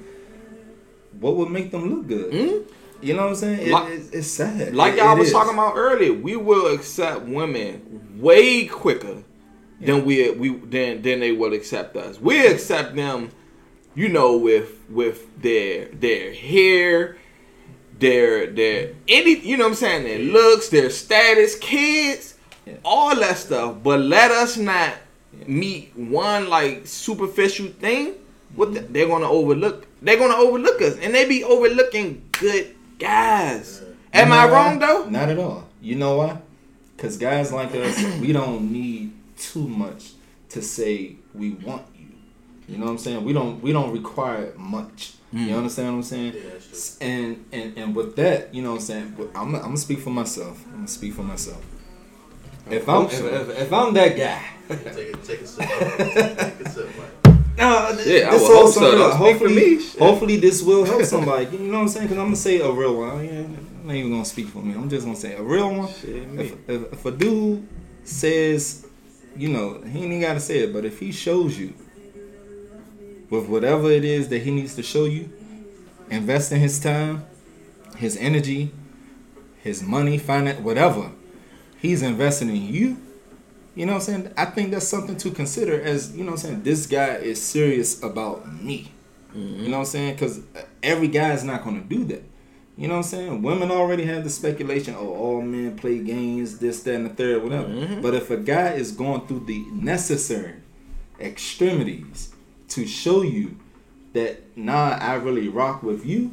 what 1.19 1.35
would 1.37 1.49
make 1.49 1.71
them 1.71 1.89
look 1.89 2.07
good. 2.07 2.33
Hmm? 2.33 2.71
You 3.01 3.13
know 3.13 3.23
what 3.23 3.29
I'm 3.29 3.35
saying? 3.35 3.59
It- 3.67 3.71
Like- 3.71 3.93
it's, 3.93 4.09
it's 4.09 4.27
sad. 4.27 4.75
Like 4.75 4.93
It- 4.93 4.97
y'all 4.97 5.15
it 5.15 5.19
was 5.19 5.27
is. 5.27 5.33
talking 5.33 5.53
about 5.53 5.73
earlier, 5.77 6.11
we 6.11 6.35
will 6.35 6.73
accept 6.73 7.21
women 7.23 8.17
way 8.19 8.65
quicker 8.65 9.23
than 9.79 10.03
we 10.05 10.31
we 10.31 10.49
than 10.49 11.01
than 11.01 11.19
they 11.19 11.31
will 11.31 11.53
accept 11.53 11.95
us. 11.95 12.19
We 12.19 12.45
accept 12.47 12.95
them, 12.95 13.29
you 13.95 14.09
know, 14.09 14.37
with 14.37 14.87
with 14.89 15.41
their 15.41 15.85
their 15.85 16.33
hair, 16.33 17.17
their 17.97 18.47
their 18.47 18.93
any 19.07 19.39
you 19.39 19.57
know 19.57 19.63
what 19.65 19.69
I'm 19.71 19.75
saying, 19.75 20.03
their 20.03 20.19
looks, 20.19 20.69
their 20.69 20.89
status, 20.89 21.57
kids, 21.57 22.35
Yeah. 22.65 22.75
all 22.83 23.15
that 23.15 23.37
stuff. 23.37 23.77
But 23.83 24.01
let 24.01 24.31
us 24.31 24.57
not 24.57 24.93
meet 25.47 25.95
one 25.95 26.49
like 26.49 26.87
superficial 26.87 27.67
thing. 27.67 28.15
What 28.55 28.69
mm-hmm. 28.69 28.87
the, 28.87 28.93
they're 28.93 29.07
gonna 29.07 29.29
overlook? 29.29 29.87
They're 30.01 30.17
gonna 30.17 30.35
overlook 30.35 30.81
us, 30.81 30.97
and 30.97 31.15
they 31.15 31.27
be 31.27 31.43
overlooking 31.43 32.27
good 32.33 32.75
guys. 32.99 33.81
Am 34.13 34.31
I 34.31 34.45
know 34.45 34.53
wrong 34.53 34.79
why? 34.79 34.87
though? 34.87 35.09
Not 35.09 35.29
at 35.29 35.39
all. 35.39 35.67
You 35.81 35.95
know 35.95 36.17
why? 36.17 36.37
Because 36.95 37.17
guys 37.17 37.51
like 37.51 37.73
us, 37.75 38.01
we 38.19 38.31
don't 38.31 38.71
need 38.71 39.13
too 39.37 39.67
much 39.67 40.13
to 40.49 40.61
say 40.61 41.17
we 41.33 41.51
want 41.51 41.85
you. 42.67 42.73
You 42.73 42.79
know 42.79 42.85
what 42.85 42.91
I'm 42.91 42.97
saying? 42.97 43.23
We 43.23 43.33
don't 43.33 43.61
we 43.61 43.71
don't 43.71 43.91
require 43.91 44.53
much. 44.57 45.13
You 45.31 45.47
mm. 45.47 45.57
understand 45.57 45.89
what 45.89 45.95
I'm 45.97 46.03
saying? 46.03 46.33
Yeah, 46.35 46.41
that's 46.53 46.97
true. 46.97 47.07
And 47.07 47.45
and 47.51 47.77
and 47.77 47.95
with 47.95 48.15
that, 48.15 48.53
you 48.53 48.61
know 48.61 48.71
what 48.71 48.75
I'm 48.81 48.81
saying. 48.81 49.29
I'm 49.35 49.55
I'm 49.55 49.61
gonna 49.61 49.77
speak 49.77 49.99
for 49.99 50.11
myself. 50.11 50.63
I'm 50.67 50.75
gonna 50.75 50.87
speak 50.87 51.13
for 51.13 51.23
myself. 51.23 51.63
If 52.69 52.87
I'm 52.89 53.03
hope 53.03 53.13
if, 53.13 53.21
if, 53.21 53.61
if 53.61 53.73
I'm 53.73 53.93
that 53.93 54.17
guy, 54.17 54.41
Take 54.67 54.97
it, 54.97 55.23
take 55.23 55.41
a 55.41 55.47
sip. 55.47 55.67
take 55.69 56.65
a 56.65 56.69
sip, 56.69 56.87
man. 56.97 57.45
no, 57.57 57.95
th- 57.95 58.07
Yeah, 58.07 58.29
I 58.29 58.31
this 58.31 58.41
would 58.41 58.47
hope 58.47 58.57
also 58.65 58.79
so. 58.79 58.89
real. 58.89 58.97
Don't 58.97 59.11
for 59.11 59.17
Hopefully, 59.17 59.55
me. 59.55 59.85
Hopefully 59.99 60.37
this 60.37 60.63
will 60.63 60.85
help 60.85 61.03
somebody. 61.15 61.45
You 61.57 61.59
know 61.59 61.73
what 61.73 61.81
I'm 61.83 61.87
saying? 61.89 62.07
Because 62.07 62.17
I'm 62.17 62.25
gonna 62.27 62.35
say 62.35 62.59
a 62.59 62.71
real 62.71 62.95
one. 62.97 63.09
I 63.09 63.21
ain't, 63.23 63.59
I'm 63.81 63.87
not 63.87 63.95
even 63.95 64.11
gonna 64.11 64.25
speak 64.25 64.47
for 64.47 64.59
me. 64.63 64.73
I'm 64.73 64.89
just 64.89 65.05
gonna 65.05 65.15
say 65.15 65.35
a 65.35 65.43
real 65.43 65.71
one. 65.75 65.89
Shit. 65.89 66.15
If, 66.39 66.69
if, 66.69 66.93
if 66.93 67.05
a 67.05 67.11
dude 67.11 67.67
says, 68.03 68.87
you 69.35 69.49
know, 69.49 69.81
he 69.81 69.99
ain't 69.99 70.05
even 70.07 70.21
gotta 70.21 70.39
say 70.39 70.59
it, 70.59 70.73
but 70.73 70.85
if 70.85 70.99
he 70.99 71.11
shows 71.11 71.59
you 71.59 71.73
with 73.29 73.47
whatever 73.47 73.89
it 73.91 74.05
is 74.05 74.29
that 74.29 74.39
he 74.39 74.51
needs 74.51 74.75
to 74.75 74.83
show 74.83 75.05
you, 75.05 75.29
Invest 76.09 76.51
in 76.51 76.59
his 76.59 76.79
time, 76.79 77.25
his 77.97 78.15
energy, 78.17 78.71
his 79.63 79.81
money, 79.81 80.17
finance, 80.17 80.59
whatever, 80.59 81.11
he's 81.81 82.03
investing 82.03 82.49
in 82.49 82.61
you. 82.61 82.97
You 83.73 83.85
know 83.87 83.93
what 83.93 84.07
I'm 84.07 84.23
saying? 84.23 84.33
I 84.37 84.45
think 84.45 84.71
that's 84.71 84.87
something 84.87 85.17
to 85.17 85.31
consider 85.31 85.81
as, 85.81 86.15
you 86.15 86.23
know 86.23 86.31
what 86.33 86.43
I'm 86.43 86.49
saying, 86.49 86.63
this 86.63 86.85
guy 86.85 87.15
is 87.15 87.41
serious 87.41 88.01
about 88.03 88.61
me. 88.61 88.91
You 89.33 89.67
know 89.67 89.71
what 89.71 89.79
I'm 89.79 89.85
saying? 89.85 90.13
Because 90.13 90.41
every 90.81 91.09
guy 91.09 91.33
is 91.33 91.43
not 91.43 91.63
going 91.63 91.81
to 91.81 91.87
do 91.87 92.05
that. 92.05 92.23
You 92.77 92.87
know 92.87 92.93
what 92.93 93.05
I'm 93.05 93.09
saying? 93.09 93.41
Women 93.41 93.69
already 93.71 94.05
have 94.05 94.23
the 94.23 94.29
speculation, 94.29 94.95
oh, 94.97 95.09
all 95.09 95.41
men 95.41 95.75
play 95.75 95.99
games, 95.99 96.59
this, 96.59 96.83
that, 96.83 96.95
and 96.95 97.05
the 97.05 97.09
third, 97.09 97.43
whatever. 97.43 97.67
Mhm. 97.67 98.01
But 98.01 98.13
if 98.13 98.29
a 98.29 98.37
guy 98.37 98.73
is 98.73 98.91
going 98.91 99.27
through 99.27 99.45
the 99.45 99.65
necessary 99.73 100.53
extremities 101.19 102.34
to 102.69 102.85
show 102.85 103.21
you 103.21 103.57
that, 104.13 104.57
nah, 104.57 104.97
I 104.99 105.15
really 105.15 105.47
rock 105.47 105.83
with 105.83 106.05
you, 106.05 106.31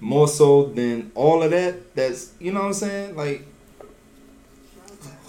more 0.00 0.28
so 0.28 0.64
than 0.66 1.12
all 1.14 1.42
of 1.42 1.50
that, 1.50 1.94
that's, 1.94 2.32
you 2.40 2.52
know 2.52 2.60
what 2.60 2.66
I'm 2.66 2.72
saying? 2.74 3.16
Like, 3.16 3.46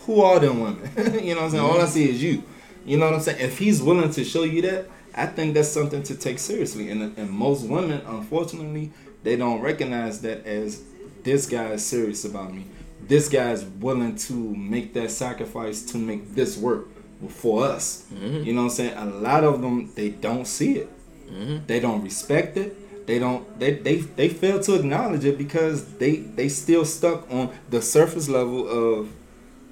who 0.05 0.21
are 0.21 0.39
them 0.39 0.59
women? 0.59 0.89
you 1.23 1.35
know 1.35 1.41
what 1.41 1.45
I'm 1.45 1.51
saying? 1.51 1.63
All 1.63 1.81
I 1.81 1.85
see 1.85 2.09
is 2.09 2.21
you. 2.21 2.43
You 2.85 2.97
know 2.97 3.05
what 3.05 3.15
I'm 3.15 3.21
saying? 3.21 3.39
If 3.39 3.57
he's 3.57 3.81
willing 3.81 4.11
to 4.11 4.23
show 4.23 4.43
you 4.43 4.61
that, 4.63 4.87
I 5.15 5.27
think 5.27 5.53
that's 5.53 5.69
something 5.69 6.03
to 6.03 6.15
take 6.15 6.39
seriously. 6.39 6.89
And, 6.89 7.17
and 7.17 7.29
most 7.29 7.67
women, 7.67 8.01
unfortunately, 8.05 8.91
they 9.23 9.35
don't 9.35 9.61
recognize 9.61 10.21
that 10.21 10.45
as 10.45 10.83
this 11.23 11.47
guy 11.47 11.71
is 11.71 11.85
serious 11.85 12.25
about 12.25 12.53
me. 12.53 12.65
This 13.07 13.29
guy 13.29 13.51
is 13.51 13.63
willing 13.63 14.15
to 14.15 14.33
make 14.33 14.93
that 14.93 15.11
sacrifice 15.11 15.83
to 15.87 15.97
make 15.97 16.33
this 16.35 16.57
work 16.57 16.87
for 17.29 17.65
us. 17.65 18.03
Mhm. 18.13 18.45
You 18.45 18.53
know 18.53 18.61
what 18.63 18.71
I'm 18.71 18.75
saying? 18.75 18.93
A 18.97 19.05
lot 19.05 19.43
of 19.43 19.61
them, 19.61 19.91
they 19.95 20.09
don't 20.09 20.45
see 20.47 20.73
it. 20.75 20.89
Mhm. 21.31 21.67
They 21.67 21.79
don't 21.79 22.03
respect 22.03 22.57
it. 22.57 22.75
They 23.07 23.19
don't. 23.19 23.43
They 23.59 23.71
they 23.73 23.95
they 24.15 24.29
fail 24.29 24.59
to 24.61 24.75
acknowledge 24.75 25.25
it 25.25 25.37
because 25.37 25.83
they 25.99 26.17
they 26.17 26.47
still 26.49 26.85
stuck 26.85 27.27
on 27.31 27.49
the 27.69 27.81
surface 27.81 28.29
level 28.29 28.67
of 28.67 29.09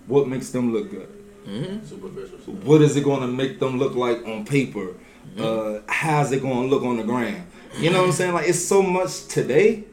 what 0.08 0.28
makes 0.28 0.50
them 0.50 0.74
look 0.74 0.92
good. 0.92 1.08
Mhm. 1.48 2.64
What 2.66 2.82
is 2.82 2.96
it 2.98 3.04
going 3.04 3.22
to 3.22 3.28
make 3.28 3.60
them 3.60 3.80
look 3.80 3.96
like 3.96 4.26
on 4.28 4.44
paper? 4.46 4.96
Uh, 5.40 5.80
how's 5.88 6.32
it 6.34 6.42
going 6.42 6.64
to 6.64 6.76
look 6.76 6.84
on 6.84 6.98
the 6.98 7.04
gram? 7.04 7.44
You 7.80 7.90
know 7.90 8.00
what 8.00 8.08
I'm 8.08 8.12
saying? 8.12 8.34
Like 8.34 8.50
it's 8.50 8.60
so 8.60 8.82
much 8.82 9.28
today. 9.28 9.86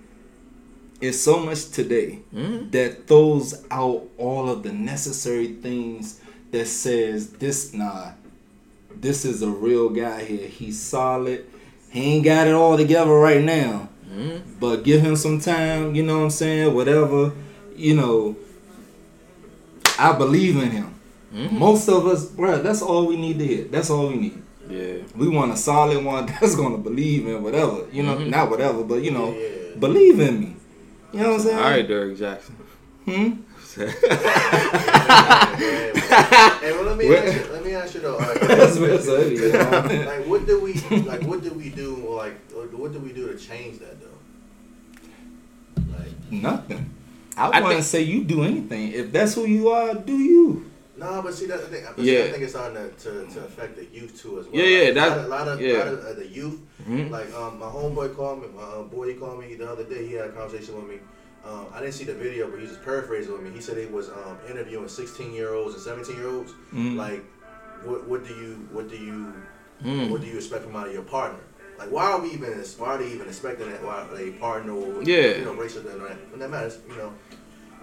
It's 1.01 1.21
so 1.21 1.39
much 1.39 1.71
today 1.71 2.19
Mhm. 2.35 2.73
that 2.73 3.07
throws 3.07 3.63
out 3.71 4.03
all 4.19 4.49
of 4.51 4.65
the 4.65 4.73
necessary 4.73 5.47
things 5.63 6.19
that 6.51 6.67
says 6.67 7.31
this 7.33 7.73
nah, 7.75 8.11
this 8.95 9.25
is 9.25 9.43
a 9.43 9.49
real 9.51 9.89
guy 9.91 10.25
here. 10.25 10.49
He's 10.49 10.81
solid. 10.81 11.47
He 11.91 12.01
ain't 12.17 12.25
got 12.25 12.47
it 12.47 12.55
all 12.55 12.77
together 12.77 13.13
right 13.13 13.43
now. 13.43 13.89
Mhm. 14.11 14.41
But 14.61 14.83
give 14.85 15.01
him 15.01 15.17
some 15.17 15.41
time, 15.41 15.95
you 15.95 16.03
know 16.03 16.19
what 16.19 16.25
I'm 16.25 16.31
saying? 16.31 16.75
Whatever, 16.75 17.33
you 17.77 17.95
know. 17.95 18.37
I 19.99 20.13
believe 20.13 20.57
in 20.57 20.71
him. 20.71 20.95
Mhm. 21.35 21.53
Most 21.53 21.89
of 21.89 22.07
us, 22.07 22.27
bruh, 22.27 22.63
that's 22.63 22.83
all 22.83 23.07
we 23.07 23.17
need 23.17 23.39
to 23.39 23.47
hear. 23.47 23.65
That's 23.65 23.91
all 23.91 24.09
we 24.09 24.17
need. 24.17 24.43
Yeah. 24.71 25.03
We 25.17 25.29
want 25.29 25.53
a 25.53 25.57
solid 25.57 26.05
one 26.05 26.27
that's 26.41 26.55
gonna 26.57 26.79
believe 26.79 27.27
in 27.27 27.43
whatever. 27.43 27.87
You 27.93 28.03
know, 28.05 28.17
Mhm. 28.17 28.31
not 28.31 28.51
whatever, 28.51 28.83
but 28.85 29.03
you 29.03 29.11
know, 29.11 29.33
Yeah. 29.33 29.77
believe 29.79 30.21
in 30.21 30.41
me. 30.41 30.57
You 31.13 31.21
know 31.21 31.29
what 31.31 31.35
I'm 31.37 31.41
saying? 31.41 31.59
All 31.59 31.71
right, 31.71 31.89
Derrick 31.89 32.19
Jackson. 32.19 32.55
Hmm? 33.07 33.29
Hey, 36.59 36.73
well, 36.73 36.85
let 36.85 36.97
me 36.99 37.09
What? 37.09 37.19
ask 37.19 37.37
you. 37.47 37.53
Let 37.53 37.65
me 37.65 37.75
ask 37.75 37.95
you 37.95 38.01
though. 38.01 38.15
All 38.15 38.21
right, 38.21 38.41
That's 38.41 38.79
what 38.79 38.91
like, 39.07 40.07
like, 40.07 40.27
what 40.27 40.47
do 40.47 40.61
we 40.61 40.73
like? 41.03 41.23
What 41.23 41.43
do 41.43 41.53
we 41.53 41.71
do? 41.71 42.05
Or 42.07 42.17
like, 42.17 42.35
what 42.73 42.93
do 42.93 42.99
we 42.99 43.13
do 43.13 43.29
to 43.33 43.39
change 43.39 43.79
that 43.79 43.97
though? 44.01 45.83
Like, 45.97 46.13
Nothing. 46.33 46.91
I, 47.37 47.51
I 47.51 47.61
wouldn't 47.63 47.85
say 47.85 48.03
you 48.03 48.25
do 48.25 48.43
anything. 48.43 48.93
If 48.93 49.13
that's 49.13 49.35
who 49.35 49.47
you 49.47 49.69
are, 49.69 49.95
do 49.95 50.19
you. 50.19 50.69
no, 50.97 51.23
but 51.23 51.33
see, 51.35 51.47
that's 51.47 51.63
the 51.63 51.69
thing. 51.69 51.85
But 51.95 52.05
Yeah. 52.05 52.23
see, 52.25 52.29
I 52.29 52.31
think 52.33 52.43
it's 52.43 52.53
starting 52.53 52.75
to, 52.77 52.91
to, 53.05 53.27
to 53.35 53.41
affect 53.45 53.77
the 53.77 53.85
youth 53.97 54.21
too 54.21 54.41
as 54.41 54.47
well. 54.47 54.57
Yeah, 54.61 54.67
yeah, 54.67 54.85
Like, 54.87 54.95
that- 54.95 55.19
a 55.19 55.29
lot 55.29 55.47
of, 55.49 55.61
lot 55.61 55.61
yeah. 55.61 55.79
lot 55.79 55.87
of 55.89 56.05
uh, 56.05 56.13
the 56.15 56.27
youth. 56.27 56.59
Mhm. 56.89 57.11
Like, 57.11 57.33
um, 57.35 57.59
my 57.61 57.67
homeboy 57.67 58.17
called 58.17 58.43
me. 58.43 58.49
My 58.57 58.63
uh, 58.63 58.83
boy 58.83 59.15
called 59.15 59.39
me 59.41 59.55
the 59.55 59.71
other 59.71 59.85
day. 59.85 60.07
He 60.09 60.15
had 60.15 60.27
a 60.31 60.33
conversation 60.33 60.75
with 60.77 60.89
me. 60.89 60.99
Um, 61.45 61.67
I 61.73 61.81
didn't 61.81 61.95
see 61.95 62.05
the 62.05 62.15
video, 62.15 62.51
but 62.51 62.61
he 62.61 62.67
just 62.67 62.85
paraphrasing 62.85 63.33
with 63.33 63.43
me. 63.43 63.51
He 63.51 63.61
said 63.61 63.77
he 63.79 63.87
was 63.87 64.09
um, 64.11 64.39
interviewing 64.51 64.89
16 64.89 65.33
year 65.33 65.55
olds 65.55 65.75
and 65.75 65.83
17 65.83 66.17
year 66.17 66.29
olds. 66.29 66.53
Mm. 66.75 66.97
Like, 66.97 67.25
what, 67.85 68.07
what 68.09 68.27
do 68.27 68.35
you, 68.35 68.69
what 68.73 68.89
do 68.89 68.97
you, 68.97 69.33
Mm. 69.85 70.11
what 70.11 70.21
do 70.21 70.27
you 70.27 70.37
expect 70.37 70.65
from 70.65 70.75
out 70.75 70.89
of 70.89 70.93
your 70.93 71.03
partner? 71.05 71.39
Like, 71.79 71.93
why 71.93 72.07
are 72.11 72.21
we 72.21 72.33
even, 72.33 72.51
why 72.79 72.89
are 72.89 72.99
they 72.99 73.13
even 73.13 73.29
expecting 73.29 73.71
that? 73.71 73.81
Why 73.85 74.05
a 74.19 74.33
partner 74.33 74.73
or 74.73 75.05
Yeah. 75.05 75.37
you 75.39 75.45
know, 75.45 75.55
racial 75.55 75.87
and 75.87 76.01
that? 76.01 76.19
And 76.33 76.43
that 76.43 76.51
matters, 76.51 76.79
you 76.91 76.97
know. 76.97 77.13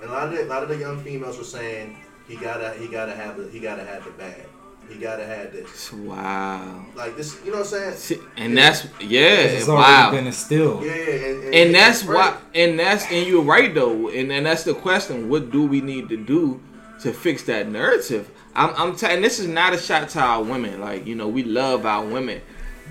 And 0.02 0.10
a 0.10 0.14
lot 0.14 0.28
of 0.28 0.34
the, 0.34 0.44
a 0.44 0.50
lot 0.50 0.62
of 0.62 0.68
the 0.68 0.76
young 0.76 1.02
females 1.02 1.38
were 1.38 1.46
saying 1.46 1.96
he 2.28 2.36
gotta, 2.36 2.74
he 2.74 2.90
gotta 2.90 3.16
have, 3.16 3.38
the, 3.38 3.48
he 3.50 3.62
gotta 3.62 3.86
have 3.86 4.04
the 4.04 4.12
bag. 4.12 4.44
He 4.90 5.00
gotta 5.00 5.26
have 5.26 5.52
this. 5.52 5.92
Wow. 5.92 6.86
Like 6.96 7.18
this, 7.18 7.40
you 7.44 7.52
know 7.52 7.58
what 7.60 7.74
I'm 7.74 7.94
saying? 7.94 7.94
See, 7.96 8.20
And 8.38 8.58
that's 8.58 8.88
yeah. 9.02 9.22
It's 9.22 9.68
already 9.68 9.84
Wow. 9.84 10.12
been 10.12 10.28
instilled. 10.28 10.84
Yeah, 10.84 10.92
and, 10.94 11.44
and, 11.44 11.56
and 11.56 11.76
that's 11.76 12.02
it's 12.02 12.10
why 12.10 12.38
and 12.54 12.80
that's 12.80 13.06
and 13.12 13.28
you're 13.28 13.42
right 13.44 13.74
though 13.74 14.10
and, 14.10 14.32
and 14.32 14.46
that's 14.46 14.64
the 14.64 14.74
question 14.74 15.28
what 15.30 15.52
do 15.52 15.66
we 15.66 15.82
need 15.82 16.08
to 16.10 16.18
do 16.18 16.62
to 17.02 17.12
fix 17.12 17.44
that 17.44 17.68
narrative 17.68 18.30
i'm, 18.56 18.74
I'm 18.78 18.96
telling 18.96 19.22
this 19.22 19.40
is 19.40 19.48
not 19.48 19.74
a 19.74 19.78
shot 19.78 20.08
to 20.10 20.20
our 20.20 20.42
women 20.44 20.80
like 20.80 21.06
you 21.06 21.14
know 21.16 21.28
we 21.28 21.44
love 21.44 21.86
our 21.86 22.06
women 22.06 22.42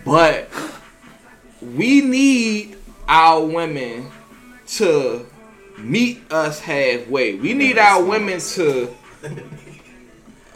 but 0.05 0.51
we 1.63 2.03
need 2.03 2.77
our 3.09 3.43
women 3.45 4.11
to 4.67 5.27
meet 5.79 6.31
us 6.31 6.61
halfway 6.61 7.37
we 7.37 7.55
need 7.55 7.79
our 7.79 8.05
women 8.05 8.39
to 8.41 8.95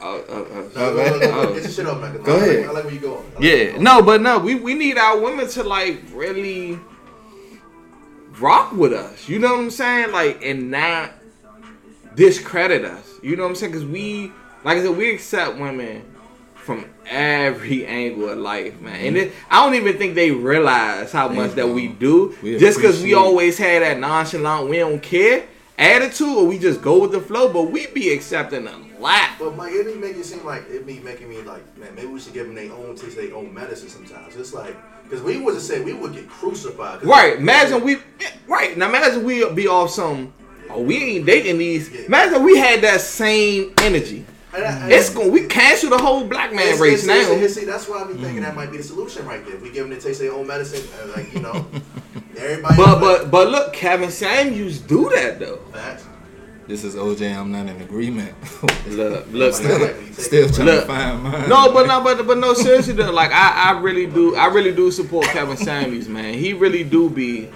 uh, 0.00 0.04
uh, 0.04 0.10
uh, 0.10 0.68
No, 0.76 0.94
no, 0.94 0.96
no, 0.96 1.18
no, 1.18 1.40
Oh. 1.40 1.54
Get 1.54 1.62
your 1.62 1.72
shit 1.72 1.86
off, 1.86 2.00
man. 2.00 2.12
'cause 2.16 2.22
Go 2.26 2.32
I 2.34 2.38
like- 2.38 2.48
ahead. 2.48 2.66
I 2.66 2.70
like 2.72 2.84
where 2.84 2.94
you 2.94 3.00
going. 3.00 3.14
Like 3.16 3.38
where 3.38 3.42
you 3.50 3.58
Yeah, 3.66 3.70
going. 3.72 3.82
no, 3.84 4.02
but 4.02 4.20
no, 4.22 4.38
we, 4.38 4.54
we 4.54 4.74
need 4.74 4.98
our 4.98 5.18
women 5.18 5.48
to 5.48 5.62
like 5.64 5.98
really 6.12 6.78
rock 8.40 8.72
with 8.72 8.92
us. 8.92 9.28
You 9.28 9.38
know 9.38 9.52
what 9.52 9.60
I'm 9.60 9.70
saying? 9.70 10.12
Like, 10.12 10.44
and 10.44 10.70
not 10.70 11.10
discredit 12.14 12.84
us. 12.84 13.08
You 13.22 13.36
know 13.36 13.42
what 13.44 13.50
I'm 13.50 13.54
saying? 13.56 13.72
Because 13.72 13.86
we, 13.86 14.32
like 14.64 14.78
I 14.78 14.82
said, 14.82 14.96
we 14.96 15.12
accept 15.12 15.58
women 15.58 16.02
from 16.54 16.84
every 17.06 17.86
angle 17.86 18.28
of 18.28 18.38
life, 18.38 18.78
man. 18.80 18.94
And 18.94 19.16
it, 19.16 19.32
I 19.50 19.64
don't 19.64 19.74
even 19.74 19.96
think 19.96 20.14
they 20.14 20.30
realize 20.30 21.10
how 21.12 21.28
much 21.28 21.52
that 21.52 21.68
we 21.68 21.88
do. 21.88 22.36
We 22.42 22.58
just 22.58 22.78
because 22.78 23.02
we 23.02 23.14
always 23.14 23.56
had 23.58 23.82
that 23.82 23.98
nonchalant, 23.98 24.68
we 24.68 24.76
don't 24.78 25.02
care 25.02 25.44
attitude, 25.78 26.28
or 26.28 26.44
we 26.46 26.58
just 26.58 26.82
go 26.82 27.00
with 27.00 27.12
the 27.12 27.20
flow. 27.20 27.52
But 27.52 27.70
we 27.70 27.86
be 27.88 28.12
accepting 28.12 28.66
a 28.66 28.72
lot. 29.00 29.30
But 29.38 29.56
Mike, 29.56 29.72
it 29.72 29.86
be 29.86 29.94
making 29.94 30.20
it 30.20 30.24
seem 30.24 30.44
like 30.44 30.68
it 30.70 30.86
be 30.86 31.00
making 31.00 31.28
me 31.28 31.42
like, 31.42 31.62
man, 31.78 31.94
maybe 31.94 32.08
we 32.08 32.20
should 32.20 32.32
give 32.34 32.46
them 32.46 32.54
their 32.54 32.72
own 32.72 32.96
taste, 32.96 33.16
their 33.16 33.34
own 33.34 33.52
medicine 33.54 33.88
sometimes. 33.88 34.36
It's 34.36 34.52
like, 34.54 34.76
because 35.04 35.22
we 35.22 35.38
was 35.40 35.54
to 35.56 35.60
say 35.60 35.80
we 35.80 35.92
would 35.94 36.12
get 36.12 36.28
crucified. 36.28 37.02
Right. 37.04 37.38
Imagine 37.38 37.82
we. 37.82 37.96
Right 38.46 38.76
now, 38.76 38.88
imagine 38.88 39.24
we 39.24 39.48
be 39.52 39.66
off 39.68 39.90
some. 39.90 40.32
Oh, 40.70 40.82
we 40.82 41.16
ain't 41.16 41.26
dating 41.26 41.56
these. 41.58 41.88
Imagine 42.06 42.42
we 42.42 42.58
had 42.58 42.82
that 42.82 43.00
same 43.00 43.72
energy. 43.80 44.24
And 44.54 44.64
I- 44.64 44.72
and- 44.82 44.92
It's 44.92 45.10
going. 45.10 45.30
We 45.32 45.46
cancel 45.46 45.90
the 45.90 45.98
whole 45.98 46.24
black 46.24 46.50
man 46.52 46.62
It's- 46.64 46.80
race 46.80 47.04
it's- 47.04 47.26
now. 47.28 47.32
it's- 47.34 47.54
see, 47.54 47.64
that's 47.64 47.88
why 47.88 48.02
I 48.02 48.04
be 48.06 48.14
thinking 48.14 48.42
that 48.42 48.54
might 48.56 48.70
be 48.70 48.76
the 48.78 48.82
solution 48.82 49.26
right 49.26 49.44
there. 49.46 49.56
We 49.58 49.70
give 49.70 49.88
them 49.88 49.94
the 49.96 50.00
taste 50.00 50.20
their 50.20 50.32
own 50.32 50.46
medicine, 50.46 50.86
uh, 51.02 51.08
like 51.16 51.32
you 51.32 51.40
know, 51.40 51.66
everybody. 52.36 52.76
But 52.76 53.00
but 53.00 53.30
but 53.30 53.48
look, 53.50 53.72
Kevin 53.72 54.10
Samuels 54.10 54.78
do 54.78 55.10
that 55.14 55.38
though. 55.38 55.58
Facts. 55.72 56.04
This 56.68 56.84
is 56.84 56.94
OJ. 56.94 57.34
I'm 57.34 57.50
not 57.50 57.66
in 57.66 57.80
agreement. 57.80 58.34
Look, 58.88 59.26
look. 59.32 59.54
Still- 59.54 59.94
Still 60.12 60.48
trying 60.50 60.66
Look. 60.66 60.80
to 60.82 60.86
find 60.86 61.22
mine. 61.22 61.48
No, 61.48 61.72
but 61.72 61.86
no, 61.86 62.02
but 62.02 62.26
but 62.26 62.36
no, 62.38 62.52
seriously 62.52 62.92
though, 62.92 63.10
like 63.10 63.30
I, 63.32 63.70
I 63.72 63.80
really 63.80 64.06
do, 64.06 64.34
I 64.36 64.46
really 64.46 64.74
do 64.74 64.90
support 64.90 65.26
Kevin 65.26 65.56
Samuels, 65.56 66.08
man. 66.08 66.34
He 66.34 66.52
really 66.52 66.84
do 66.84 67.08
be, 67.08 67.48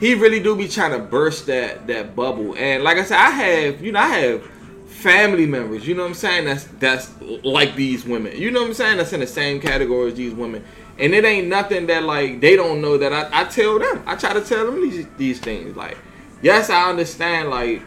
he 0.00 0.14
really 0.14 0.40
do 0.40 0.54
be 0.56 0.66
trying 0.68 0.92
to 0.92 0.98
burst 1.00 1.46
that 1.46 1.86
that 1.88 2.14
bubble. 2.16 2.54
And 2.56 2.82
like 2.84 2.96
I 2.98 3.04
said, 3.04 3.18
I 3.18 3.30
have, 3.30 3.82
you 3.82 3.92
know, 3.92 4.00
I 4.00 4.08
have 4.08 4.46
family 4.86 5.44
members, 5.46 5.86
you 5.86 5.94
know 5.94 6.02
what 6.02 6.08
I'm 6.08 6.14
saying? 6.14 6.44
That's 6.46 6.64
that's 6.78 7.10
like 7.42 7.74
these 7.74 8.04
women. 8.06 8.34
You 8.36 8.50
know 8.50 8.60
what 8.62 8.68
I'm 8.68 8.74
saying? 8.74 8.96
That's 8.98 9.12
in 9.12 9.20
the 9.20 9.26
same 9.26 9.60
category 9.60 10.10
as 10.12 10.16
these 10.16 10.32
women. 10.32 10.64
And 10.98 11.12
it 11.12 11.24
ain't 11.24 11.48
nothing 11.48 11.86
that 11.88 12.04
like 12.04 12.40
they 12.40 12.54
don't 12.56 12.80
know 12.80 12.96
that 12.96 13.12
I, 13.12 13.42
I 13.42 13.44
tell 13.44 13.78
them. 13.78 14.02
I 14.06 14.14
try 14.16 14.32
to 14.32 14.40
tell 14.40 14.64
them 14.66 14.80
these 14.80 15.06
these 15.18 15.40
things. 15.40 15.76
Like, 15.76 15.98
yes, 16.42 16.70
I 16.70 16.88
understand 16.88 17.50
like 17.50 17.82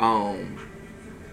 um 0.00 0.58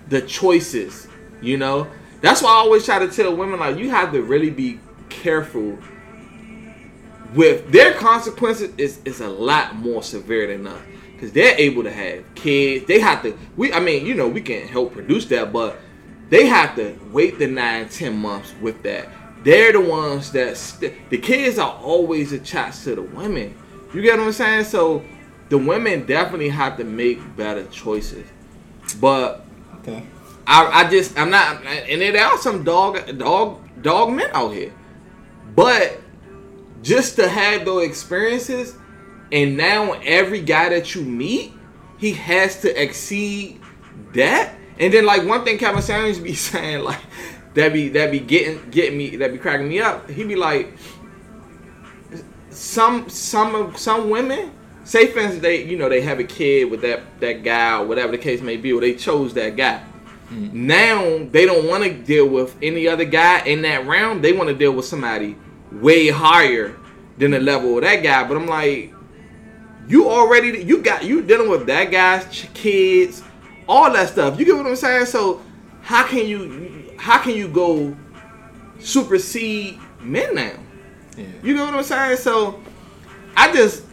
the 0.09 0.21
choices, 0.21 1.07
you 1.41 1.57
know. 1.57 1.87
That's 2.21 2.41
why 2.41 2.49
I 2.49 2.55
always 2.55 2.85
try 2.85 2.99
to 2.99 3.07
tell 3.07 3.35
women 3.35 3.59
like 3.59 3.77
you 3.77 3.89
have 3.89 4.11
to 4.11 4.21
really 4.21 4.49
be 4.49 4.79
careful 5.09 5.77
with 7.33 7.71
their 7.71 7.93
consequences 7.93 8.73
is, 8.77 8.99
is 9.05 9.21
a 9.21 9.27
lot 9.27 9.75
more 9.75 10.01
severe 10.01 10.47
than 10.47 10.67
us 10.67 10.81
because 11.13 11.31
they're 11.31 11.57
able 11.57 11.83
to 11.83 11.91
have 11.91 12.23
kids. 12.35 12.85
They 12.85 12.99
have 12.99 13.23
to. 13.23 13.37
We, 13.55 13.73
I 13.73 13.79
mean, 13.79 14.05
you 14.05 14.13
know, 14.13 14.27
we 14.27 14.41
can 14.41 14.67
help 14.67 14.93
produce 14.93 15.25
that, 15.27 15.51
but 15.51 15.77
they 16.29 16.45
have 16.45 16.75
to 16.75 16.97
wait 17.11 17.39
the 17.39 17.47
nine, 17.47 17.89
ten 17.89 18.17
months 18.17 18.53
with 18.61 18.83
that. 18.83 19.09
They're 19.43 19.71
the 19.71 19.81
ones 19.81 20.31
that 20.31 20.57
st- 20.57 21.09
the 21.09 21.17
kids 21.17 21.57
are 21.57 21.73
always 21.73 22.33
attached 22.33 22.83
to 22.83 22.95
the 22.95 23.01
women. 23.01 23.57
You 23.93 24.01
get 24.01 24.17
what 24.17 24.27
I'm 24.27 24.33
saying? 24.33 24.65
So 24.65 25.03
the 25.49 25.57
women 25.57 26.05
definitely 26.05 26.49
have 26.49 26.77
to 26.77 26.83
make 26.83 27.35
better 27.35 27.65
choices. 27.67 28.27
But 28.95 29.45
Okay. 29.79 30.03
I, 30.45 30.83
I 30.83 30.89
just 30.89 31.17
I'm 31.17 31.29
not 31.29 31.65
and 31.65 32.01
there 32.01 32.25
are 32.25 32.37
some 32.37 32.63
dog 32.63 33.17
dog 33.17 33.59
dog 33.81 34.11
men 34.11 34.29
out 34.33 34.53
here. 34.53 34.73
But 35.55 35.99
just 36.81 37.15
to 37.17 37.27
have 37.27 37.65
those 37.65 37.85
experiences 37.85 38.77
and 39.31 39.57
now 39.57 39.93
every 40.03 40.41
guy 40.41 40.69
that 40.69 40.95
you 40.95 41.01
meet, 41.01 41.53
he 41.97 42.13
has 42.13 42.61
to 42.61 42.81
exceed 42.81 43.59
that. 44.13 44.55
And 44.79 44.93
then 44.93 45.05
like 45.05 45.25
one 45.25 45.43
thing 45.43 45.57
Kevin 45.57 45.81
Samuels 45.81 46.19
be 46.19 46.33
saying, 46.35 46.83
like 46.83 47.01
that 47.53 47.73
be 47.73 47.89
that 47.89 48.11
be 48.11 48.19
getting 48.19 48.69
getting 48.69 48.97
me 48.97 49.15
that 49.17 49.31
be 49.31 49.37
cracking 49.37 49.67
me 49.67 49.79
up. 49.79 50.09
He 50.09 50.23
be 50.23 50.35
like 50.35 50.77
some 52.49 53.09
some 53.09 53.55
of 53.55 53.77
some 53.77 54.09
women 54.09 54.51
say 54.87 55.07
for 55.07 55.19
instance 55.19 55.41
they 55.41 55.65
you 55.65 55.77
know 55.77 55.89
they 55.89 56.01
have 56.01 56.19
a 56.19 56.23
kid 56.23 56.71
with 56.71 56.81
that 56.81 57.01
that 57.19 57.43
guy 57.43 57.77
or 57.77 57.85
whatever 57.85 58.13
the 58.13 58.17
case 58.17 58.41
may 58.41 58.55
be 58.55 58.71
or 58.71 58.79
they 58.81 58.95
chose 58.95 59.33
that 59.33 59.55
guy. 59.55 59.83
Mm-hmm. 60.31 60.67
Now 60.67 61.27
they 61.29 61.45
don't 61.45 61.67
want 61.67 61.83
to 61.83 61.93
deal 61.93 62.27
with 62.27 62.55
any 62.61 62.87
other 62.87 63.05
guy 63.05 63.41
in 63.41 63.61
that 63.63 63.85
round. 63.85 64.23
They 64.23 64.31
want 64.31 64.49
to 64.49 64.55
deal 64.55 64.71
with 64.71 64.85
somebody 64.85 65.35
way 65.71 66.07
higher 66.07 66.75
than 67.17 67.31
the 67.31 67.39
level 67.39 67.75
of 67.75 67.83
that 67.83 67.97
guy. 67.97 68.25
But 68.27 68.37
i'm 68.37 68.47
like 68.47 68.93
you 69.87 70.09
already 70.09 70.63
you 70.63 70.81
got 70.81 71.03
you 71.03 71.21
dealing 71.21 71.49
with 71.49 71.67
that 71.67 71.91
guy's 71.91 72.25
ch- 72.31 72.53
kids 72.53 73.23
all 73.67 73.91
that 73.91 74.09
stuff. 74.09 74.39
You 74.39 74.45
get 74.45 74.55
what 74.55 74.65
i'm 74.65 74.75
saying? 74.77 75.07
So 75.07 75.41
how 75.81 76.07
can 76.07 76.25
you 76.25 76.93
how 76.97 77.21
can 77.21 77.35
you 77.35 77.49
go 77.49 77.95
supersede 78.79 79.79
men 80.01 80.33
now? 80.33 80.53
Yeah. 81.17 81.25
you 81.43 81.55
know 81.55 81.65
what 81.65 81.73
I'm 81.73 81.83
saying? 81.83 82.17
So 82.17 82.61
I 83.35 83.51
just 83.51 83.83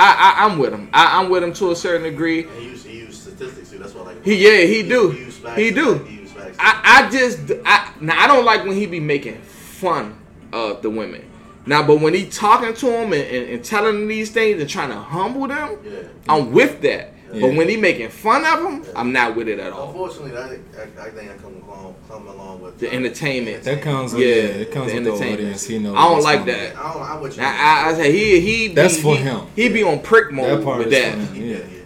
I, 0.00 0.34
I 0.36 0.44
I'm 0.44 0.58
with 0.58 0.72
him. 0.72 0.88
I, 0.92 1.20
I'm 1.20 1.28
with 1.28 1.42
him 1.42 1.52
to 1.54 1.70
a 1.72 1.76
certain 1.76 2.04
degree. 2.04 2.44
And 2.44 2.52
he 2.52 2.64
used, 2.64 2.86
he 2.86 2.98
used 2.98 3.22
statistics 3.22 3.70
too. 3.70 3.78
That's 3.78 3.94
what 3.94 4.08
I 4.08 4.12
like. 4.14 4.24
He 4.24 4.36
yeah 4.36 4.64
he 4.64 4.82
do 4.82 5.12
facts 5.40 5.58
he 5.58 5.70
do. 5.70 5.98
He 6.04 6.20
used 6.20 6.34
facts. 6.34 6.56
I 6.58 6.80
I 6.84 7.10
just 7.10 7.38
I 7.64 7.92
now 8.00 8.18
I 8.18 8.26
don't 8.26 8.44
like 8.44 8.64
when 8.64 8.76
he 8.76 8.86
be 8.86 9.00
making 9.00 9.40
fun 9.42 10.18
of 10.52 10.82
the 10.82 10.90
women. 10.90 11.26
Now, 11.66 11.86
but 11.86 12.00
when 12.00 12.14
he 12.14 12.26
talking 12.26 12.72
to 12.74 12.86
them 12.86 13.12
and, 13.12 13.22
and, 13.22 13.50
and 13.50 13.64
telling 13.64 13.94
them 13.94 14.08
these 14.08 14.30
things 14.30 14.60
and 14.60 14.68
trying 14.68 14.88
to 14.88 14.96
humble 14.96 15.46
them, 15.46 15.78
yeah. 15.84 16.00
I'm 16.28 16.52
with 16.52 16.80
that. 16.82 17.14
Yeah. 17.32 17.40
But 17.42 17.56
when 17.56 17.68
he 17.68 17.76
making 17.76 18.08
fun 18.10 18.44
of 18.44 18.62
them, 18.62 18.84
I'm 18.96 19.12
not 19.12 19.36
with 19.36 19.48
it 19.48 19.58
at 19.60 19.72
all. 19.72 19.88
Unfortunately, 19.88 20.36
I 20.36 20.48
think 20.48 20.62
I, 20.76 21.06
I 21.06 21.10
think 21.10 21.30
I 21.30 21.34
come 21.36 21.62
along 21.62 21.94
come 22.08 22.26
along 22.26 22.60
with 22.62 22.78
The 22.78 22.92
entertainment. 22.92 23.62
That 23.64 23.82
comes 23.82 24.12
with 24.12 24.22
Yeah, 24.22 24.34
yeah, 24.34 24.42
it 24.42 24.72
comes 24.72 24.90
the 24.92 24.96
with 24.96 25.04
the 25.04 25.10
entertainment. 25.10 25.40
audience. 25.40 25.64
He 25.66 25.78
knows. 25.78 25.94
I 25.96 26.02
don't 26.08 26.22
like 26.22 26.38
coming. 26.40 26.54
that. 26.56 26.76
I 26.76 26.92
don't. 26.92 27.02
I'm 27.02 27.20
with. 27.20 27.36
Now, 27.36 27.48
I, 27.50 27.90
I 27.90 27.94
say 27.94 28.12
he 28.12 28.40
he 28.40 28.68
be, 28.68 28.74
That's 28.74 29.00
for 29.00 29.14
he, 29.16 29.22
him. 29.22 29.40
He 29.54 29.68
be 29.68 29.82
on 29.82 30.00
prick 30.00 30.32
mode 30.32 30.58
That 30.58 30.64
part 30.64 30.78
with 30.78 30.92
is 30.92 30.92
that. 30.92 31.28
for 31.28 31.34
yeah, 31.36 31.44
Yeah. 31.44 31.56
yeah. 31.58 31.80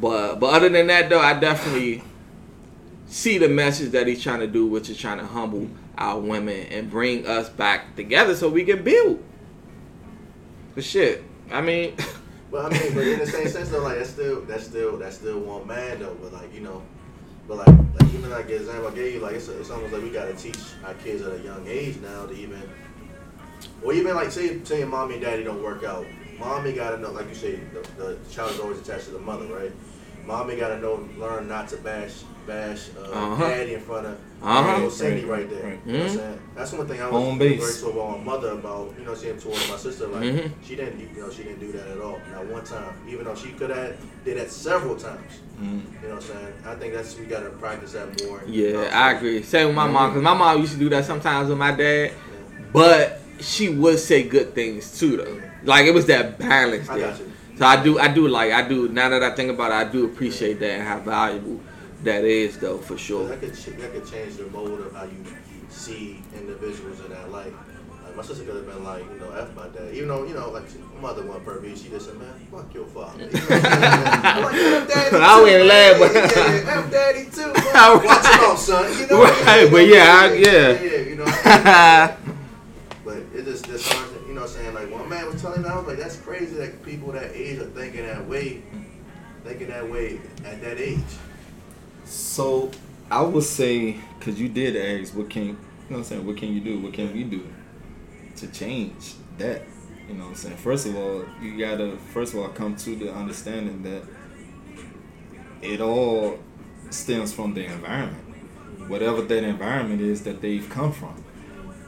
But 0.00 0.36
but 0.40 0.54
other 0.54 0.68
than 0.68 0.86
that 0.88 1.08
though, 1.08 1.20
I 1.20 1.38
definitely 1.38 2.02
see 3.06 3.38
the 3.38 3.48
message 3.48 3.90
that 3.92 4.06
he's 4.06 4.22
trying 4.22 4.40
to 4.40 4.46
do, 4.46 4.66
which 4.66 4.88
is 4.90 4.96
trying 4.98 5.18
to 5.18 5.26
humble 5.26 5.68
our 5.98 6.18
women 6.18 6.66
and 6.70 6.90
bring 6.90 7.26
us 7.26 7.48
back 7.48 7.94
together 7.96 8.34
so 8.34 8.48
we 8.48 8.64
can 8.64 8.82
build. 8.82 9.22
But 10.74 10.84
shit, 10.84 11.22
I 11.52 11.60
mean, 11.60 11.94
But 12.50 12.64
I 12.64 12.68
mean, 12.78 12.94
but 12.94 13.06
in 13.06 13.18
the 13.20 13.26
same 13.26 13.48
sense 13.48 13.68
though, 13.68 13.82
like 13.82 13.98
that's 13.98 14.10
still 14.10 14.40
that's 14.42 14.64
still 14.64 14.96
that's 14.96 15.16
still 15.16 15.38
one 15.40 15.66
man 15.66 16.00
though. 16.00 16.16
But 16.20 16.32
like 16.32 16.52
you 16.52 16.60
know, 16.60 16.82
but 17.46 17.58
like 17.58 17.68
like 17.68 18.14
even 18.14 18.30
like 18.30 18.48
example 18.50 18.88
I 18.88 18.94
gave 18.94 19.14
you, 19.14 19.20
like 19.20 19.36
it's, 19.36 19.48
it's 19.48 19.70
almost 19.70 19.92
like 19.92 20.02
we 20.02 20.10
gotta 20.10 20.34
teach 20.34 20.58
our 20.84 20.94
kids 20.94 21.22
at 21.22 21.32
a 21.32 21.38
young 21.38 21.64
age 21.68 21.98
now 21.98 22.26
to 22.26 22.34
even, 22.34 22.60
or 23.84 23.92
even 23.92 24.14
like 24.16 24.32
say 24.32 24.62
say 24.64 24.80
your 24.80 24.88
mommy 24.88 25.14
and 25.14 25.22
daddy 25.22 25.44
don't 25.44 25.62
work 25.62 25.84
out. 25.84 26.06
Mommy 26.40 26.72
gotta 26.72 26.98
know, 26.98 27.12
like 27.12 27.28
you 27.28 27.34
say, 27.34 27.60
the, 27.72 27.86
the 28.02 28.18
child 28.30 28.50
is 28.52 28.60
always 28.60 28.80
attached 28.80 29.04
to 29.04 29.10
the 29.10 29.18
mother, 29.18 29.44
right? 29.46 29.72
Mommy 30.30 30.54
gotta 30.56 30.78
know, 30.78 31.06
learn 31.18 31.48
not 31.48 31.68
to 31.68 31.76
bash 31.78 32.22
bash 32.46 32.88
uh, 32.96 33.12
Uh-huh. 33.12 33.48
daddy 33.48 33.74
in 33.74 33.80
front 33.80 34.06
of 34.06 34.16
Uh-huh. 34.42 34.72
little 34.74 34.90
Cindy 34.90 35.24
right, 35.24 35.40
Right, 35.40 35.50
there. 35.50 35.62
right. 35.64 35.78
You 35.84 35.92
know 35.92 35.98
what 35.98 36.10
I'm 36.10 36.16
Mhm. 36.16 36.20
saying? 36.20 36.38
That's 36.56 36.72
one 36.72 36.86
thing 36.86 37.00
I 37.02 37.04
was 37.10 37.22
Home 37.22 37.38
very 37.38 37.50
base. 37.56 37.80
told 37.82 37.94
about 37.96 38.18
my 38.18 38.24
mother 38.24 38.50
about, 38.52 38.94
you 38.98 39.04
know, 39.04 39.14
saying 39.14 39.38
towards 39.38 39.68
my 39.68 39.76
sister, 39.76 40.06
like 40.06 40.22
Mhm. 40.22 40.50
she 40.66 40.76
didn't, 40.76 41.00
you 41.00 41.20
know, 41.22 41.30
she 41.30 41.42
didn't 41.42 41.60
do 41.60 41.72
that 41.72 41.86
at 41.88 42.00
all. 42.00 42.18
Not 42.32 42.46
one 42.46 42.64
time, 42.64 42.94
even 43.08 43.24
though 43.26 43.34
she 43.34 43.48
could 43.50 43.70
have 43.70 43.92
did 44.24 44.38
that 44.38 44.50
several 44.50 44.94
times. 44.96 45.32
Mm. 45.60 45.82
You 46.02 46.08
know 46.08 46.14
what 46.14 46.24
I'm 46.24 46.28
saying? 46.30 46.52
I 46.66 46.74
think 46.76 46.94
that's 46.94 47.18
we 47.18 47.26
gotta 47.26 47.50
practice 47.50 47.92
that 47.92 48.08
more. 48.24 48.40
yeah, 48.46 48.88
I 48.92 49.12
agree. 49.12 49.42
Same 49.42 49.66
with 49.66 49.76
my 49.76 49.86
mom, 49.88 50.12
cause 50.14 50.22
my 50.22 50.34
mom 50.34 50.60
used 50.60 50.72
to 50.72 50.78
do 50.78 50.88
that 50.90 51.04
sometimes 51.04 51.48
with 51.50 51.58
my 51.58 51.72
dad, 51.72 52.12
but 52.72 53.20
she 53.40 53.68
would 53.68 53.98
say 53.98 54.22
good 54.22 54.54
things 54.54 54.98
too, 54.98 55.16
though. 55.18 55.40
Like 55.64 55.84
it 55.86 55.92
was 55.92 56.06
that 56.06 56.38
balance 56.38 56.88
I 56.88 56.96
there. 56.98 57.14
Got 57.60 57.84
you. 57.86 57.94
So 57.94 58.00
I 58.00 58.04
do, 58.06 58.10
I 58.10 58.14
do 58.14 58.28
like, 58.28 58.52
I 58.52 58.66
do. 58.68 58.88
Now 58.88 59.08
that 59.10 59.22
I 59.22 59.34
think 59.34 59.50
about 59.50 59.70
it, 59.72 59.74
I 59.88 59.90
do 59.90 60.04
appreciate 60.06 60.58
that 60.60 60.70
and 60.70 60.82
how 60.88 60.98
valuable 61.00 61.60
that 62.02 62.24
is, 62.24 62.58
though, 62.58 62.78
for 62.78 62.96
sure. 62.98 63.28
That 63.28 63.40
could 63.40 63.54
ch- 63.54 63.76
that 63.78 63.92
could 63.92 64.06
change 64.10 64.36
the 64.36 64.46
mode 64.46 64.80
of 64.86 64.94
how 64.94 65.04
you 65.04 65.24
see 65.68 66.22
individuals 66.34 67.00
in 67.04 67.10
that 67.10 67.30
light. 67.30 67.52
Like 68.06 68.16
my 68.16 68.22
sister 68.22 68.44
could 68.44 68.56
have 68.56 68.66
been 68.66 68.82
like, 68.82 69.04
you 69.04 69.20
know, 69.20 69.30
f 69.32 69.54
my 69.54 69.68
dad, 69.68 69.94
even 69.94 70.08
though 70.08 70.24
you 70.26 70.34
know, 70.34 70.50
like 70.50 70.64
my 70.96 71.00
mother 71.00 71.22
wasn't 71.24 71.44
perfect. 71.44 71.78
She 71.78 71.88
just 71.90 72.06
said, 72.06 72.16
man, 72.18 72.32
fuck 72.50 72.72
your 72.74 72.86
father. 72.86 73.22
You 73.24 73.30
know 73.30 73.38
what 73.38 73.52
I'm 73.52 73.62
saying? 73.62 74.24
I'm 74.24 74.42
like, 74.42 74.54
F 74.54 74.88
daddy 74.88 75.16
I 75.22 75.36
too, 75.36 75.42
wouldn't 75.42 75.66
man. 75.68 75.68
laugh, 75.68 75.98
but- 76.00 76.12
yeah, 76.66 76.78
F 76.80 76.90
daddy 76.90 77.24
too. 77.30 77.52
Man. 77.70 78.04
Watch 78.04 78.26
him 78.26 78.40
out, 78.40 78.58
son. 78.58 78.98
You 78.98 79.06
know, 79.06 79.22
Right, 79.22 79.70
but 79.70 79.86
yeah, 79.86 80.18
I- 80.18 80.32
yeah. 80.34 80.82
yeah, 80.82 80.98
you 81.08 81.16
know. 81.16 81.24
But 83.04 83.16
it 83.34 83.44
just 83.44 83.64
disheartening, 83.64 84.09
you 84.30 84.36
know 84.36 84.42
what 84.42 84.50
I'm 84.50 84.56
saying? 84.56 84.74
Like 84.74 84.90
one 84.92 85.08
man 85.08 85.26
was 85.26 85.42
telling 85.42 85.62
me, 85.62 85.68
I 85.68 85.76
was 85.76 85.88
like, 85.88 85.98
that's 85.98 86.14
crazy 86.18 86.54
that 86.58 86.84
people 86.84 87.10
that 87.10 87.34
age 87.34 87.58
are 87.58 87.64
thinking 87.64 88.06
that 88.06 88.28
way, 88.28 88.62
thinking 89.42 89.66
that 89.66 89.90
way 89.90 90.20
at 90.44 90.62
that 90.62 90.78
age. 90.78 91.00
So 92.04 92.70
I 93.10 93.22
would 93.22 93.42
say, 93.42 93.96
cause 94.20 94.38
you 94.38 94.48
did 94.48 94.76
ask, 94.76 95.16
what 95.16 95.28
can 95.30 95.46
you 95.46 95.52
know? 95.52 95.58
What 95.88 95.96
I'm 95.96 96.04
saying, 96.04 96.24
what 96.24 96.36
can 96.36 96.52
you 96.52 96.60
do? 96.60 96.78
What 96.78 96.92
can 96.92 97.12
we 97.12 97.24
do 97.24 97.44
to 98.36 98.46
change 98.52 99.14
that? 99.38 99.62
You 100.06 100.14
know, 100.14 100.26
what 100.26 100.30
I'm 100.30 100.36
saying. 100.36 100.56
First 100.58 100.86
of 100.86 100.96
all, 100.96 101.24
you 101.42 101.58
gotta 101.58 101.96
first 102.14 102.32
of 102.32 102.38
all 102.38 102.48
come 102.50 102.76
to 102.76 102.94
the 102.94 103.12
understanding 103.12 103.82
that 103.82 104.02
it 105.60 105.80
all 105.80 106.38
stems 106.90 107.32
from 107.32 107.54
the 107.54 107.64
environment, 107.64 108.22
whatever 108.88 109.22
that 109.22 109.42
environment 109.42 110.00
is 110.00 110.22
that 110.22 110.40
they've 110.40 110.70
come 110.70 110.92
from. 110.92 111.24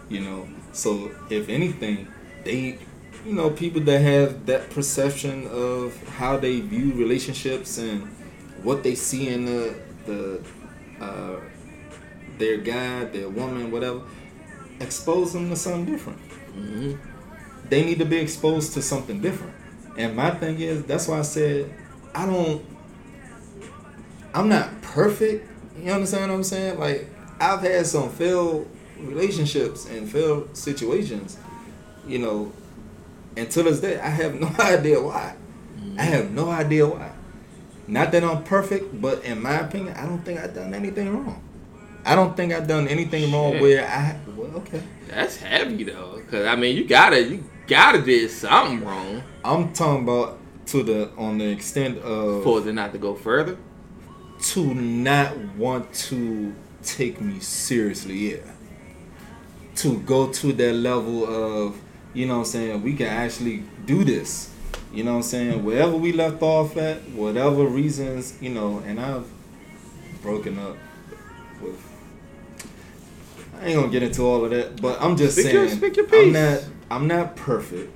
You 0.08 0.22
know, 0.22 0.48
so 0.72 1.12
if 1.30 1.48
anything, 1.48 2.08
they, 2.44 2.78
you 3.24 3.32
know, 3.34 3.50
people 3.50 3.80
that 3.82 4.00
have 4.00 4.46
that 4.46 4.70
perception 4.70 5.46
of 5.48 5.96
how 6.08 6.36
they 6.36 6.60
view 6.60 6.92
relationships 6.94 7.78
and 7.78 8.02
what 8.62 8.82
they 8.82 8.94
see 8.94 9.28
in 9.28 9.44
the 9.44 9.74
the 10.06 10.44
uh, 11.00 11.40
their 12.38 12.58
guy, 12.58 13.04
their 13.04 13.28
woman, 13.28 13.70
whatever, 13.70 14.02
expose 14.80 15.32
them 15.32 15.50
to 15.50 15.56
something 15.56 15.84
different. 15.86 16.18
hmm 16.52 16.92
They 17.68 17.84
need 17.84 17.98
to 17.98 18.04
be 18.04 18.16
exposed 18.18 18.74
to 18.74 18.82
something 18.82 19.20
different. 19.20 19.54
And 19.96 20.16
my 20.16 20.30
thing 20.30 20.60
is, 20.60 20.84
that's 20.84 21.08
why 21.08 21.18
I 21.18 21.22
said 21.22 21.72
I 22.14 22.26
don't. 22.26 22.64
I'm 24.34 24.48
not 24.48 24.80
perfect. 24.82 25.48
You 25.78 25.92
understand 25.92 26.30
what 26.30 26.36
I'm 26.36 26.44
saying? 26.44 26.78
Like 26.78 27.08
I've 27.40 27.60
had 27.60 27.86
some 27.86 28.10
failed 28.10 28.68
relationships 28.98 29.86
and 29.86 30.08
failed 30.08 30.56
situations. 30.56 31.36
You 32.06 32.18
know, 32.18 32.52
and 33.36 33.50
to 33.50 33.62
this 33.62 33.80
day, 33.80 33.98
I 33.98 34.08
have 34.08 34.34
no 34.40 34.50
idea 34.58 35.00
why. 35.00 35.34
I 35.98 36.02
have 36.02 36.30
no 36.30 36.48
idea 36.50 36.86
why. 36.86 37.12
Not 37.86 38.12
that 38.12 38.24
I'm 38.24 38.44
perfect, 38.44 39.00
but 39.00 39.24
in 39.24 39.42
my 39.42 39.54
opinion, 39.60 39.94
I 39.96 40.06
don't 40.06 40.24
think 40.24 40.40
I've 40.40 40.54
done 40.54 40.72
anything 40.74 41.12
wrong. 41.12 41.42
I 42.04 42.14
don't 42.14 42.36
think 42.36 42.52
I've 42.52 42.66
done 42.66 42.88
anything 42.88 43.32
wrong 43.32 43.60
where 43.60 43.86
I 43.86 44.16
well, 44.36 44.50
okay. 44.56 44.82
That's 45.08 45.36
heavy 45.36 45.84
though, 45.84 46.20
cause 46.30 46.46
I 46.46 46.56
mean, 46.56 46.76
you 46.76 46.84
gotta, 46.84 47.22
you 47.22 47.44
gotta 47.66 48.00
did 48.02 48.30
something 48.30 48.84
wrong 48.84 49.22
I'm 49.44 49.72
talking 49.72 50.02
about 50.04 50.38
to 50.66 50.82
the 50.82 51.10
on 51.16 51.38
the 51.38 51.48
extent 51.48 51.98
of 51.98 52.42
for 52.42 52.66
it 52.66 52.72
not 52.72 52.92
to 52.92 52.98
go 52.98 53.14
further. 53.14 53.56
to 54.52 54.74
not 54.74 55.36
want 55.56 55.92
to 55.94 56.54
take 56.82 57.20
me 57.20 57.38
seriously, 57.40 58.32
yeah. 58.32 58.38
To 59.76 59.98
go 60.00 60.30
to 60.32 60.52
that 60.52 60.72
level 60.74 61.24
of, 61.24 61.80
you 62.14 62.26
know 62.26 62.34
what 62.34 62.46
I'm 62.46 62.52
saying, 62.52 62.82
we 62.82 62.94
can 62.94 63.06
actually 63.06 63.64
do 63.86 64.04
this. 64.04 64.50
You 64.92 65.04
know 65.04 65.12
what 65.12 65.16
I'm 65.18 65.22
saying? 65.22 65.64
Wherever 65.64 65.96
we 65.96 66.12
left 66.12 66.42
off 66.42 66.76
at, 66.76 66.98
whatever 67.10 67.64
reasons, 67.64 68.36
you 68.40 68.50
know, 68.50 68.82
and 68.86 69.00
I've 69.00 69.26
broken 70.22 70.58
up 70.58 70.76
with 71.60 71.80
I 73.60 73.66
ain't 73.66 73.76
gonna 73.76 73.92
get 73.92 74.02
into 74.02 74.22
all 74.22 74.44
of 74.44 74.50
that, 74.50 74.80
but 74.82 75.00
I'm 75.00 75.16
just 75.16 75.34
Speak 75.38 75.46
saying 75.46 75.68
your- 75.68 75.76
speak 75.76 75.96
your 75.96 76.06
I'm 76.14 76.32
not 76.32 76.64
I'm 76.90 77.06
not 77.06 77.36
perfect. 77.36 77.94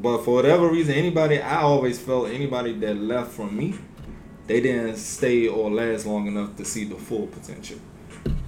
But 0.00 0.18
for 0.24 0.34
whatever 0.34 0.68
reason, 0.68 0.94
anybody 0.94 1.40
I 1.40 1.62
always 1.62 1.98
felt 1.98 2.28
anybody 2.28 2.72
that 2.80 2.96
left 2.96 3.32
from 3.32 3.56
me, 3.56 3.74
they 4.46 4.60
didn't 4.60 4.96
stay 4.96 5.48
or 5.48 5.70
last 5.70 6.06
long 6.06 6.26
enough 6.28 6.56
to 6.56 6.64
see 6.64 6.84
the 6.84 6.94
full 6.94 7.26
potential. 7.26 7.78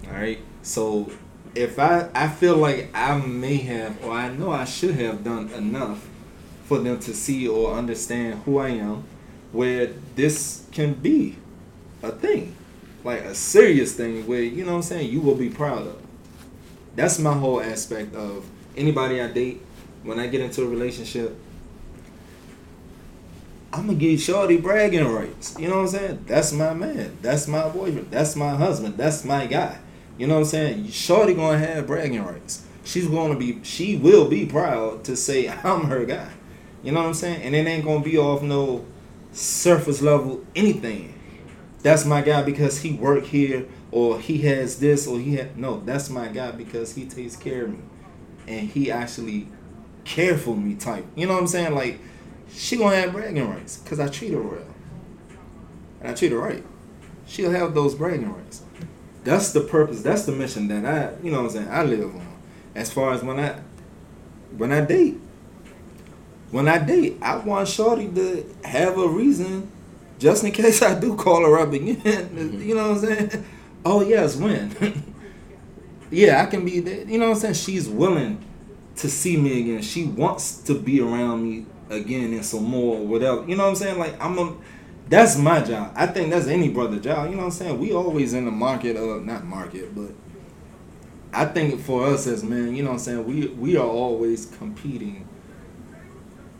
Alright? 0.06 0.38
So 0.62 1.10
if 1.54 1.78
I 1.78 2.08
I 2.14 2.28
feel 2.28 2.56
like 2.56 2.90
I 2.94 3.18
may 3.18 3.56
have 3.56 4.04
or 4.04 4.12
I 4.12 4.28
know 4.28 4.50
I 4.50 4.64
should 4.64 4.94
have 4.96 5.24
done 5.24 5.50
enough 5.50 6.08
for 6.64 6.78
them 6.78 6.98
to 7.00 7.14
see 7.14 7.48
or 7.48 7.74
understand 7.74 8.42
who 8.44 8.58
I 8.58 8.68
am, 8.68 9.04
where 9.52 9.90
this 10.14 10.66
can 10.72 10.94
be 10.94 11.36
a 12.02 12.12
thing. 12.12 12.54
Like 13.02 13.22
a 13.22 13.34
serious 13.34 13.94
thing 13.94 14.26
where, 14.26 14.42
you 14.42 14.64
know 14.64 14.72
what 14.72 14.76
I'm 14.76 14.82
saying, 14.82 15.10
you 15.10 15.20
will 15.20 15.34
be 15.34 15.48
proud 15.48 15.86
of. 15.86 16.00
That's 16.94 17.18
my 17.18 17.32
whole 17.32 17.60
aspect 17.60 18.14
of 18.14 18.46
anybody 18.76 19.20
I 19.20 19.28
date, 19.28 19.62
when 20.02 20.18
I 20.18 20.26
get 20.26 20.40
into 20.40 20.62
a 20.62 20.66
relationship, 20.68 21.36
I'm 23.72 23.86
gonna 23.86 23.98
give 23.98 24.20
Shorty 24.20 24.56
bragging 24.56 25.06
rights. 25.06 25.56
You 25.58 25.68
know 25.68 25.76
what 25.76 25.82
I'm 25.82 25.88
saying? 25.88 26.24
That's 26.26 26.52
my 26.52 26.74
man. 26.74 27.16
That's 27.22 27.46
my 27.46 27.68
boyfriend. 27.68 28.10
That's 28.10 28.34
my 28.34 28.50
husband. 28.50 28.96
That's 28.96 29.24
my 29.24 29.46
guy. 29.46 29.78
You 30.20 30.26
know 30.26 30.34
what 30.34 30.40
I'm 30.40 30.46
saying? 30.48 30.88
Shorty 30.90 31.32
gonna 31.32 31.56
have 31.56 31.86
bragging 31.86 32.22
rights. 32.22 32.66
She's 32.84 33.08
gonna 33.08 33.36
be 33.36 33.58
she 33.64 33.96
will 33.96 34.28
be 34.28 34.44
proud 34.44 35.02
to 35.04 35.16
say 35.16 35.48
I'm 35.48 35.84
her 35.84 36.04
guy. 36.04 36.28
You 36.82 36.92
know 36.92 37.00
what 37.00 37.06
I'm 37.06 37.14
saying? 37.14 37.40
And 37.40 37.54
it 37.54 37.66
ain't 37.66 37.86
gonna 37.86 38.04
be 38.04 38.18
off 38.18 38.42
no 38.42 38.84
surface 39.32 40.02
level 40.02 40.44
anything. 40.54 41.18
That's 41.82 42.04
my 42.04 42.20
guy 42.20 42.42
because 42.42 42.82
he 42.82 42.92
work 42.92 43.24
here 43.24 43.66
or 43.92 44.20
he 44.20 44.42
has 44.42 44.78
this 44.78 45.06
or 45.06 45.18
he 45.18 45.36
had 45.36 45.56
no, 45.56 45.80
that's 45.80 46.10
my 46.10 46.28
guy 46.28 46.50
because 46.50 46.94
he 46.94 47.06
takes 47.06 47.34
care 47.34 47.64
of 47.64 47.70
me. 47.70 47.78
And 48.46 48.68
he 48.68 48.92
actually 48.92 49.48
care 50.04 50.36
for 50.36 50.54
me 50.54 50.74
type. 50.74 51.06
You 51.14 51.28
know 51.28 51.32
what 51.32 51.40
I'm 51.40 51.48
saying? 51.48 51.74
Like 51.74 51.98
she 52.52 52.76
gonna 52.76 52.96
have 52.96 53.12
bragging 53.12 53.48
rights 53.48 53.78
because 53.78 53.98
I 53.98 54.08
treat 54.08 54.34
her 54.34 54.42
well. 54.42 54.66
And 56.02 56.10
I 56.10 56.12
treat 56.12 56.32
her 56.32 56.38
right. 56.38 56.62
She'll 57.26 57.52
have 57.52 57.72
those 57.72 57.94
bragging 57.94 58.30
rights. 58.30 58.64
That's 59.24 59.52
the 59.52 59.60
purpose. 59.60 60.02
That's 60.02 60.24
the 60.24 60.32
mission 60.32 60.68
that 60.68 60.84
I, 60.84 61.22
you 61.22 61.30
know 61.30 61.42
what 61.42 61.50
I'm 61.50 61.50
saying, 61.50 61.68
I 61.70 61.82
live 61.82 62.14
on. 62.14 62.38
As 62.74 62.92
far 62.92 63.12
as 63.12 63.22
when 63.22 63.38
I 63.38 63.60
when 64.56 64.72
I 64.72 64.80
date. 64.80 65.18
When 66.50 66.66
I 66.66 66.78
date, 66.78 67.18
I 67.22 67.36
want 67.36 67.68
Shorty 67.68 68.08
to 68.08 68.54
have 68.64 68.98
a 68.98 69.08
reason 69.08 69.70
just 70.18 70.44
in 70.44 70.52
case 70.52 70.82
I 70.82 70.98
do 70.98 71.16
call 71.16 71.44
her 71.44 71.58
up 71.58 71.72
again. 71.72 71.96
Mm-hmm. 72.00 72.62
You 72.62 72.74
know 72.74 72.90
what 72.90 72.98
I'm 72.98 73.04
saying? 73.04 73.44
Oh 73.84 74.02
yes, 74.02 74.36
when? 74.36 74.74
yeah, 76.10 76.42
I 76.42 76.46
can 76.46 76.64
be 76.64 76.80
there. 76.80 77.04
You 77.04 77.18
know 77.18 77.28
what 77.28 77.34
I'm 77.34 77.40
saying? 77.40 77.54
She's 77.54 77.88
willing 77.88 78.44
to 78.96 79.08
see 79.08 79.36
me 79.36 79.60
again. 79.60 79.82
She 79.82 80.04
wants 80.04 80.58
to 80.64 80.74
be 80.78 81.00
around 81.00 81.42
me 81.42 81.66
again 81.88 82.32
and 82.32 82.44
some 82.44 82.64
more 82.64 82.98
or 82.98 83.06
whatever. 83.06 83.44
You 83.46 83.56
know 83.56 83.64
what 83.64 83.70
I'm 83.70 83.76
saying? 83.76 83.98
Like 83.98 84.22
I'm 84.22 84.38
a 84.38 84.56
that's 85.10 85.36
my 85.36 85.60
job. 85.62 85.92
I 85.96 86.06
think 86.06 86.30
that's 86.30 86.46
any 86.46 86.70
brother 86.70 86.98
job. 87.00 87.26
You 87.28 87.32
know 87.32 87.38
what 87.42 87.44
I'm 87.46 87.50
saying? 87.50 87.78
We 87.80 87.92
always 87.92 88.32
in 88.32 88.44
the 88.46 88.52
market 88.52 88.96
of 88.96 89.26
not 89.26 89.44
market, 89.44 89.94
but 89.94 90.12
I 91.32 91.46
think 91.46 91.80
for 91.80 92.06
us 92.06 92.28
as 92.28 92.44
men, 92.44 92.76
you 92.76 92.84
know 92.84 92.90
what 92.90 92.94
I'm 92.94 93.00
saying, 93.00 93.26
we 93.26 93.48
we 93.48 93.76
are 93.76 93.86
always 93.88 94.46
competing 94.46 95.28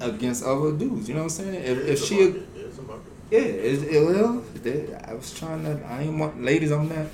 against 0.00 0.44
other 0.44 0.72
dudes. 0.72 1.08
You 1.08 1.14
know 1.14 1.20
what 1.24 1.32
I'm 1.38 1.44
saying? 1.44 1.54
If, 1.64 1.78
if 1.86 2.04
she 2.04 2.16
market. 2.18 2.48
It's 2.56 2.78
yeah, 3.30 3.38
it, 3.40 3.82
it, 3.84 4.04
well, 4.04 4.42
I 5.06 5.14
was 5.14 5.32
trying 5.32 5.62
to. 5.64 5.80
I 5.86 6.02
ain't 6.02 6.18
want 6.18 6.42
ladies. 6.42 6.72
I'm 6.72 6.88
not 6.88 7.06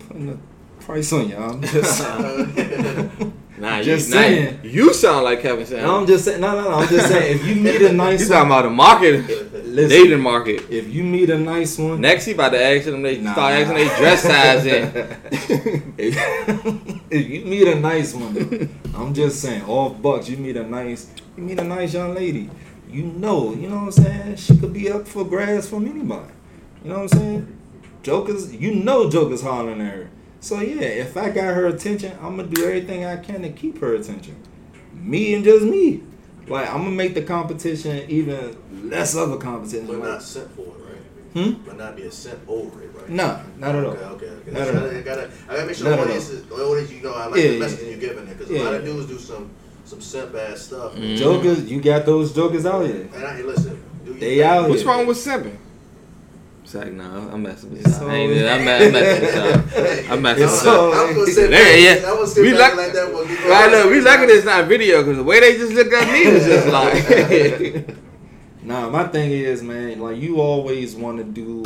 putting 0.00 0.30
a 0.30 0.82
price 0.82 1.12
on 1.12 1.28
you. 1.28 1.36
I'm 1.36 1.62
just. 1.62 2.02
Nah, 3.56 3.80
Just 3.82 4.08
you, 4.08 4.14
nah, 4.16 4.20
saying. 4.20 4.60
you 4.64 4.92
sound 4.92 5.24
like 5.24 5.40
Kevin 5.40 5.64
Samuels. 5.64 5.90
I'm 6.00 6.06
just 6.08 6.24
saying. 6.24 6.40
No, 6.40 6.56
no, 6.56 6.62
no. 6.70 6.76
I'm 6.76 6.88
just 6.88 7.06
saying. 7.06 7.36
If 7.38 7.46
you 7.46 7.54
meet 7.54 7.82
a 7.82 7.92
nice, 8.04 8.22
You 8.22 8.28
talking 8.28 8.46
about 8.50 8.62
the 8.62 8.70
market, 8.70 9.28
listen, 9.64 9.88
dating 9.90 10.20
market. 10.20 10.64
if 10.70 10.88
you 10.92 11.04
meet 11.04 11.30
a 11.30 11.38
nice 11.38 11.78
one, 11.78 12.00
Next, 12.00 12.24
he 12.24 12.32
about 12.32 12.50
to 12.50 12.60
ask 12.62 12.84
them. 12.86 13.02
They 13.02 13.18
Nah. 13.18 13.32
start 13.32 13.52
asking 13.54 13.76
they 13.76 13.96
dress 13.96 14.22
size 14.22 14.66
in. 14.66 15.92
if, 15.98 16.16
if 17.10 17.28
you 17.30 17.44
meet 17.44 17.68
a 17.68 17.76
nice 17.78 18.12
one, 18.12 18.68
I'm 18.94 19.14
just 19.14 19.40
saying, 19.40 19.62
all 19.64 19.90
bucks. 19.90 20.28
You 20.28 20.36
meet 20.36 20.56
a 20.56 20.64
nice, 20.64 21.10
you 21.36 21.42
meet 21.44 21.60
a 21.60 21.64
nice 21.64 21.94
young 21.94 22.14
lady. 22.14 22.50
You 22.90 23.04
know, 23.04 23.54
you 23.54 23.68
know 23.68 23.76
what 23.76 23.84
I'm 23.84 23.92
saying. 24.04 24.36
She 24.36 24.56
could 24.56 24.72
be 24.72 24.90
up 24.90 25.06
for 25.06 25.24
grabs 25.24 25.68
from 25.68 25.86
anybody. 25.86 26.32
You 26.82 26.90
know 26.90 27.00
what 27.02 27.12
I'm 27.14 27.18
saying. 27.20 27.58
Jokers, 28.02 28.54
you 28.54 28.74
know, 28.74 29.08
Joker's 29.08 29.42
hollering 29.42 29.80
at 29.80 29.92
her. 29.94 30.10
So 30.44 30.60
yeah, 30.60 30.82
if 30.82 31.16
I 31.16 31.30
got 31.30 31.54
her 31.54 31.66
attention, 31.68 32.12
I'm 32.20 32.36
gonna 32.36 32.48
do 32.48 32.66
everything 32.66 33.06
I 33.06 33.16
can 33.16 33.40
to 33.40 33.48
keep 33.48 33.78
her 33.78 33.94
attention. 33.94 34.36
Me 34.92 35.32
and 35.32 35.42
just 35.42 35.64
me. 35.64 36.02
Like 36.46 36.68
I'm 36.68 36.84
gonna 36.84 36.90
make 36.90 37.14
the 37.14 37.22
competition 37.22 38.04
even 38.10 38.54
less 38.90 39.14
of 39.14 39.32
a 39.32 39.38
competition. 39.38 39.86
But 39.86 40.00
Like, 40.00 40.08
not 40.10 40.22
sent 40.22 40.50
for 40.54 40.60
it, 40.60 40.66
right? 40.66 41.02
hmm? 41.46 41.52
But 41.64 41.78
not 41.78 41.96
being 41.96 42.10
sent 42.10 42.40
over 42.46 42.82
it, 42.82 42.90
right? 42.94 43.08
Nah, 43.08 43.40
not 43.56 43.74
at 43.74 43.84
all. 43.86 43.92
Okay, 43.92 44.04
okay, 44.04 44.26
okay. 44.26 44.50
Not 44.50 44.58
That's 44.58 44.68
at 44.68 44.76
all. 44.76 44.98
I 44.98 45.00
gotta, 45.00 45.30
I 45.48 45.54
gotta 45.54 45.66
make 45.66 45.76
sure 45.76 45.88
Not 45.88 45.96
the 45.96 46.02
at 46.02 46.08
audience, 46.08 46.28
is, 46.28 46.44
the 46.44 46.54
audience, 46.56 46.92
you 46.92 47.00
know, 47.02 47.14
I 47.14 47.26
like 47.28 47.40
Yeah, 47.42 47.48
the 47.48 47.58
message 47.60 47.80
yeah. 47.80 47.88
you're 47.92 48.00
giving 48.00 48.26
there 48.26 48.34
because 48.34 48.50
Yeah, 48.50 48.60
a 48.60 48.64
lot 48.64 48.74
of 48.74 48.84
dudes 48.84 49.06
do 49.06 49.18
some 49.18 49.50
some 49.86 50.00
simp 50.02 50.34
bad 50.34 50.58
stuff. 50.58 50.94
Mm. 50.94 51.16
Jokers, 51.16 51.70
you 51.70 51.80
got 51.80 52.04
those 52.04 52.34
jokers 52.34 52.66
out 52.66 52.84
here. 52.84 53.08
And 53.14 53.24
I 53.24 53.36
hey, 53.36 53.42
listen, 53.44 53.82
do 54.04 54.10
your 54.10 54.20
They 54.20 54.36
thing. 54.36 54.42
out 54.42 54.68
What's 54.68 54.84
wrong 54.84 55.06
with 55.06 55.16
simping? 55.16 55.56
It's 56.64 56.74
like, 56.74 56.92
nah, 56.92 57.30
I'm 57.30 57.42
messing 57.42 57.72
with 57.72 57.86
y'all. 57.86 58.08
I 58.10 58.14
ain't, 58.14 58.46
I'm, 58.48 58.58
I'm 58.58 58.64
messing 58.64 58.92
with 59.22 59.34
y'all. 59.34 60.12
I'm 60.14 60.22
messing 60.22 60.44
It's 60.44 60.52
with 60.54 60.64
y'all. 60.64 60.92
I 60.94 61.04
was 61.04 61.14
gonna 61.16 61.26
sit 61.30 61.50
Yeah, 61.50 61.58
back, 61.58 62.00
yeah. 62.02 62.08
I 62.10 62.12
was 62.14 62.34
sit 62.34 62.42
We 62.42 62.52
back 62.52 62.74
like- 62.74 62.86
like 62.86 62.92
that. 62.94 63.12
One. 63.12 63.26
Right, 63.26 63.70
look, 63.70 63.90
we 63.90 64.00
lucky 64.00 64.26
this 64.26 64.44
not 64.46 64.64
video 64.66 65.02
because 65.02 65.18
the 65.18 65.24
way 65.24 65.40
they 65.40 65.56
just 65.58 65.72
look 65.74 65.92
at 65.92 66.10
me 66.12 66.32
was 66.32 66.44
just 66.44 66.66
like, 67.88 67.96
Nah, 68.62 68.88
my 68.88 69.04
thing 69.08 69.30
is, 69.30 69.62
man, 69.62 70.00
like 70.00 70.16
you 70.16 70.40
always 70.40 70.96
want 70.96 71.18
to 71.18 71.24
do 71.24 71.62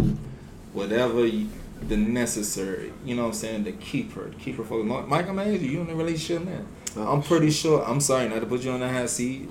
whatever 0.73 1.25
you, 1.25 1.49
the 1.87 1.97
necessary, 1.97 2.93
you 3.05 3.15
know 3.15 3.23
what 3.23 3.29
I'm 3.29 3.35
saying, 3.35 3.65
to 3.67 3.73
keep 3.73 4.13
her, 4.15 4.33
keep 4.41 4.57
her 4.57 4.65
focused. 4.65 4.89
Mi- 4.89 5.07
Mike, 5.33 5.47
you, 5.47 5.53
you 5.59 5.81
in 5.83 5.91
a 5.91 5.95
relationship 5.95 6.45
now? 6.49 6.61
Oh, 6.97 7.13
I'm 7.13 7.23
pretty 7.23 7.53
sure. 7.53 7.85
I'm 7.89 8.01
sorry 8.01 8.29
not 8.29 8.41
to 8.41 8.47
put 8.47 8.63
you 8.63 8.73
on 8.73 8.81
the 8.81 8.89
hot 8.93 9.09
seat, 9.11 9.49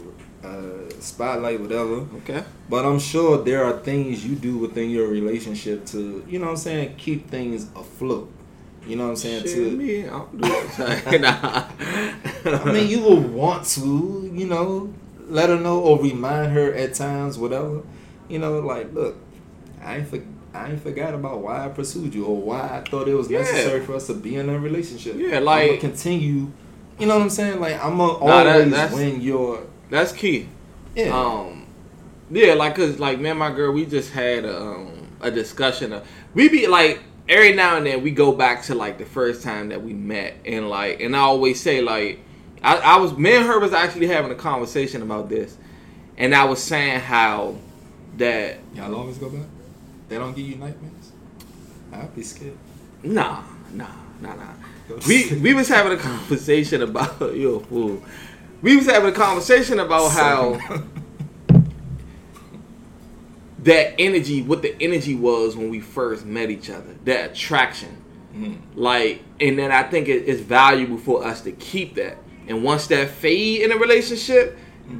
uh, 0.47 0.89
spotlight, 0.99 1.59
whatever. 1.59 2.05
okay. 2.17 2.43
But 2.69 2.85
I'm 2.85 2.99
sure 2.99 3.37
there 3.43 3.63
are 3.65 3.77
things 3.79 4.25
you 4.25 4.35
do 4.35 4.57
within 4.57 4.89
your 4.89 5.07
relationship 5.07 5.85
to, 5.87 6.23
you 6.27 6.39
know 6.39 6.45
what 6.45 6.51
I'm 6.51 6.57
saying, 6.57 6.95
keep 6.97 7.29
things 7.29 7.67
afloat. 7.75 8.31
You 8.85 8.95
know 8.95 9.03
what 9.05 9.09
I'm 9.11 9.15
saying? 9.17 9.43
Shit, 9.43 9.55
to 9.55 9.71
me, 9.71 10.07
I 10.07 10.19
do 10.35 10.39
it. 10.43 11.21
nah. 11.21 11.65
I 12.45 12.71
mean, 12.71 12.87
you 12.87 13.01
will 13.01 13.19
want 13.19 13.65
to, 13.75 14.31
you 14.33 14.47
know, 14.47 14.93
let 15.27 15.49
her 15.49 15.59
know 15.59 15.79
or 15.81 16.01
remind 16.01 16.53
her 16.53 16.73
at 16.73 16.93
times, 16.93 17.37
whatever. 17.37 17.81
You 18.29 18.39
know, 18.39 18.59
like, 18.59 18.93
look, 18.93 19.17
I 19.83 19.97
ain't 19.97 20.07
for, 20.07 20.19
I 20.53 20.71
ain't 20.71 20.81
forgot 20.81 21.13
about 21.13 21.41
why 21.41 21.65
I 21.65 21.67
pursued 21.69 22.15
you 22.15 22.25
or 22.25 22.37
why 22.37 22.61
I 22.61 22.89
thought 22.89 23.07
it 23.09 23.13
was 23.13 23.29
Yeah. 23.29 23.39
necessary 23.39 23.81
for 23.85 23.95
us 23.95 24.07
to 24.07 24.13
be 24.13 24.35
in 24.37 24.49
a 24.49 24.57
relationship. 24.57 25.15
Yeah, 25.17 25.39
like- 25.39 25.81
continue. 25.81 26.49
You 26.99 27.05
know 27.05 27.15
what 27.15 27.23
I'm 27.23 27.29
saying? 27.29 27.59
Like, 27.59 27.75
I'm 27.83 27.97
gonna 27.97 28.25
Nah, 28.25 28.51
always 28.51 28.71
that's- 28.71 28.93
win 28.93 29.21
your. 29.21 29.59
That's 29.89 30.11
key. 30.11 30.49
Yeah. 30.95 31.17
Um, 31.17 31.67
yeah, 32.29 32.53
like 32.53 32.75
cause 32.75 32.99
like 32.99 33.19
me 33.19 33.29
and 33.29 33.39
my 33.39 33.51
girl, 33.51 33.71
we 33.71 33.85
just 33.85 34.11
had 34.11 34.45
a, 34.45 34.59
um, 34.59 35.07
a 35.21 35.31
discussion. 35.31 35.93
Of, 35.93 36.07
we 36.33 36.49
be 36.49 36.67
like 36.67 37.01
every 37.29 37.53
now 37.53 37.77
and 37.77 37.85
then 37.85 38.03
we 38.03 38.11
go 38.11 38.31
back 38.31 38.63
to 38.63 38.75
like 38.75 38.97
the 38.97 39.05
first 39.05 39.43
time 39.43 39.69
that 39.69 39.81
we 39.81 39.93
met, 39.93 40.35
and 40.45 40.69
like, 40.69 40.99
and 40.99 41.15
I 41.15 41.19
always 41.19 41.61
say 41.61 41.81
like, 41.81 42.19
I, 42.61 42.77
I 42.77 42.97
was 42.97 43.17
me 43.17 43.35
and 43.35 43.45
her 43.45 43.59
was 43.59 43.73
actually 43.73 44.07
having 44.07 44.31
a 44.31 44.35
conversation 44.35 45.01
about 45.01 45.29
this, 45.29 45.57
and 46.17 46.35
I 46.35 46.45
was 46.45 46.61
saying 46.61 46.99
how 46.99 47.55
that 48.17 48.57
Y'all 48.75 48.93
always 48.95 49.17
go 49.17 49.29
back. 49.29 49.45
They 50.09 50.17
don't 50.17 50.35
give 50.35 50.47
you 50.47 50.55
nightmares. 50.55 51.11
I'd 51.91 52.15
be 52.15 52.23
scared. 52.23 52.57
nah, 53.03 53.43
nah, 53.71 53.87
nah, 54.21 54.35
nah. 54.35 54.53
We 55.07 55.33
we 55.41 55.53
was 55.53 55.67
having 55.67 55.97
a 55.97 56.01
conversation 56.01 56.81
about 56.81 57.19
you 57.35 57.55
a 57.55 57.59
fool. 57.61 58.03
We 58.61 58.75
was 58.75 58.85
having 58.87 59.09
a 59.09 59.13
conversation 59.13 59.79
about 59.79 60.11
how 60.11 60.59
that 63.59 63.95
energy, 63.99 64.41
what 64.41 64.61
the 64.61 64.75
energy 64.81 65.15
was 65.15 65.55
when 65.55 65.69
we 65.69 65.79
first 65.79 66.25
met 66.25 66.49
each 66.49 66.69
other, 66.69 66.95
that 67.05 67.31
attraction. 67.31 68.01
Mhm. 68.35 68.57
Like, 68.75 69.21
and 69.39 69.57
then 69.57 69.71
I 69.71 69.83
think 69.83 70.07
it, 70.07 70.27
it's 70.27 70.41
valuable 70.41 70.97
for 70.97 71.23
us 71.25 71.41
to 71.41 71.51
keep 71.51 71.95
that. 71.95 72.17
And 72.47 72.63
once 72.63 72.87
that 72.87 73.09
fade 73.09 73.61
in 73.61 73.71
a 73.71 73.77
relationship, 73.77 74.57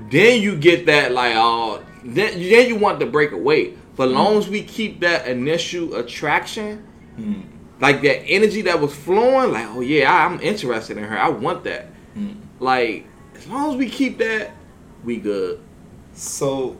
then 0.09 0.41
you 0.41 0.55
get 0.57 0.85
that 0.87 1.11
like, 1.13 1.33
oh, 1.35 1.81
then 2.03 2.33
then 2.39 2.67
you 2.67 2.75
want 2.75 2.99
to 2.99 3.05
break 3.05 3.31
away. 3.31 3.73
But 3.95 4.09
long 4.09 4.37
as 4.37 4.47
we 4.47 4.61
keep 4.63 4.99
that 5.01 5.27
initial 5.27 5.95
attraction, 5.95 6.83
Mm. 7.19 7.41
like 7.79 8.03
that 8.03 8.21
energy 8.27 8.61
that 8.63 8.79
was 8.79 8.93
flowing, 8.93 9.51
like, 9.51 9.65
oh 9.69 9.81
yeah, 9.81 10.11
I, 10.13 10.25
I'm 10.25 10.39
interested 10.39 10.97
in 10.99 11.03
her. 11.03 11.17
I 11.17 11.29
want 11.29 11.63
that. 11.63 11.87
Mm. 12.15 12.35
Like, 12.59 13.07
as 13.37 13.47
long 13.47 13.71
as 13.71 13.77
we 13.77 13.89
keep 13.89 14.17
that, 14.19 14.51
we 15.03 15.17
good. 15.17 15.59
So, 16.13 16.77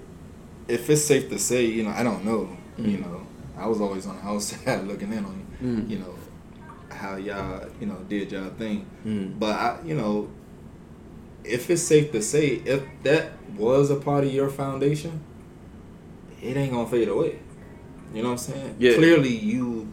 if 0.68 0.90
it's 0.90 1.04
safe 1.04 1.30
to 1.30 1.40
say, 1.40 1.66
you 1.66 1.84
know, 1.84 1.92
I 1.92 2.04
don't 2.04 2.26
know. 2.26 2.50
You 2.78 2.98
Mm. 2.98 3.02
know, 3.02 3.22
I 3.58 3.68
was 3.68 3.80
always 3.82 4.06
on 4.06 4.18
the 4.18 4.24
outside 4.26 4.84
looking 4.88 5.12
in 5.14 5.24
on 5.26 5.46
you. 5.62 5.68
Mm. 5.68 5.90
You 5.90 6.00
know, 6.00 6.16
how 6.90 7.16
y'all, 7.16 7.68
you 7.80 7.88
know, 7.88 7.98
did 8.10 8.32
y'all 8.32 8.50
thing. 8.52 8.86
Mm. 9.06 9.40
But 9.40 9.56
I, 9.56 9.78
you 9.86 9.96
know, 9.96 10.30
if 11.44 11.70
it's 11.70 11.82
safe 11.82 12.12
to 12.12 12.22
say, 12.22 12.48
if 12.66 12.84
that 13.04 13.32
was 13.56 13.90
a 13.90 13.96
part 13.96 14.24
of 14.26 14.34
your 14.34 14.50
foundation, 14.50 15.22
it 16.42 16.56
ain't 16.58 16.72
gonna 16.74 16.88
fade 16.90 17.08
away. 17.08 17.40
You 18.14 18.22
know 18.24 18.30
what 18.30 18.34
I'm 18.34 18.38
saying? 18.54 18.76
Yeah. 18.80 18.94
Clearly, 18.96 19.36
you 19.36 19.88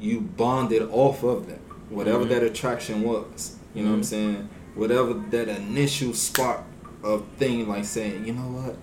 you 0.00 0.20
bonded 0.20 0.82
off 0.92 1.22
of 1.24 1.46
that, 1.48 1.58
whatever 1.90 2.24
Mhm. 2.24 2.28
that 2.28 2.42
attraction 2.44 3.02
was. 3.02 3.56
You 3.74 3.82
know 3.82 3.90
what 3.90 3.96
I'm 3.96 4.00
Mhm. 4.02 4.04
saying? 4.04 4.48
Whatever 4.78 5.14
that 5.14 5.48
initial 5.48 6.14
spark 6.14 6.62
of 7.02 7.26
thing, 7.36 7.68
like 7.68 7.84
saying, 7.84 8.24
you 8.24 8.32
know 8.32 8.42
what, 8.42 8.76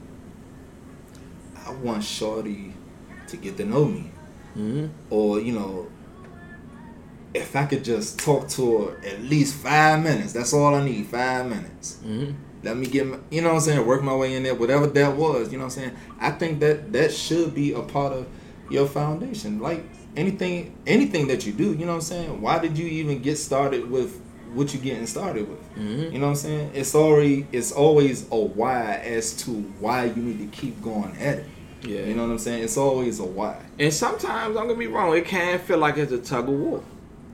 I 1.66 1.72
want 1.72 2.04
Shorty 2.04 2.74
to 3.28 3.38
get 3.38 3.58
to 3.58 3.66
know 3.66 3.86
me. 3.86 4.12
Mm-hmm. 4.58 4.88
or 5.10 5.42
you 5.42 5.52
know 5.52 5.90
if 7.34 7.58
i 7.58 7.66
could 7.66 7.84
just 7.84 8.18
talk 8.18 8.48
to 8.48 8.78
her 8.78 8.98
at 9.06 9.22
least 9.22 9.56
five 9.56 10.02
minutes 10.02 10.32
that's 10.32 10.54
all 10.54 10.74
i 10.74 10.82
need 10.82 11.08
five 11.08 11.46
minutes. 11.50 12.00
Mm-hmm. 12.06 12.32
let 12.64 12.78
me 12.78 12.86
get 12.86 13.06
my, 13.06 13.18
you 13.30 13.42
know 13.42 13.50
what 13.50 13.56
i'm 13.56 13.60
saying 13.60 13.86
work 13.86 14.02
my 14.02 14.16
way 14.16 14.34
in 14.34 14.44
there 14.44 14.56
whatever 14.56 14.88
that 14.88 15.18
was 15.18 15.52
you 15.52 15.58
know 15.58 15.66
what 15.66 15.74
i'm 15.76 15.84
saying? 15.84 15.98
I 16.22 16.32
think 16.32 16.62
that 16.62 16.94
that 16.94 17.12
should 17.12 17.54
be 17.54 17.74
a 17.74 17.82
part 17.82 18.14
of 18.14 18.28
your 18.70 18.88
foundation. 18.88 19.60
Like 19.60 19.84
anything 20.16 20.74
anything 20.88 21.28
that 21.28 21.46
you 21.46 21.52
do 21.52 21.74
you 21.74 21.86
know 21.86 21.88
what 21.88 21.96
i'm 21.96 22.02
saying? 22.02 22.42
Why 22.42 22.58
did 22.60 22.78
you 22.78 22.88
even 22.88 23.22
get 23.22 23.38
started 23.38 23.92
with 23.92 24.22
what 24.56 24.74
you 24.74 24.80
getting 24.80 25.06
started 25.08 25.48
with 25.50 25.60
Mm-hmm. 25.76 26.14
you 26.14 26.20
know 26.20 26.28
what 26.28 26.32
i'm 26.32 26.36
saying 26.36 26.72
it's 26.74 26.96
already 26.96 27.46
it's 27.52 27.72
always 27.72 28.28
a 28.32 28.36
why 28.36 28.96
as 29.04 29.34
to 29.44 29.52
why 29.80 30.06
you 30.06 30.22
need 30.22 30.40
to 30.40 30.58
keep 30.58 30.82
going 30.82 31.16
at 31.18 31.40
it 31.40 31.46
Yeah. 31.84 32.06
you 32.06 32.14
know 32.16 32.24
what 32.24 32.32
i'm 32.32 32.40
saying 32.40 32.64
it's 32.64 32.78
always 32.78 33.20
a 33.20 33.26
why 33.26 33.62
And 33.78 33.94
sometimes, 33.94 34.56
I'm 34.58 34.68
gonna 34.68 34.80
be 34.80 34.88
wrong, 34.88 35.16
it 35.18 35.26
can 35.26 35.60
feel 35.60 35.78
like 35.80 35.98
it's 35.98 36.12
a 36.14 36.20
tug 36.20 36.48
of 36.50 36.56
war. 36.56 36.82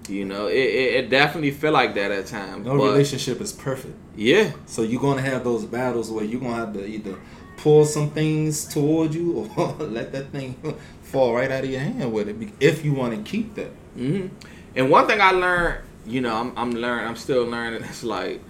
You 0.09 0.25
know, 0.25 0.47
it, 0.47 0.55
it, 0.81 0.89
it 0.95 1.09
definitely 1.11 1.51
feel 1.51 1.71
like 1.71 1.93
that 1.93 2.09
at 2.11 2.25
times. 2.25 2.65
no 2.65 2.73
relationship 2.75 3.39
is 3.39 3.53
perfect 3.53 3.93
yeah, 4.15 4.51
So 4.65 4.81
you're 4.81 4.99
gonna 5.01 5.21
have 5.21 5.43
those 5.43 5.63
battles 5.65 6.09
where 6.09 6.25
you're 6.25 6.41
gonna 6.41 6.55
have 6.65 6.73
to 6.73 6.83
either 6.85 7.15
pull 7.57 7.85
some 7.85 8.09
things 8.09 8.65
toward 8.65 9.13
you 9.13 9.47
or 9.55 9.67
let 9.97 10.11
that 10.13 10.31
thing 10.31 10.55
fall 11.03 11.35
right 11.35 11.51
out 11.51 11.63
of 11.63 11.69
your 11.69 11.79
hand 11.79 12.11
with 12.11 12.27
it 12.27 12.35
if 12.59 12.83
you 12.83 12.93
want 12.93 13.11
to 13.15 13.21
keep 13.31 13.53
that. 13.55 13.71
hmm 13.95 14.27
And 14.75 14.89
one 14.89 15.05
thing 15.07 15.21
I 15.21 15.31
learned, 15.31 15.83
you 16.05 16.21
know, 16.21 16.35
I'm, 16.35 16.57
I'm 16.57 16.71
learning, 16.71 17.07
I'm 17.07 17.15
still 17.15 17.45
learning. 17.45 17.83
It's 17.89 18.03
like 18.03 18.41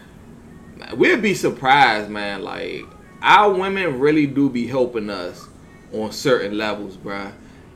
we'll 0.94 1.22
be 1.22 1.34
surprised, 1.34 2.10
man. 2.10 2.44
Like 2.44 2.86
our 3.22 3.52
women 3.52 4.00
really 4.00 4.28
do 4.28 4.50
be 4.50 4.68
helping 4.68 5.10
us 5.10 5.48
on 5.94 6.12
certain 6.12 6.58
levels, 6.58 6.98
bruh. 6.98 7.32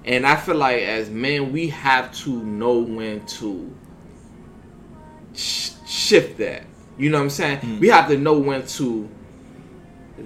And 0.06 0.26
I 0.26 0.36
feel 0.36 0.56
like 0.56 0.84
as 0.84 1.10
men, 1.10 1.52
we 1.52 1.70
have 1.70 2.14
to 2.20 2.44
know 2.44 2.80
when 2.80 3.26
to 3.26 3.76
sh- 5.34 5.72
shift 5.86 6.38
that. 6.38 6.64
You 6.98 7.10
know 7.10 7.18
what 7.18 7.24
I'm 7.24 7.30
saying? 7.32 7.60
Mm. 7.60 7.80
We 7.80 7.88
have 7.90 8.08
to 8.10 8.18
know 8.18 8.38
when 8.38 8.66
to 8.68 9.10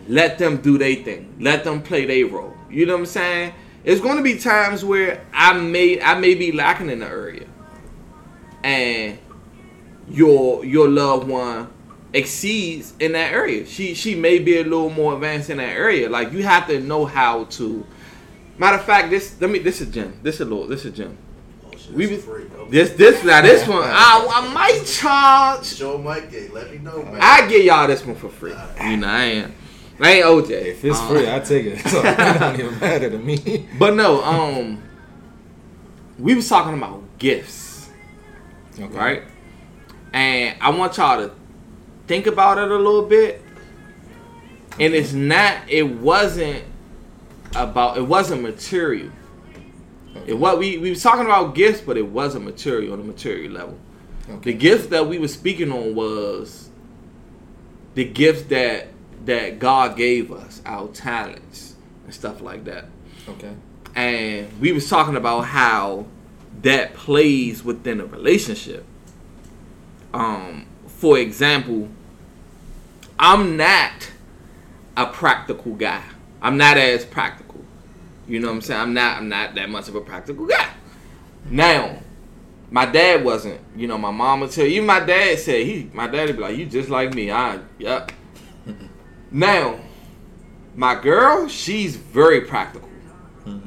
let 0.08 0.38
them 0.38 0.58
do 0.58 0.78
their 0.78 0.96
thing, 0.96 1.36
let 1.40 1.64
them 1.64 1.82
play 1.82 2.06
their 2.06 2.28
role. 2.28 2.54
You 2.70 2.86
know 2.86 2.94
what 2.94 3.00
I'm 3.00 3.06
saying? 3.06 3.54
It's 3.84 4.02
going 4.02 4.18
to 4.18 4.24
be 4.24 4.38
times 4.38 4.84
where 4.84 5.26
I 5.34 5.54
may 5.54 6.02
I 6.02 6.20
may 6.20 6.36
be 6.36 6.52
lacking 6.52 6.90
in 6.90 7.00
the 7.00 7.08
area, 7.08 7.48
and 8.64 9.18
your 10.10 10.64
your 10.66 10.88
loved 10.90 11.28
one 11.28 11.70
exceeds 12.14 12.94
in 13.00 13.12
that 13.14 13.32
area. 13.32 13.66
She 13.66 13.94
she 13.94 14.16
may 14.16 14.40
be 14.40 14.58
a 14.60 14.64
little 14.64 14.90
more 14.90 15.14
advanced 15.14 15.50
in 15.50 15.58
that 15.58 15.76
area. 15.76 16.10
Like 16.10 16.32
you 16.32 16.44
have 16.44 16.68
to 16.68 16.80
know 16.80 17.06
how 17.06 17.46
to. 17.46 17.86
Matter 18.58 18.78
of 18.78 18.84
fact, 18.84 19.10
this 19.10 19.40
let 19.40 19.50
me 19.50 19.60
this 19.60 19.82
is 19.82 19.90
Jim. 19.94 20.20
This 20.24 20.36
is 20.36 20.48
little. 20.48 20.68
This 20.68 20.84
is 20.86 20.96
Jim. 20.96 21.18
Oh, 21.66 21.72
shit, 21.78 21.92
We 21.94 22.06
it's 22.06 22.14
was- 22.14 22.24
free. 22.26 22.46
Okay. 22.60 22.72
This 22.72 22.90
this 22.92 23.24
now 23.24 23.42
this 23.42 23.68
one 23.68 23.84
I, 23.84 24.28
I 24.32 24.54
might 24.54 24.84
charge. 24.86 25.66
Show 25.66 25.98
Mike 25.98 26.30
Gay. 26.32 26.50
Let 26.50 26.72
me 26.72 26.78
know, 26.80 27.02
man. 27.04 27.20
I 27.22 27.48
give 27.48 27.64
y'all 27.64 27.88
this 27.88 28.06
one 28.06 28.16
for 28.16 28.30
free. 28.30 28.52
You 28.82 28.98
know 28.98 29.08
I 29.08 29.24
ain't 29.26 29.52
I 30.02 30.12
ain't 30.14 30.26
OJ. 30.26 30.50
If 30.52 30.84
it's 30.86 30.98
Uh, 31.00 31.08
free, 31.08 31.30
I 31.32 31.40
take 31.40 31.66
it. 31.66 31.80
So 31.88 32.02
it 32.04 32.18
don't 32.40 32.60
even 32.60 32.80
matter 32.80 33.10
to 33.10 33.18
me. 33.18 33.68
But 33.78 33.96
no, 33.96 34.24
um, 34.24 34.82
we 36.18 36.36
was 36.36 36.48
talking 36.50 36.74
about 36.78 37.02
gifts, 37.18 37.90
Okay. 38.80 38.98
right? 38.98 39.24
And 40.14 40.56
I 40.62 40.70
want 40.72 40.98
y'all 40.98 41.18
to 41.28 41.34
think 42.08 42.28
about 42.28 42.58
it 42.58 42.70
a 42.72 42.76
little 42.76 43.04
bit. 43.06 43.42
And 44.80 44.94
it's 44.94 45.14
not. 45.14 45.58
It 45.70 45.84
wasn't 45.84 46.64
about. 47.56 47.98
It 47.98 48.08
wasn't 48.08 48.42
material. 48.42 49.12
It 50.26 50.34
what 50.34 50.58
we 50.58 50.78
we 50.78 50.90
was 50.90 51.04
talking 51.04 51.26
about 51.26 51.56
gifts, 51.56 51.82
but 51.82 51.98
it 51.98 52.08
wasn't 52.08 52.46
material 52.46 52.94
on 52.94 53.00
a 53.00 53.04
material 53.04 53.52
level. 53.52 53.78
The 54.28 54.34
Okay. 54.36 54.54
gifts 54.54 54.88
that 54.88 55.08
we 55.08 55.18
were 55.18 55.28
speaking 55.28 55.72
on 55.72 55.96
was 55.96 56.70
the 57.96 58.06
gifts 58.06 58.44
that 58.44 58.88
that 59.26 59.60
God 59.60 59.98
gave 59.98 60.32
us, 60.32 60.62
our 60.66 60.88
talents 60.88 61.76
and 62.06 62.14
stuff 62.14 62.42
like 62.42 62.64
that. 62.66 62.86
Okay. 63.28 63.52
And 63.96 64.48
we 64.62 64.72
was 64.72 64.90
talking 64.90 65.16
about 65.16 65.42
how 65.42 66.06
that 66.62 66.94
plays 66.94 67.64
within 67.64 68.00
a 68.00 68.06
relationship. 68.06 68.86
Um, 70.14 70.66
for 70.88 71.18
example, 71.18 71.90
I'm 73.18 73.58
not 73.58 74.12
a 74.98 75.06
practical 75.06 75.74
guy. 75.74 76.04
I'm 76.42 76.58
not 76.58 76.78
as 76.78 77.06
practical. 77.06 77.64
You 78.28 78.40
know 78.40 78.48
what 78.48 78.56
I'm 78.56 78.62
saying? 78.62 78.82
I'm 78.82 78.94
not 78.94 79.18
I'm 79.18 79.30
not 79.30 79.56
that 79.56 79.70
much 79.70 79.88
of 79.88 79.96
a 79.96 80.02
practical 80.02 80.46
guy. 80.46 80.70
Now, 81.50 82.00
my 82.70 82.86
dad 82.86 83.24
wasn't. 83.24 83.62
You 83.76 83.88
know, 83.88 83.98
my 83.98 84.12
mom 84.12 84.42
would 84.42 84.52
tell 84.52 84.68
you. 84.68 84.82
My 84.82 85.00
dad 85.00 85.40
said 85.40 85.66
he. 85.66 85.90
My 85.94 86.08
daddy 86.08 86.34
be 86.34 86.40
like, 86.40 86.58
"You 86.58 86.66
just 86.66 86.90
like 86.90 87.14
me." 87.14 87.32
I 87.32 87.60
yep. 87.78 88.12
now, 89.32 89.80
my 90.76 90.96
girl, 90.96 91.48
she's 91.48 91.96
very 91.96 92.42
practical. 92.42 92.89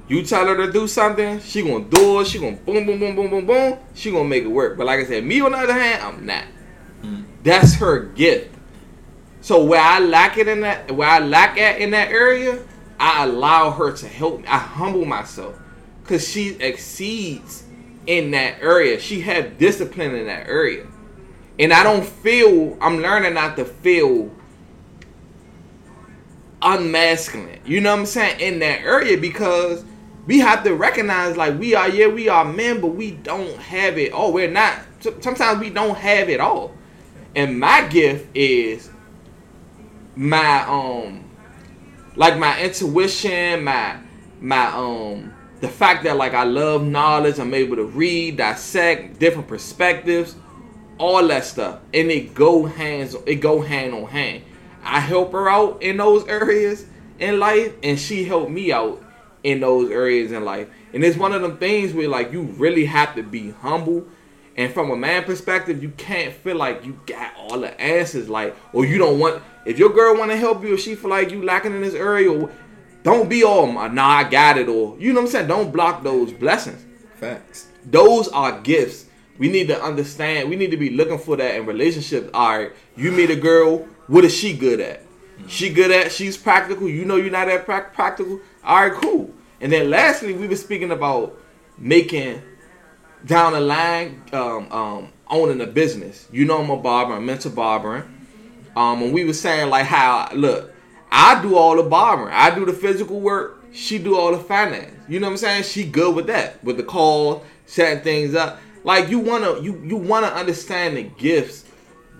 You 0.09 0.23
tell 0.23 0.47
her 0.47 0.57
to 0.67 0.73
do 0.73 0.87
something, 0.87 1.41
she 1.41 1.63
gonna 1.63 1.85
do 1.85 2.21
it. 2.21 2.27
She 2.27 2.39
gonna 2.39 2.57
boom, 2.57 2.87
boom, 2.87 2.99
boom, 2.99 3.17
boom, 3.17 3.31
boom, 3.31 3.47
boom. 3.47 3.79
She 3.95 4.11
gonna 4.11 4.29
make 4.29 4.45
it 4.45 4.49
work. 4.49 4.77
But 4.77 4.87
like 4.87 5.01
I 5.01 5.05
said, 5.05 5.25
me 5.25 5.41
on 5.41 5.53
the 5.53 5.59
other 5.59 5.73
hand, 5.73 6.03
I'm 6.03 6.27
not. 6.27 6.45
Mm. 7.03 7.25
That's 7.43 7.75
her 7.77 8.01
gift. 8.01 8.55
So 9.41 9.65
where 9.65 9.81
I 9.81 9.99
lack 9.99 10.39
it 10.39 10.49
in 10.49 10.61
that, 10.61 10.93
where 10.93 11.09
I 11.09 11.19
lack 11.19 11.59
at 11.59 11.81
in 11.81 11.91
that 11.91 12.11
area, 12.11 12.63
I 13.01 13.25
allow 13.25 13.71
her 13.71 13.93
to 13.93 14.09
help 14.09 14.41
me. 14.41 14.47
I 14.47 14.59
humble 14.59 15.05
myself, 15.05 15.59
cause 16.05 16.27
she 16.27 16.51
exceeds 16.61 17.65
in 18.07 18.31
that 18.33 18.61
area. 18.61 19.01
She 19.01 19.21
had 19.21 19.59
discipline 19.59 20.15
in 20.15 20.27
that 20.27 20.47
area, 20.47 20.87
and 21.59 21.73
I 21.73 21.83
don't 21.83 22.05
feel. 22.05 22.77
I'm 22.81 22.99
learning 22.99 23.35
not 23.35 23.57
to 23.57 23.65
feel 23.65 24.31
unmasculine. 26.63 27.61
You 27.65 27.81
know 27.81 27.93
what 27.93 28.01
I'm 28.01 28.07
saying? 28.07 28.41
In 28.41 28.59
that 28.61 28.81
area 28.81 29.19
because 29.19 29.85
we 30.27 30.39
have 30.39 30.63
to 30.65 30.75
recognize 30.75 31.37
like 31.37 31.59
we 31.59 31.75
are 31.75 31.89
yeah 31.89 32.07
we 32.07 32.29
are 32.29 32.45
men 32.45 32.81
but 32.81 32.89
we 32.89 33.13
don't 33.13 33.57
have 33.59 33.99
it 33.99 34.13
all. 34.13 34.33
We're 34.33 34.51
not. 34.51 34.81
Sometimes 35.21 35.61
we 35.61 35.71
don't 35.71 35.97
have 35.97 36.29
it 36.29 36.41
all. 36.41 36.75
And 37.35 37.59
my 37.59 37.87
gift 37.89 38.29
is 38.37 38.91
my 40.15 40.63
um 40.63 41.25
like 42.17 42.39
my 42.39 42.61
intuition, 42.61 43.65
my 43.65 43.99
my 44.41 44.67
um 44.67 45.35
the 45.61 45.69
fact 45.69 46.05
that 46.05 46.17
like 46.17 46.35
I 46.35 46.45
love 46.45 46.85
knowledge, 46.85 47.39
I'm 47.39 47.55
able 47.55 47.77
to 47.77 47.85
read, 47.85 48.37
dissect 48.37 49.19
different 49.19 49.49
perspectives, 49.49 50.37
all 50.99 51.27
that 51.29 51.45
stuff. 51.45 51.81
And 51.95 52.11
it 52.11 52.35
go 52.35 52.65
hands 52.65 53.17
it 53.27 53.37
go 53.37 53.61
hand 53.61 53.95
on 53.95 54.07
hand. 54.07 54.45
I 54.83 55.01
help 55.01 55.33
her 55.33 55.49
out 55.49 55.83
in 55.83 55.97
those 55.97 56.27
areas 56.27 56.87
in 57.19 57.39
life 57.39 57.75
and 57.83 57.99
she 57.99 58.25
helped 58.25 58.51
me 58.51 58.73
out 58.73 59.03
in 59.45 59.61
those 59.61 59.91
areas 59.91 60.33
in 60.33 60.45
life. 60.45 60.69
And 60.93 61.05
it's 61.05 61.17
one 61.17 61.33
of 61.33 61.43
them 61.43 61.59
things 61.59 61.93
where 61.93 62.09
like 62.09 62.33
you 62.33 62.43
really 62.43 62.85
have 62.87 63.15
to 63.15 63.23
be 63.23 63.51
humble. 63.51 64.05
And 64.57 64.73
from 64.73 64.91
a 64.91 64.97
man 64.97 65.25
perspective, 65.25 65.83
you 65.83 65.91
can't 65.91 66.33
feel 66.35 66.57
like 66.57 66.85
you 66.85 67.01
got 67.07 67.35
all 67.37 67.61
the 67.61 67.81
answers, 67.81 68.29
like, 68.29 68.55
or 68.75 68.85
you 68.85 68.99
don't 68.99 69.19
want. 69.19 69.43
If 69.65 69.79
your 69.79 69.91
girl 69.91 70.19
want 70.19 70.31
to 70.31 70.37
help 70.37 70.63
you, 70.63 70.75
or 70.75 70.77
she 70.77 70.95
feel 70.95 71.09
like 71.09 71.31
you 71.31 71.43
lacking 71.43 71.73
in 71.75 71.81
this 71.81 71.95
area, 71.95 72.31
or 72.31 72.51
don't 73.03 73.31
be 73.31 73.45
all, 73.45 73.67
my 73.67 73.89
nah, 73.89 74.09
I 74.09 74.25
got 74.25 74.59
it, 74.59 74.69
or 74.69 74.99
you 74.99 75.15
know 75.15 75.21
what 75.21 75.27
I'm 75.27 75.33
saying. 75.33 75.49
Don't 75.49 75.73
block 75.73 76.03
those 76.03 76.33
blessings. 76.33 76.85
Facts. 77.15 77.69
Those 77.87 78.29
are 78.29 78.61
gifts. 78.61 79.07
We 79.39 79.49
need 79.49 79.69
to 79.69 79.83
understand. 79.83 80.51
We 80.51 80.57
need 80.57 80.71
to 80.73 80.77
be 80.77 80.91
looking 80.91 81.19
for 81.19 81.37
that 81.37 81.55
in 81.55 81.65
relationships. 81.65 82.29
All 82.35 82.59
right, 82.59 82.73
you 82.95 83.11
meet 83.11 83.31
a 83.31 83.37
girl. 83.37 83.89
What 84.07 84.25
is 84.25 84.35
she 84.35 84.57
good 84.57 84.81
at? 84.81 85.03
She 85.47 85.73
good 85.73 85.91
at. 85.91 86.13
She's 86.13 86.37
practical. 86.37 86.89
You 86.89 87.05
know 87.05 87.17
you're 87.17 87.31
not 87.31 87.47
that 87.47 87.65
prac- 87.65 87.95
practical. 87.95 88.41
All 88.65 88.89
right, 88.89 88.93
cool. 88.93 89.31
And 89.61 89.73
then 89.73 89.91
lastly, 89.91 90.35
we 90.35 90.49
were 90.49 90.57
speaking 90.57 90.91
about 90.91 91.39
making 91.79 92.43
down 93.25 93.53
the 93.53 93.61
line, 93.61 94.23
um, 94.33 94.71
um, 94.73 95.13
owning 95.29 95.61
a 95.61 95.67
business. 95.67 96.29
You 96.33 96.45
know, 96.45 96.63
I'm 96.63 96.71
a 96.71 96.77
barber, 96.77 97.15
I'm 97.15 97.29
into 97.29 97.51
barbering. 97.51 98.03
Um, 98.77 99.03
and 99.03 99.13
we 99.13 99.25
were 99.25 99.35
saying 99.35 99.71
like 99.71 99.87
how 99.87 100.31
look, 100.33 100.73
I 101.11 101.41
do 101.43 101.57
all 101.57 101.77
the 101.77 101.83
barbering, 101.83 102.33
I 102.33 102.55
do 102.55 102.65
the 102.65 102.73
physical 102.73 103.21
work, 103.21 103.63
she 103.73 103.99
do 103.99 104.17
all 104.17 104.33
the 104.33 104.43
finance. 104.43 104.95
You 105.09 105.21
know 105.21 105.27
what 105.27 105.33
I'm 105.33 105.39
saying? 105.39 105.65
She 105.65 105.85
good 105.85 106.15
with 106.15 106.27
that, 106.29 106.63
with 106.65 106.77
the 106.77 106.83
call, 106.83 107.45
setting 107.67 108.03
things 108.03 108.35
up. 108.35 108.61
Like 108.85 109.09
you 109.11 109.19
wanna 109.19 109.61
you 109.61 109.81
you 109.85 109.97
wanna 109.97 110.29
understand 110.29 110.97
the 110.97 111.03
gifts 111.03 111.65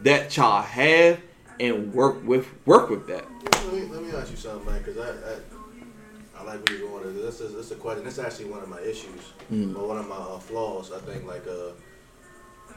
that 0.03 0.37
y'all 0.37 0.63
have 0.63 1.21
and 1.63 1.95
work 1.95 2.23
with 2.27 2.47
work 2.67 2.91
with 2.91 3.07
that. 3.07 3.25
Let 3.45 3.73
me, 3.73 3.83
let 3.83 4.03
me 4.03 4.11
ask 4.13 4.31
you 4.31 4.37
something, 4.37 4.67
man, 4.71 4.83
because 4.83 4.99
I, 4.99 5.11
I, 5.11 6.41
I 6.41 6.45
like 6.45 6.69
where 6.69 6.79
you're 6.79 6.89
going. 6.89 7.15
This 7.15 7.41
is 7.41 7.55
this 7.55 7.67
is 7.67 7.73
a 7.73 7.77
question. 7.77 8.05
This 8.05 8.15
is 8.19 8.25
actually 8.25 8.47
one 8.47 8.63
of 8.63 8.69
my 8.69 8.81
issues, 8.81 9.33
or 9.51 9.87
one 9.89 9.99
of 9.99 10.09
my 10.09 10.17
uh, 10.17 10.39
flaws. 10.39 10.93
I 10.93 10.99
think 10.99 11.25
like 11.27 11.47
uh, 11.47 11.71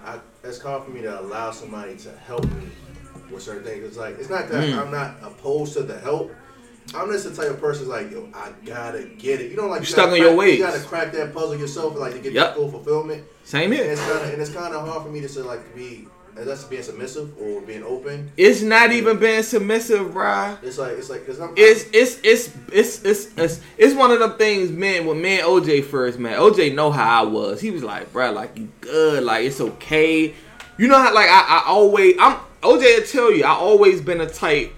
I 0.05 0.19
it's 0.43 0.61
hard 0.61 0.83
for 0.83 0.91
me 0.91 1.01
to 1.01 1.19
allow 1.19 1.51
somebody 1.51 1.97
to 1.97 2.11
help 2.27 2.45
me 2.45 2.69
with 3.31 3.41
certain 3.41 3.63
things. 3.63 3.83
It's 3.83 3.97
like 3.97 4.19
it's 4.19 4.29
not 4.29 4.47
that 4.49 4.63
I'm 4.77 4.91
not 4.91 5.15
opposed 5.23 5.73
to 5.73 5.83
the 5.83 5.99
help. 5.99 6.31
I'm 6.93 7.11
just 7.11 7.23
the 7.27 7.35
type 7.35 7.51
of 7.51 7.59
person 7.59 7.89
like 7.89 8.11
yo, 8.11 8.29
I 8.35 8.51
gotta 8.63 9.05
get 9.17 9.41
it. 9.41 9.49
You 9.49 9.57
know, 9.57 9.65
like 9.67 9.79
you 9.81 9.87
Stuck 9.87 10.11
in 10.11 10.17
your 10.17 10.27
crack- 10.27 10.37
ways. 10.37 10.59
You 10.59 10.65
gotta 10.65 10.83
crack 10.83 11.11
that 11.13 11.33
puzzle 11.33 11.55
yourself, 11.57 11.95
like 11.97 12.13
to 12.13 12.19
get 12.19 12.33
Yep. 12.33 12.45
that 12.45 12.55
full 12.55 12.69
fulfillment. 12.69 13.23
Same 13.43 13.71
here. 13.71 13.83
it's 13.85 13.99
kind 14.01 14.23
of 14.23 14.33
and 14.33 14.41
it's 14.41 14.51
kind 14.51 14.75
of 14.75 14.87
hard 14.87 15.01
for 15.03 15.09
me 15.09 15.19
to 15.21 15.27
say 15.29 15.41
like 15.41 15.75
be 15.75 16.07
that's 16.43 16.65
being 16.65 16.83
submissive 16.83 17.37
or 17.39 17.61
being 17.61 17.83
open. 17.83 18.31
It's 18.35 18.61
not 18.61 18.91
even 18.91 19.17
being 19.17 19.41
submissive, 19.41 20.07
bruh. 20.07 20.61
It's 20.63 20.77
like 20.77 20.97
it's 20.97 21.09
like 21.09 21.21
because 21.21 21.39
I'm 21.39 21.53
It's 21.55 21.85
it's 21.93 22.19
it's 22.23 22.53
it's 22.71 23.05
it's 23.05 23.37
it's 23.37 23.61
it's 23.77 23.95
one 23.95 24.11
of 24.11 24.19
them 24.19 24.37
things, 24.37 24.69
man. 24.69 25.05
When 25.05 25.21
man 25.21 25.43
OJ 25.43 25.85
first 25.85 26.19
met, 26.19 26.37
OJ 26.37 26.75
know 26.75 26.91
how 26.91 27.23
I 27.23 27.25
was. 27.25 27.61
He 27.61 27.71
was 27.71 27.83
like, 27.83 28.11
bruh, 28.11 28.33
like 28.33 28.57
you 28.57 28.69
good, 28.81 29.23
like 29.23 29.45
it's 29.45 29.61
okay. 29.61 30.35
You 30.77 30.87
know 30.87 30.99
how 30.99 31.13
like 31.13 31.29
I, 31.29 31.63
I 31.63 31.69
always 31.69 32.15
I'm 32.19 32.37
OJ 32.61 32.99
will 32.99 33.05
tell 33.05 33.31
you 33.31 33.45
I 33.45 33.51
always 33.51 34.01
been 34.01 34.19
a 34.19 34.29
type. 34.29 34.73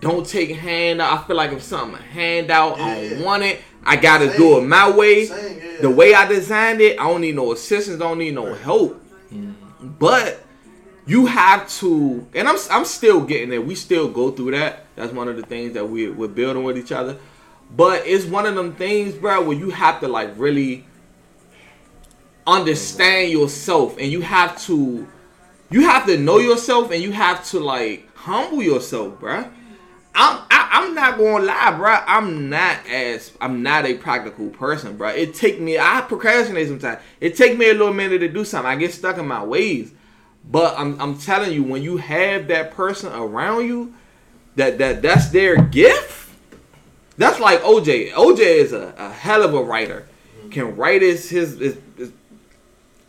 Don't 0.00 0.26
take 0.26 0.50
a 0.50 0.54
handout. 0.54 1.12
I 1.12 1.26
feel 1.26 1.36
like 1.36 1.52
if 1.52 1.62
something 1.62 1.98
a 1.98 2.02
handout, 2.02 2.78
I 2.78 3.08
don't 3.08 3.22
want 3.22 3.44
it. 3.44 3.60
I 3.84 3.96
gotta 3.96 4.28
Same. 4.28 4.36
do 4.36 4.58
it 4.58 4.62
my 4.62 4.90
way. 4.90 5.24
Same, 5.24 5.58
yeah. 5.58 5.80
The 5.80 5.90
way 5.90 6.12
I 6.12 6.26
designed 6.26 6.80
it, 6.80 7.00
I 7.00 7.04
don't 7.04 7.20
need 7.20 7.36
no 7.36 7.52
assistance. 7.52 7.98
Don't 7.98 8.18
need 8.18 8.34
no 8.34 8.52
help. 8.52 9.02
Mm-hmm. 9.32 9.88
But 9.98 10.41
you 11.06 11.26
have 11.26 11.68
to, 11.80 12.26
and 12.34 12.48
I'm 12.48 12.56
I'm 12.70 12.84
still 12.84 13.22
getting 13.22 13.50
there. 13.50 13.60
We 13.60 13.74
still 13.74 14.08
go 14.08 14.30
through 14.30 14.52
that. 14.52 14.86
That's 14.94 15.12
one 15.12 15.28
of 15.28 15.36
the 15.36 15.42
things 15.42 15.74
that 15.74 15.88
we 15.88 16.08
we're 16.08 16.28
building 16.28 16.62
with 16.62 16.78
each 16.78 16.92
other. 16.92 17.18
But 17.74 18.06
it's 18.06 18.24
one 18.24 18.46
of 18.46 18.54
them 18.54 18.74
things, 18.74 19.14
bro, 19.14 19.42
where 19.42 19.56
you 19.56 19.70
have 19.70 20.00
to 20.00 20.08
like 20.08 20.30
really 20.36 20.86
understand 22.46 23.30
yourself, 23.30 23.96
and 23.98 24.12
you 24.12 24.20
have 24.20 24.60
to 24.62 25.08
you 25.70 25.82
have 25.82 26.06
to 26.06 26.18
know 26.18 26.38
yourself, 26.38 26.92
and 26.92 27.02
you 27.02 27.12
have 27.12 27.44
to 27.46 27.60
like 27.60 28.08
humble 28.14 28.62
yourself, 28.62 29.18
bro. 29.18 29.38
I'm 30.14 30.38
I, 30.50 30.68
I'm 30.72 30.94
not 30.94 31.18
gonna 31.18 31.44
lie, 31.44 31.76
bro. 31.76 31.98
I'm 32.06 32.48
not 32.48 32.86
as 32.86 33.32
I'm 33.40 33.62
not 33.64 33.86
a 33.86 33.94
practical 33.94 34.50
person, 34.50 34.96
bro. 34.96 35.08
It 35.08 35.34
take 35.34 35.60
me 35.60 35.78
I 35.80 36.02
procrastinate 36.02 36.68
sometimes. 36.68 37.00
It 37.20 37.36
take 37.36 37.58
me 37.58 37.70
a 37.70 37.72
little 37.72 37.92
minute 37.92 38.18
to 38.18 38.28
do 38.28 38.44
something. 38.44 38.70
I 38.70 38.76
get 38.76 38.92
stuck 38.92 39.18
in 39.18 39.26
my 39.26 39.42
ways. 39.42 39.92
But 40.50 40.78
I'm 40.78 41.00
I'm 41.00 41.18
telling 41.18 41.52
you, 41.52 41.62
when 41.62 41.82
you 41.82 41.96
have 41.96 42.48
that 42.48 42.72
person 42.72 43.12
around 43.12 43.66
you, 43.66 43.94
that 44.56 44.78
that 44.78 45.02
that's 45.02 45.28
their 45.28 45.56
gift. 45.56 46.30
That's 47.18 47.38
like 47.40 47.60
OJ. 47.62 48.12
OJ 48.12 48.38
is 48.40 48.72
a, 48.72 48.94
a 48.96 49.10
hell 49.10 49.42
of 49.42 49.54
a 49.54 49.62
writer. 49.62 50.08
Can 50.50 50.76
write 50.76 51.02
his 51.02 51.30
his, 51.30 51.58
his, 51.58 51.78
his 51.96 52.12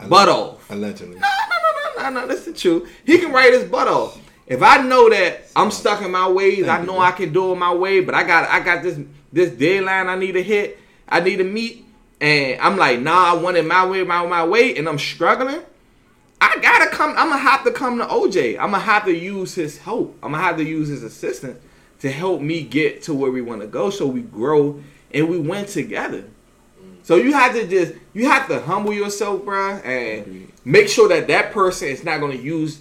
butt 0.08 0.28
off. 0.28 0.70
Allegedly. 0.70 1.16
No, 1.16 1.20
no, 1.20 1.56
no, 1.62 2.02
no, 2.02 2.10
no, 2.10 2.20
no. 2.20 2.26
that's 2.26 2.44
the 2.44 2.52
truth. 2.52 2.90
He 3.04 3.18
can 3.18 3.32
write 3.32 3.52
his 3.52 3.64
butt 3.64 3.88
off. 3.88 4.18
If 4.46 4.62
I 4.62 4.82
know 4.82 5.08
that 5.08 5.46
I'm 5.56 5.70
stuck 5.70 6.02
in 6.02 6.10
my 6.10 6.28
ways, 6.28 6.68
I 6.68 6.82
know. 6.84 6.98
I 6.98 7.12
can 7.12 7.32
do 7.32 7.52
it 7.52 7.56
my 7.56 7.74
way, 7.74 8.00
but 8.00 8.14
I 8.14 8.24
got 8.24 8.48
I 8.48 8.60
got 8.60 8.82
this 8.82 8.98
this 9.32 9.50
deadline 9.50 10.08
I 10.08 10.16
need 10.16 10.32
to 10.32 10.42
hit, 10.42 10.78
I 11.08 11.20
need 11.20 11.36
to 11.36 11.44
meet, 11.44 11.84
and 12.20 12.60
I'm 12.60 12.76
like, 12.76 13.00
nah, 13.00 13.32
I 13.32 13.34
want 13.34 13.56
it 13.56 13.64
my 13.64 13.86
way, 13.86 14.04
my 14.04 14.24
my 14.26 14.46
way, 14.46 14.76
and 14.76 14.88
I'm 14.88 14.98
struggling. 14.98 15.60
I 16.52 16.60
gotta 16.60 16.90
come. 16.90 17.10
I'm 17.10 17.28
gonna 17.30 17.38
have 17.38 17.64
to 17.64 17.70
come 17.72 17.98
to 17.98 18.04
OJ. 18.04 18.54
I'm 18.58 18.70
gonna 18.72 18.80
have 18.80 19.04
to 19.06 19.14
use 19.14 19.54
his 19.54 19.78
help. 19.78 20.16
I'm 20.22 20.32
gonna 20.32 20.42
have 20.42 20.56
to 20.58 20.64
use 20.64 20.88
his 20.88 21.02
assistant 21.02 21.60
to 22.00 22.10
help 22.10 22.40
me 22.40 22.62
get 22.62 23.02
to 23.04 23.14
where 23.14 23.30
we 23.30 23.40
want 23.40 23.60
to 23.62 23.66
go, 23.66 23.88
so 23.90 24.06
we 24.06 24.20
grow 24.22 24.80
and 25.12 25.28
we 25.28 25.38
win 25.38 25.64
together. 25.66 26.24
So 27.02 27.16
you 27.16 27.32
have 27.32 27.54
to 27.54 27.66
just 27.66 27.94
you 28.14 28.26
have 28.28 28.48
to 28.48 28.60
humble 28.60 28.92
yourself, 28.92 29.42
bruh, 29.42 29.84
and 29.84 30.50
make 30.64 30.88
sure 30.88 31.08
that 31.08 31.28
that 31.28 31.52
person 31.52 31.88
is 31.88 32.02
not 32.04 32.18
going 32.20 32.36
to 32.36 32.42
use 32.42 32.80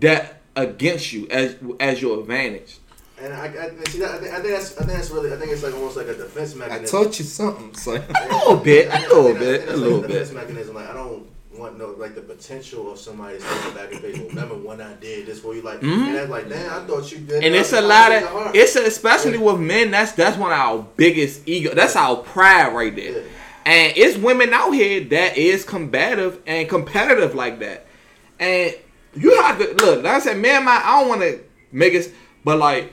that 0.00 0.40
against 0.56 1.12
you 1.12 1.28
as 1.30 1.56
as 1.78 2.00
your 2.02 2.20
advantage. 2.20 2.78
And 3.20 3.32
I, 3.34 3.46
I 3.46 3.84
see 3.90 3.98
that. 4.00 4.12
I 4.12 4.18
think, 4.18 4.32
I 4.34 4.40
think 4.40 4.54
that's. 4.54 4.72
I 4.78 4.84
think 4.84 4.96
that's 4.98 5.10
really. 5.10 5.32
I 5.32 5.36
think 5.36 5.52
it's 5.52 5.62
like 5.62 5.74
almost 5.74 5.96
like 5.96 6.06
a 6.08 6.14
defense 6.14 6.54
mechanism. 6.54 6.62
I 6.62 6.68
mechanism. 6.68 7.04
taught 7.04 7.18
you 7.18 7.24
something, 7.24 7.74
so 7.74 7.92
a 7.96 8.28
little 8.34 8.56
bit, 8.56 8.88
a 8.92 8.98
little 9.14 9.34
bit, 9.34 9.68
a 9.68 9.76
little 9.76 10.00
Defense 10.02 10.30
bit. 10.30 10.36
mechanism. 10.36 10.74
Like 10.74 10.88
I 10.88 10.94
don't 10.94 11.26
want 11.60 11.78
no 11.78 11.94
like 11.98 12.14
the 12.14 12.22
potential 12.22 12.90
of 12.90 12.98
somebody 12.98 13.38
saying 13.38 13.74
back 13.74 13.92
and 13.92 14.00
face. 14.00 14.18
Well, 14.18 14.28
remember 14.28 14.56
when 14.56 14.80
I 14.80 14.94
did 14.94 15.26
this? 15.26 15.44
Where 15.44 15.54
you 15.54 15.62
like, 15.62 15.82
and 15.82 16.14
that's 16.14 16.30
like, 16.30 16.48
damn, 16.48 16.82
I 16.82 16.86
thought 16.86 17.12
you 17.12 17.18
did. 17.18 17.28
Mm-hmm. 17.28 17.44
And 17.44 17.54
it's 17.54 17.72
a 17.72 17.80
lot 17.80 18.12
of 18.12 18.22
hard. 18.22 18.56
it's 18.56 18.76
a, 18.76 18.84
especially 18.86 19.38
with 19.38 19.60
men. 19.60 19.90
That's 19.90 20.12
that's 20.12 20.36
one 20.36 20.52
of 20.52 20.58
our 20.58 20.86
biggest 20.96 21.46
ego. 21.46 21.74
That's 21.74 21.94
our 21.96 22.16
pride 22.16 22.74
right 22.74 22.94
there. 22.94 23.22
Yeah. 23.22 23.28
And 23.66 23.92
it's 23.96 24.16
women 24.16 24.52
out 24.52 24.72
here 24.72 25.04
that 25.04 25.36
is 25.36 25.64
combative 25.64 26.40
and 26.46 26.68
competitive 26.68 27.34
like 27.34 27.60
that. 27.60 27.86
And 28.38 28.74
you 29.14 29.40
have 29.42 29.58
to 29.58 29.84
look. 29.84 30.02
Like 30.02 30.14
I 30.14 30.18
said, 30.20 30.38
man, 30.38 30.64
my 30.64 30.80
I 30.82 31.00
don't 31.00 31.08
want 31.08 31.20
to 31.20 31.40
make 31.70 31.92
it, 31.92 32.12
but 32.42 32.58
like, 32.58 32.92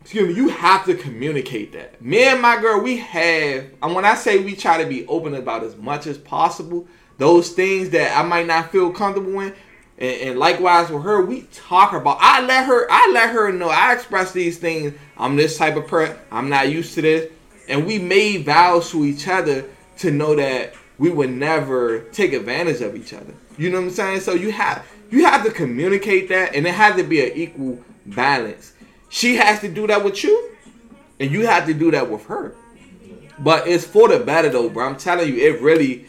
excuse 0.00 0.28
me, 0.28 0.34
you 0.34 0.48
have 0.48 0.84
to 0.86 0.94
communicate 0.94 1.72
that. 1.72 2.00
Me 2.02 2.24
and 2.24 2.40
my 2.40 2.60
girl, 2.60 2.80
we 2.80 2.98
have. 2.98 3.66
And 3.82 3.94
when 3.94 4.04
I 4.04 4.14
say 4.14 4.38
we 4.42 4.56
try 4.56 4.82
to 4.82 4.88
be 4.88 5.06
open 5.06 5.34
about 5.34 5.62
as 5.62 5.76
much 5.76 6.06
as 6.06 6.18
possible, 6.18 6.86
those 7.18 7.50
things 7.50 7.90
that 7.90 8.18
I 8.18 8.22
might 8.22 8.46
not 8.46 8.72
feel 8.72 8.90
comfortable 8.92 9.40
in. 9.40 9.54
And, 9.98 10.20
and 10.22 10.38
likewise 10.38 10.90
with 10.90 11.02
her, 11.02 11.24
we 11.24 11.42
talk 11.52 11.92
about. 11.92 12.18
I 12.20 12.40
let 12.44 12.66
her. 12.66 12.86
I 12.90 13.10
let 13.12 13.30
her 13.30 13.52
know. 13.52 13.68
I 13.68 13.92
express 13.92 14.32
these 14.32 14.58
things. 14.58 14.94
I'm 15.16 15.36
this 15.36 15.58
type 15.58 15.76
of 15.76 15.86
person. 15.86 16.16
I'm 16.30 16.48
not 16.48 16.70
used 16.70 16.94
to 16.94 17.02
this. 17.02 17.30
And 17.68 17.86
we 17.86 17.98
made 17.98 18.44
vows 18.46 18.90
to 18.90 19.04
each 19.04 19.28
other 19.28 19.66
to 19.98 20.10
know 20.10 20.34
that 20.34 20.74
we 20.98 21.10
would 21.10 21.30
never 21.30 22.00
take 22.10 22.32
advantage 22.32 22.80
of 22.80 22.96
each 22.96 23.12
other. 23.12 23.34
You 23.58 23.70
know 23.70 23.78
what 23.78 23.88
I'm 23.88 23.90
saying? 23.90 24.20
So 24.20 24.34
you 24.34 24.50
have 24.52 24.86
you 25.10 25.24
have 25.24 25.44
to 25.44 25.50
communicate 25.50 26.28
that, 26.30 26.54
and 26.54 26.66
it 26.66 26.74
has 26.74 26.96
to 26.96 27.02
be 27.02 27.20
an 27.24 27.36
equal 27.36 27.78
balance. 28.06 28.72
She 29.10 29.36
has 29.36 29.60
to 29.60 29.68
do 29.68 29.86
that 29.88 30.02
with 30.02 30.24
you, 30.24 30.56
and 31.18 31.30
you 31.30 31.46
have 31.46 31.66
to 31.66 31.74
do 31.74 31.90
that 31.90 32.10
with 32.10 32.24
her. 32.26 32.54
But 33.38 33.68
it's 33.68 33.84
for 33.84 34.08
the 34.08 34.20
better 34.20 34.48
though, 34.48 34.70
bro. 34.70 34.86
I'm 34.86 34.96
telling 34.96 35.28
you, 35.28 35.36
it 35.36 35.60
really. 35.60 36.06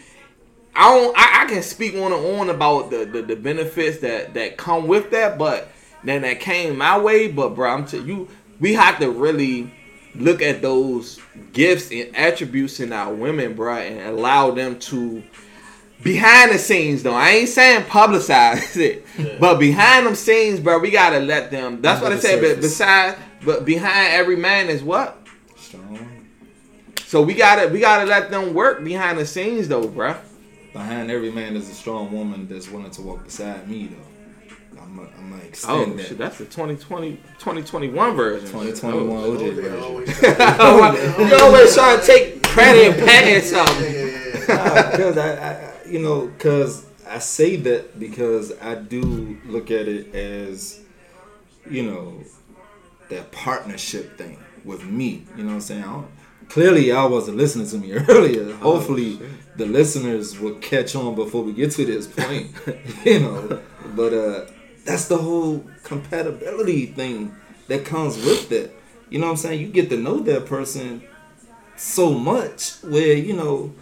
I 0.73 0.90
don't. 0.90 1.18
I, 1.18 1.44
I 1.44 1.45
can 1.48 1.64
speak 1.64 1.95
on 1.95 2.14
and 2.14 2.40
on 2.40 2.49
about 2.49 2.91
the, 2.91 3.03
the, 3.03 3.22
the 3.22 3.36
benefits 3.36 3.99
that 3.99 4.34
that 4.36 4.56
come 4.56 4.88
with 4.88 5.11
that, 5.11 5.38
but 5.38 5.69
then 6.03 6.22
that 6.22 6.40
came 6.40 6.78
my 6.78 6.98
way. 6.98 7.28
But 7.28 7.56
bro, 7.56 7.69
I'm 7.69 7.86
telling 7.86 8.07
you. 8.07 8.30
We 8.60 8.76
have 8.76 8.99
to 8.99 9.10
really 9.10 9.73
look 10.14 10.44
at 10.44 10.61
those 10.61 11.19
gifts 11.52 11.91
and 11.91 12.15
attributes 12.15 12.80
in 12.80 12.94
our 12.94 13.11
women, 13.11 13.56
bro, 13.56 13.78
and 13.78 14.15
allow 14.15 14.52
them 14.52 14.78
to 14.80 15.23
behind 16.03 16.52
the 16.52 16.57
scenes 16.57 17.03
though. 17.03 17.14
I 17.14 17.30
ain't 17.32 17.49
saying 17.49 17.84
publicize 17.84 18.76
it, 18.80 19.06
but 19.40 19.60
behind 19.60 20.06
them 20.06 20.15
scenes, 20.15 20.60
bro, 20.60 20.80
we 20.80 20.91
gotta 20.91 21.19
let 21.19 21.52
them. 21.52 21.82
That's 21.82 22.02
what 22.02 22.11
I 22.11 22.15
Under 22.15 22.22
the 22.22 22.28
said. 22.28 22.41
But 22.41 22.61
besides, 22.61 23.18
but 23.45 23.65
behind 23.65 24.14
every 24.14 24.36
man 24.36 24.69
is 24.69 24.84
what. 24.84 25.18
strong. 25.57 26.28
So 27.06 27.22
we 27.22 27.34
gotta 27.34 27.68
we 27.69 27.80
gotta 27.80 28.06
let 28.10 28.32
them 28.32 28.53
work 28.53 28.84
behind 28.84 29.18
the 29.18 29.26
scenes 29.26 29.68
though, 29.68 29.88
bro. 29.88 30.15
Behind 30.73 31.11
every 31.11 31.32
man 31.32 31.56
is 31.57 31.69
a 31.69 31.73
strong 31.73 32.11
woman 32.11 32.48
that's 32.48 32.69
willing 32.69 32.91
to 32.91 33.02
walk 33.02 33.26
beside 33.26 33.68
me, 33.68 33.88
though. 33.88 34.82
I'm 34.82 34.95
gonna 34.95 35.10
I'm 35.18 35.30
gonna 35.30 35.41
Oh 35.44 35.48
extend 35.48 35.99
that. 35.99 36.07
shit, 36.07 36.18
that's 36.18 36.38
the 36.38 36.45
2020 36.45 37.11
2021 37.40 38.15
version. 38.15 38.48
2021 38.48 39.18
Oh. 39.18 39.32
OJ 39.32 39.38
They 39.40 39.49
version. 39.61 39.84
always- 40.61 41.30
you 41.32 41.38
always 41.40 41.76
trying 41.76 41.99
to 41.99 42.06
take 42.06 42.44
credit 42.44 42.94
and 42.95 43.06
pat 43.06 43.23
at 43.26 43.44
something. 43.44 43.84
Yeah, 43.94 43.99
yeah, 43.99 44.06
yeah. 44.48 44.91
because 44.91 45.18
I, 45.18 45.30
I, 45.36 45.68
I- 45.68 45.70
you 45.91 45.99
know, 45.99 46.27
because 46.27 46.85
I 47.07 47.19
say 47.19 47.57
that 47.57 47.99
because 47.99 48.57
I 48.61 48.76
do 48.76 49.38
look 49.45 49.72
at 49.72 49.88
it 49.88 50.15
as, 50.15 50.81
you 51.69 51.84
know, 51.84 52.23
that 53.09 53.31
partnership 53.31 54.18
thing 54.18 54.39
with 54.63 54.84
me. 54.85 55.26
You 55.35 55.43
know 55.43 55.49
what 55.49 55.55
I'm 55.55 55.61
saying? 55.61 55.84
I 55.84 56.03
clearly, 56.47 56.88
y'all 56.88 57.09
wasn't 57.09 57.38
listening 57.38 57.68
to 57.68 57.77
me 57.77 57.91
earlier. 58.09 58.53
Hopefully, 58.55 59.19
the 59.57 59.65
listeners 59.65 60.39
will 60.39 60.55
catch 60.55 60.95
on 60.95 61.15
before 61.15 61.43
we 61.43 61.53
get 61.53 61.72
to 61.72 61.85
this 61.85 62.07
point. 62.07 62.51
you 63.05 63.19
know, 63.19 63.61
but 63.95 64.13
uh, 64.13 64.45
that's 64.85 65.07
the 65.09 65.18
whole 65.18 65.65
compatibility 65.84 66.85
thing 66.88 67.35
that 67.68 67.85
comes 67.85 68.15
with 68.18 68.49
that. 68.49 68.72
You 69.09 69.19
know 69.19 69.26
what 69.26 69.31
I'm 69.31 69.38
saying? 69.38 69.59
You 69.59 69.68
get 69.68 69.89
to 69.89 69.97
know 69.97 70.19
that 70.22 70.45
person 70.45 71.03
so 71.76 72.13
much 72.13 72.76
where 72.84 73.15
you 73.15 73.34
know 73.34 73.73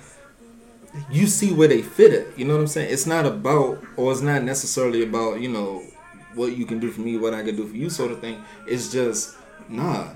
you 1.12 1.28
see 1.28 1.54
where 1.54 1.68
they 1.68 1.82
fit 1.82 2.14
it. 2.14 2.28
You 2.38 2.46
know 2.46 2.56
what 2.56 2.62
I'm 2.62 2.68
saying? 2.68 2.92
It's 2.92 3.06
not 3.06 3.26
about, 3.26 3.84
or 3.98 4.12
it's 4.12 4.22
not 4.22 4.44
necessarily 4.44 5.04
about, 5.04 5.40
you 5.42 5.50
know, 5.50 5.84
what 6.36 6.56
you 6.56 6.66
can 6.66 6.80
do 6.80 6.92
for 6.92 7.02
me, 7.02 7.18
what 7.18 7.34
I 7.34 7.44
can 7.44 7.56
do 7.56 7.68
for 7.68 7.76
you, 7.76 7.90
sort 7.90 8.12
of 8.12 8.20
thing. 8.22 8.44
It's 8.68 8.92
just, 8.92 9.36
nah, 9.68 10.10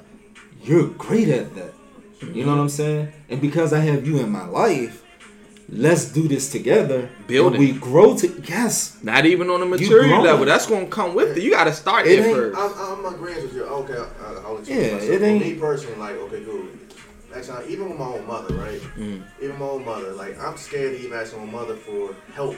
you're 0.63 0.87
great 0.89 1.27
at 1.29 1.53
that. 1.55 1.73
You 2.33 2.45
know 2.45 2.55
what 2.55 2.61
I'm 2.61 2.69
saying? 2.69 3.11
And 3.29 3.41
because 3.41 3.73
I 3.73 3.79
have 3.79 4.07
you 4.07 4.19
in 4.19 4.29
my 4.29 4.45
life, 4.45 5.03
let's 5.67 6.05
do 6.05 6.27
this 6.27 6.49
together. 6.51 7.09
Build. 7.27 7.57
We 7.57 7.73
grow 7.73 8.15
to 8.17 8.43
yes. 8.47 8.97
Not 9.03 9.25
even 9.25 9.49
on 9.49 9.59
the 9.59 9.65
material 9.65 10.21
level. 10.21 10.45
That's 10.45 10.65
gonna 10.65 10.87
come 10.87 11.15
with 11.15 11.35
it. 11.37 11.43
You 11.43 11.51
gotta 11.51 11.73
start 11.73 12.05
It 12.07 12.21
there 12.21 12.33
first. 12.33 12.57
I'm, 12.57 13.05
I'm 13.05 13.13
agreeing 13.13 13.41
with 13.43 13.53
you. 13.55 13.63
Okay, 13.63 13.93
uh, 13.97 14.41
I'll 14.45 14.57
explain 14.59 14.79
Yeah, 14.79 14.93
myself. 14.93 15.11
it 15.11 15.21
ain't- 15.21 15.45
me 15.45 15.53
personally, 15.55 15.97
like, 15.97 16.15
okay, 16.15 16.43
cool. 16.45 16.65
Actually, 17.35 17.73
even 17.73 17.89
with 17.89 17.97
my 17.97 18.05
own 18.05 18.27
mother, 18.27 18.53
right? 18.55 18.79
Mm. 18.95 19.23
Even 19.41 19.57
my 19.57 19.65
own 19.65 19.85
mother, 19.85 20.11
like, 20.11 20.39
I'm 20.39 20.55
scared 20.55 20.95
to 20.95 21.03
even 21.03 21.17
ask 21.17 21.35
my 21.35 21.41
own 21.41 21.51
mother 21.51 21.75
for 21.75 22.15
help. 22.33 22.55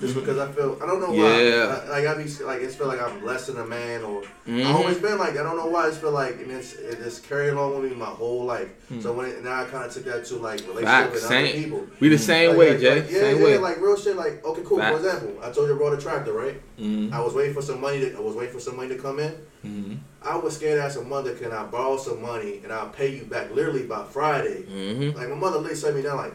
Just 0.00 0.14
Mm-hmm. 0.14 0.20
because 0.20 0.38
I 0.38 0.50
feel, 0.52 0.78
I 0.82 0.86
don't 0.86 1.00
know 1.00 1.12
Yeah. 1.12 1.66
why. 1.84 1.88
Like, 1.90 2.06
I 2.06 2.14
be, 2.22 2.44
like, 2.44 2.62
it's 2.62 2.74
feel 2.74 2.86
like 2.86 3.02
I'm 3.02 3.22
less 3.24 3.46
than 3.48 3.58
a 3.58 3.66
man, 3.66 4.02
or 4.02 4.22
Mhm. 4.48 4.64
I 4.66 4.72
always 4.72 4.96
been 4.96 5.18
like, 5.18 5.32
I 5.38 5.42
don't 5.42 5.56
know 5.58 5.66
why. 5.66 5.84
I 5.84 5.88
just 5.90 6.00
feel 6.00 6.12
like, 6.12 6.36
and 6.40 6.50
it's, 6.50 6.72
it 6.74 7.02
just 7.02 7.28
carried 7.28 7.50
along 7.50 7.80
with 7.82 7.90
me 7.92 7.96
my 7.96 8.06
whole 8.06 8.44
life. 8.44 8.68
Hmm. 8.88 9.00
So 9.02 9.12
when 9.12 9.26
it, 9.26 9.44
now 9.44 9.60
I 9.62 9.64
kind 9.66 9.84
of 9.84 9.92
took 9.92 10.04
that 10.06 10.24
to 10.26 10.36
like 10.36 10.60
relationship 10.60 10.86
Facts. 10.88 11.12
with 11.14 11.24
other 11.26 11.48
people. 11.52 11.86
We 12.00 12.08
the 12.08 12.16
same 12.18 12.48
Like- 12.50 12.58
way, 12.58 12.70
like- 12.70 12.80
Jay. 12.80 13.00
like, 13.00 13.10
yeah, 13.10 13.20
same 13.20 13.38
yeah, 13.38 13.44
way. 13.44 13.58
like 13.58 13.80
real 13.82 13.96
shit. 13.96 14.16
Like, 14.16 14.42
okay, 14.44 14.62
cool. 14.64 14.78
Facts. 14.78 14.90
For 15.00 15.06
example, 15.06 15.32
I 15.42 15.50
told 15.50 15.68
you 15.68 15.74
I 15.74 15.78
brought 15.78 15.92
a 15.92 16.00
tractor, 16.00 16.32
right? 16.32 16.58
Mm-hmm. 16.80 17.12
I 17.14 17.20
was 17.20 17.34
waiting 17.34 17.52
for 17.54 17.62
some 17.62 17.80
money. 17.80 18.00
To, 18.00 18.16
I 18.16 18.20
was 18.20 18.34
waiting 18.34 18.54
for 18.54 18.60
some 18.60 18.76
money 18.76 18.88
to 18.88 18.96
come 18.96 19.18
in. 19.20 19.32
Mm-hmm. 19.66 19.94
I 20.22 20.36
was 20.36 20.54
scared 20.56 20.78
to 20.78 20.84
ask 20.84 20.98
a 20.98 21.02
mother, 21.02 21.34
can 21.34 21.52
I 21.52 21.64
borrow 21.64 21.98
some 21.98 22.22
money 22.22 22.60
and 22.64 22.72
I'll 22.72 22.88
pay 22.88 23.14
you 23.16 23.24
back 23.24 23.54
literally 23.54 23.82
by 23.84 24.04
Friday. 24.04 24.62
hmm 24.62 25.10
Like 25.18 25.28
my 25.28 25.34
mother 25.34 25.58
literally 25.58 25.76
set 25.76 25.94
me 25.94 26.00
down 26.02 26.16
like, 26.16 26.32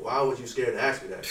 why 0.00 0.20
was 0.22 0.38
you 0.40 0.46
scared 0.46 0.74
to 0.74 0.80
ask 0.82 1.02
me 1.02 1.08
that? 1.08 1.26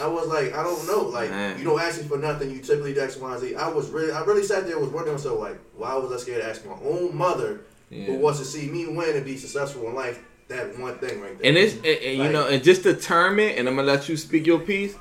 I 0.00 0.06
was 0.06 0.26
like, 0.28 0.54
I 0.54 0.62
don't 0.62 0.86
know. 0.86 1.02
Like 1.02 1.30
Man. 1.30 1.58
you 1.58 1.64
don't 1.64 1.80
ask 1.80 2.00
me 2.00 2.06
for 2.08 2.18
nothing. 2.18 2.50
You 2.50 2.60
typically 2.60 2.94
do 2.94 3.00
X, 3.00 3.16
Y, 3.16 3.30
and 3.32 3.40
Z. 3.40 3.54
I 3.54 3.68
was 3.68 3.90
really, 3.90 4.12
I 4.12 4.24
really 4.24 4.42
sat 4.42 4.64
there 4.66 4.72
and 4.76 4.82
was 4.84 4.92
wondering 4.92 5.16
myself 5.16 5.38
like, 5.40 5.58
why 5.76 5.94
was 5.96 6.12
I 6.12 6.16
scared 6.16 6.42
to 6.42 6.48
ask 6.48 6.64
my 6.66 6.74
own 6.84 7.16
mother 7.16 7.60
Yeah. 7.90 8.06
who 8.06 8.14
wants 8.18 8.38
to 8.40 8.44
see 8.44 8.68
me 8.68 8.86
win 8.86 9.14
and 9.16 9.24
be 9.24 9.36
successful 9.36 9.86
in 9.88 9.94
life? 9.94 10.22
That 10.48 10.78
one 10.78 10.98
thing 10.98 11.20
right 11.22 11.38
there. 11.38 11.48
And 11.48 11.56
it's 11.56 11.74
and, 11.76 11.86
and, 11.86 12.18
you 12.18 12.28
know, 12.30 12.46
and 12.48 12.62
just 12.62 12.82
to 12.82 12.94
term 12.94 13.38
it, 13.38 13.58
and 13.58 13.66
I'm 13.68 13.76
gonna 13.76 13.86
let 13.88 14.08
you 14.08 14.16
speak 14.16 14.46
your 14.46 14.58
piece. 14.58 14.94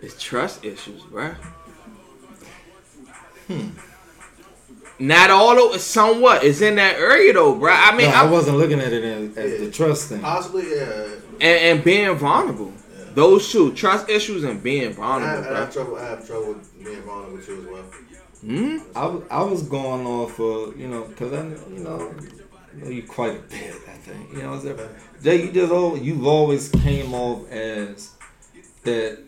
It's 0.00 0.20
trust 0.22 0.64
issues, 0.64 1.02
bruh. 1.02 1.34
Hmm. 3.46 3.68
Not 4.98 5.30
all 5.30 5.68
of 5.68 5.74
it, 5.76 5.80
somewhat 5.80 6.42
is 6.44 6.62
in 6.62 6.76
that 6.76 6.96
area 6.96 7.32
though, 7.34 7.54
bruh. 7.54 7.76
I 7.76 7.94
mean, 7.94 8.08
no, 8.10 8.16
I 8.16 8.22
I, 8.22 8.30
wasn't 8.30 8.56
looking 8.56 8.80
at 8.80 8.92
it 8.92 9.04
as, 9.04 9.36
as 9.36 9.60
the 9.60 9.70
trust 9.70 10.08
thing. 10.08 10.20
possibly, 10.20 10.74
yeah. 10.74 11.08
and, 11.40 11.42
and 11.78 11.84
being 11.84 12.14
vulnerable. 12.16 12.72
Yeah. 13.16 13.22
Those 13.22 13.50
two, 13.50 13.72
trust 13.72 14.08
issues 14.08 14.44
and 14.44 14.62
being 14.62 14.90
I 14.90 14.92
vulnerable, 14.92 15.42
have, 15.42 15.52
I 15.52 15.60
have 15.60 15.72
trouble. 15.72 15.96
I 15.96 16.04
have 16.04 16.26
trouble 16.26 16.56
being 16.82 17.02
vulnerable 17.02 17.38
too 17.38 17.60
as 17.60 17.66
well. 17.66 17.84
Hmm? 18.42 18.78
I, 18.94 19.40
I 19.40 19.42
was 19.42 19.62
going 19.62 20.06
off 20.06 20.38
of, 20.38 20.78
you 20.78 20.88
know, 20.88 21.04
because 21.04 21.32
I, 21.32 21.44
you 21.72 21.80
know, 21.80 22.14
you 22.84 23.02
quite 23.04 23.36
a 23.38 23.42
bit, 23.42 23.74
I 23.88 23.92
think. 23.92 24.32
You 24.32 24.42
know 24.42 24.52
what 24.56 24.80
I'm? 24.80 24.88
Jay, 25.22 25.44
you 25.46 25.52
just 25.52 25.72
always, 25.72 26.02
you've 26.02 26.26
always 26.26 26.68
came 26.68 27.14
off 27.14 27.50
as 27.50 28.10
that 28.84 29.18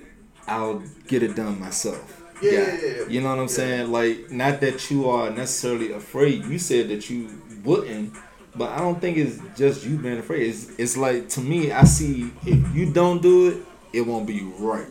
I'll 0.47 0.82
get 1.06 1.23
it 1.23 1.35
done 1.35 1.59
myself. 1.59 2.23
Yeah, 2.43 2.51
guy. 2.52 2.56
yeah, 2.59 2.78
yeah. 2.98 3.09
You 3.09 3.20
know 3.23 3.28
what 3.31 3.35
I'm 3.39 3.40
Yeah. 3.40 3.47
saying? 3.47 3.90
Like, 3.93 4.31
not 4.31 4.60
that 4.60 4.90
you 4.90 5.09
are 5.09 5.31
necessarily 5.31 5.93
afraid. 5.93 6.44
You 6.44 6.59
said 6.59 6.89
that 6.90 7.09
you 7.10 7.43
wouldn't, 7.65 8.12
but 8.55 8.70
I 8.70 8.78
don't 8.78 9.01
think 9.01 9.16
it's 9.16 9.39
just 9.56 9.85
you 9.85 9.97
being 9.97 10.19
afraid. 10.19 10.48
It's, 10.48 10.69
it's 10.78 10.97
like, 10.97 11.28
to 11.31 11.40
me, 11.40 11.73
I 11.73 11.85
see 11.85 12.31
if 12.47 12.74
you 12.74 12.93
don't 12.93 13.20
do 13.23 13.48
it, 13.48 13.56
it 13.93 14.02
won't 14.02 14.27
be 14.27 14.43
right. 14.59 14.86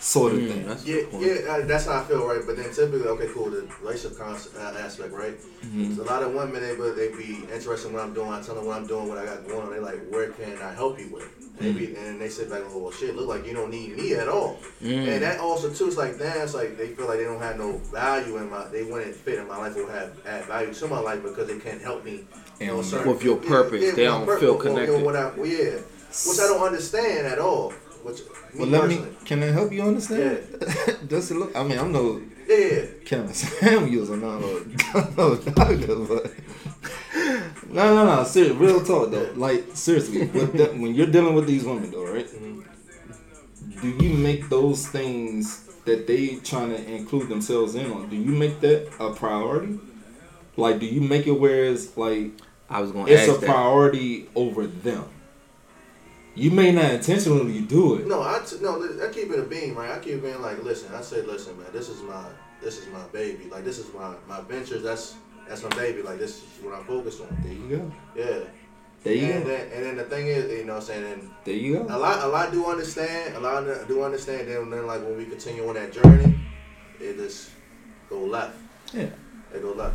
Sort 0.00 0.32
of 0.34 0.38
Mm, 0.38 0.48
thing. 0.52 0.66
that's 0.68 0.86
Yeah, 0.86 1.00
yeah, 1.18 1.34
uh, 1.52 1.66
that's 1.66 1.86
how 1.86 2.00
I 2.00 2.04
feel, 2.04 2.24
right? 2.24 2.40
But 2.46 2.56
then 2.56 2.72
typically, 2.72 3.08
okay, 3.08 3.28
cool, 3.34 3.50
the 3.50 3.66
relationship 3.82 4.16
cons- 4.16 4.48
uh, 4.56 4.76
aspect, 4.78 5.12
right? 5.12 5.36
Mhm. 5.66 5.96
So 5.96 6.02
a 6.02 6.04
lot 6.04 6.22
of 6.22 6.32
women, 6.34 6.62
they 6.62 6.76
but 6.76 6.94
they 6.94 7.08
be 7.08 7.42
interested 7.52 7.88
in 7.88 7.94
what 7.94 8.04
I'm 8.04 8.14
doing. 8.14 8.28
I 8.28 8.40
tell 8.40 8.54
them 8.54 8.66
what 8.66 8.76
I'm 8.76 8.86
doing, 8.86 9.08
what 9.08 9.18
I 9.18 9.24
got 9.26 9.46
going 9.48 9.60
on. 9.66 9.72
They 9.72 9.80
like, 9.80 10.00
where 10.08 10.28
can 10.30 10.56
I 10.62 10.72
help 10.72 11.00
you 11.00 11.08
with? 11.12 11.26
And, 11.58 11.74
they 11.74 11.86
be, 11.86 11.96
and 11.96 12.20
they 12.20 12.28
sit 12.28 12.48
back 12.48 12.60
and 12.60 12.70
go, 12.70 12.78
well, 12.78 12.92
shit, 12.92 13.16
look 13.16 13.26
like 13.26 13.44
you 13.44 13.52
don't 13.54 13.70
need 13.72 13.96
me 13.96 14.14
at 14.14 14.28
all. 14.28 14.60
Mm. 14.80 15.08
And 15.08 15.22
that 15.24 15.40
also 15.40 15.68
too 15.68 15.88
it's 15.88 15.96
like, 15.96 16.16
damn, 16.16 16.42
it's 16.42 16.54
like 16.54 16.78
they 16.78 16.86
feel 16.90 17.08
like 17.08 17.18
they 17.18 17.24
don't 17.24 17.42
have 17.42 17.58
no 17.58 17.72
value 17.92 18.36
in 18.36 18.48
my, 18.48 18.68
they 18.68 18.84
wouldn't 18.84 19.16
fit 19.16 19.40
in 19.40 19.48
my 19.48 19.56
life 19.58 19.76
or 19.76 19.90
have 19.90 20.12
add 20.24 20.44
value 20.44 20.72
to 20.72 20.86
my 20.86 21.00
life 21.00 21.24
because 21.24 21.48
they 21.48 21.58
can't 21.58 21.82
help 21.82 22.04
me. 22.04 22.24
And 22.60 22.70
on 22.70 22.84
certain- 22.84 23.10
With 23.12 23.24
your 23.24 23.36
purpose, 23.38 23.96
they 23.96 24.04
don't 24.04 24.24
my 24.26 24.38
feel 24.38 24.54
with- 24.54 24.64
with- 24.64 24.74
connected. 24.76 25.02
What 25.04 25.16
I, 25.16 25.32
well, 25.36 25.44
yeah, 25.46 25.70
which 26.28 26.38
I 26.38 26.46
don't 26.46 26.62
understand 26.62 27.26
at 27.26 27.40
all. 27.40 27.72
Which 28.08 28.20
Well, 28.56 28.68
let 28.68 28.80
personally, 28.82 29.10
me. 29.10 29.16
Can 29.24 29.42
I 29.42 29.46
help 29.46 29.72
you 29.72 29.82
understand? 29.82 30.38
Just 31.08 31.28
to 31.32 31.34
look. 31.34 31.56
I 31.56 31.62
mean, 31.62 31.78
I'm 31.78 31.92
no 31.92 32.20
yeah, 32.48 32.56
yeah. 32.56 32.84
Kevin 33.04 33.34
Samuels. 33.34 34.10
I'm 34.10 34.20
not 34.20 34.40
no, 34.40 35.10
no 35.16 35.36
doctor, 35.36 35.96
but 35.96 36.32
no, 37.68 37.94
no, 37.94 38.04
no. 38.16 38.24
Serious, 38.24 38.54
real 38.54 38.82
talk 38.84 39.10
though. 39.10 39.30
Like 39.36 39.64
seriously, 39.74 40.26
with 40.26 40.52
the, 40.56 40.66
when 40.80 40.94
you're 40.94 41.06
dealing 41.08 41.34
with 41.34 41.46
these 41.46 41.64
women 41.64 41.90
though, 41.90 42.10
right? 42.12 42.26
Mhm. 42.26 42.64
Do 43.82 43.88
you 44.04 44.14
make 44.16 44.48
those 44.48 44.86
things 44.88 45.64
that 45.84 46.06
they 46.06 46.36
trying 46.36 46.70
to 46.70 46.84
include 46.92 47.28
themselves 47.28 47.74
in 47.74 47.90
on? 47.92 48.08
Do 48.08 48.16
you 48.16 48.32
make 48.32 48.60
that 48.60 48.88
a 48.98 49.12
priority? 49.12 49.78
Like, 50.56 50.80
do 50.80 50.86
you 50.86 51.00
make 51.00 51.26
it 51.26 51.32
where 51.38 51.64
it's 51.66 51.96
like 51.96 52.32
I 52.70 52.80
was 52.80 52.90
gonna 52.92 53.10
it's 53.10 53.28
ask 53.28 53.38
a 53.38 53.40
that. 53.42 53.50
priority 53.50 54.28
over 54.34 54.66
them? 54.66 55.04
You 56.38 56.50
may 56.52 56.72
not 56.72 56.90
intentionally 56.92 57.60
do 57.62 57.96
it. 57.96 58.06
No, 58.06 58.22
I 58.22 58.40
t- 58.46 58.56
no, 58.60 58.82
I 59.04 59.12
keep 59.12 59.30
it 59.30 59.38
a 59.38 59.42
beam, 59.42 59.74
right? 59.74 59.90
I 59.90 59.98
keep 59.98 60.22
being 60.22 60.40
like, 60.40 60.62
listen, 60.62 60.94
I 60.94 61.00
say, 61.00 61.22
listen, 61.22 61.56
man, 61.58 61.66
this 61.72 61.88
is 61.88 62.00
my, 62.02 62.24
this 62.62 62.78
is 62.78 62.86
my 62.92 63.02
baby. 63.12 63.46
Like, 63.50 63.64
this 63.64 63.78
is 63.78 63.92
my, 63.92 64.14
my 64.28 64.40
ventures. 64.42 64.82
That's, 64.82 65.16
that's 65.48 65.62
my 65.62 65.70
baby. 65.70 66.02
Like, 66.02 66.18
this 66.18 66.36
is 66.42 66.62
what 66.62 66.74
I'm 66.74 66.84
focused 66.84 67.20
on. 67.20 67.36
There 67.42 67.52
you 67.52 67.68
go. 67.76 67.92
Yeah. 68.14 68.40
There 69.04 69.14
you 69.14 69.26
and 69.26 69.44
go. 69.44 69.50
then, 69.50 69.72
and 69.72 69.84
then 69.86 69.96
the 69.96 70.04
thing 70.04 70.26
is, 70.26 70.50
you 70.50 70.64
know, 70.64 70.74
what 70.74 70.82
I'm 70.82 70.86
saying, 70.86 71.12
and 71.12 71.30
There 71.44 71.54
you 71.54 71.74
go. 71.74 71.86
a 71.88 71.98
lot, 71.98 72.24
a 72.24 72.28
lot 72.28 72.52
do 72.52 72.66
understand. 72.66 73.36
A 73.36 73.40
lot 73.40 73.64
do 73.88 74.02
understand. 74.02 74.48
Then, 74.48 74.70
then 74.70 74.86
like 74.86 75.02
when 75.02 75.16
we 75.16 75.24
continue 75.24 75.68
on 75.68 75.74
that 75.74 75.92
journey, 75.92 76.38
it 77.00 77.16
just 77.16 77.50
go 78.10 78.18
left. 78.20 78.56
Yeah. 78.92 79.10
It 79.54 79.62
go 79.62 79.72
left. 79.72 79.94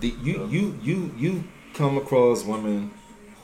The, 0.00 0.08
you 0.22 0.46
you 0.48 0.78
you 0.82 1.14
you 1.16 1.44
come 1.74 1.96
across 1.96 2.44
women 2.44 2.90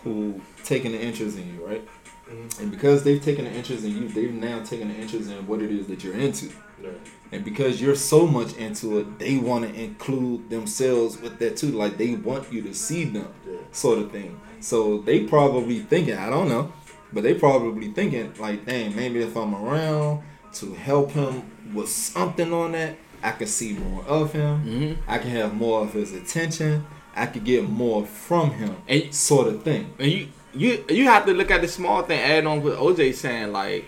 who 0.02 0.40
taking 0.64 0.92
an 0.94 1.00
interest 1.00 1.38
in 1.38 1.54
you, 1.54 1.64
right? 1.64 1.86
Mhm. 2.30 2.60
And 2.60 2.70
because 2.70 3.02
they've 3.04 3.22
taken 3.22 3.46
an 3.46 3.54
interest 3.54 3.84
in 3.84 3.96
you, 3.96 4.08
they've 4.08 4.32
now 4.32 4.62
taken 4.62 4.90
an 4.90 4.96
interest 4.96 5.30
in 5.30 5.46
what 5.46 5.62
it 5.62 5.70
is 5.70 5.86
that 5.86 6.04
you're 6.04 6.14
into. 6.14 6.46
Yeah. 6.82 6.90
And 7.32 7.44
because 7.44 7.80
you're 7.80 7.94
so 7.96 8.26
much 8.26 8.54
into 8.56 8.98
it, 8.98 9.18
they 9.18 9.36
want 9.38 9.66
to 9.66 9.74
include 9.82 10.48
themselves 10.50 11.20
with 11.20 11.38
that 11.38 11.56
too. 11.56 11.68
Like 11.72 11.98
they 11.98 12.14
want 12.14 12.52
you 12.52 12.62
to 12.62 12.74
see 12.74 13.04
them, 13.04 13.28
Yeah. 13.46 13.58
sort 13.72 13.98
of 13.98 14.10
thing. 14.12 14.38
So 14.60 14.98
they 14.98 15.20
probably 15.20 15.80
thinking, 15.80 16.14
I 16.16 16.30
don't 16.30 16.48
know, 16.48 16.72
but 17.12 17.22
they 17.22 17.34
probably 17.34 17.88
thinking 17.88 18.32
like, 18.38 18.64
dang, 18.66 18.94
maybe 18.96 19.20
if 19.20 19.36
I'm 19.36 19.54
around 19.54 20.22
to 20.54 20.74
help 20.74 21.12
him 21.12 21.42
with 21.74 21.88
something 21.88 22.52
on 22.52 22.72
that, 22.72 22.96
I 23.22 23.32
can 23.32 23.46
see 23.48 23.72
more 23.74 24.02
of 24.04 24.32
him. 24.32 24.64
Mhm. 24.64 24.96
I 25.08 25.18
can 25.18 25.30
have 25.30 25.54
more 25.54 25.82
of 25.82 25.92
his 25.92 26.12
attention. 26.12 26.84
I 27.16 27.26
could 27.26 27.44
get 27.44 27.68
more 27.68 28.06
from 28.06 28.52
him, 28.52 28.76
And 28.86 29.12
sort 29.12 29.48
of 29.48 29.64
thing. 29.64 29.86
And 29.98 30.10
you 30.12 30.28
you 30.58 30.84
you 30.88 31.04
have 31.04 31.24
to 31.26 31.32
look 31.32 31.50
at 31.50 31.60
the 31.60 31.68
small 31.68 32.02
thing. 32.02 32.18
Add 32.18 32.46
on 32.46 32.62
what 32.62 32.76
OJ 32.76 33.14
saying, 33.14 33.52
like 33.52 33.84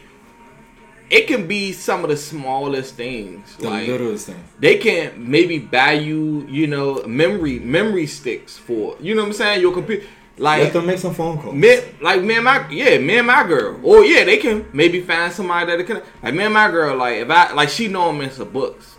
it 1.10 1.26
can 1.26 1.48
be 1.48 1.72
some 1.72 2.04
of 2.04 2.10
the 2.10 2.16
smallest 2.16 2.94
things. 2.94 3.56
The 3.56 3.68
like 3.68 3.88
littlest 3.88 4.28
thing. 4.28 4.44
they 4.60 4.78
can 4.78 5.30
maybe 5.30 5.58
buy 5.58 5.92
you, 5.92 6.46
you 6.48 6.68
know, 6.68 7.02
memory 7.06 7.58
memory 7.58 8.06
sticks 8.06 8.56
for 8.56 8.96
you 9.00 9.14
know 9.14 9.22
what 9.22 9.28
I'm 9.28 9.32
saying. 9.34 9.60
Your 9.60 9.72
computer, 9.72 10.06
like 10.38 10.72
to 10.72 10.80
make 10.80 10.98
some 10.98 11.12
phone 11.12 11.40
calls. 11.42 11.54
me, 11.54 11.80
like 12.00 12.22
me 12.22 12.36
and 12.36 12.44
my 12.44 12.68
yeah, 12.70 12.98
me 12.98 13.18
and 13.18 13.26
my 13.26 13.44
girl. 13.44 13.80
Or 13.82 14.04
yeah, 14.04 14.24
they 14.24 14.36
can 14.36 14.66
maybe 14.72 15.00
find 15.00 15.32
somebody 15.32 15.76
that 15.76 15.84
can 15.84 16.02
like 16.22 16.34
me 16.34 16.44
and 16.44 16.54
my 16.54 16.70
girl. 16.70 16.96
Like 16.96 17.16
if 17.16 17.30
I 17.30 17.52
like 17.52 17.68
she 17.68 17.88
know 17.88 18.08
I'm 18.10 18.20
into 18.20 18.44
books, 18.44 18.96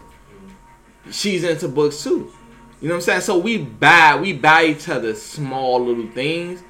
she's 1.09 1.45
into 1.45 1.69
books 1.69 2.03
too. 2.03 2.33
You 2.81 2.87
know 2.87 2.95
what 2.95 2.97
I'm 2.97 3.01
saying? 3.01 3.21
So 3.21 3.37
we 3.37 3.59
buy 3.59 4.19
we 4.19 4.33
buy 4.33 4.65
each 4.65 4.89
other 4.89 5.15
small 5.15 5.85
little 5.85 6.11
things 6.11 6.63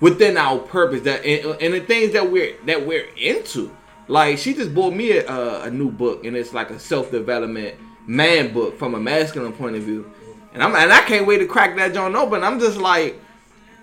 within 0.00 0.36
our 0.36 0.58
purpose 0.58 1.02
that 1.02 1.24
and, 1.24 1.60
and 1.60 1.74
the 1.74 1.80
things 1.80 2.12
that 2.12 2.30
we're 2.30 2.56
that 2.66 2.86
we're 2.86 3.08
into. 3.16 3.74
Like 4.06 4.38
she 4.38 4.54
just 4.54 4.74
bought 4.74 4.94
me 4.94 5.12
a, 5.12 5.28
a, 5.28 5.62
a 5.64 5.70
new 5.70 5.90
book 5.90 6.24
and 6.24 6.36
it's 6.36 6.54
like 6.54 6.70
a 6.70 6.78
self 6.78 7.10
development 7.10 7.76
man 8.06 8.52
book 8.52 8.78
from 8.78 8.94
a 8.94 9.00
masculine 9.00 9.52
point 9.52 9.76
of 9.76 9.82
view, 9.82 10.10
and 10.54 10.62
I'm 10.62 10.74
and 10.74 10.92
I 10.92 11.02
can't 11.02 11.26
wait 11.26 11.38
to 11.38 11.46
crack 11.46 11.76
that 11.76 11.92
joint 11.94 12.14
open. 12.14 12.42
I'm 12.42 12.58
just 12.58 12.78
like, 12.78 13.20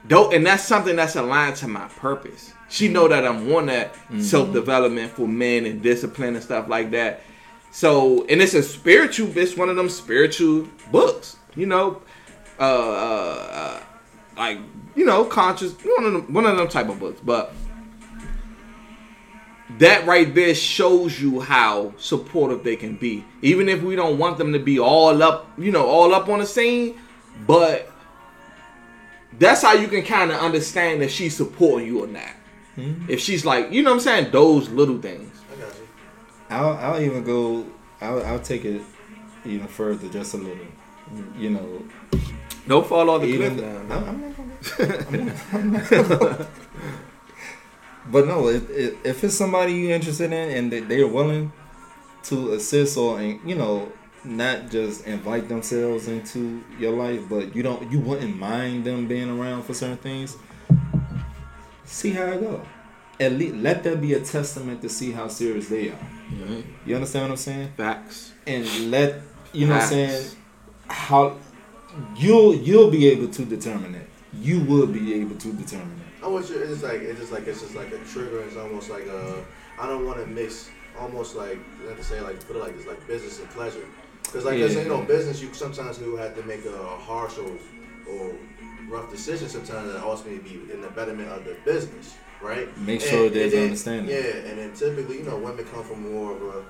dope, 0.08 0.34
and 0.34 0.46
that's 0.46 0.64
something 0.64 0.96
that's 0.96 1.16
aligned 1.16 1.58
to 1.58 1.68
my 1.68 1.88
purpose. 1.88 2.54
She 2.70 2.88
know 2.88 3.08
that 3.08 3.26
I'm 3.26 3.52
on 3.54 3.68
that 3.68 3.96
self 4.20 4.52
development 4.52 5.12
for 5.12 5.28
men 5.28 5.66
and 5.66 5.82
discipline 5.82 6.36
and 6.36 6.44
stuff 6.44 6.68
like 6.68 6.92
that. 6.92 7.22
So, 7.72 8.26
and 8.28 8.42
it's 8.42 8.54
a 8.54 8.64
spiritual. 8.64 9.38
It's 9.38 9.56
one 9.56 9.70
of 9.70 9.76
them 9.76 9.90
spiritual 9.90 10.68
books. 10.92 11.38
You 11.56 11.68
know, 11.68 12.02
uh, 12.60 12.64
uh, 12.64 13.48
uh, 13.52 13.82
like 14.38 14.60
you 14.96 15.06
know, 15.06 15.26
conscious 15.26 15.74
one 15.84 16.06
of 16.06 16.14
them, 16.14 16.34
one 16.34 16.46
of 16.46 16.58
them 16.58 16.68
type 16.68 16.90
of 16.90 17.00
books. 17.00 17.22
But 17.24 17.54
that 19.78 20.06
right 20.06 20.34
there 20.34 20.56
shows 20.56 21.20
you 21.20 21.42
how 21.42 21.94
supportive 21.98 22.64
they 22.64 22.76
can 22.76 22.96
be, 22.96 23.26
even 23.42 23.68
if 23.68 23.82
we 23.82 23.96
don't 23.96 24.18
want 24.18 24.38
them 24.38 24.54
to 24.54 24.60
be 24.60 24.80
all 24.80 25.22
up, 25.22 25.50
you 25.58 25.72
know, 25.72 25.86
all 25.86 26.14
up 26.14 26.30
on 26.30 26.40
the 26.40 26.46
scene. 26.46 26.98
But 27.46 27.92
that's 29.38 29.62
how 29.62 29.74
you 29.74 29.88
can 29.88 30.04
kind 30.04 30.32
of 30.32 30.40
understand 30.40 31.04
if 31.04 31.12
she's 31.12 31.36
supporting 31.36 31.88
you 31.88 32.04
or 32.04 32.08
not. 32.08 32.32
Hmm? 32.76 33.06
If 33.10 33.20
she's 33.20 33.46
like, 33.46 33.72
you 33.72 33.84
know 33.84 33.92
what 33.92 33.98
I'm 33.98 34.02
saying, 34.02 34.32
those 34.32 34.70
little 34.70 35.02
things. 35.02 35.32
I'll, 36.50 36.74
I'll 36.74 37.02
even 37.02 37.24
go. 37.24 37.66
I'll 38.02 38.24
I'll 38.24 38.40
take 38.40 38.66
it 38.66 38.82
even 39.46 39.68
further, 39.68 40.08
just 40.10 40.34
a 40.36 40.38
little. 40.38 40.66
You 41.38 41.52
know, 41.52 41.84
Don't 42.68 42.86
fall 42.88 43.10
off 43.10 43.22
the 43.22 43.28
even. 43.28 43.58
cliff 43.58 43.92
I'm. 43.92 43.92
I'm 43.92 44.22
not 44.22 44.38
gonna, 44.38 45.06
I'm 45.08 45.26
not, 45.26 45.54
I'm 45.54 45.72
not 45.72 45.90
gonna- 46.20 46.48
but 48.12 48.28
no, 48.28 48.48
if, 48.50 48.70
if 48.70 49.06
if 49.06 49.24
it's 49.24 49.36
somebody 49.36 49.74
you're 49.74 49.96
interested 49.96 50.32
in 50.32 50.50
and 50.58 50.72
they, 50.72 50.80
they're 50.82 51.08
willing 51.08 51.52
to 52.24 52.54
assist 52.54 52.98
or 52.98 53.20
you 53.22 53.56
know 53.56 53.92
not 54.24 54.70
just 54.70 55.06
invite 55.06 55.48
themselves 55.50 56.08
into 56.08 56.64
your 56.80 56.92
life, 56.94 57.22
but 57.30 57.56
you 57.56 57.64
don't 57.64 57.92
you 57.92 58.00
wouldn't 58.00 58.38
mind 58.38 58.84
them 58.86 59.08
being 59.08 59.30
around 59.40 59.64
for 59.64 59.74
certain 59.74 59.98
things. 59.98 60.38
See 61.86 62.12
how 62.12 62.24
it 62.26 62.42
go. 62.42 62.62
At 63.20 63.32
least 63.34 63.56
let 63.56 63.84
that 63.84 64.02
be 64.02 64.14
a 64.14 64.20
testament 64.20 64.82
to 64.82 64.90
see 64.90 65.12
how 65.12 65.28
serious 65.28 65.68
they 65.70 65.90
are. 65.90 66.00
You 66.86 66.96
understand 66.96 67.26
what 67.26 67.32
I'm 67.32 67.38
saying? 67.38 67.74
Facts. 67.78 68.34
And 68.46 68.92
let 68.92 69.22
you 69.54 69.68
know 69.68 69.76
what 69.76 69.84
I'm 69.84 69.90
saying 69.90 70.32
how 70.88 71.38
you'll 72.16 72.56
you'll 72.56 72.92
be 72.92 73.08
able 73.08 73.28
to 73.30 73.46
determine 73.46 73.96
it. 73.96 74.08
You 74.34 74.62
will 74.62 74.88
be 74.88 75.14
able 75.16 75.36
to 75.38 75.54
determine 75.54 76.00
it. 76.00 76.24
I 76.24 76.28
want 76.28 76.50
you. 76.50 76.58
It's 76.58 76.84
like 76.84 77.02
it's 77.02 77.20
just 77.20 77.32
like 77.32 77.48
it's 77.48 77.62
just 77.62 77.76
like 77.76 77.92
a 77.94 77.98
trigger. 78.00 78.42
It's 78.42 78.58
almost 78.58 78.90
like 78.90 79.06
a. 79.06 79.44
I 79.80 79.88
don't 79.88 80.06
want 80.06 80.20
to 80.20 80.26
mix. 80.28 80.70
Almost 81.00 81.36
like 81.36 81.58
have 81.88 81.98
to 81.98 82.04
say 82.04 82.22
like 82.22 82.46
put 82.48 82.56
it 82.56 82.60
like 82.60 82.76
this 82.78 82.88
like 82.88 83.06
business 83.08 83.40
and 83.40 83.50
pleasure. 83.50 83.86
Because 84.24 84.46
like 84.46 84.56
I 84.56 84.58
Yeah. 84.58 84.82
you 84.82 84.90
know, 84.90 85.02
business 85.02 85.42
you 85.42 85.54
sometimes 85.54 86.00
you 86.00 86.16
have 86.16 86.36
to 86.36 86.44
make 86.44 86.66
a 86.66 86.78
harsh 86.98 87.38
or, 87.38 87.52
or 88.10 88.34
rough 88.88 89.10
decision 89.12 89.50
sometimes 89.50 89.92
that 89.92 90.02
ultimately 90.04 90.40
be 90.40 90.72
in 90.74 90.82
the 90.82 90.88
betterment 90.90 91.30
of 91.30 91.44
the 91.44 91.56
business, 91.66 92.16
right? 92.42 92.76
Make 92.78 93.02
sure 93.02 93.30
there's 93.30 93.54
understanding. 93.54 94.08
Yeah, 94.16 94.50
and 94.50 94.58
then 94.58 94.74
typically 94.74 95.18
you 95.20 95.24
know 95.24 95.38
women 95.38 95.66
come 95.66 95.84
from 95.84 96.12
more 96.14 96.32
of 96.36 96.42
a, 96.42 96.66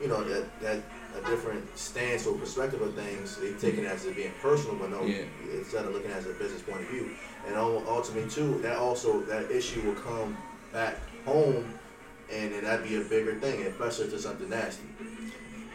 you 0.00 0.08
know 0.08 0.22
that 0.24 0.60
that 0.60 0.82
a 1.16 1.20
different 1.30 1.64
stance 1.78 2.26
or 2.26 2.34
perspective 2.36 2.80
of 2.82 2.94
things. 2.94 3.36
They 3.36 3.52
take 3.52 3.78
it 3.78 3.84
as 3.86 4.04
it 4.04 4.16
being 4.16 4.32
personal, 4.42 4.76
but 4.76 4.90
no, 4.90 5.02
Yeah. 5.04 5.22
instead 5.52 5.84
of 5.84 5.92
looking 5.94 6.10
at 6.10 6.16
it 6.18 6.20
as 6.20 6.26
a 6.26 6.34
business 6.34 6.62
point 6.62 6.80
of 6.82 6.88
view. 6.88 7.10
And 7.46 7.56
ul- 7.56 7.84
ultimately, 7.88 8.28
too, 8.30 8.58
that 8.62 8.76
also 8.76 9.20
that 9.22 9.50
issue 9.50 9.80
will 9.82 9.94
come 9.94 10.36
back 10.72 10.96
home, 11.24 11.64
and 12.32 12.52
then 12.52 12.64
that'd 12.64 12.86
be 12.88 12.96
a 12.96 13.00
bigger 13.02 13.34
thing, 13.34 13.62
especially 13.62 14.08
to 14.10 14.18
something 14.18 14.48
nasty. 14.48 14.82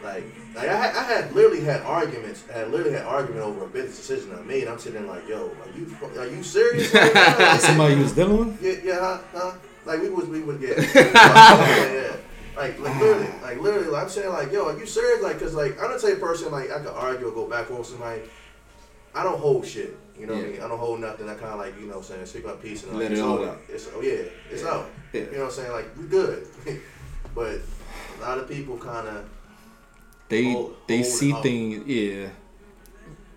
Like, 0.02 0.24
like 0.54 0.66
I, 0.68 0.76
had, 0.76 0.96
I 0.96 1.02
had 1.02 1.32
literally 1.34 1.60
had 1.60 1.82
arguments. 1.82 2.44
I 2.52 2.58
had 2.58 2.70
literally 2.70 2.92
had 2.96 3.04
argument 3.04 3.44
over 3.44 3.64
a 3.64 3.68
business 3.68 3.96
decision 3.98 4.34
I 4.34 4.42
made. 4.42 4.66
I'm 4.66 4.78
sitting 4.78 5.02
there 5.02 5.10
like, 5.14 5.28
yo, 5.28 5.50
are 5.62 5.78
you 5.78 5.94
are 6.18 6.26
you 6.26 6.42
serious? 6.42 6.92
right 6.94 7.12
now? 7.14 7.38
Like, 7.38 7.60
Somebody 7.60 7.94
you 7.96 8.00
was 8.02 8.12
dealing 8.12 8.38
with? 8.38 8.62
yeah, 8.62 8.74
yeah, 8.82 8.98
huh? 8.98 9.18
huh? 9.34 9.52
Like 9.84 10.00
we 10.02 10.08
was, 10.08 10.26
we 10.26 10.40
would 10.40 10.58
get, 10.66 10.78
yeah, 10.78 11.92
yeah. 11.92 12.16
Like, 12.60 12.78
like 12.78 13.00
literally, 13.00 13.28
like 13.42 13.60
literally, 13.62 13.88
like, 13.88 14.02
I'm 14.02 14.08
saying, 14.10 14.28
like, 14.28 14.52
yo, 14.52 14.66
are 14.66 14.78
you 14.78 14.84
serious? 14.84 15.22
Like, 15.22 15.40
cause 15.40 15.54
like 15.54 15.80
I'm 15.80 15.92
the 15.92 15.98
type 15.98 16.14
of 16.14 16.20
person 16.20 16.52
like 16.52 16.70
I 16.70 16.78
could 16.80 16.88
argue 16.88 17.28
or 17.28 17.32
go 17.32 17.48
back 17.48 17.70
with 17.70 17.86
somebody. 17.86 18.20
I 19.14 19.22
don't 19.22 19.40
hold 19.40 19.66
shit. 19.66 19.96
You 20.18 20.26
know 20.26 20.34
what 20.34 20.44
I 20.44 20.48
mean? 20.48 20.60
I 20.60 20.68
don't 20.68 20.78
hold 20.78 21.00
nothing. 21.00 21.26
I 21.26 21.34
kind 21.34 21.54
of 21.54 21.58
like, 21.58 21.80
you 21.80 21.86
know 21.86 21.94
what 21.94 22.10
I'm 22.10 22.16
saying, 22.16 22.26
speak 22.26 22.44
my 22.44 22.52
piece 22.52 22.84
and 22.84 22.92
Let 22.98 23.10
like, 23.10 23.18
it 23.18 23.22
all 23.22 23.42
out. 23.42 23.58
It's, 23.66 23.88
oh 23.94 24.02
yeah, 24.02 24.24
it's 24.50 24.62
out. 24.62 24.90
Yeah. 25.14 25.22
You 25.22 25.32
know 25.32 25.38
what 25.38 25.44
I'm 25.46 25.50
saying? 25.52 25.72
Like, 25.72 25.96
we 25.96 26.04
good. 26.04 26.46
but 27.34 27.60
a 28.18 28.20
lot 28.20 28.36
of 28.36 28.46
people 28.46 28.76
kind 28.76 29.08
of, 29.08 29.24
They 30.28 30.52
Hold- 30.52 30.76
they 30.86 30.98
hold 30.98 31.06
see 31.06 31.32
things, 31.32 31.86
yeah. 31.86 32.28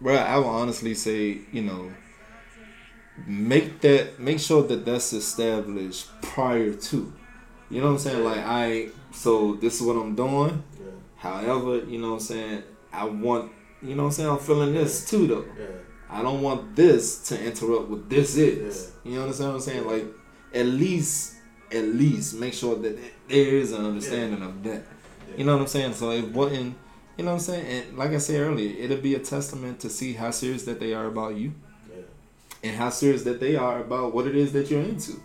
Bro, 0.02 0.16
I 0.16 0.38
will 0.38 0.50
honestly 0.50 0.94
say, 0.96 1.40
you 1.54 1.62
know, 1.62 1.90
make 3.26 3.80
that 3.80 4.20
make 4.20 4.42
sure 4.42 4.64
that 4.64 4.84
that's 4.84 5.14
established 5.14 6.10
prior 6.22 6.74
to. 6.74 7.14
You 7.70 7.82
know 7.82 7.88
what 7.88 7.94
I'm 7.94 8.00
saying? 8.00 8.24
Like 8.26 8.46
I 8.46 8.90
so 9.14 9.56
this 9.56 9.76
is 9.80 9.82
what 9.82 9.96
I'm 9.96 10.16
doing. 10.16 10.64
yeah, 10.80 10.86
However, 11.18 11.78
you 11.86 12.00
know 12.00 12.10
what 12.10 12.14
I'm 12.16 12.20
saying, 12.22 12.64
I 12.92 13.06
want 13.06 13.52
you 13.82 13.96
know 13.96 14.04
what 14.04 14.08
I'm 14.08 14.14
saying, 14.14 14.30
I'm 14.30 14.40
feeling 14.40 14.74
this 14.74 15.10
too 15.10 15.28
though. 15.28 15.46
yeah, 15.60 15.66
I 16.10 16.22
don't 16.22 16.42
want 16.42 16.76
this 16.76 17.28
to 17.30 17.44
interrupt 17.44 17.90
what 17.90 18.10
this 18.10 18.38
is. 18.38 18.92
You 19.04 19.20
understand 19.22 19.50
what 19.50 19.56
I'm 19.56 19.62
saying? 19.62 19.86
Like, 19.88 20.06
at 20.54 20.66
least, 20.66 21.36
at 21.72 21.84
least 21.84 22.36
make 22.36 22.54
sure 22.54 22.76
that 22.76 22.98
there 23.28 23.48
is 23.58 23.72
an 23.74 23.86
understanding 23.86 24.42
of 24.42 24.64
that. 24.64 24.84
You 25.36 25.44
know 25.44 25.54
what 25.56 25.62
I'm 25.64 25.68
saying? 25.68 25.94
So 25.96 26.12
it 26.12 26.30
wasn't, 26.32 26.76
you 27.18 27.26
know 27.26 27.32
what 27.32 27.38
I'm 27.38 27.40
saying? 27.42 27.66
And 27.66 27.98
like 27.98 28.12
I 28.12 28.20
said 28.20 28.40
earlier, 28.40 28.74
it'll 28.80 28.98
be 28.98 29.16
a 29.16 29.20
testament 29.20 29.80
to 29.82 29.90
see 29.90 30.14
how 30.14 30.32
serious 30.32 30.64
that 30.66 30.80
they 30.80 30.94
are 30.94 31.08
about 31.08 31.36
you 31.36 31.54
yeah, 31.90 32.04
and 32.64 32.78
how 32.78 32.90
serious 32.90 33.24
that 33.24 33.40
they 33.42 33.56
are 33.58 33.80
about 33.82 34.14
what 34.14 34.28
it 34.28 34.36
is 34.36 34.54
that 34.54 34.70
you're 34.72 34.82
into. 34.82 35.14
yeah. 35.14 35.18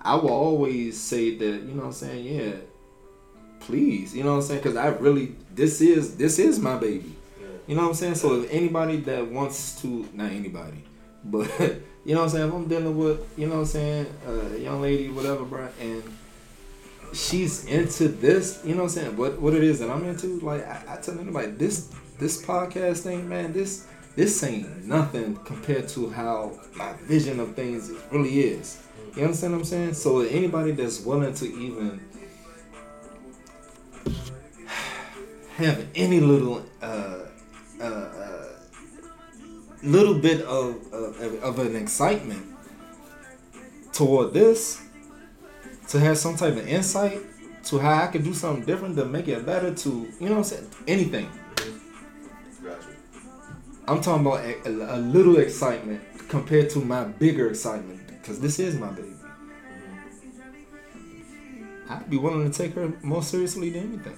I 0.00 0.14
will 0.14 0.30
always 0.30 0.98
say 0.98 1.36
that, 1.36 1.44
you 1.62 1.74
know 1.74 1.80
what 1.82 1.86
I'm 1.86 1.92
saying? 1.92 2.24
Yeah, 2.24 2.52
please, 3.66 4.14
you 4.14 4.22
know 4.22 4.30
what 4.30 4.36
I'm 4.36 4.42
saying? 4.42 4.60
Because 4.60 4.76
I 4.76 4.88
really, 4.88 5.34
this 5.54 5.80
is, 5.80 6.16
this 6.16 6.38
is 6.38 6.58
my 6.58 6.76
baby. 6.76 7.14
yeah. 7.40 7.46
You 7.66 7.76
know 7.76 7.82
what 7.82 7.88
I'm 7.88 7.94
saying? 7.94 8.14
So 8.16 8.42
if 8.42 8.50
anybody 8.50 8.96
that 8.98 9.26
wants 9.30 9.80
to, 9.82 10.08
not 10.12 10.30
anybody, 10.30 10.84
but 11.24 11.48
you 12.04 12.14
know 12.14 12.22
what 12.22 12.24
I'm 12.24 12.28
saying? 12.30 12.48
If 12.48 12.54
I'm 12.54 12.68
dealing 12.68 12.98
with, 12.98 13.38
you 13.38 13.46
know 13.46 13.54
what 13.54 13.60
I'm 13.60 13.66
saying, 13.66 14.06
a 14.26 14.58
young 14.58 14.82
lady, 14.82 15.08
whatever, 15.08 15.44
bro, 15.44 15.68
and 15.80 16.02
she's 17.12 17.64
into 17.66 18.08
this, 18.08 18.60
you 18.64 18.74
know 18.74 18.84
what 18.84 18.84
I'm 18.84 18.88
saying? 18.90 19.16
What 19.16 19.40
what 19.40 19.54
it 19.54 19.62
is 19.62 19.78
that 19.78 19.90
I'm 19.90 20.04
into, 20.04 20.40
like 20.40 20.66
I, 20.66 20.82
I 20.88 20.96
tell 20.96 21.18
anybody, 21.18 21.52
this 21.52 21.92
this 22.18 22.44
podcast 22.44 22.98
thing, 22.98 23.28
man, 23.28 23.52
this 23.52 23.86
this 24.16 24.42
ain't 24.42 24.84
nothing 24.84 25.36
compared 25.36 25.88
to 25.90 26.10
how 26.10 26.58
my 26.74 26.92
vision 27.04 27.40
of 27.40 27.54
things 27.54 27.90
really 28.10 28.40
is. 28.40 28.82
You 29.16 29.24
understand 29.24 29.52
what 29.52 29.60
I'm 29.60 29.64
saying? 29.64 29.94
So 29.94 30.20
anybody 30.20 30.72
that's 30.72 31.00
willing 31.00 31.34
to 31.34 31.46
even 31.46 32.00
have 35.56 35.86
any 35.94 36.20
little 36.20 36.64
uh, 36.80 37.18
uh, 37.80 37.84
uh, 37.84 38.48
little 39.82 40.14
bit 40.14 40.42
of, 40.42 40.92
of 40.92 41.42
of 41.42 41.58
an 41.58 41.76
excitement 41.76 42.46
toward 43.92 44.32
this, 44.32 44.82
to 45.88 46.00
have 46.00 46.16
some 46.16 46.36
type 46.36 46.54
of 46.54 46.66
insight 46.66 47.20
to 47.64 47.78
how 47.78 48.02
I 48.02 48.06
could 48.08 48.24
do 48.24 48.34
something 48.34 48.64
different 48.64 48.96
to 48.96 49.04
make 49.04 49.28
it 49.28 49.44
better, 49.46 49.72
to 49.72 49.88
you 49.88 50.28
know 50.28 50.32
what 50.32 50.38
I'm 50.38 50.44
saying, 50.44 50.70
anything. 50.88 51.30
Gotcha. 52.62 52.88
I'm 53.86 54.00
talking 54.00 54.26
about 54.26 54.40
a, 54.44 54.68
a, 54.68 54.96
a 54.96 54.98
little 54.98 55.38
excitement 55.38 56.00
compared 56.28 56.70
to 56.70 56.78
my 56.78 57.04
bigger 57.04 57.50
excitement 57.50 58.06
because 58.08 58.40
this 58.40 58.58
is 58.58 58.76
my 58.76 58.90
baby. 58.90 59.11
I'd 61.96 62.10
be 62.10 62.16
willing 62.16 62.50
to 62.50 62.56
take 62.56 62.74
her 62.74 62.92
more 63.02 63.22
seriously 63.22 63.70
than 63.70 63.94
anything. 63.94 64.16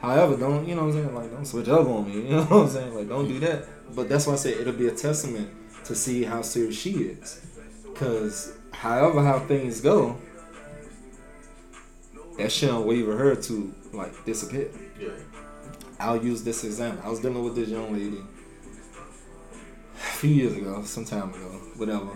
However, 0.00 0.36
don't 0.36 0.66
you 0.66 0.74
know 0.74 0.86
what 0.86 0.94
I'm 0.96 1.02
saying? 1.04 1.14
Like, 1.14 1.30
don't 1.30 1.44
switch 1.46 1.68
up 1.68 1.86
on 1.86 2.08
me. 2.08 2.22
You 2.28 2.36
know 2.36 2.44
what 2.44 2.62
I'm 2.64 2.68
saying? 2.68 2.94
Like, 2.94 3.08
don't 3.08 3.28
do 3.28 3.38
that. 3.40 3.64
But 3.94 4.08
that's 4.08 4.26
why 4.26 4.34
I 4.34 4.36
say 4.36 4.52
it'll 4.52 4.72
be 4.72 4.88
a 4.88 4.92
testament 4.92 5.50
to 5.84 5.94
see 5.94 6.24
how 6.24 6.42
serious 6.42 6.76
she 6.76 6.90
is. 6.90 7.40
Cause 7.94 8.52
however 8.72 9.22
how 9.22 9.38
things 9.40 9.80
go, 9.80 10.16
that 12.38 12.50
shouldn't 12.50 12.86
waver 12.86 13.16
her 13.16 13.36
to 13.36 13.74
like 13.92 14.24
disappear. 14.24 14.68
Yeah. 14.98 15.10
I'll 16.00 16.22
use 16.22 16.42
this 16.42 16.64
example. 16.64 17.02
I 17.06 17.10
was 17.10 17.20
dealing 17.20 17.44
with 17.44 17.54
this 17.54 17.68
young 17.68 17.92
lady 17.92 18.20
a 19.94 19.98
few 19.98 20.30
years 20.30 20.56
ago, 20.56 20.82
some 20.82 21.04
time 21.04 21.32
ago, 21.32 21.60
whatever. 21.76 22.10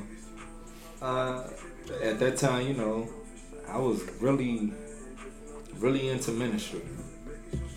Uh, 1.00 1.44
at 2.02 2.18
that 2.18 2.36
time, 2.36 2.66
you 2.66 2.74
know, 2.74 3.08
I 3.68 3.78
was 3.78 4.02
really, 4.20 4.72
really 5.74 6.08
into 6.08 6.30
ministry. 6.30 6.82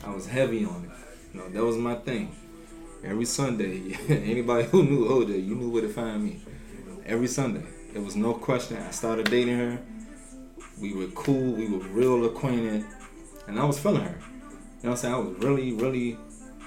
I 0.03 0.13
was 0.13 0.27
heavy 0.27 0.65
on 0.65 0.85
it. 0.85 0.91
You 1.33 1.41
know, 1.41 1.49
that 1.49 1.63
was 1.63 1.77
my 1.77 1.95
thing. 1.95 2.35
Every 3.03 3.25
Sunday, 3.25 3.97
anybody 4.09 4.65
who 4.65 4.83
knew 4.83 5.07
OJ, 5.07 5.45
you 5.45 5.55
knew 5.55 5.69
where 5.69 5.81
to 5.81 5.89
find 5.89 6.23
me. 6.23 6.41
Every 7.05 7.27
Sunday, 7.27 7.63
there 7.93 8.01
was 8.01 8.15
no 8.15 8.33
question. 8.33 8.77
I 8.77 8.91
started 8.91 9.29
dating 9.29 9.57
her. 9.57 9.79
We 10.79 10.93
were 10.93 11.07
cool. 11.07 11.53
We 11.53 11.67
were 11.67 11.79
real 11.87 12.25
acquainted, 12.25 12.85
and 13.47 13.59
I 13.59 13.65
was 13.65 13.79
feeling 13.79 14.03
her. 14.03 14.17
You 14.19 14.89
know 14.89 14.91
what 14.91 14.91
I'm 14.91 14.97
saying? 14.97 15.13
I 15.13 15.17
was 15.17 15.37
really, 15.39 15.73
really, 15.73 16.17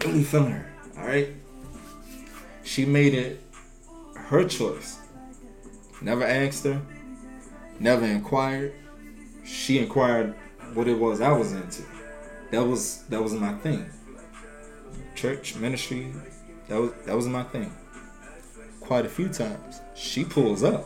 really 0.04 0.24
feeling 0.24 0.52
her. 0.52 0.72
All 0.98 1.06
right. 1.06 1.28
She 2.64 2.84
made 2.84 3.14
it 3.14 3.42
her 4.14 4.44
choice. 4.44 4.98
Never 6.00 6.24
asked 6.24 6.64
her. 6.64 6.80
Never 7.78 8.04
inquired. 8.04 8.74
She 9.44 9.78
inquired 9.78 10.34
what 10.74 10.88
it 10.88 10.98
was 10.98 11.20
I 11.20 11.32
was 11.32 11.52
into. 11.52 11.82
That 12.50 12.64
was 12.64 13.02
that 13.08 13.22
was 13.22 13.32
my 13.34 13.52
thing. 13.54 13.90
Church 15.14 15.56
ministry. 15.56 16.12
That 16.68 16.80
was 16.80 16.92
that 17.06 17.16
was 17.16 17.26
my 17.26 17.42
thing. 17.44 17.72
quite 18.80 19.06
a 19.06 19.08
few 19.08 19.28
times. 19.28 19.80
She 19.94 20.24
pulls 20.24 20.62
up. 20.62 20.84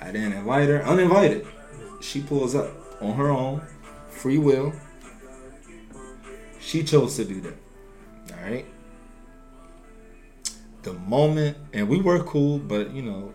I 0.00 0.06
didn't 0.06 0.32
invite 0.32 0.68
her, 0.68 0.82
uninvited. 0.82 1.46
She 2.00 2.20
pulls 2.20 2.54
up 2.54 2.70
on 3.00 3.14
her 3.14 3.30
own, 3.30 3.62
free 4.10 4.38
will. 4.38 4.72
She 6.60 6.82
chose 6.82 7.16
to 7.16 7.24
do 7.24 7.40
that. 7.42 7.54
All 8.34 8.50
right. 8.50 8.66
The 10.82 10.94
moment, 10.94 11.56
and 11.72 11.88
we 11.88 12.00
were 12.00 12.24
cool, 12.24 12.58
but 12.58 12.90
you 12.92 13.02
know, 13.02 13.32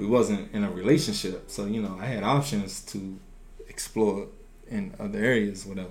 we 0.00 0.06
wasn't 0.06 0.50
in 0.54 0.64
a 0.64 0.70
relationship, 0.70 1.50
so 1.50 1.66
you 1.66 1.82
know, 1.82 1.98
I 2.00 2.06
had 2.06 2.24
options 2.24 2.80
to 2.86 3.18
explore 3.68 4.28
in 4.66 4.94
other 4.98 5.18
areas, 5.18 5.66
whatever. 5.66 5.90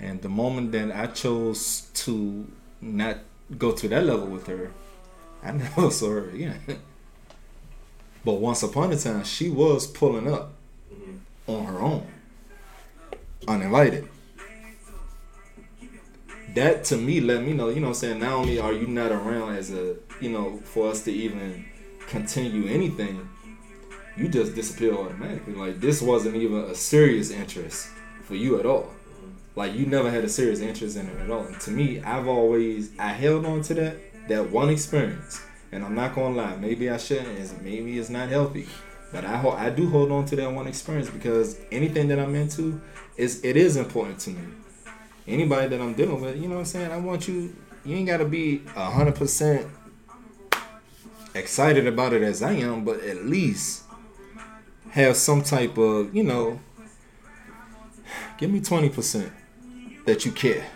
And 0.00 0.20
the 0.20 0.28
moment 0.28 0.72
that 0.72 0.90
I 0.90 1.06
chose 1.06 1.82
to 1.94 2.50
not 2.80 3.18
go 3.56 3.70
to 3.70 3.86
that 3.88 4.04
level 4.04 4.26
with 4.26 4.48
her, 4.48 4.72
I 5.40 5.52
never 5.64 5.88
saw 5.92 6.10
her 6.10 6.30
again. 6.30 6.60
but 8.24 8.34
once 8.34 8.64
upon 8.64 8.92
a 8.92 8.96
time, 8.98 9.22
she 9.22 9.48
was 9.50 9.86
pulling 9.86 10.32
up 10.32 10.54
mm-hmm. 10.92 11.16
on 11.46 11.66
her 11.66 11.78
own, 11.78 12.04
uninvited. 13.46 14.08
That 16.56 16.82
to 16.86 16.96
me 16.96 17.20
let 17.20 17.44
me 17.44 17.52
know, 17.52 17.68
you 17.68 17.76
know 17.76 17.82
what 17.82 17.88
I'm 17.90 17.94
saying? 17.94 18.18
Not 18.18 18.32
only 18.32 18.58
are 18.58 18.72
you 18.72 18.88
not 18.88 19.12
around 19.12 19.54
as 19.54 19.70
a, 19.70 19.94
you 20.20 20.30
know, 20.30 20.58
for 20.64 20.90
us 20.90 21.04
to 21.04 21.12
even 21.12 21.71
continue 22.12 22.68
anything, 22.68 23.26
you 24.16 24.28
just 24.28 24.54
disappear 24.54 24.94
automatically. 24.94 25.54
Like 25.54 25.80
this 25.80 26.02
wasn't 26.02 26.36
even 26.36 26.58
a 26.58 26.74
serious 26.74 27.30
interest 27.30 27.88
for 28.22 28.34
you 28.36 28.60
at 28.60 28.66
all. 28.66 28.90
Like 29.56 29.74
you 29.74 29.86
never 29.86 30.10
had 30.10 30.22
a 30.22 30.28
serious 30.28 30.60
interest 30.60 30.96
in 30.96 31.06
it 31.08 31.20
at 31.20 31.30
all. 31.30 31.44
And 31.44 31.58
to 31.60 31.70
me, 31.70 32.00
I've 32.02 32.28
always 32.28 32.90
I 32.98 33.08
held 33.08 33.46
on 33.46 33.62
to 33.62 33.74
that 33.74 33.96
that 34.28 34.50
one 34.50 34.68
experience. 34.68 35.40
And 35.72 35.82
I'm 35.82 35.94
not 35.94 36.14
gonna 36.14 36.36
lie, 36.36 36.56
maybe 36.56 36.90
I 36.90 36.98
shouldn't. 36.98 37.62
Maybe 37.64 37.98
it's 37.98 38.10
not 38.10 38.28
healthy, 38.28 38.68
but 39.10 39.24
I 39.24 39.38
ho- 39.38 39.56
I 39.66 39.70
do 39.70 39.88
hold 39.88 40.12
on 40.12 40.26
to 40.26 40.36
that 40.36 40.52
one 40.52 40.66
experience 40.66 41.08
because 41.08 41.58
anything 41.72 42.08
that 42.08 42.18
I'm 42.18 42.34
into 42.34 42.78
is 43.16 43.42
it 43.42 43.56
is 43.56 43.76
important 43.76 44.18
to 44.20 44.30
me. 44.30 44.52
Anybody 45.26 45.68
that 45.68 45.80
I'm 45.80 45.94
dealing 45.94 46.20
with, 46.20 46.36
you 46.36 46.48
know 46.48 46.56
what 46.56 46.60
I'm 46.60 46.66
saying. 46.66 46.90
I 46.92 46.98
want 46.98 47.26
you. 47.26 47.56
You 47.86 47.96
ain't 47.96 48.06
gotta 48.06 48.26
be 48.26 48.58
hundred 48.76 49.14
percent 49.14 49.66
excited 51.34 51.86
about 51.86 52.12
it 52.12 52.22
as 52.22 52.42
I 52.42 52.52
am, 52.52 52.84
but 52.84 53.00
at 53.00 53.24
least 53.24 53.84
have 54.90 55.16
some 55.16 55.42
type 55.42 55.78
of 55.78 56.14
you 56.14 56.24
know. 56.24 56.60
Give 58.38 58.50
me 58.50 58.60
twenty 58.60 58.88
percent 58.88 59.32
that 60.04 60.24
you 60.24 60.32
care 60.32 60.66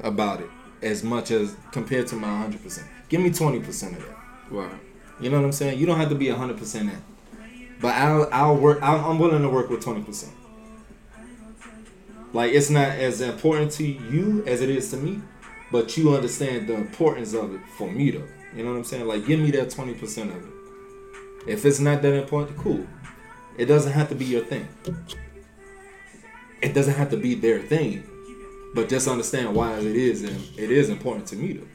about 0.00 0.40
it 0.40 0.50
as 0.82 1.02
much 1.02 1.30
as 1.30 1.56
compared 1.72 2.06
to 2.08 2.16
my 2.16 2.28
100%. 2.28 2.84
Give 3.08 3.20
me 3.20 3.30
20% 3.30 3.96
of 3.96 3.98
that. 3.98 4.16
Right. 4.50 4.72
You 5.20 5.30
know 5.30 5.38
what 5.38 5.46
I'm 5.46 5.52
saying? 5.52 5.78
You 5.78 5.86
don't 5.86 5.98
have 5.98 6.08
to 6.08 6.14
be 6.14 6.26
100% 6.26 6.80
in. 6.80 7.02
But 7.80 7.94
I'll 7.94 8.28
I'll 8.30 8.56
work 8.56 8.78
I'll, 8.82 9.10
I'm 9.10 9.18
willing 9.18 9.42
to 9.42 9.48
work 9.48 9.70
with 9.70 9.82
20%. 9.82 10.28
Like 12.32 12.52
it's 12.52 12.70
not 12.70 12.90
as 12.90 13.20
important 13.20 13.72
to 13.72 13.86
you 13.86 14.44
as 14.46 14.60
it 14.60 14.68
is 14.68 14.90
to 14.90 14.96
me, 14.96 15.22
but 15.72 15.96
you 15.96 16.14
understand 16.14 16.68
the 16.68 16.74
importance 16.74 17.32
of 17.34 17.54
it 17.54 17.60
for 17.76 17.90
me 17.90 18.10
though. 18.10 18.28
You 18.54 18.64
know 18.64 18.70
what 18.70 18.78
I'm 18.78 18.84
saying? 18.84 19.06
Like 19.06 19.26
give 19.26 19.40
me 19.40 19.50
that 19.52 19.68
20% 19.68 20.36
of 20.36 20.36
it. 20.36 20.60
If 21.46 21.64
it's 21.64 21.80
not 21.80 22.02
that 22.02 22.14
important, 22.14 22.58
cool. 22.58 22.86
It 23.56 23.66
doesn't 23.66 23.92
have 23.92 24.08
to 24.08 24.14
be 24.14 24.24
your 24.24 24.44
thing. 24.44 24.68
It 26.62 26.74
doesn't 26.74 26.94
have 26.94 27.10
to 27.10 27.16
be 27.16 27.34
their 27.34 27.60
thing. 27.60 28.04
But 28.74 28.88
just 28.88 29.08
understand 29.08 29.54
why 29.54 29.78
it 29.78 29.84
is 29.84 30.22
and 30.22 30.36
it 30.58 30.70
is 30.70 30.90
important 30.90 31.26
to 31.28 31.36
me 31.36 31.54
though. 31.54 31.66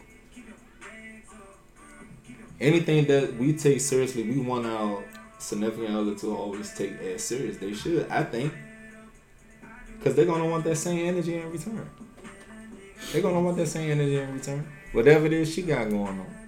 Anything 2.60 3.06
that 3.06 3.36
we 3.36 3.54
take 3.54 3.82
seriously, 3.82 4.24
we 4.24 4.40
want 4.40 4.66
our 4.66 5.04
significant 5.40 5.94
other 5.94 6.16
to 6.16 6.36
always 6.36 6.74
take 6.74 6.94
as 7.02 7.24
serious. 7.24 7.58
They 7.58 7.74
should, 7.74 8.08
I 8.10 8.24
think. 8.24 8.54
Cause 10.04 10.16
they're 10.16 10.26
gonna 10.26 10.48
want 10.48 10.64
that 10.66 10.78
same 10.78 11.06
energy 11.06 11.36
in 11.36 11.52
return. 11.52 11.90
They're 13.12 13.22
gonna 13.22 13.42
want 13.42 13.58
that 13.58 13.68
same 13.68 13.92
energy 13.92 14.18
in 14.18 14.34
return. 14.34 14.68
Whatever 14.92 15.26
it 15.26 15.34
is 15.34 15.54
she 15.54 15.64
got 15.64 15.90
going 15.90 16.20
on. 16.20 16.45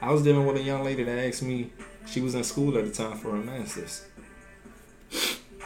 I 0.00 0.12
was 0.12 0.22
dealing 0.22 0.46
with 0.46 0.56
a 0.56 0.62
young 0.62 0.84
lady 0.84 1.02
that 1.04 1.18
asked 1.18 1.42
me, 1.42 1.72
she 2.06 2.20
was 2.20 2.34
in 2.34 2.44
school 2.44 2.76
at 2.78 2.84
the 2.84 2.90
time 2.90 3.18
for 3.18 3.32
her 3.32 3.38
master's. 3.38 4.06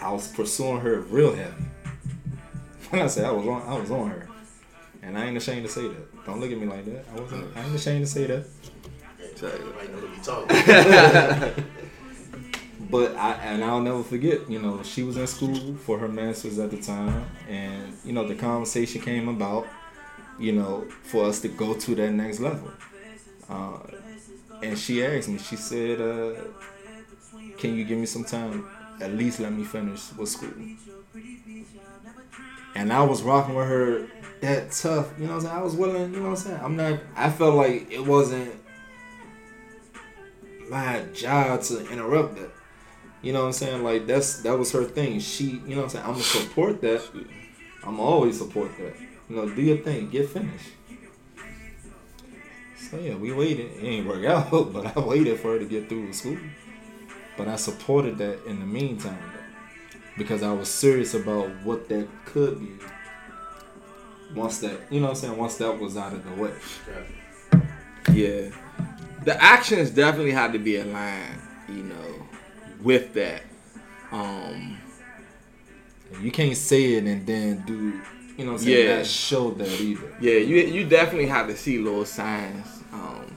I 0.01 0.13
was 0.13 0.29
pursuing 0.29 0.81
her 0.81 1.01
real 1.01 1.35
heavy. 1.35 1.65
When 2.91 3.03
I 3.03 3.07
say 3.07 3.25
I 3.25 3.31
was 3.31 3.47
on, 3.47 3.63
I 3.63 3.79
was 3.79 3.91
on 3.91 4.11
her, 4.11 4.29
and 5.03 5.17
I 5.17 5.27
ain't 5.27 5.37
ashamed 5.37 5.65
to 5.67 5.73
say 5.73 5.89
that. 5.89 6.25
Don't 6.27 6.41
look 6.41 6.51
at 6.51 6.59
me 6.59 6.67
like 6.67 6.85
that. 6.87 7.05
I 7.15 7.21
wasn't. 7.21 7.57
I 7.57 7.65
ain't 7.65 7.75
ashamed 7.75 8.05
to 8.07 8.11
say 8.11 8.27
that. 8.27 8.47
Might 9.43 9.93
know 9.93 10.01
to 10.01 10.09
be 10.09 10.21
talking. 10.23 11.65
But 12.93 13.17
I 13.17 13.33
and 13.37 13.65
I'll 13.65 13.81
never 13.81 14.03
forget. 14.03 14.51
You 14.51 14.61
know, 14.61 14.83
she 14.83 15.03
was 15.03 15.17
in 15.17 15.27
school 15.27 15.75
for 15.77 15.99
her 15.99 16.09
masters 16.09 16.59
at 16.59 16.71
the 16.71 16.77
time, 16.77 17.25
and 17.49 17.97
you 18.05 18.13
know 18.13 18.29
the 18.29 18.35
conversation 18.35 19.01
came 19.01 19.29
about. 19.29 19.67
You 20.39 20.53
know, 20.53 20.87
for 21.03 21.25
us 21.25 21.41
to 21.41 21.49
go 21.49 21.73
to 21.73 21.95
that 21.95 22.11
next 22.11 22.41
level. 22.41 22.71
Uh, 23.49 23.79
and 24.63 24.79
she 24.79 25.05
asked 25.05 25.29
me. 25.29 25.39
She 25.39 25.57
said, 25.57 26.01
uh, 26.01 26.35
"Can 27.59 27.75
you 27.75 27.85
give 27.85 27.99
me 27.99 28.07
some 28.07 28.25
time? 28.25 28.67
At 29.01 29.13
least 29.15 29.41
let 29.41 29.53
me 29.53 29.65
finish 29.65 30.13
with 30.15 30.29
school." 30.29 30.55
And 32.75 32.93
I 32.93 33.03
was 33.03 33.23
rocking 33.23 33.55
with 33.55 33.69
her 33.69 34.07
that 34.41 34.73
tough. 34.73 35.13
You 35.19 35.27
know 35.27 35.35
what 35.35 35.37
I'm 35.37 35.41
saying? 35.43 35.57
I 35.57 35.63
was 35.63 35.77
willing. 35.77 36.15
You 36.15 36.21
know 36.21 36.31
what 36.31 36.31
I'm 36.31 36.37
saying? 36.37 36.61
I'm 36.63 36.77
not. 36.77 37.01
I 37.17 37.31
felt 37.31 37.55
like 37.55 37.91
it 37.91 38.05
wasn't 38.05 38.55
my 40.69 41.03
job 41.13 41.63
to 41.63 41.87
interrupt 41.91 42.37
that. 42.37 42.51
You 43.21 43.33
know 43.33 43.41
what 43.41 43.47
I'm 43.47 43.53
saying? 43.53 43.85
Like 43.85 44.07
that's 44.07 44.43
that 44.43 44.59
was 44.59 44.73
her 44.73 44.85
thing. 44.85 45.21
She, 45.21 45.45
you 45.45 45.77
know 45.77 45.77
what 45.77 45.83
I'm 45.85 45.89
saying? 45.91 46.05
I'm 46.05 46.13
gonna 46.13 46.25
support 46.25 46.81
that. 46.81 47.03
I'm 47.85 48.01
always 48.01 48.39
support 48.39 48.77
that. 48.79 48.95
You 49.29 49.37
know, 49.37 49.49
do 49.49 49.63
your 49.63 49.79
thing, 49.79 50.11
get 50.11 50.29
finished. 50.29 50.71
So 52.93 52.99
yeah, 52.99 53.15
we 53.15 53.33
waited. 53.33 53.71
It 53.79 53.85
ain't 53.87 54.07
work 54.07 54.23
out, 54.27 54.51
but 54.73 54.95
I 54.95 55.01
waited 55.01 55.41
for 55.41 55.55
her 55.55 55.59
to 55.59 55.65
get 55.65 55.89
through 55.89 56.09
with 56.09 56.15
school. 56.15 56.37
But 57.39 57.49
I 57.49 57.57
supported 57.57 58.19
that 58.19 58.45
in 58.45 58.61
the 58.61 58.67
meantime, 58.67 59.19
though, 59.33 59.99
because 60.19 60.43
I 60.43 60.53
was 60.53 60.69
serious 60.69 61.15
about 61.15 61.49
what 61.65 61.89
that 61.89 62.07
could 62.27 62.61
be. 62.61 62.69
Once 64.35 64.59
that, 64.59 64.79
you 64.91 65.01
know 65.01 65.07
what 65.07 65.13
I'm 65.13 65.17
saying? 65.17 65.39
Once 65.39 65.57
that 65.57 65.79
was 65.81 65.97
out 65.97 66.13
of 66.13 66.23
the 66.23 66.43
way. 66.43 66.53
Yeah. 68.13 68.51
The 69.25 69.43
actions 69.43 69.89
definitely 69.91 70.33
had 70.33 70.53
to 70.53 70.59
be 70.59 70.77
aligned, 70.77 71.41
you 71.71 71.85
know, 71.85 72.27
with 72.83 73.15
that. 73.15 73.43
Um 74.11 74.77
You 76.21 76.31
can't 76.31 76.57
say 76.59 76.95
it 76.95 77.05
and 77.05 77.27
then 77.27 77.65
do, 77.67 78.03
you 78.37 78.45
know 78.45 78.53
what 78.53 78.61
I'm 78.61 78.67
saying? 78.67 78.87
Yeah. 78.89 78.97
Not 78.99 79.07
show 79.07 79.51
that 79.53 79.81
either. 79.81 80.15
yeah, 80.21 80.35
you 80.35 80.57
you 80.57 80.87
definitely 80.87 81.29
have 81.29 81.47
to 81.47 81.57
see 81.57 81.79
little 81.79 82.05
signs. 82.05 82.82
Um 82.93 83.37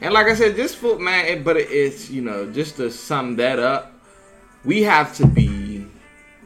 and 0.00 0.12
like 0.12 0.26
I 0.26 0.34
said, 0.34 0.56
just 0.56 0.76
for 0.76 0.98
man, 0.98 1.26
it, 1.26 1.44
but 1.44 1.56
it's 1.56 2.10
you 2.10 2.22
know 2.22 2.50
just 2.50 2.76
to 2.76 2.90
sum 2.90 3.36
that 3.36 3.58
up, 3.58 3.92
we 4.64 4.82
have 4.82 5.14
to 5.16 5.26
be 5.26 5.86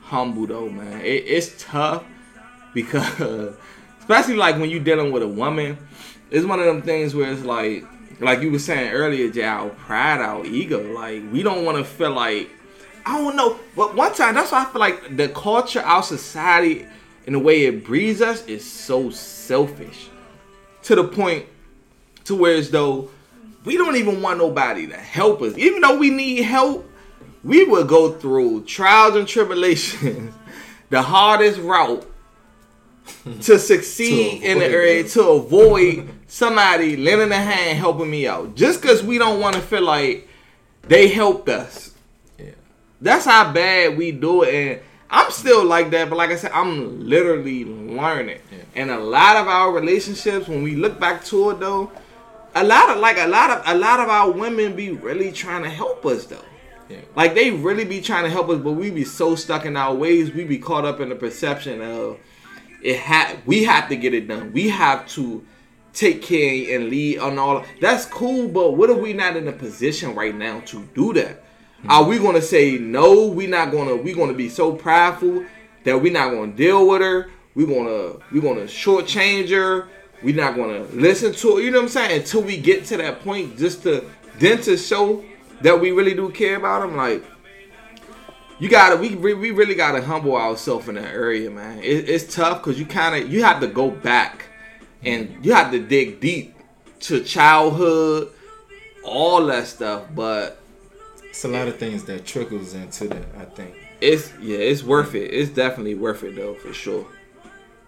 humble 0.02 0.46
though, 0.46 0.68
man. 0.68 1.00
It, 1.00 1.24
it's 1.26 1.62
tough 1.62 2.04
because 2.74 3.54
especially 3.98 4.36
like 4.36 4.58
when 4.58 4.70
you're 4.70 4.80
dealing 4.80 5.12
with 5.12 5.22
a 5.22 5.28
woman, 5.28 5.78
it's 6.30 6.46
one 6.46 6.60
of 6.60 6.66
them 6.66 6.82
things 6.82 7.14
where 7.14 7.30
it's 7.32 7.42
like 7.42 7.84
like 8.20 8.40
you 8.40 8.50
were 8.50 8.58
saying 8.58 8.92
earlier, 8.92 9.30
Jay, 9.30 9.44
our 9.44 9.68
pride, 9.70 10.20
our 10.20 10.44
ego. 10.44 10.92
Like 10.92 11.22
we 11.32 11.42
don't 11.42 11.64
want 11.64 11.78
to 11.78 11.84
feel 11.84 12.12
like 12.12 12.50
I 13.04 13.18
don't 13.18 13.36
know. 13.36 13.58
But 13.74 13.94
one 13.94 14.12
time, 14.14 14.34
that's 14.34 14.52
why 14.52 14.62
I 14.62 14.64
feel 14.66 14.80
like 14.80 15.16
the 15.16 15.28
culture, 15.28 15.80
our 15.80 16.02
society, 16.02 16.86
and 17.26 17.34
the 17.34 17.38
way 17.38 17.64
it 17.66 17.84
breeds 17.84 18.20
us 18.20 18.44
is 18.46 18.68
so 18.68 19.10
selfish 19.10 20.08
to 20.82 20.94
the 20.94 21.04
point 21.04 21.46
to 22.26 22.34
where 22.34 22.56
as 22.56 22.70
though 22.70 23.10
we 23.64 23.76
don't 23.76 23.96
even 23.96 24.22
want 24.22 24.38
nobody 24.38 24.86
to 24.86 24.96
help 24.96 25.42
us. 25.42 25.56
Even 25.58 25.80
though 25.80 25.98
we 25.98 26.10
need 26.10 26.42
help, 26.42 26.88
we 27.42 27.64
will 27.64 27.84
go 27.84 28.12
through 28.12 28.64
trials 28.64 29.16
and 29.16 29.26
tribulations, 29.26 30.34
the 30.90 31.02
hardest 31.02 31.58
route 31.60 32.08
to 33.42 33.58
succeed 33.58 34.40
To 34.40 34.46
in 34.46 34.58
the 34.58 34.66
area 34.66 35.04
to 35.04 35.22
avoid 35.28 36.08
somebody 36.26 36.96
lending 36.96 37.30
a 37.32 37.40
hand 37.40 37.78
helping 37.78 38.10
me 38.10 38.26
out. 38.26 38.54
Just 38.54 38.80
because 38.80 39.02
we 39.02 39.18
don't 39.18 39.40
want 39.40 39.54
to 39.56 39.62
feel 39.62 39.82
like 39.82 40.28
they 40.82 41.08
helped 41.08 41.48
us. 41.48 41.92
Yeah. 42.38 42.50
That's 43.00 43.24
how 43.24 43.52
bad 43.52 43.96
we 43.96 44.12
do 44.12 44.42
it. 44.42 44.54
And 44.54 44.80
I'm 45.10 45.30
still 45.30 45.64
like 45.64 45.90
that, 45.90 46.08
but 46.08 46.16
like 46.16 46.30
I 46.30 46.36
said, 46.36 46.52
I'm 46.52 47.08
literally 47.08 47.64
learning. 47.64 48.40
Yeah. 48.50 48.58
And 48.74 48.90
a 48.90 48.98
lot 48.98 49.36
of 49.36 49.46
our 49.46 49.72
relationships, 49.72 50.48
when 50.48 50.62
we 50.62 50.74
look 50.74 50.98
back 50.98 51.24
to 51.26 51.50
it 51.50 51.60
though, 51.60 51.90
a 52.56 52.64
lot 52.64 52.88
of 52.90 52.98
like 52.98 53.18
a 53.18 53.26
lot 53.26 53.50
of 53.50 53.62
a 53.66 53.78
lot 53.78 54.00
of 54.00 54.08
our 54.08 54.30
women 54.30 54.74
be 54.74 54.90
really 54.90 55.30
trying 55.30 55.62
to 55.62 55.70
help 55.70 56.04
us 56.06 56.24
though. 56.24 56.44
Yeah. 56.88 57.00
Like 57.14 57.34
they 57.34 57.50
really 57.50 57.84
be 57.84 58.00
trying 58.00 58.24
to 58.24 58.30
help 58.30 58.48
us, 58.48 58.58
but 58.58 58.72
we 58.72 58.90
be 58.90 59.04
so 59.04 59.34
stuck 59.34 59.66
in 59.66 59.76
our 59.76 59.94
ways. 59.94 60.32
We 60.32 60.44
be 60.44 60.58
caught 60.58 60.84
up 60.84 61.00
in 61.00 61.10
the 61.10 61.16
perception 61.16 61.82
of 61.82 62.18
it. 62.82 62.98
Had 62.98 63.38
we 63.44 63.64
have 63.64 63.88
to 63.90 63.96
get 63.96 64.14
it 64.14 64.26
done. 64.26 64.52
We 64.52 64.70
have 64.70 65.06
to 65.08 65.44
take 65.92 66.22
care 66.22 66.76
and 66.76 66.88
lead 66.88 67.18
on 67.18 67.38
all. 67.38 67.64
That's 67.80 68.06
cool, 68.06 68.48
but 68.48 68.72
what 68.72 68.88
if 68.88 68.98
we 68.98 69.12
not 69.12 69.36
in 69.36 69.48
a 69.48 69.52
position 69.52 70.14
right 70.14 70.34
now 70.34 70.60
to 70.60 70.88
do 70.94 71.12
that? 71.12 71.44
Hmm. 71.82 71.90
Are 71.90 72.04
we 72.04 72.18
gonna 72.18 72.42
say 72.42 72.78
no? 72.78 73.26
We 73.26 73.46
not 73.46 73.70
gonna. 73.70 73.96
We 73.96 74.14
gonna 74.14 74.32
be 74.32 74.48
so 74.48 74.72
prideful 74.72 75.44
that 75.84 76.00
we 76.00 76.08
not 76.08 76.30
gonna 76.30 76.52
deal 76.52 76.88
with 76.88 77.02
her. 77.02 77.30
We 77.54 77.66
gonna 77.66 78.14
we 78.32 78.40
gonna 78.40 78.64
shortchange 78.64 79.50
her. 79.50 79.88
We 80.22 80.32
not 80.32 80.56
gonna 80.56 80.80
listen 80.92 81.32
to 81.34 81.56
her. 81.56 81.60
You 81.62 81.70
know 81.70 81.78
what 81.78 81.84
I'm 81.84 81.88
saying? 81.90 82.20
Until 82.20 82.42
we 82.42 82.56
get 82.56 82.84
to 82.86 82.96
that 82.96 83.20
point, 83.20 83.58
just 83.58 83.82
to 83.84 84.04
then 84.38 84.60
to 84.62 84.76
show 84.76 85.24
that 85.62 85.80
we 85.80 85.90
really 85.92 86.14
do 86.14 86.30
care 86.30 86.56
about 86.56 86.80
them. 86.82 86.96
Like 86.96 87.24
you 88.58 88.68
gotta, 88.68 88.96
we 88.96 89.14
we 89.14 89.50
really 89.50 89.74
gotta 89.74 90.00
humble 90.02 90.34
ourselves 90.36 90.88
in 90.88 90.94
that 90.94 91.12
area, 91.12 91.50
man. 91.50 91.78
It, 91.80 92.08
it's 92.08 92.34
tough 92.34 92.62
because 92.62 92.78
you 92.78 92.86
kind 92.86 93.22
of 93.22 93.30
you 93.30 93.44
have 93.44 93.60
to 93.60 93.66
go 93.66 93.90
back 93.90 94.46
and 95.04 95.44
you 95.44 95.52
have 95.52 95.70
to 95.72 95.78
dig 95.78 96.20
deep 96.20 96.54
to 97.00 97.22
childhood, 97.22 98.30
all 99.04 99.44
that 99.46 99.66
stuff. 99.66 100.04
But 100.14 100.58
It's 101.28 101.44
a 101.44 101.48
lot 101.48 101.68
of 101.68 101.76
things 101.78 102.04
that 102.04 102.24
trickles 102.24 102.72
into 102.74 103.08
that. 103.08 103.26
I 103.38 103.44
think. 103.44 103.74
it's 104.00 104.32
yeah, 104.40 104.56
it's 104.58 104.82
worth 104.82 105.14
it. 105.14 105.28
It's 105.34 105.50
definitely 105.50 105.94
worth 105.94 106.22
it 106.24 106.36
though, 106.36 106.54
for 106.54 106.72
sure. 106.72 107.06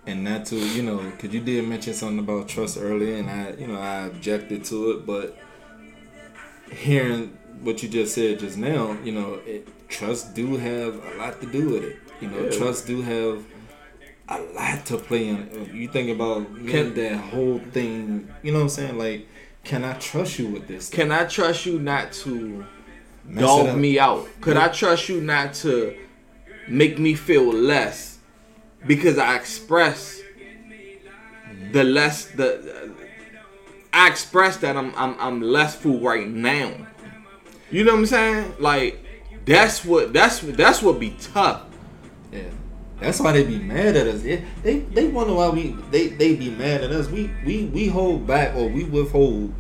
And 0.09 0.25
not 0.25 0.47
to 0.47 0.57
you 0.57 0.83
know 0.83 0.99
because 1.11 1.33
you 1.35 1.41
did 1.41 1.65
mention 1.69 1.93
something 1.95 2.19
about 2.19 2.49
trust 2.49 2.79
earlier 2.81 3.17
and 3.17 3.29
i 3.31 3.51
you 3.61 3.67
know 3.67 3.79
i 3.79 4.07
objected 4.07 4.65
to 4.65 4.93
it 4.93 5.07
but 5.07 5.37
hearing 6.73 7.37
what 7.63 7.83
you 7.83 7.89
just 7.89 8.15
said 8.15 8.39
just 8.39 8.57
now 8.57 8.97
you 9.05 9.13
know 9.13 9.35
it, 9.47 9.67
trust 9.89 10.35
do 10.35 10.57
have 10.57 10.95
a 11.13 11.19
lot 11.19 11.41
to 11.41 11.47
do 11.47 11.71
with 11.71 11.85
it 11.85 11.97
you 12.21 12.29
know 12.29 12.45
Yeah. 12.45 12.51
trust 12.59 12.87
do 12.87 13.03
have 13.03 13.45
a 14.29 14.41
lot 14.55 14.85
to 14.87 14.99
play 14.99 15.29
in 15.29 15.37
it. 15.43 15.73
you 15.73 15.89
think 15.89 16.11
about 16.11 16.47
Can- 16.67 16.95
that 16.95 17.17
whole 17.17 17.59
thing 17.73 18.29
you 18.43 18.53
know 18.53 18.59
what 18.59 18.65
i'm 18.65 18.69
saying 18.69 18.99
like 18.99 19.27
can 19.65 19.85
i 19.85 19.93
trust 19.95 20.39
you 20.39 20.47
with 20.47 20.67
this 20.69 20.89
Can 20.89 21.11
I 21.13 21.25
trust 21.27 21.67
you 21.67 21.79
not 21.79 22.13
to 22.25 22.65
Mess 23.27 23.43
dog 23.45 23.77
me 23.77 23.99
out? 23.99 24.27
Could 24.41 24.57
I 24.57 24.69
trust 24.69 25.11
you 25.11 25.21
not 25.21 25.53
to 25.65 25.95
make 26.67 26.99
me 26.99 27.15
feel 27.15 27.53
less 27.53 28.18
because 28.87 29.19
I 29.19 29.37
express 29.37 30.21
the 31.73 31.85
less 31.85 32.27
the 32.27 32.93
I 33.93 34.09
express 34.09 34.57
that 34.59 34.77
I'm 34.77 34.95
I'm 34.97 35.17
I'm 35.19 35.41
less 35.41 35.75
full 35.75 36.01
right 36.01 36.29
now. 36.29 36.73
You 37.71 37.85
know 37.85 37.93
what 37.93 38.01
I'm 38.01 38.07
saying? 38.07 38.55
Like 38.59 39.05
that's 39.45 39.85
what 39.85 40.13
that's 40.13 40.41
that's 40.41 40.83
what 40.83 41.01
be 41.01 41.11
tough. 41.21 41.63
Yeah. 42.33 42.43
That's 43.01 43.21
why 43.21 43.33
they 43.33 43.45
be 43.45 43.59
mad 43.59 43.97
at 43.97 44.09
us. 44.09 44.25
Yeah, 44.25 44.41
they 44.63 44.81
they 44.81 45.07
wonder 45.07 45.35
why 45.35 45.51
we 45.51 45.77
they 45.91 46.09
they 46.09 46.35
be 46.35 46.51
mad 46.51 46.83
at 46.83 46.91
us. 46.91 47.09
We 47.09 47.31
we 47.47 47.67
we 47.67 47.87
hold 47.87 48.27
back 48.27 48.57
or 48.57 48.69
we 48.69 48.85
withhold 48.85 49.55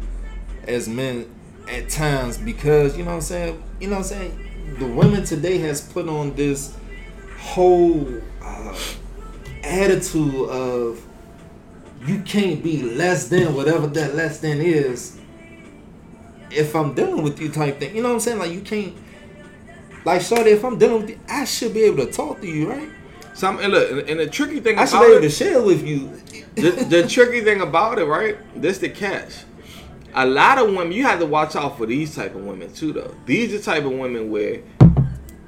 as 0.67 0.89
men 0.89 1.33
at 1.69 1.89
times 1.89 2.37
because 2.37 2.97
you 2.97 3.05
know 3.05 3.11
what 3.11 3.17
I'm 3.17 3.23
saying. 3.23 3.63
You 3.81 3.89
know 3.89 3.99
what 3.99 4.13
I'm 4.13 4.19
saying. 4.19 4.77
The 4.79 4.87
women 4.87 5.25
today 5.25 5.59
has 5.59 5.81
put 5.81 6.09
on 6.09 6.35
this 6.35 6.77
whole 7.39 8.21
uh, 8.43 8.77
attitude 9.69 10.49
of 10.49 11.05
you 12.07 12.21
can't 12.23 12.63
be 12.63 12.83
less 12.83 13.29
than 13.29 13.55
whatever 13.55 13.87
that 13.89 14.15
less 14.15 14.41
than 14.41 14.61
is. 14.61 15.19
If 16.51 16.75
I'm 16.75 16.95
dealing 16.95 17.23
with 17.23 17.41
you, 17.41 17.51
type 17.51 17.79
thing. 17.79 17.95
You 17.95 18.03
know 18.03 18.09
what 18.09 18.15
I'm 18.15 18.21
saying? 18.21 18.39
Like 18.39 18.53
you 18.53 18.61
can't. 18.61 18.95
Like, 20.05 20.23
Shorty, 20.23 20.51
if 20.51 20.65
I'm 20.65 20.79
dealing 20.79 21.03
with 21.03 21.11
you, 21.11 21.21
I 21.29 21.45
should 21.45 21.75
be 21.75 21.83
able 21.83 22.07
to 22.07 22.11
talk 22.11 22.41
to 22.41 22.47
you, 22.47 22.71
right? 22.71 22.89
Some 23.35 23.59
and 23.59 23.73
look, 23.73 23.91
and, 23.91 24.01
and 24.09 24.21
the 24.21 24.27
tricky 24.27 24.61
thing 24.61 24.79
I 24.79 24.85
should 24.85 25.01
be 25.01 25.07
able 25.07 25.19
it, 25.19 25.21
to 25.23 25.31
share 25.31 25.63
with 25.63 25.87
you. 25.87 26.09
the, 26.55 26.71
the 26.89 27.07
tricky 27.07 27.43
thing 27.43 27.61
about 27.61 27.99
it, 27.99 28.05
right? 28.05 28.37
This 28.61 28.79
the 28.79 28.89
catch. 28.89 29.45
A 30.15 30.27
lot 30.27 30.59
of 30.59 30.69
women, 30.69 30.93
you 30.93 31.05
have 31.05 31.21
to 31.21 31.27
watch 31.27 31.55
out 31.55 31.77
for 31.77 31.87
these 31.87 32.15
type 32.15 32.35
of 32.35 32.45
women 32.45 32.73
too, 32.73 32.93
though. 32.93 33.15
These 33.27 33.55
are 33.55 33.59
the 33.59 33.63
type 33.63 33.85
of 33.85 33.93
women 33.93 34.31
where 34.31 34.63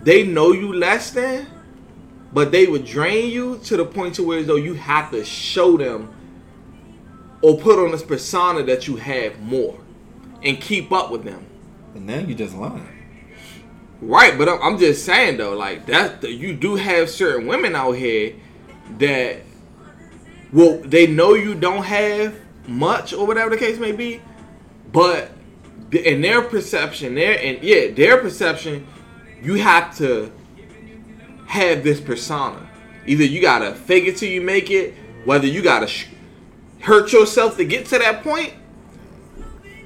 they 0.02 0.24
know 0.24 0.52
you 0.52 0.72
less 0.72 1.10
than, 1.10 1.46
but 2.32 2.52
they 2.52 2.66
would 2.66 2.84
drain 2.84 3.30
you 3.30 3.58
to 3.64 3.76
the 3.76 3.84
point 3.84 4.14
to 4.16 4.22
where 4.22 4.38
as 4.38 4.46
though 4.46 4.56
you 4.56 4.74
have 4.74 5.10
to 5.10 5.24
show 5.24 5.76
them 5.76 6.14
or 7.42 7.58
put 7.58 7.78
on 7.78 7.90
this 7.90 8.02
persona 8.02 8.62
that 8.64 8.86
you 8.86 8.96
have 8.96 9.40
more 9.40 9.78
and 10.42 10.60
keep 10.60 10.92
up 10.92 11.10
with 11.10 11.24
them. 11.24 11.46
And 11.94 12.06
now 12.06 12.18
you 12.18 12.34
just 12.34 12.54
lying. 12.54 13.00
Right, 14.00 14.38
but 14.38 14.48
I'm, 14.48 14.62
I'm 14.62 14.78
just 14.78 15.04
saying 15.04 15.36
though, 15.36 15.54
like 15.54 15.86
that 15.86 16.22
you 16.22 16.54
do 16.54 16.76
have 16.76 17.10
certain 17.10 17.46
women 17.46 17.74
out 17.76 17.92
here 17.92 18.34
that 18.98 19.42
well 20.52 20.78
they 20.78 21.06
know 21.06 21.34
you 21.34 21.54
don't 21.54 21.84
have 21.84 22.34
much 22.66 23.12
or 23.12 23.26
whatever 23.26 23.50
the 23.50 23.58
case 23.58 23.78
may 23.78 23.92
be, 23.92 24.22
but 24.90 25.30
in 25.92 26.22
their 26.22 26.40
perception, 26.40 27.14
their 27.14 27.38
and 27.38 27.62
yeah, 27.62 27.90
their 27.90 28.18
perception, 28.18 28.86
you 29.42 29.54
have 29.54 29.96
to 29.98 30.32
have 31.50 31.82
this 31.82 32.00
persona. 32.00 32.64
Either 33.06 33.24
you 33.24 33.40
gotta 33.40 33.74
fake 33.74 34.04
it 34.04 34.16
till 34.16 34.28
you 34.30 34.40
make 34.40 34.70
it, 34.70 34.94
whether 35.24 35.48
you 35.48 35.62
gotta 35.62 35.88
sh- 35.88 36.06
hurt 36.78 37.12
yourself 37.12 37.56
to 37.56 37.64
get 37.64 37.86
to 37.86 37.98
that 37.98 38.22
point. 38.22 38.54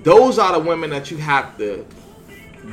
Those 0.02 0.38
are 0.38 0.52
the 0.52 0.58
women 0.58 0.90
that 0.90 1.10
you 1.10 1.16
have 1.16 1.56
to 1.56 1.86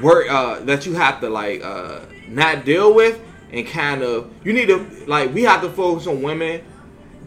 work 0.01 0.29
uh 0.29 0.59
that 0.61 0.85
you 0.85 0.93
have 0.93 1.19
to 1.21 1.29
like 1.29 1.61
uh 1.63 1.99
not 2.29 2.63
deal 2.63 2.93
with 2.93 3.19
and 3.51 3.67
kind 3.67 4.01
of 4.01 4.33
you 4.43 4.53
need 4.53 4.67
to 4.67 4.77
like 5.05 5.33
we 5.33 5.43
have 5.43 5.61
to 5.61 5.69
focus 5.69 6.07
on 6.07 6.21
women 6.21 6.61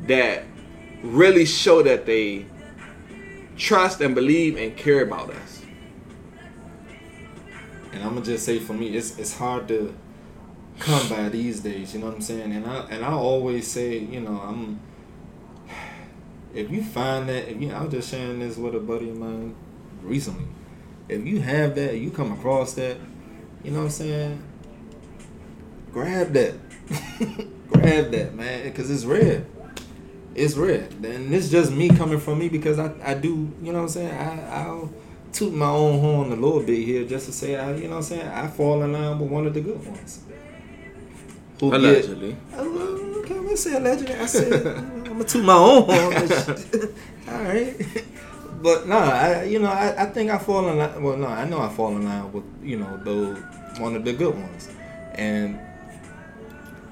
that 0.06 0.44
really 1.02 1.46
show 1.46 1.82
that 1.82 2.04
they 2.04 2.44
trust 3.56 4.02
and 4.02 4.14
believe 4.14 4.58
and 4.58 4.76
care 4.76 5.02
about 5.02 5.30
us. 5.30 5.62
And 7.92 8.02
I'm 8.02 8.10
gonna 8.10 8.22
just 8.22 8.44
say 8.44 8.58
for 8.58 8.74
me, 8.74 8.88
it's 8.94 9.18
it's 9.18 9.34
hard 9.34 9.66
to 9.68 9.94
come 10.78 11.08
by 11.08 11.28
these 11.28 11.60
days. 11.60 11.94
You 11.94 12.00
know 12.00 12.06
what 12.06 12.16
I'm 12.16 12.22
saying? 12.22 12.52
And 12.52 12.66
I 12.66 12.86
and 12.90 13.04
I 13.04 13.12
always 13.12 13.66
say, 13.66 13.98
you 13.98 14.20
know, 14.20 14.40
I'm. 14.40 14.80
If 16.52 16.70
you 16.70 16.84
find 16.84 17.28
that, 17.28 17.50
if 17.50 17.60
you, 17.60 17.72
I 17.72 17.82
was 17.82 17.92
just 17.92 18.10
sharing 18.10 18.38
this 18.38 18.56
with 18.56 18.76
a 18.76 18.80
buddy 18.80 19.10
of 19.10 19.16
mine 19.16 19.56
recently. 20.02 20.46
If 21.08 21.26
you 21.26 21.40
have 21.40 21.74
that, 21.74 21.98
you 21.98 22.10
come 22.10 22.32
across 22.32 22.74
that, 22.74 22.96
you 23.64 23.72
know 23.72 23.78
what 23.78 23.84
I'm 23.86 23.90
saying? 23.90 24.42
Grab 25.92 26.32
that, 26.32 26.54
grab 27.68 28.10
that, 28.12 28.34
man, 28.34 28.64
because 28.64 28.90
it's 28.90 29.04
rare. 29.04 29.44
It's 30.34 30.54
rare, 30.54 30.88
and 31.04 31.32
it's 31.32 31.48
just 31.48 31.72
me 31.72 31.88
coming 31.88 32.18
from 32.18 32.40
me 32.40 32.48
because 32.48 32.78
I, 32.78 32.92
I 33.02 33.14
do, 33.14 33.52
you 33.62 33.72
know 33.72 33.78
what 33.78 33.82
I'm 33.82 33.88
saying? 33.88 34.10
I 34.10 34.64
I'll 34.64 34.92
toot 35.32 35.52
my 35.52 35.68
own 35.68 36.00
horn 36.00 36.32
a 36.32 36.36
little 36.36 36.62
bit 36.62 36.84
here 36.84 37.04
just 37.04 37.26
to 37.26 37.32
say 37.32 37.56
I, 37.56 37.74
you 37.74 37.84
know 37.84 37.90
what 37.90 37.96
I'm 37.96 38.02
saying? 38.02 38.28
I 38.28 38.46
fall 38.48 38.82
in 38.82 38.92
line 38.92 39.18
with 39.18 39.30
one 39.30 39.46
of 39.46 39.54
the 39.54 39.60
good 39.60 39.84
ones. 39.84 40.20
Who 41.60 41.74
Allegedly. 41.74 42.36
Oh, 42.56 43.00
Okay, 43.24 43.38
let's 43.38 43.62
say 43.62 43.74
allegedly. 43.74 44.14
I 44.16 44.26
said 44.26 44.66
I'm 44.76 45.04
gonna 45.04 45.24
toot 45.24 45.44
my 45.44 45.54
own 45.54 45.84
horn. 45.84 46.14
All 47.28 47.42
right, 47.42 47.74
but 48.62 48.86
no, 48.86 48.98
I 48.98 49.44
you 49.44 49.58
know 49.60 49.70
I, 49.70 50.02
I 50.02 50.06
think 50.06 50.30
I 50.30 50.36
fall 50.38 50.68
in 50.68 50.76
line. 50.76 51.02
Well, 51.02 51.16
no, 51.16 51.26
I 51.26 51.46
know 51.46 51.60
I 51.62 51.70
fall 51.70 51.96
in 51.96 52.04
line 52.04 52.30
with 52.32 52.44
you 52.62 52.76
know 52.76 53.00
those 53.02 53.38
one 53.78 53.96
of 53.96 54.04
the 54.04 54.12
good 54.12 54.34
ones, 54.34 54.68
and 55.14 55.58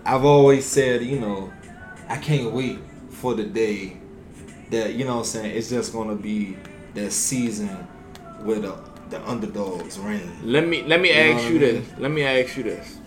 I've 0.06 0.24
always 0.24 0.64
said 0.64 1.02
you 1.02 1.20
know 1.20 1.52
I 2.08 2.16
can't 2.16 2.52
wait 2.52 2.78
for 3.10 3.34
the 3.34 3.44
day 3.44 3.98
that 4.70 4.94
you 4.94 5.04
know 5.04 5.16
what 5.16 5.20
I'm 5.20 5.24
saying 5.26 5.54
it's 5.56 5.68
just 5.68 5.92
gonna 5.92 6.14
be 6.14 6.56
that 6.94 7.12
season 7.12 7.68
where 8.42 8.58
the 8.58 8.74
the 9.10 9.20
underdogs 9.28 9.98
reign. 9.98 10.32
Let 10.42 10.66
me 10.66 10.82
let 10.82 10.98
me 11.00 11.10
You 11.10 11.14
ask 11.34 11.44
you 11.44 11.58
mean? 11.58 11.60
this. 11.60 11.86
Let 11.98 12.10
me 12.10 12.22
ask 12.22 12.56
you 12.56 12.62
this. 12.62 12.98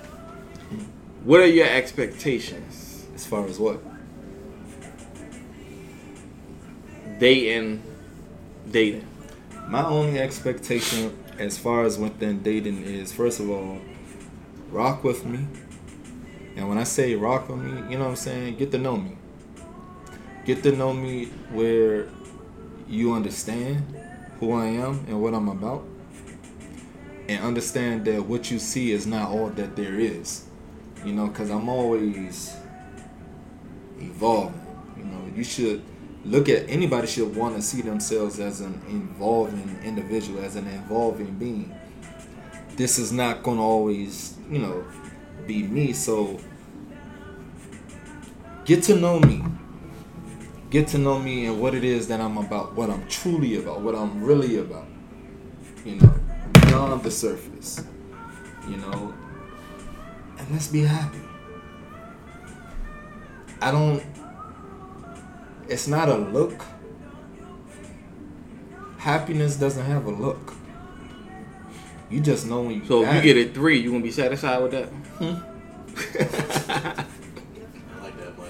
What 1.25 1.39
are 1.39 1.47
your 1.47 1.65
expectations 1.65 3.07
As 3.15 3.25
far 3.25 3.47
as 3.47 3.57
what? 3.57 3.81
dating 7.17 7.81
dating? 8.69 9.07
My 9.67 9.83
only 9.83 10.19
expectation 10.19 11.17
as 11.39 11.57
far 11.57 11.83
as 11.83 11.97
within 11.97 12.43
dating 12.43 12.83
is 12.83 13.11
first 13.11 13.39
of 13.39 13.49
all, 13.49 13.79
rock 14.69 15.03
with 15.03 15.25
me. 15.25 15.47
And 16.55 16.69
when 16.69 16.77
I 16.77 16.83
say 16.83 17.15
rock 17.15 17.49
with 17.49 17.57
me, 17.57 17.71
you 17.91 17.97
know 17.97 18.03
what 18.03 18.09
I'm 18.11 18.15
saying? 18.17 18.57
Get 18.57 18.71
to 18.73 18.77
know 18.77 18.95
me. 18.95 19.17
Get 20.45 20.61
to 20.61 20.73
know 20.73 20.93
me 20.93 21.25
where 21.49 22.07
you 22.87 23.13
understand 23.13 23.83
who 24.39 24.51
I 24.51 24.65
am 24.67 25.05
and 25.07 25.19
what 25.23 25.33
I'm 25.33 25.49
about. 25.49 25.87
And 27.27 27.43
understand 27.43 28.05
that 28.05 28.27
what 28.27 28.51
you 28.51 28.59
see 28.59 28.91
is 28.91 29.07
not 29.07 29.29
all 29.29 29.49
that 29.49 29.75
there 29.75 29.99
is. 29.99 30.45
You 31.05 31.13
know, 31.13 31.27
because 31.27 31.51
I'm 31.51 31.69
always 31.69 32.55
evolving. 33.99 34.59
You 34.97 35.03
know, 35.05 35.21
you 35.35 35.43
should 35.43 35.83
look 36.25 36.49
at 36.49 36.67
anybody 36.67 37.05
should 37.07 37.35
want 37.35 37.55
to 37.55 37.61
see 37.61 37.81
themselves 37.81 38.39
as 38.39 38.59
an 38.59 38.81
evolving 38.89 39.79
individual, 39.83 40.43
as 40.43 40.55
an 40.55 40.67
evolving 40.67 41.35
being. 41.35 41.73
This 42.75 42.97
is 42.97 43.11
not 43.11 43.43
going 43.43 43.57
to 43.57 43.63
always, 43.63 44.35
you 44.49 44.59
know, 44.59 44.83
be 45.45 45.63
me. 45.63 45.93
So 45.93 46.39
get 48.65 48.81
to 48.83 48.95
know 48.95 49.19
me. 49.19 49.43
get 50.75 50.87
to 50.89 50.97
know 50.97 51.17
me 51.19 51.45
and 51.45 51.61
what 51.61 51.73
it 51.73 51.85
is 51.85 52.07
that 52.09 52.19
I'm 52.19 52.37
about, 52.37 52.75
what 52.75 52.89
I'm 52.89 53.07
truly 53.07 53.57
about, 53.57 53.79
what 53.79 53.95
I'm 53.95 54.21
really 54.21 54.57
about. 54.57 54.87
You 55.85 55.95
know, 55.95 56.13
beyond 56.53 57.03
the 57.03 57.11
surface. 57.11 57.81
You 58.67 58.77
know, 58.77 59.13
and 60.37 60.51
let's 60.51 60.67
be 60.67 60.81
happy. 60.81 61.19
I 63.61 63.71
don't. 63.71 64.03
It's 65.67 65.87
not 65.87 66.09
a 66.09 66.15
look. 66.17 66.63
Happiness 68.97 69.55
doesn't 69.55 69.85
have 69.85 70.05
a 70.05 70.11
look. 70.11 70.53
You 72.09 72.19
just 72.21 72.45
know 72.47 72.61
when 72.61 72.81
you. 72.81 72.85
So 72.85 73.03
if 73.03 73.13
you 73.15 73.21
get 73.33 73.37
a 73.49 73.53
three, 73.53 73.79
you 73.79 73.91
gonna 73.91 74.03
be 74.03 74.11
satisfied 74.11 74.61
with 74.61 74.71
that? 74.71 74.89
I 75.19 77.05
like 78.01 78.17
that, 78.17 78.37
Mike. 78.37 78.49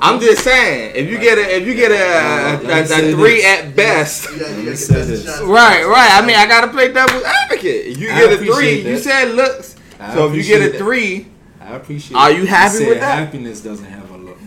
I'm 0.00 0.20
just 0.20 0.44
saying, 0.44 0.92
if 0.94 1.08
you 1.10 1.18
get 1.18 1.38
a 1.38 1.56
if 1.56 1.66
you 1.66 1.74
get 1.74 1.90
a, 1.90 1.94
a, 1.94 2.62
Let 2.62 2.88
me 2.90 3.10
a, 3.10 3.12
three 3.12 3.44
at 3.44 3.74
best. 3.74 4.30
You 4.30 4.38
gotta, 4.38 4.50
Let 4.50 4.50
you 4.52 4.58
me 4.58 4.64
gotta 4.66 4.76
say 4.76 4.94
get 4.94 5.06
this. 5.06 5.24
the 5.24 5.30
shots. 5.32 5.42
Right, 5.42 5.84
right. 5.84 6.10
I 6.12 6.26
mean, 6.26 6.36
I 6.36 6.46
gotta 6.46 6.68
play 6.68 6.92
devil's 6.92 7.24
advocate. 7.24 7.86
If 7.86 7.98
you 7.98 8.08
get 8.08 8.32
a 8.32 8.36
three, 8.36 8.80
you 8.82 8.98
said 8.98 9.34
looks. 9.34 9.73
I 10.00 10.14
So 10.14 10.28
if 10.28 10.34
you 10.36 10.42
get 10.42 10.60
appreciate 10.60 10.62
a 10.66 10.70
that. 10.72 10.78
three, 10.78 11.26
I 11.60 11.76
appreciate. 11.76 12.16
Are 12.16 12.30
you 12.30 12.46
happy 12.46 12.76
said 12.78 12.88
with 12.88 13.00
that? 13.00 13.18
Happiness 13.18 13.60
doesn't 13.60 13.86
have 13.86 14.10
a 14.10 14.16
look. 14.16 14.38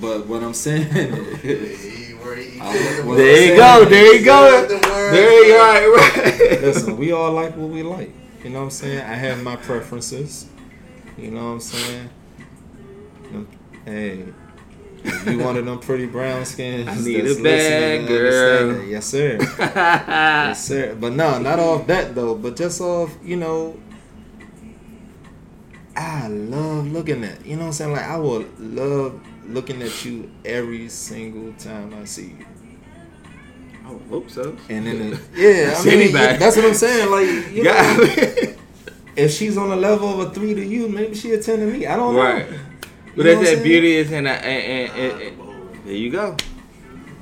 But 0.00 0.26
what 0.26 0.42
I'm 0.42 0.54
saying 0.54 0.88
is, 0.94 1.82
He- 1.82 2.12
where 2.14 2.36
he- 2.36 2.50
he 2.50 2.60
I- 2.60 2.72
did 2.72 2.98
the 3.04 3.06
well, 3.08 3.16
there 3.16 3.44
you 3.50 3.56
go, 3.56 3.84
there 3.84 4.14
you 4.14 4.24
go, 4.24 4.62
He 4.62 4.68
said 4.68 4.82
the 4.82 4.88
word. 4.88 5.12
there 5.14 5.44
you 5.46 5.52
go. 5.52 5.58
Right, 5.58 6.50
right. 6.50 6.62
listen, 6.62 6.96
we 6.96 7.12
all 7.12 7.32
like 7.32 7.56
what 7.56 7.68
we 7.70 7.82
like. 7.82 8.12
You 8.42 8.50
know 8.50 8.58
what 8.58 8.64
I'm 8.66 8.70
saying? 8.70 9.00
I 9.00 9.14
have 9.14 9.42
my 9.42 9.56
preferences. 9.56 10.46
You 11.16 11.30
know 11.30 11.44
what 11.44 11.50
I'm 11.52 11.60
saying? 11.60 12.10
Hey, 13.84 14.24
if 15.04 15.26
you 15.26 15.38
one 15.38 15.56
of 15.56 15.64
them 15.66 15.78
pretty 15.78 16.06
brown 16.06 16.44
skins, 16.46 16.88
I 16.88 16.96
need 16.96 17.26
a 17.26 17.42
bad 17.42 18.08
girl. 18.08 18.82
Yes, 18.84 19.06
sir. 19.06 19.36
yes, 19.58 20.64
sir. 20.66 20.94
But 20.98 21.12
no, 21.12 21.38
not 21.38 21.58
off 21.58 21.86
that 21.88 22.14
though. 22.14 22.34
But 22.34 22.56
just 22.56 22.80
off, 22.80 23.14
you 23.22 23.36
know. 23.36 23.76
I 25.96 26.28
love 26.28 26.90
looking 26.90 27.22
at. 27.24 27.44
You 27.46 27.56
know 27.56 27.62
what 27.62 27.66
I'm 27.68 27.72
saying? 27.72 27.92
Like 27.92 28.02
I 28.04 28.16
will 28.16 28.44
love 28.58 29.20
looking 29.46 29.82
at 29.82 30.04
you 30.04 30.30
every 30.44 30.88
single 30.88 31.52
time 31.54 31.94
I 31.94 32.04
see 32.04 32.34
you. 32.38 32.46
I 33.86 33.90
would 33.92 34.02
hope 34.08 34.30
so. 34.30 34.56
And 34.70 34.86
then, 34.86 35.12
it, 35.12 35.20
yeah, 35.34 35.72
I 35.72 35.74
See 35.74 35.90
mean, 35.90 36.00
anybody. 36.00 36.38
that's 36.38 36.56
what 36.56 36.64
I'm 36.64 36.74
saying. 36.74 37.10
Like, 37.10 37.52
you 37.54 37.62
know, 37.64 37.70
Yeah. 37.72 38.54
if 39.16 39.30
she's 39.32 39.56
on 39.58 39.70
a 39.70 39.76
level 39.76 40.20
of 40.20 40.28
a 40.28 40.30
three 40.34 40.54
to 40.54 40.64
you, 40.64 40.88
maybe 40.88 41.14
she 41.14 41.32
a 41.32 41.42
ten 41.42 41.58
to 41.60 41.66
me. 41.66 41.86
I 41.86 41.94
don't 41.96 42.14
know. 42.14 42.22
right. 42.22 42.48
You 42.48 42.58
But 43.16 43.26
know 43.26 43.34
that's 43.34 43.50
what 43.50 43.56
that 43.58 43.62
beauty 43.62 43.94
is 43.96 44.10
in 44.10 44.24
that. 44.24 44.42
And, 44.42 44.90
and, 44.90 45.12
and, 45.12 45.22
and- 45.22 45.84
there 45.84 45.92
you 45.94 46.10
go. 46.10 46.34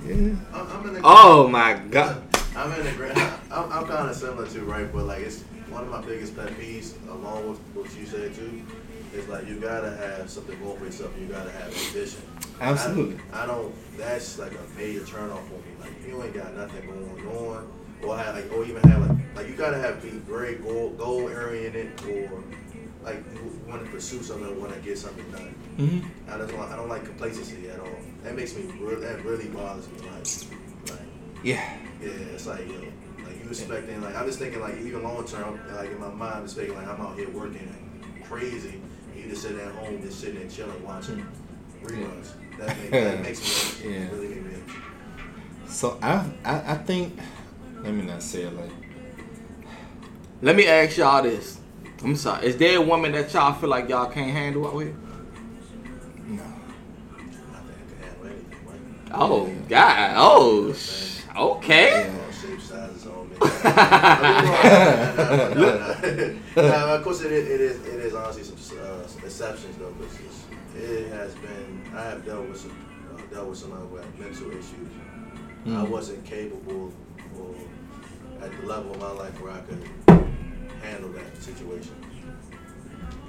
Yeah. 0.07 0.15
I'm, 0.15 0.37
I'm 0.55 0.87
in 0.89 0.95
the, 0.95 1.01
Oh 1.03 1.49
my 1.49 1.75
god. 1.75 2.23
I'm 2.57 2.73
in 2.79 2.85
the 2.87 2.93
gra- 2.93 3.41
I'm, 3.51 3.73
I'm 3.73 3.87
kind 3.87 4.09
of 4.09 4.15
similar 4.15 4.47
to 4.47 4.61
right? 4.61 4.91
But 4.93 5.05
like, 5.07 5.23
it's 5.23 5.43
one 5.73 5.85
of 5.85 5.91
my 5.91 6.01
biggest 6.03 6.37
pet 6.37 6.49
peeves, 6.59 6.95
along 7.09 7.49
with 7.51 7.59
what 7.75 7.99
you 7.99 8.07
said 8.07 8.35
too, 8.35 8.63
is 9.15 9.29
like 9.29 9.47
you 9.47 9.59
gotta 9.61 9.91
have 9.97 10.29
something 10.31 10.59
going 10.61 10.79
for 10.79 10.85
yourself. 10.85 11.13
You 11.19 11.27
gotta 11.27 11.51
have 11.51 11.67
ambition. 11.87 12.23
Absolutely. 12.61 13.19
I, 13.33 13.45
I 13.45 13.47
don't. 13.47 13.75
That's 13.97 14.39
like 14.39 14.53
a 14.53 14.79
major 14.79 15.01
turnoff 15.01 15.45
for 15.49 15.55
me. 15.55 15.73
Like 15.81 15.93
you 16.07 16.23
ain't 16.23 16.35
got 16.35 16.55
nothing 16.55 16.87
going 16.87 17.27
on, 17.37 17.73
or 18.03 18.17
have 18.17 18.35
like, 18.35 18.53
or 18.53 18.65
even 18.65 18.83
have 18.89 19.09
like, 19.09 19.19
like 19.37 19.49
you 19.49 19.55
gotta 19.55 19.79
have 19.79 20.03
be 20.03 20.11
very 20.11 20.57
goal 20.57 20.91
goal 20.91 21.23
oriented, 21.23 21.93
or 22.09 22.43
like 23.03 23.25
want 23.69 23.85
to 23.85 23.91
pursue 23.91 24.23
something, 24.23 24.61
want 24.61 24.73
to 24.75 24.81
get 24.81 24.99
something 24.99 25.29
done. 25.31 25.55
Mm-hmm. 25.79 26.31
I 26.31 26.37
don't. 26.39 26.73
I 26.73 26.77
don't 26.77 26.89
like 26.89 27.05
complacency 27.05 27.69
at 27.69 27.81
all. 27.81 27.89
That 28.23 28.37
makes 28.37 28.55
me. 28.55 28.63
That 28.63 29.25
really 29.25 29.49
bothers 29.49 29.89
me. 29.89 29.99
Like, 29.99 30.27
like 30.91 31.09
Yeah. 31.43 31.77
yeah, 32.01 32.09
it's 32.09 32.47
like 32.47 32.69
yo, 32.69 32.92
like 33.61 33.69
you 33.71 33.75
expecting 33.75 34.03
like 34.03 34.17
I'm 34.17 34.27
just 34.27 34.39
thinking 34.39 34.61
like 34.61 34.79
even 34.81 35.03
long 35.03 35.25
term, 35.27 35.61
like 35.75 35.91
in 35.91 36.01
my 36.01 36.09
mind, 36.09 36.35
I'm 36.37 36.45
expecting 36.45 36.75
like 36.75 36.87
I'm 36.87 37.01
out 37.01 37.17
here 37.17 37.29
working 37.31 37.69
crazy, 38.29 38.81
and 39.13 39.23
you 39.23 39.29
just 39.29 39.43
sitting 39.43 39.61
at 39.61 39.73
home, 39.75 40.01
just 40.03 40.21
sitting 40.21 40.39
there 40.41 40.49
chilling, 40.49 40.83
watching 40.85 41.27
reruns. 41.83 42.33
That, 42.59 42.77
make, 42.79 42.91
that 42.91 43.21
makes 43.23 43.83
me 43.85 43.93
Yeah. 43.95 44.09
really 44.11 44.29
make 44.29 44.45
me. 44.69 44.75
So 45.67 45.99
I, 46.03 46.25
I, 46.45 46.73
I 46.73 46.75
think. 46.77 47.19
Let 47.83 47.95
me 47.95 48.03
not 48.03 48.23
say 48.23 48.43
it 48.43 48.55
like. 48.55 48.71
Let 50.41 50.57
me 50.57 50.67
ask 50.67 50.97
y'all 50.97 51.23
this. 51.23 51.59
I'm 52.05 52.17
sorry. 52.17 52.47
Is 52.47 52.57
there 52.57 52.79
a 52.79 52.81
woman 52.83 53.13
that 53.13 53.33
y'all 53.33 53.53
feel 53.55 53.69
like 53.71 53.89
y'all 53.89 54.11
can't 54.11 54.31
handle 54.31 54.67
out 54.67 54.79
here? 54.81 54.95
No. 56.27 56.43
I 56.43 57.17
think 57.17 57.33
I 57.53 57.89
can 57.89 58.03
handle 58.03 58.27
anything. 58.27 58.67
Like, 58.67 59.13
Oh 59.15 59.53
God. 59.69 60.13
Oh. 60.17 60.73
sh- 60.73 61.21
Okay. 61.37 61.91
Yeah. 62.07 62.32
Nah, 66.57 66.95
of 66.95 67.03
course, 67.03 67.23
it 67.23 67.33
is, 67.33 67.49
it 67.49 67.61
is. 67.61 67.87
It 67.87 68.01
is 68.01 68.15
honestly 68.15 68.43
some 68.45 68.79
uh, 68.79 69.03
exceptions 69.25 69.77
though, 69.79 69.93
because 69.93 70.45
it 70.77 71.09
has 71.11 71.35
been. 71.37 71.83
I 71.95 72.03
have 72.05 72.25
dealt 72.25 72.49
with 72.49 72.59
some 72.61 72.73
uh, 73.17 73.21
dealt 73.35 73.49
with 73.49 73.59
some 73.59 73.73
uh, 73.73 73.85
with 73.87 74.05
mental 74.19 74.51
issues. 74.51 74.91
I 75.65 75.69
Mm. 75.69 75.91
wasn't 75.91 76.25
capable 76.25 76.93
or 77.39 77.55
at 78.43 78.51
the 78.61 78.67
level 78.67 78.91
of 78.95 78.99
my 79.01 79.13
life 79.13 79.41
where 79.41 79.53
I 79.53 79.61
could 79.61 79.89
handle 80.83 81.11
that 81.11 81.37
situation. 81.41 81.95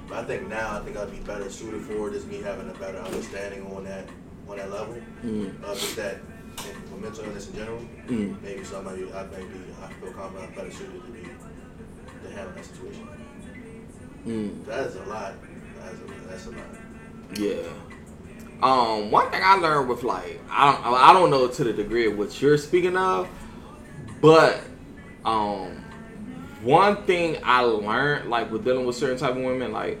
But 0.08 0.18
I 0.18 0.24
think 0.24 0.48
now, 0.48 0.76
I 0.76 0.80
think 0.80 0.96
I'd 0.96 1.12
be 1.12 1.18
better 1.18 1.48
suited 1.48 1.82
for 1.82 2.08
it. 2.08 2.14
Is 2.14 2.26
me 2.26 2.42
having 2.42 2.68
a 2.68 2.74
better 2.74 2.98
understanding 2.98 3.64
on 3.76 3.84
that 3.84 4.08
on 4.48 4.56
that 4.56 4.68
level 4.70 4.96
Mm. 5.24 5.60
just 5.74 5.94
that 5.96 6.16
and 6.58 7.02
mental 7.02 7.24
illness 7.24 7.48
in 7.48 7.56
general. 7.56 7.80
Mm. 8.06 8.42
Maybe 8.42 8.64
somebody 8.64 9.12
I 9.12 9.24
may 9.24 9.44
be 9.44 9.60
I 9.82 9.92
feel 9.94 10.12
confident 10.12 10.50
I'm 10.50 10.54
better 10.54 10.70
suited 10.70 11.04
to 11.04 11.10
be 11.10 11.22
to 11.22 12.34
handle 12.34 12.54
that 12.54 12.64
situation. 12.64 13.08
Mm. 14.26 14.64
That 14.66 14.86
is 14.86 14.96
a 14.96 15.02
lot. 15.04 15.34
That 15.80 15.92
is 15.92 16.00
a, 16.00 16.28
that's 16.28 16.46
a 16.46 16.50
lot. 16.50 16.58
Yeah. 17.36 17.68
Um, 18.62 19.10
one 19.10 19.30
thing 19.30 19.42
I 19.44 19.56
learned 19.56 19.88
with 19.88 20.02
like 20.02 20.40
I 20.50 20.72
don't 20.72 20.94
I 20.94 21.12
don't 21.12 21.30
know 21.30 21.48
to 21.48 21.64
the 21.64 21.72
degree 21.72 22.06
of 22.06 22.16
what 22.16 22.40
you're 22.40 22.56
speaking 22.56 22.96
of, 22.96 23.28
but 24.20 24.60
um, 25.24 25.84
one 26.62 27.02
thing 27.04 27.38
I 27.42 27.60
learned 27.60 28.30
like 28.30 28.50
with 28.50 28.64
dealing 28.64 28.86
with 28.86 28.96
certain 28.96 29.18
type 29.18 29.36
of 29.36 29.42
women, 29.42 29.72
like 29.72 29.98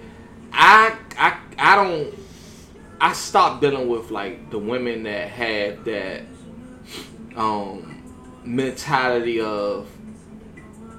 I 0.52 0.96
I 1.18 1.38
I 1.58 1.76
don't 1.76 2.14
I 3.00 3.12
stopped 3.12 3.60
dealing 3.60 3.88
with 3.88 4.10
like 4.10 4.50
the 4.50 4.58
women 4.58 5.02
that 5.02 5.28
had 5.28 5.84
that 5.84 6.22
um 7.36 8.02
mentality 8.44 9.40
of 9.40 9.88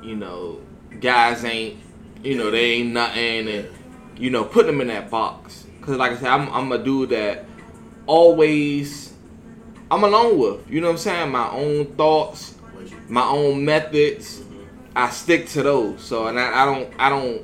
you 0.03 0.15
know 0.15 0.59
guys 0.99 1.43
ain't 1.45 1.79
you 2.23 2.37
know 2.37 2.49
they 2.51 2.71
ain't 2.73 2.91
nothing 2.91 3.47
and 3.47 3.69
you 4.17 4.29
know 4.29 4.43
putting 4.43 4.67
them 4.67 4.81
in 4.81 4.87
that 4.87 5.09
box. 5.09 5.65
Because 5.79 5.97
like 5.97 6.13
I 6.13 6.15
said 6.17 6.27
I'm, 6.27 6.51
I'm 6.51 6.71
a 6.71 6.77
dude 6.77 7.09
that 7.09 7.45
always 8.07 9.13
I'm 9.91 10.03
alone 10.03 10.37
with 10.39 10.69
you 10.69 10.81
know 10.81 10.87
what 10.87 10.93
I'm 10.93 10.97
saying? 10.97 11.31
My 11.31 11.49
own 11.49 11.85
thoughts 11.95 12.55
my 13.07 13.23
own 13.23 13.63
methods 13.63 14.41
I 14.95 15.09
stick 15.09 15.47
to 15.49 15.63
those. 15.63 16.01
So 16.01 16.27
and 16.27 16.39
I, 16.39 16.63
I 16.63 16.65
don't 16.65 16.93
I 16.97 17.09
don't 17.09 17.41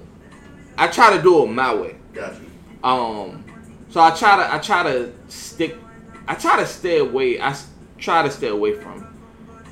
I 0.77 0.88
try 0.88 1.15
to 1.15 1.22
do 1.22 1.43
it 1.43 1.47
my 1.47 1.73
way. 1.76 1.95
Got 2.13 2.34
you. 2.41 2.49
um, 2.84 3.45
so 3.89 3.99
I 4.01 4.11
try 4.11 4.38
to 4.38 4.53
I 4.53 4.57
try 4.59 4.84
to 4.84 5.13
stick 5.27 5.77
I 6.27 6.35
try 6.35 6.57
to 6.57 6.65
stay 6.65 6.99
away. 6.99 7.39
I 7.39 7.55
try 8.02 8.23
to 8.23 8.32
stay 8.32 8.49
away 8.49 8.73
from 8.73 9.07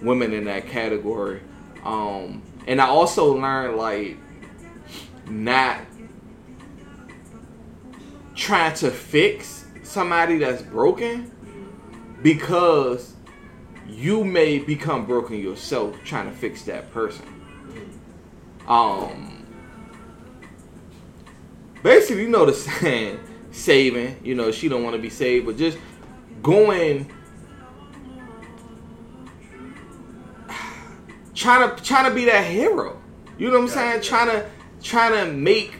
women 0.01 0.31
in 0.33 0.45
that 0.45 0.67
category. 0.67 1.41
Um, 1.83 2.41
and 2.67 2.79
I 2.79 2.87
also 2.87 3.35
learned 3.37 3.75
like 3.75 4.17
not 5.27 5.81
trying 8.35 8.75
to 8.75 8.89
fix 8.89 9.65
somebody 9.83 10.37
that's 10.37 10.61
broken 10.61 11.31
because 12.21 13.15
you 13.87 14.23
may 14.23 14.59
become 14.59 15.05
broken 15.05 15.37
yourself 15.37 15.95
trying 16.05 16.29
to 16.29 16.35
fix 16.35 16.61
that 16.63 16.91
person. 16.91 17.25
Um, 18.67 19.45
basically, 21.81 22.23
you 22.23 22.29
know 22.29 22.45
the 22.45 22.53
saying, 22.81 23.19
saving. 23.51 24.19
You 24.23 24.35
know, 24.35 24.51
she 24.51 24.69
don't 24.69 24.83
want 24.83 24.95
to 24.95 25.01
be 25.01 25.09
saved, 25.09 25.47
but 25.47 25.57
just 25.57 25.77
going, 26.43 27.11
trying 31.39 31.73
to 31.73 31.83
trying 31.83 32.09
to 32.09 32.13
be 32.13 32.25
that 32.25 32.45
hero. 32.45 33.01
You 33.37 33.47
know 33.47 33.59
what 33.59 33.63
I'm 33.63 33.69
saying? 33.69 34.01
Trying 34.01 34.27
to 34.27 34.49
trying 34.83 35.13
to 35.13 35.31
make. 35.31 35.73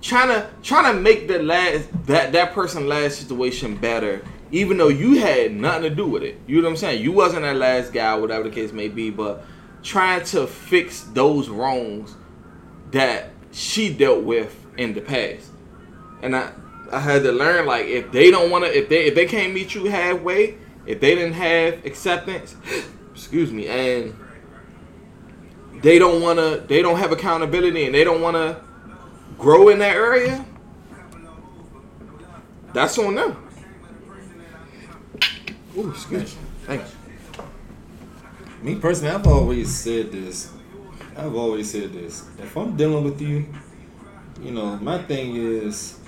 Trying 0.00 0.28
to 0.28 0.48
trying 0.62 0.94
to 0.94 1.00
make 1.00 1.26
the 1.26 1.42
last 1.42 1.88
that 2.06 2.32
that 2.32 2.52
person 2.52 2.86
last 2.86 3.18
situation 3.18 3.76
better, 3.76 4.24
even 4.52 4.76
though 4.76 4.88
you 4.88 5.18
had 5.18 5.52
nothing 5.52 5.82
to 5.82 5.90
do 5.90 6.06
with 6.06 6.22
it. 6.22 6.38
You 6.46 6.56
know 6.56 6.64
what 6.64 6.72
I'm 6.72 6.76
saying? 6.76 7.02
You 7.02 7.12
wasn't 7.12 7.42
that 7.42 7.56
last 7.56 7.92
guy, 7.92 8.14
whatever 8.14 8.44
the 8.44 8.54
case 8.54 8.72
may 8.72 8.88
be, 8.88 9.10
but 9.10 9.44
trying 9.82 10.24
to 10.26 10.46
fix 10.46 11.00
those 11.00 11.48
wrongs 11.48 12.14
that 12.92 13.30
she 13.50 13.92
dealt 13.92 14.22
with 14.22 14.54
in 14.76 14.94
the 14.94 15.00
past. 15.00 15.50
And 16.22 16.36
I 16.36 16.52
I 16.92 17.00
had 17.00 17.22
to 17.24 17.32
learn 17.32 17.66
like 17.66 17.86
if 17.86 18.12
they 18.12 18.30
don't 18.30 18.50
want 18.50 18.64
to, 18.66 18.78
if 18.78 18.88
they 18.88 19.06
if 19.06 19.14
they 19.14 19.26
can't 19.26 19.52
meet 19.52 19.74
you 19.74 19.86
halfway, 19.86 20.58
if 20.86 21.00
they 21.00 21.16
didn't 21.16 21.34
have 21.34 21.84
acceptance, 21.84 22.54
excuse 23.18 23.52
me, 23.52 23.66
and 23.66 24.14
they 25.82 25.98
don't 25.98 26.22
want 26.22 26.38
to, 26.38 26.64
they 26.68 26.82
don't 26.82 26.98
have 26.98 27.10
accountability, 27.10 27.84
and 27.86 27.94
they 27.94 28.04
don't 28.04 28.22
want 28.22 28.36
to 28.36 28.62
grow 29.36 29.68
in 29.68 29.80
that 29.80 29.96
area, 29.96 30.44
that's 32.72 32.96
on 32.98 33.16
them. 33.16 33.36
Ooh, 35.76 35.90
excuse 35.90 36.36
me. 36.36 36.42
Thanks. 36.64 36.94
Me 38.62 38.76
personally, 38.76 39.14
I've 39.14 39.26
always 39.26 39.74
said 39.74 40.12
this. 40.12 40.52
I've 41.16 41.34
always 41.34 41.70
said 41.70 41.92
this. 41.92 42.24
If 42.38 42.56
I'm 42.56 42.76
dealing 42.76 43.02
with 43.02 43.20
you, 43.20 43.46
you 44.40 44.52
know, 44.52 44.76
my 44.76 45.02
thing 45.02 45.34
is 45.34 45.98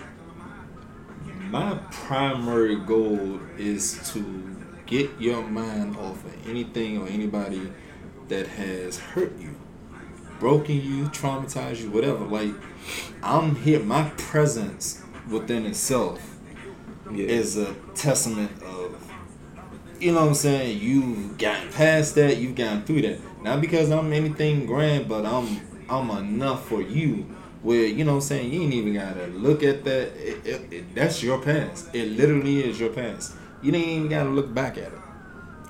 my 1.51 1.75
primary 1.91 2.77
goal 2.77 3.41
is 3.59 4.13
to 4.13 4.50
get 4.91 5.09
your 5.21 5.43
mind 5.43 5.97
off 5.97 6.25
of 6.25 6.49
anything 6.49 6.99
or 6.99 7.07
anybody 7.07 7.71
that 8.29 8.47
has 8.49 8.99
hurt 8.99 9.39
you, 9.39 9.55
broken 10.41 10.75
you, 10.75 11.05
traumatized 11.07 11.81
you, 11.81 11.91
whatever. 11.91 12.25
Like, 12.25 12.53
I'm 13.23 13.55
here, 13.55 13.81
my 13.81 14.11
presence 14.17 15.03
within 15.31 15.65
itself 15.65 16.21
Yeah. 17.11 17.27
is 17.27 17.57
a 17.57 17.75
testament 17.95 18.51
of 18.63 18.97
you 20.01 20.13
know 20.13 20.21
what 20.23 20.29
I'm 20.29 20.35
saying, 20.35 20.81
you've 20.81 21.37
gotten 21.37 21.71
past 21.73 22.15
that, 22.15 22.39
you've 22.39 22.55
gotten 22.55 22.83
through 22.85 23.03
that. 23.03 23.19
Not 23.43 23.61
because 23.61 23.91
I'm 23.91 24.13
anything 24.15 24.65
grand, 24.67 25.09
but 25.09 25.27
I'm 25.27 25.61
I'm 25.91 26.11
enough 26.11 26.67
for 26.69 26.81
you 26.81 27.27
where 27.63 27.85
you 27.85 28.05
know 28.05 28.13
what 28.13 28.23
I'm 28.23 28.29
saying, 28.29 28.53
you 28.53 28.63
ain't 28.63 28.73
even 28.75 28.95
gotta 28.95 29.27
look 29.27 29.63
at 29.63 29.85
that. 29.85 30.17
It, 30.17 30.47
it, 30.47 30.73
it, 30.73 30.95
that's 30.95 31.23
your 31.23 31.39
past. 31.43 31.95
It 31.95 32.13
literally 32.13 32.65
is 32.65 32.81
your 32.81 32.89
past. 32.91 33.35
You 33.63 33.75
ain't 33.75 33.89
even 33.89 34.09
gotta 34.09 34.31
look 34.31 34.53
back 34.53 34.79
at 34.79 34.93
it. 34.93 34.99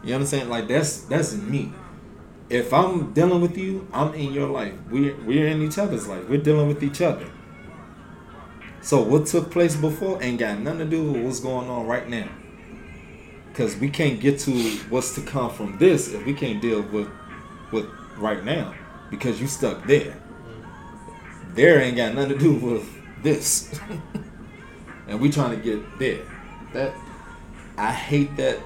You 0.05 0.15
understand? 0.15 0.51
Like 0.51 0.69
that's 0.69 1.03
that's 1.03 1.35
me. 1.35 1.73
If 2.49 2.73
I'm 2.73 3.13
dealing 3.13 3.41
with 3.41 3.57
you, 3.57 3.87
I'm 3.93 4.15
in 4.15 4.33
your 4.33 4.49
life. 4.49 4.75
We're 4.91 5.17
we're 5.25 5.47
in 5.49 5.63
each 5.63 5.79
other's 5.79 6.07
life. 6.09 6.29
We're 6.29 6.43
dealing 6.43 6.69
with 6.69 6.83
each 6.83 7.01
other. 7.01 7.27
So 8.83 9.03
what 9.03 9.27
took 9.27 9.51
place 9.51 9.77
before 9.77 10.23
ain't 10.23 10.39
got 10.39 10.59
nothing 10.59 10.81
to 10.81 10.85
do 10.87 11.13
with 11.13 11.25
what's 11.25 11.41
going 11.41 11.69
on 11.69 11.87
right 11.87 12.09
now. 12.09 12.29
Cause 13.55 13.77
we 13.77 13.91
can't 13.91 14.21
get 14.21 14.39
to 14.41 14.53
what's 14.89 15.15
to 15.17 15.23
come 15.23 15.51
from 15.51 15.77
this 15.79 16.15
if 16.15 16.25
we 16.25 16.33
can't 16.33 16.63
deal 16.63 16.83
with 16.83 17.09
with 17.73 17.87
right 18.17 18.45
now. 18.45 18.75
Because 19.11 19.41
you 19.41 19.49
stuck 19.49 19.85
there. 19.87 20.17
There 21.55 21.81
ain't 21.81 21.97
got 21.97 22.15
nothing 22.15 22.31
to 22.31 22.39
do 22.39 22.55
with 22.55 22.89
this. 23.23 23.79
and 25.09 25.21
we 25.21 25.31
trying 25.31 25.51
to 25.51 25.63
get 25.63 25.99
there. 25.99 26.23
That 26.73 26.95
I 27.81 27.93
hate 27.93 28.37
that. 28.37 28.59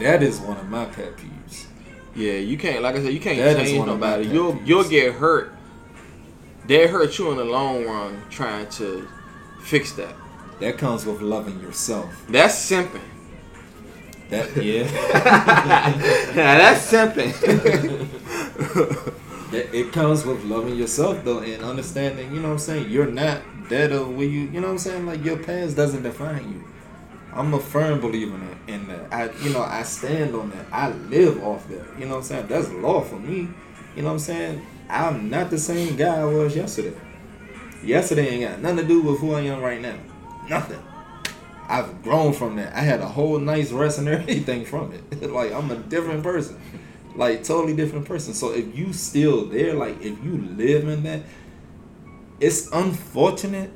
That 0.00 0.22
is 0.22 0.38
one 0.38 0.56
of 0.58 0.68
my 0.68 0.84
pet 0.86 1.16
peeves. 1.16 1.66
Yeah, 2.14 2.34
you 2.34 2.58
can't. 2.58 2.82
Like 2.82 2.96
I 2.96 3.02
said, 3.02 3.12
you 3.12 3.20
can't 3.20 3.38
That 3.38 3.56
change 3.56 3.78
one 3.78 3.88
of 3.88 3.98
my 3.98 4.10
nobody. 4.10 4.28
You'll 4.28 4.52
peeves. 4.54 4.66
you'll 4.66 4.88
get 4.88 5.14
hurt. 5.14 5.54
They 6.66 6.86
hurt 6.86 7.18
you 7.18 7.30
in 7.30 7.38
the 7.38 7.44
long 7.44 7.84
run 7.86 8.22
trying 8.30 8.68
to 8.70 9.08
fix 9.62 9.92
that. 9.94 10.14
That 10.60 10.76
comes 10.78 11.06
with 11.06 11.22
loving 11.22 11.58
yourself. 11.60 12.24
That's 12.28 12.54
simping. 12.54 13.00
That 14.28 14.54
yeah. 14.56 14.82
yeah, 16.34 16.58
that's 16.58 16.92
simping. 16.92 17.32
It 19.52 19.92
comes 19.92 20.24
with 20.24 20.44
loving 20.44 20.76
yourself 20.76 21.24
though 21.24 21.40
and 21.40 21.62
understanding, 21.64 22.32
you 22.32 22.40
know 22.40 22.48
what 22.48 22.54
I'm 22.54 22.58
saying, 22.60 22.88
you're 22.88 23.10
not 23.10 23.42
that 23.68 23.90
of 23.90 24.14
where 24.16 24.26
you 24.26 24.42
you 24.42 24.60
know 24.60 24.68
what 24.68 24.74
I'm 24.74 24.78
saying, 24.78 25.06
like 25.06 25.24
your 25.24 25.38
past 25.38 25.74
doesn't 25.76 26.04
define 26.04 26.52
you. 26.52 26.64
I'm 27.32 27.54
a 27.54 27.60
firm 27.60 28.00
believer 28.00 28.34
in 28.34 28.46
that, 28.46 28.58
in 28.68 28.88
that. 28.88 29.12
I 29.12 29.30
you 29.42 29.52
know, 29.52 29.62
I 29.62 29.82
stand 29.82 30.34
on 30.34 30.50
that. 30.50 30.66
I 30.72 30.90
live 30.90 31.42
off 31.42 31.68
that. 31.68 31.86
You 31.98 32.06
know 32.06 32.12
what 32.12 32.16
I'm 32.18 32.22
saying? 32.24 32.46
That's 32.48 32.70
law 32.70 33.00
for 33.02 33.18
me. 33.18 33.48
You 33.94 34.02
know 34.02 34.08
what 34.08 34.14
I'm 34.14 34.18
saying? 34.18 34.66
I'm 34.88 35.30
not 35.30 35.50
the 35.50 35.58
same 35.58 35.96
guy 35.96 36.20
I 36.20 36.24
was 36.24 36.56
yesterday. 36.56 36.96
Yesterday 37.84 38.28
ain't 38.28 38.50
got 38.50 38.60
nothing 38.60 38.78
to 38.78 38.84
do 38.84 39.02
with 39.02 39.20
who 39.20 39.32
I 39.34 39.42
am 39.42 39.62
right 39.62 39.80
now. 39.80 39.96
Nothing. 40.48 40.82
I've 41.68 42.02
grown 42.02 42.32
from 42.32 42.56
that. 42.56 42.74
I 42.74 42.80
had 42.80 43.00
a 43.00 43.06
whole 43.06 43.38
nice 43.38 43.70
rest 43.70 43.98
and 43.98 44.08
everything 44.08 44.64
from 44.64 44.92
it. 44.92 45.30
like 45.30 45.52
I'm 45.52 45.70
a 45.70 45.76
different 45.76 46.22
person. 46.22 46.60
Like 47.14 47.44
totally 47.44 47.74
different 47.74 48.06
person. 48.06 48.34
So 48.34 48.52
if 48.52 48.76
you 48.76 48.92
still 48.92 49.46
there, 49.46 49.74
like 49.74 50.00
if 50.02 50.22
you 50.24 50.38
live 50.56 50.88
in 50.88 51.04
that, 51.04 51.22
it's 52.40 52.68
unfortunate. 52.72 53.70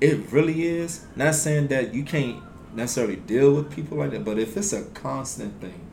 It 0.00 0.32
really 0.32 0.66
is. 0.66 1.04
Not 1.16 1.34
saying 1.34 1.68
that 1.68 1.92
you 1.92 2.04
can't 2.04 2.42
necessarily 2.74 3.16
deal 3.16 3.54
with 3.54 3.74
people 3.74 3.98
like 3.98 4.10
that, 4.12 4.24
but 4.24 4.38
if 4.38 4.56
it's 4.56 4.72
a 4.72 4.84
constant 4.84 5.60
thing 5.60 5.86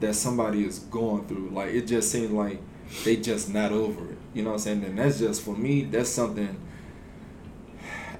that 0.00 0.14
somebody 0.14 0.64
is 0.64 0.80
going 0.80 1.26
through, 1.26 1.50
like 1.50 1.70
it 1.70 1.86
just 1.86 2.10
seems 2.10 2.30
like 2.30 2.60
they 3.04 3.16
just 3.16 3.48
not 3.48 3.72
over 3.72 4.10
it. 4.12 4.18
You 4.34 4.42
know 4.42 4.50
what 4.50 4.54
I'm 4.54 4.60
saying? 4.60 4.84
And 4.84 4.98
that's 4.98 5.18
just 5.18 5.42
for 5.42 5.56
me, 5.56 5.84
that's 5.84 6.10
something 6.10 6.58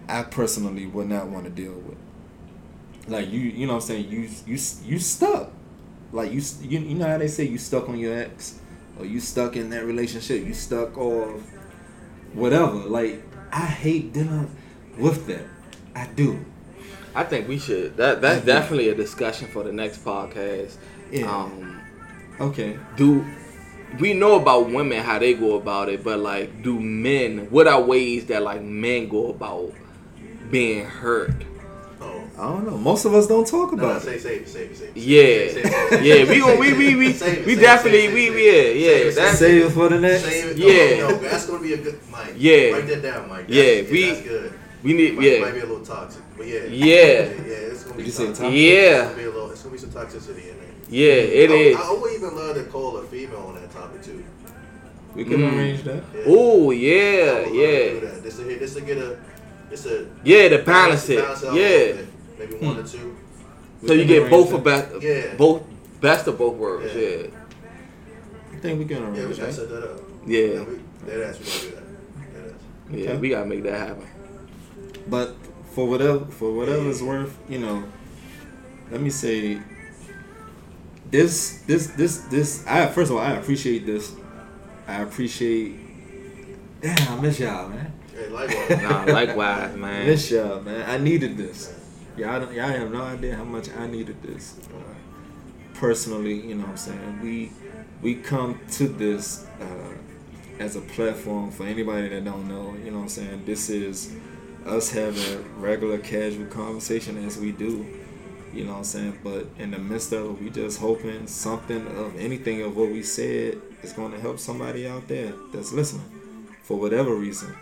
I 0.09 0.23
personally 0.23 0.87
would 0.87 1.09
not 1.09 1.27
want 1.29 1.45
to 1.45 1.51
deal 1.51 1.73
with. 1.73 1.99
Like 3.09 3.31
you, 3.31 3.41
you 3.41 3.67
know 3.67 3.75
what 3.75 3.83
I'm 3.83 3.89
saying? 3.89 4.11
You 4.11 4.29
you 4.47 4.59
you 4.85 4.99
stuck. 4.99 5.51
Like 6.13 6.33
you 6.33 6.43
you, 6.63 6.79
you 6.81 6.95
know 6.95 7.09
how 7.09 7.19
they 7.19 7.29
say 7.29 7.45
you 7.45 7.59
stuck 7.59 7.89
on 7.89 7.99
your 7.99 8.17
ex 8.17 8.61
or 8.99 9.07
you 9.07 9.21
stuck 9.21 9.57
in 9.57 9.71
that 9.71 9.85
relationship, 9.85 10.45
you 10.45 10.55
stuck 10.55 10.97
or 10.97 11.41
whatever. 12.33 12.75
Like 12.75 13.23
I 13.51 13.67
hate 13.67 14.13
dealing 14.13 14.55
with 14.99 15.27
that. 15.27 15.47
I 15.95 16.07
do. 16.07 16.45
I 17.15 17.25
think 17.25 17.49
we 17.49 17.59
should. 17.59 17.97
That 17.97 18.21
that's 18.23 18.43
I 18.43 18.47
definitely 18.47 18.89
a 18.89 18.95
discussion 18.95 19.49
for 19.49 19.63
the 19.63 19.73
next 19.73 20.05
podcast. 20.05 20.75
Yeah. 21.11 21.31
Um, 21.31 21.79
Okay. 22.41 22.79
do 22.97 23.25
we 24.01 24.15
know 24.15 24.37
about 24.41 24.71
women 24.71 25.03
how 25.03 25.19
they 25.19 25.35
go 25.35 25.57
about 25.57 25.89
it? 25.91 26.03
But 26.03 26.19
like, 26.21 26.63
do 26.63 26.81
men? 26.81 27.49
What 27.51 27.69
are 27.69 27.81
ways 27.81 28.27
that 28.27 28.43
like 28.43 28.63
men 28.63 29.09
go 29.09 29.29
about 29.29 29.73
being 30.51 30.85
hurt? 30.87 31.35
Oh. 32.01 32.25
I 32.39 32.43
don't 32.43 32.67
know. 32.67 32.79
Most 32.79 33.05
of 33.05 33.15
us 33.15 33.27
don't 33.27 33.47
talk 33.47 33.73
No, 33.73 33.77
no, 33.79 33.85
about 33.91 34.05
it. 34.07 34.21
save, 34.21 34.49
save, 34.49 34.77
save. 34.77 34.97
Yeah, 34.97 35.99
yeah. 36.01 36.25
We 36.25 36.27
save, 36.27 36.41
gonna 36.41 36.59
we 36.61 36.73
we 36.73 36.95
we 36.97 37.13
save 37.13 37.39
it, 37.41 37.47
we 37.47 37.53
save 37.55 37.63
definitely 37.63 38.01
save 38.07 38.15
we 38.15 38.27
save 38.27 38.35
we 38.35 38.47
yeah 38.47 38.53
yeah. 38.53 38.97
Save 38.97 39.07
it, 39.07 39.15
That's 39.17 39.39
Save 39.39 39.67
it 39.67 39.71
for 39.71 39.89
the 39.91 40.01
next. 40.01 40.23
Save 40.25 40.51
it. 40.51 40.57
Yeah. 40.57 41.01
No, 41.01 41.11
no, 41.11 41.17
that's 41.19 41.47
gonna 41.47 41.63
be 41.63 41.75
a 41.75 41.77
good, 41.77 42.01
Mike. 42.11 42.35
Yeah. 42.37 42.71
Write 42.71 42.87
that 42.89 43.03
down, 43.03 43.29
Mike. 43.29 43.47
That's, 43.47 43.53
Yeah, 43.53 43.63
yeah, 43.65 43.91
we- 43.93 44.07
that's 44.09 44.23
good. 44.23 44.53
we 44.83 44.93
need 44.95 45.11
Might, 45.15 45.21
might 45.21 45.27
yeah 45.27 45.51
be 45.53 45.59
a 45.61 45.67
little 45.67 45.85
toxic, 45.85 46.23
but 46.43 46.49
yeah. 46.51 46.65
Yeah. 46.65 46.87
Yeah, 46.87 47.71
it's 47.71 47.85
gonna 47.85 47.97
be 47.97 48.05
Did 48.05 48.13
toxic. 48.15 48.27
toxic? 48.29 48.45
It's 48.47 48.55
yeah 48.55 49.03
gonna 49.05 49.17
be 49.17 49.23
a 49.23 49.27
little. 49.31 49.51
It's 49.51 49.63
gonna 49.63 49.73
be 49.73 49.79
some 49.79 49.91
toxicity 49.91 50.51
in 50.51 50.57
there. 50.59 50.69
yeah. 50.89 51.13
It 51.13 51.51
I, 51.51 51.55
is. 51.55 51.77
I 51.77 51.93
would 51.93 52.13
even 52.15 52.35
love 52.37 52.55
to 52.57 52.65
call 52.65 52.97
a 52.99 53.03
female 53.05 53.39
on 53.49 53.55
that 53.55 53.71
topic 53.71 54.03
too. 54.03 54.25
We 55.15 55.25
can 55.25 55.39
Mm. 55.41 55.57
arrange 55.57 55.83
that. 55.85 56.03
Yeah. 56.15 56.23
Oh 56.27 56.71
I 56.71 56.75
yeah 56.75 57.35
would 57.35 57.45
love 57.47 57.55
yeah 57.55 58.01
This 58.01 58.23
Just 58.25 58.37
to, 58.39 58.45
hit- 58.45 58.59
just 58.61 58.77
to 58.77 58.81
get 58.83 58.99
a, 58.99 59.19
just 59.71 59.87
a 59.87 60.07
yeah. 60.25 60.49
To 60.49 60.59
balance 60.65 61.09
it. 61.11 61.23
balance 61.23 61.43
Yeah. 61.43 61.51
little. 61.53 62.07
Maybe 62.39 62.55
one 62.67 62.79
or 62.79 62.83
two. 62.83 63.17
We 63.83 63.89
So 63.89 63.95
you 63.95 64.05
get 64.07 64.31
both 64.31 64.49
that. 64.51 64.57
of 64.57 64.65
best 64.65 64.89
Yeah. 65.03 65.35
both 65.37 65.63
best 66.01 66.27
of 66.29 66.39
both 66.39 66.55
worlds. 66.57 66.93
Yeah. 66.95 67.03
Yeah 67.09 67.27
I 68.53 68.57
think 68.57 68.79
we 68.79 68.85
can 68.87 69.03
Yeah, 69.03 69.11
we 69.13 69.21
arrange 69.21 69.37
that. 69.39 69.53
set 69.55 69.69
that 69.69 69.83
up. 69.85 70.01
yeah 70.27 70.63
we, 70.65 70.79
that 71.07 71.21
ass, 71.29 71.39
we 71.39 71.45
gonna 71.45 71.61
do 71.61 71.71
that. 71.75 71.85
That 72.33 72.49
ass. 72.49 72.61
yeah. 72.91 73.11
Okay. 73.11 73.17
We 73.19 73.29
gotta 73.29 73.47
make 73.47 73.63
that 73.65 73.79
happen. 73.79 74.07
But 75.09 75.35
for 75.75 75.87
whatever 75.87 76.25
for 76.27 76.53
whatever 76.53 76.89
it's 76.89 77.03
worth, 77.03 77.39
you 77.49 77.59
know, 77.59 77.85
let 78.91 79.01
me 79.01 79.11
say 79.11 79.61
this 81.11 81.63
this 81.67 81.89
this 81.89 82.19
this 82.31 82.67
I 82.67 82.87
first 82.87 83.11
of 83.11 83.17
all 83.17 83.23
I 83.23 83.33
appreciate 83.33 83.87
this. 83.87 84.15
I 84.87 85.03
appreciate 85.03 85.77
Damn, 86.83 87.19
I 87.19 87.21
miss 87.23 87.39
y'all, 87.39 87.69
man. 87.69 87.93
Hey, 88.13 88.29
likewise. 88.29 88.83
Nah, 88.83 89.05
likewise, 89.05 89.73
I 89.73 89.77
man. 89.77 90.07
miss 90.07 90.31
y'all, 90.31 90.61
man. 90.61 90.91
I 90.91 90.99
needed 90.99 91.37
this. 91.37 91.73
Y'all, 92.17 92.41
don't, 92.41 92.53
y'all 92.53 92.67
have 92.67 92.93
no 92.93 93.03
idea 93.03 93.37
how 93.37 93.45
much 93.45 93.71
I 93.71 93.87
needed 93.87 94.21
this. 94.23 94.59
Uh, 94.75 94.95
personally, 95.75 96.35
you 96.35 96.57
know 96.57 96.63
what 96.63 96.71
I'm 96.71 96.77
saying? 96.77 97.21
We 97.23 97.53
we 98.03 98.17
come 98.17 98.59
to 98.73 98.89
this 98.89 99.47
uh, 99.61 99.95
as 100.59 100.77
a 100.77 100.81
platform 100.81 101.51
for 101.53 101.67
anybody 101.67 102.09
that 102.09 102.25
don't 102.25 102.49
know, 102.49 102.75
you 102.85 102.91
know 102.91 102.99
what 102.99 103.03
I'm 103.05 103.09
saying? 103.09 103.45
This 103.47 103.71
is 103.71 104.15
us 104.67 104.91
having 104.91 105.61
regular 105.61 105.99
casual 105.99 106.47
conversation 106.47 107.25
as 107.25 107.39
we 107.39 107.53
do. 107.53 107.87
You 108.53 108.65
know 108.65 108.73
what 108.73 108.79
I'm 108.79 108.85
saying? 108.85 109.19
But 109.25 109.47
in 109.59 109.71
the 109.71 109.79
midst 109.79 110.13
of 110.13 110.27
it, 110.27 110.43
we 110.43 110.51
just 110.51 110.79
hoping 110.79 111.27
something 111.27 111.87
of 111.97 112.19
anything 112.19 112.63
of 112.63 112.77
what 112.77 112.91
we 112.91 113.03
said 113.03 113.61
is 113.83 113.93
going 113.93 114.13
to 114.13 114.21
help 114.21 114.39
somebody 114.39 114.87
out 114.87 115.09
there 115.09 115.33
that's 115.53 115.73
listening 115.73 116.05
for 116.63 116.79
whatever 116.79 117.15
reason. 117.15 117.55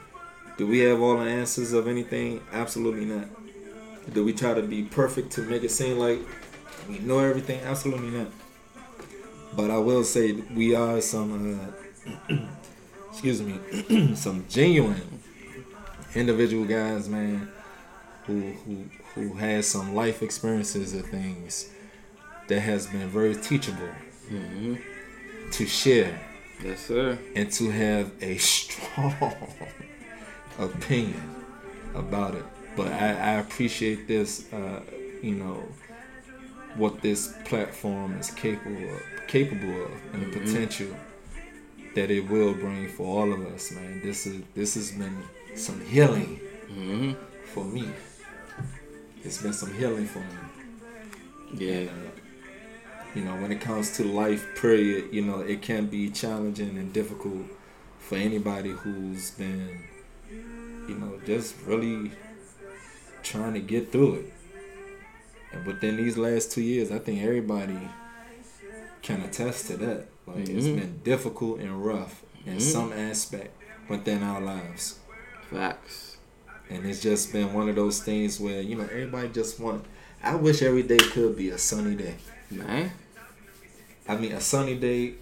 Do 0.58 0.66
we 0.66 0.80
have 0.80 1.00
all 1.00 1.16
the 1.16 1.30
answers 1.30 1.72
of 1.72 1.86
anything? 1.86 2.42
Absolutely 2.52 3.04
not. 3.04 3.28
Do 4.12 4.24
we 4.24 4.32
try 4.32 4.54
to 4.54 4.62
be 4.62 4.82
perfect 4.82 5.30
to 5.32 5.42
make 5.42 5.62
it 5.62 5.70
seem 5.70 5.98
like 5.98 6.18
we 6.88 6.98
know 6.98 7.20
everything? 7.20 7.60
Absolutely 7.60 8.10
not. 8.10 8.28
But 9.54 9.70
I 9.70 9.78
will 9.78 10.04
say 10.04 10.32
we 10.32 10.74
are 10.74 11.00
some, 11.00 11.72
uh, 12.28 12.36
excuse 13.10 13.42
me, 13.42 14.14
some 14.14 14.44
genuine 14.48 15.19
individual 16.14 16.64
guys, 16.64 17.08
man, 17.08 17.50
who 18.26 18.40
who 18.64 18.84
who 19.14 19.34
has 19.34 19.66
some 19.66 19.94
life 19.94 20.22
experiences 20.22 20.94
or 20.94 21.02
things 21.02 21.70
that 22.48 22.60
has 22.60 22.86
been 22.86 23.08
very 23.08 23.34
teachable 23.36 23.92
hmm 24.28 24.74
to 25.52 25.66
share 25.66 26.18
Yes, 26.62 26.86
sir. 26.86 27.18
and 27.34 27.50
to 27.52 27.70
have 27.70 28.12
a 28.20 28.36
strong 28.52 29.42
opinion 30.58 31.22
about 31.94 32.34
it. 32.34 32.44
But 32.76 32.88
I, 32.92 33.08
I 33.08 33.30
appreciate 33.40 34.06
this, 34.06 34.50
uh, 34.52 34.80
you 35.22 35.34
know, 35.34 35.66
what 36.76 37.00
this 37.02 37.34
platform 37.44 38.16
is 38.20 38.30
capable 38.30 38.94
of, 38.94 39.02
capable 39.26 39.84
of, 39.86 39.92
and 40.12 40.22
the 40.22 40.26
Mhm. 40.38 40.44
potential 40.46 40.96
that 41.96 42.10
it 42.10 42.28
will 42.28 42.54
bring 42.54 42.88
for 42.88 43.04
all 43.06 43.32
of 43.32 43.44
us, 43.46 43.72
man. 43.72 44.00
This 44.02 44.26
is 44.26 44.42
this 44.54 44.74
has 44.74 44.92
been 44.92 45.16
some 45.54 45.80
healing 45.80 46.40
hmm 46.68 47.12
for 47.52 47.64
me. 47.64 47.88
It's 49.24 49.42
been 49.42 49.52
some 49.52 49.72
healing 49.74 50.06
for 50.06 50.20
me. 50.20 50.36
Yeah. 51.52 51.90
Uh, 51.90 52.10
you 53.14 53.24
know, 53.24 53.34
when 53.36 53.50
it 53.50 53.60
comes 53.60 53.96
to 53.96 54.04
life, 54.04 54.46
period, 54.60 55.12
you 55.12 55.22
know, 55.22 55.40
it 55.40 55.62
can 55.62 55.86
be 55.86 56.10
challenging 56.10 56.78
and 56.78 56.92
difficult 56.92 57.44
for 57.98 58.14
anybody 58.16 58.70
who's 58.70 59.32
been, 59.32 59.68
you 60.88 60.94
know, 60.94 61.18
just 61.26 61.56
really 61.66 62.12
trying 63.24 63.54
to 63.54 63.60
get 63.60 63.90
through 63.90 64.14
it. 64.14 64.32
And 65.52 65.66
within 65.66 65.96
these 65.96 66.16
last 66.16 66.52
two 66.52 66.62
years, 66.62 66.92
I 66.92 66.98
think 67.00 67.20
everybody 67.20 67.80
can 69.02 69.22
attest 69.22 69.66
to 69.66 69.76
that. 69.78 70.06
Like, 70.26 70.48
it's 70.48 70.66
Mhm. 70.66 70.76
been 70.76 71.00
difficult 71.02 71.58
and 71.58 71.84
rough 71.84 72.22
in 72.46 72.58
Mhm. 72.58 72.60
some 72.60 72.92
aspect 72.92 73.50
within 73.88 74.22
our 74.22 74.40
lives. 74.40 74.99
Facts. 75.50 76.16
And 76.68 76.86
it's 76.86 77.02
just 77.02 77.32
been 77.32 77.52
one 77.52 77.68
of 77.68 77.76
those 77.76 78.00
things 78.02 78.38
where, 78.38 78.60
you 78.60 78.76
know, 78.76 78.84
everybody 78.84 79.28
just 79.28 79.58
want. 79.58 79.84
I 80.22 80.34
wish 80.36 80.62
every 80.62 80.82
day 80.82 80.98
could 80.98 81.36
be 81.36 81.50
a 81.50 81.58
sunny 81.58 81.96
day. 81.96 82.14
Man. 82.50 82.92
I 84.06 84.16
mean, 84.16 84.32
a 84.32 84.40
sunny 84.40 84.76
day 84.76 85.14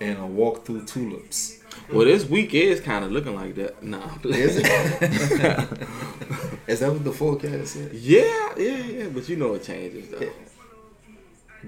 and 0.00 0.18
a 0.18 0.26
walk 0.26 0.64
through 0.64 0.84
tulips. 0.84 1.60
Well, 1.92 2.04
this 2.04 2.28
week 2.28 2.54
is 2.54 2.80
kind 2.80 3.04
of 3.04 3.10
looking 3.12 3.34
like 3.34 3.54
that. 3.56 3.82
Nah. 3.82 4.08
Is 4.24 4.58
it? 4.58 4.66
Is 6.66 6.80
that 6.80 6.92
what 6.92 7.04
the 7.04 7.12
forecast 7.12 7.74
said? 7.74 7.92
yeah, 7.92 8.54
yeah, 8.56 8.76
yeah. 8.76 9.08
But 9.08 9.28
you 9.28 9.36
know 9.36 9.54
it 9.54 9.64
changes 9.64 10.08
though. 10.08 10.30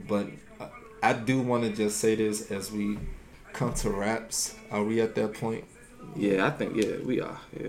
But 0.09 0.29
I- 0.61 0.69
I 1.03 1.13
do 1.13 1.41
want 1.43 1.65
to 1.65 1.71
just 1.71 1.99
say 1.99 2.15
this 2.15 2.51
as 2.51 2.73
we 2.73 2.99
come 3.53 3.75
to 3.75 3.91
wraps. 3.91 4.55
Are 4.71 4.83
we 4.83 5.01
at 5.01 5.15
that 5.17 5.35
point? 5.35 5.65
Yeah, 6.15 6.47
I 6.47 6.51
think 6.51 6.77
yeah 6.77 6.97
we 7.05 7.21
are. 7.21 7.39
Yeah. 7.59 7.69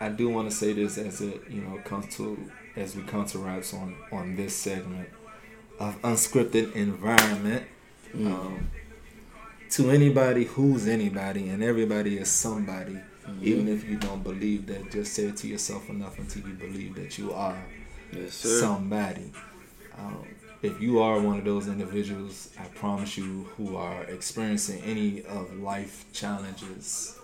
I 0.00 0.08
do 0.10 0.28
want 0.28 0.50
to 0.50 0.54
say 0.54 0.72
this 0.72 0.98
as 0.98 1.20
it 1.20 1.42
you 1.50 1.62
know 1.62 1.78
comes 1.84 2.14
to 2.16 2.50
as 2.76 2.94
we 2.96 3.02
come 3.02 3.24
to 3.26 3.38
wraps 3.38 3.72
on 3.74 3.94
on 4.12 4.36
this 4.36 4.54
segment 4.56 5.08
of 5.78 6.00
unscripted 6.02 6.74
environment. 6.74 7.66
Mm. 8.14 8.26
Um, 8.32 8.70
to 9.70 9.90
anybody 9.90 10.44
who's 10.44 10.86
anybody 10.86 11.48
and 11.48 11.62
everybody 11.62 12.18
is 12.18 12.30
somebody, 12.30 12.98
even 13.42 13.68
if 13.68 13.84
you 13.84 13.96
don't 13.96 14.22
believe 14.22 14.66
that, 14.66 14.90
just 14.92 15.12
say 15.12 15.24
it 15.24 15.36
to 15.38 15.48
yourself 15.48 15.90
enough 15.90 16.18
until 16.18 16.46
you 16.46 16.54
believe 16.54 16.94
that 16.94 17.18
you 17.18 17.32
are 17.32 17.58
Yes, 18.12 18.34
sir. 18.34 18.60
somebody. 18.60 19.32
Um, 19.98 20.24
if 20.62 20.80
you 20.80 21.00
are 21.00 21.20
one 21.20 21.38
of 21.38 21.44
those 21.44 21.66
individuals, 21.68 22.50
I 22.58 22.64
promise 22.68 23.16
you, 23.18 23.48
who 23.56 23.76
are 23.76 24.04
experiencing 24.04 24.80
any 24.82 25.22
of 25.24 25.52
life 25.58 26.06
challenges, 26.12 27.18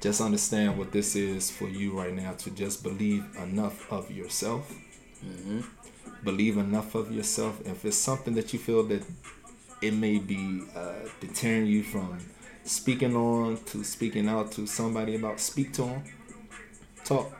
just 0.00 0.20
understand 0.20 0.78
what 0.78 0.92
this 0.92 1.16
is 1.16 1.50
for 1.50 1.68
you 1.68 1.98
right 1.98 2.14
now 2.14 2.32
to 2.32 2.50
just 2.50 2.82
believe 2.82 3.24
enough 3.42 3.90
of 3.92 4.10
yourself. 4.10 4.72
hmm 5.20 5.60
Believe 6.24 6.56
enough 6.58 6.94
of 6.94 7.12
yourself. 7.12 7.60
If 7.66 7.84
it's 7.84 7.96
something 7.96 8.34
that 8.34 8.52
you 8.52 8.58
feel 8.58 8.82
that 8.84 9.02
it 9.80 9.94
may 9.94 10.18
be 10.18 10.62
uh, 10.74 11.08
deterring 11.20 11.66
you 11.66 11.82
from 11.84 12.18
speaking 12.64 13.14
on 13.14 13.58
to 13.66 13.84
speaking 13.84 14.28
out 14.28 14.50
to 14.52 14.66
somebody 14.66 15.14
about, 15.14 15.38
speak 15.40 15.72
to 15.74 15.82
them. 15.82 16.04
Talk. 17.04 17.32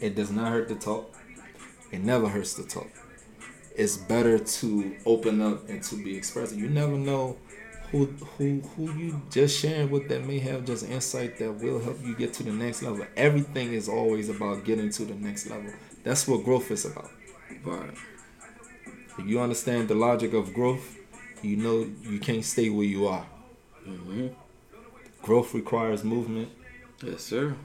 It 0.00 0.16
does 0.16 0.30
not 0.30 0.50
hurt 0.50 0.68
to 0.68 0.74
talk. 0.74 1.14
It 1.92 2.00
never 2.02 2.28
hurts 2.28 2.54
to 2.54 2.64
talk. 2.64 2.90
It's 3.76 3.96
better 3.96 4.38
to 4.38 4.96
open 5.06 5.40
up 5.40 5.68
and 5.68 5.82
to 5.84 5.96
be 6.02 6.16
expressive. 6.16 6.58
You 6.58 6.68
never 6.68 6.92
know 6.98 7.38
who 7.92 8.06
who 8.38 8.60
who 8.76 8.92
you 8.94 9.22
just 9.30 9.60
sharing 9.60 9.90
with 9.90 10.08
that 10.08 10.26
may 10.26 10.40
have 10.40 10.64
just 10.66 10.84
insight 10.88 11.38
that 11.38 11.52
will 11.52 11.80
help 11.80 11.98
you 12.04 12.16
get 12.16 12.34
to 12.34 12.42
the 12.42 12.52
next 12.52 12.82
level. 12.82 13.06
Everything 13.16 13.72
is 13.74 13.88
always 13.88 14.28
about 14.30 14.64
getting 14.64 14.90
to 14.90 15.04
the 15.04 15.14
next 15.14 15.48
level. 15.48 15.72
That's 16.04 16.26
what 16.28 16.44
growth 16.44 16.70
is 16.72 16.84
about. 16.86 17.10
Right. 17.64 17.94
If 19.18 19.26
you 19.26 19.40
understand 19.40 19.88
the 19.88 19.94
logic 19.94 20.32
of 20.32 20.52
growth, 20.54 20.96
you 21.42 21.56
know 21.56 21.86
you 22.02 22.18
can't 22.18 22.44
stay 22.44 22.70
where 22.70 22.86
you 22.86 23.06
are. 23.06 23.26
hmm 23.84 24.28
Growth 25.22 25.54
requires 25.54 26.04
movement. 26.04 26.50
Yes, 27.02 27.22
sir. 27.22 27.56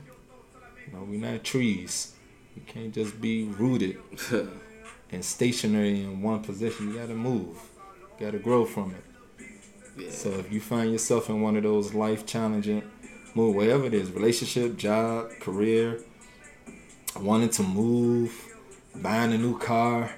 You 0.87 0.93
know, 0.93 1.03
we're 1.03 1.19
not 1.19 1.43
trees. 1.43 2.13
You 2.55 2.61
can't 2.67 2.93
just 2.93 3.19
be 3.21 3.45
rooted 3.45 3.99
and 5.11 5.23
stationary 5.25 6.01
in 6.01 6.21
one 6.21 6.41
position. 6.43 6.89
You 6.93 6.99
gotta 6.99 7.15
move. 7.15 7.57
You 8.19 8.25
gotta 8.27 8.39
grow 8.39 8.65
from 8.65 8.91
it. 8.91 9.03
Yeah. 9.97 10.11
So 10.11 10.29
if 10.31 10.51
you 10.51 10.59
find 10.61 10.91
yourself 10.91 11.29
in 11.29 11.41
one 11.41 11.55
of 11.57 11.63
those 11.63 11.93
life 11.93 12.25
challenging 12.25 12.83
move, 13.35 13.55
whatever 13.55 13.85
it 13.85 13.93
is, 13.93 14.11
relationship, 14.11 14.77
job, 14.77 15.29
career, 15.39 15.99
wanting 17.19 17.49
to 17.49 17.63
move, 17.63 18.31
buying 18.95 19.31
a 19.33 19.37
new 19.37 19.57
car, 19.57 20.11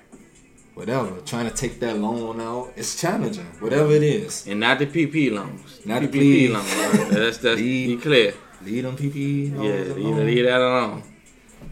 whatever, 0.76 1.20
trying 1.22 1.50
to 1.50 1.56
take 1.56 1.80
that 1.80 1.98
loan 1.98 2.40
out, 2.40 2.72
it's 2.76 3.00
challenging. 3.00 3.46
Whatever 3.60 3.92
it 3.92 4.04
is. 4.04 4.48
And 4.48 4.60
not 4.60 4.80
the 4.80 4.86
PP 4.86 5.32
loans. 5.32 5.82
Not 5.86 6.02
the 6.02 6.08
PPP 6.08 6.50
PP. 6.50 6.54
loans. 6.54 7.10
That's 7.12 7.38
that's 7.40 7.60
be 7.62 7.88
Leave- 7.88 8.02
clear. 8.02 8.34
Leave 8.64 8.84
them 8.84 8.96
PPE 8.98 9.56
loans 9.56 9.88
Yeah, 9.88 9.94
alone. 9.96 10.26
leave 10.26 10.46
that 10.46 10.62
alone. 10.62 11.04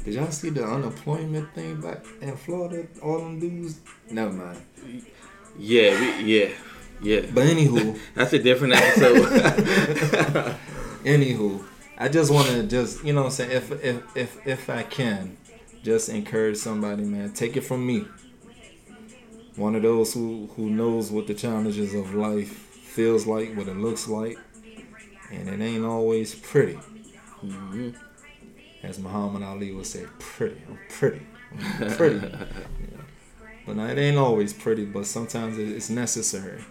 Did 0.03 0.13
y'all 0.13 0.31
see 0.31 0.49
the 0.51 0.63
unemployment 0.65 1.53
thing 1.53 1.81
back 1.81 2.05
in 2.21 2.35
Florida? 2.37 2.87
All 3.01 3.19
them 3.19 3.39
dudes. 3.39 3.79
Never 4.09 4.31
mind. 4.31 4.61
Yeah, 5.59 5.99
we, 5.99 6.23
yeah, 6.23 6.49
yeah. 7.01 7.21
But 7.33 7.45
anywho, 7.47 7.99
That's 8.15 8.33
a 8.33 8.39
different 8.39 8.73
episode. 8.75 9.15
anywho, 11.03 11.63
I 11.97 12.09
just 12.09 12.31
want 12.31 12.47
to 12.47 12.63
just 12.63 13.03
you 13.03 13.13
know 13.13 13.21
what 13.21 13.27
I'm 13.27 13.31
saying 13.33 13.51
if 13.51 13.71
if 13.83 14.17
if 14.17 14.47
if 14.47 14.69
I 14.69 14.83
can, 14.83 15.37
just 15.83 16.09
encourage 16.09 16.57
somebody, 16.57 17.03
man. 17.03 17.33
Take 17.33 17.57
it 17.57 17.61
from 17.61 17.85
me. 17.85 18.05
One 19.55 19.75
of 19.75 19.81
those 19.81 20.13
who 20.13 20.49
who 20.55 20.69
knows 20.69 21.11
what 21.11 21.27
the 21.27 21.33
challenges 21.33 21.93
of 21.93 22.13
life 22.13 22.49
feels 22.51 23.25
like, 23.27 23.55
what 23.55 23.67
it 23.67 23.77
looks 23.77 24.07
like, 24.07 24.37
and 25.31 25.49
it 25.49 25.59
ain't 25.61 25.85
always 25.85 26.35
pretty. 26.35 26.79
hmm 27.41 27.89
As 28.83 28.99
Muhammad 28.99 29.43
Ali 29.43 29.71
would 29.71 29.85
say, 29.85 30.05
pretty. 30.19 30.61
I'm 30.67 30.79
pretty. 30.89 31.21
I'm 31.79 31.91
pretty. 31.95 32.19
Yeah. 32.27 33.01
But 33.65 33.77
it 33.77 33.97
ain't 33.97 34.17
always 34.17 34.53
pretty, 34.53 34.85
but 34.85 35.05
sometimes 35.05 35.57
it's 35.57 35.89
necessary. 35.89 36.63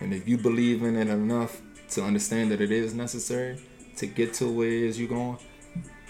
And 0.00 0.14
if 0.14 0.28
you 0.28 0.38
believe 0.38 0.82
in 0.82 0.96
it 0.96 1.08
enough 1.08 1.60
to 1.90 2.02
understand 2.04 2.50
that 2.52 2.60
it 2.60 2.70
is 2.70 2.94
necessary 2.94 3.58
to 3.96 4.06
get 4.06 4.34
to 4.34 4.48
where 4.50 4.68
it 4.68 4.82
is 4.84 4.98
you're 4.98 5.08
going, 5.08 5.38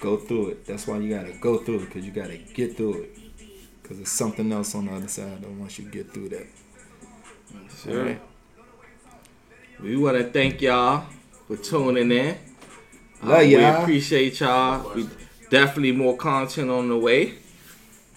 go 0.00 0.16
through 0.18 0.48
it. 0.48 0.66
That's 0.66 0.86
why 0.86 0.98
you 0.98 1.14
gotta 1.14 1.32
go 1.40 1.58
through 1.58 1.76
it, 1.76 1.86
because 1.86 2.04
you 2.04 2.12
gotta 2.12 2.36
get 2.36 2.76
through 2.76 3.02
it. 3.02 3.18
Because 3.82 3.96
there's 3.98 4.10
something 4.10 4.52
else 4.52 4.74
on 4.74 4.86
the 4.86 4.92
other 4.92 5.08
side 5.08 5.40
that 5.42 5.50
once 5.50 5.78
you 5.78 5.86
get 5.86 6.12
through 6.12 6.28
that. 6.30 6.46
Sure. 7.82 8.00
Alright. 8.00 8.20
We 9.80 9.96
want 9.96 10.18
to 10.18 10.24
thank 10.24 10.60
y'all 10.60 11.06
for 11.46 11.56
tuning 11.56 12.10
in. 12.10 12.36
Uh, 13.22 13.26
Love 13.28 13.38
We 13.40 13.56
y'all. 13.56 13.82
appreciate 13.82 14.40
y'all. 14.40 14.94
We 14.94 15.08
definitely 15.50 15.92
more 15.92 16.16
content 16.16 16.68
on 16.70 16.88
the 16.88 16.98
way. 16.98 17.34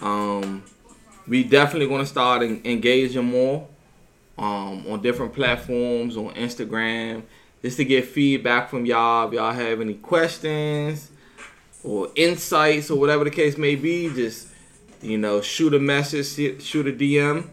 Um, 0.02 0.64
we 1.27 1.43
definitely 1.43 1.88
to 2.03 2.06
start 2.07 2.43
en- 2.43 2.61
engaging 2.65 3.26
more 3.26 3.68
um, 4.37 4.85
on 4.87 5.01
different 5.01 5.33
platforms 5.33 6.17
on 6.17 6.33
Instagram 6.35 7.23
just 7.61 7.77
to 7.77 7.85
get 7.85 8.05
feedback 8.05 8.69
from 8.69 8.85
y'all. 8.85 9.27
If 9.27 9.33
y'all 9.33 9.51
have 9.53 9.81
any 9.81 9.93
questions 9.95 11.11
or 11.83 12.09
insights 12.15 12.89
or 12.89 12.99
whatever 12.99 13.23
the 13.23 13.29
case 13.31 13.57
may 13.57 13.75
be, 13.75 14.09
just 14.13 14.47
you 15.01 15.17
know 15.17 15.41
shoot 15.41 15.73
a 15.73 15.79
message, 15.79 16.61
shoot 16.63 16.87
a 16.87 16.91
DM, 16.91 17.47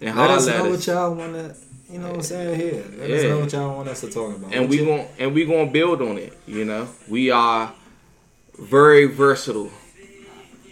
and 0.00 0.16
Let 0.16 0.30
us 0.30 0.46
know 0.46 0.70
what 0.70 0.86
y'all 0.86 1.14
wanna, 1.14 1.54
you 1.90 1.98
know 1.98 2.08
what 2.08 2.16
I'm 2.16 2.22
saying 2.22 2.60
here. 2.60 2.84
Let 2.98 3.10
us 3.10 3.22
know 3.24 3.38
what 3.40 3.52
y'all 3.52 3.76
want 3.76 3.88
us 3.88 4.00
to 4.02 4.10
talk 4.10 4.36
about. 4.36 4.52
and 4.52 4.62
What 4.62 4.70
we 4.70 4.78
you- 4.80 4.86
gon' 4.86 5.06
and 5.18 5.34
we 5.34 5.44
gonna 5.44 5.70
build 5.70 6.02
on 6.02 6.18
it. 6.18 6.36
You 6.46 6.64
know, 6.64 6.88
we 7.08 7.30
are 7.30 7.72
very 8.58 9.06
versatile. 9.06 9.70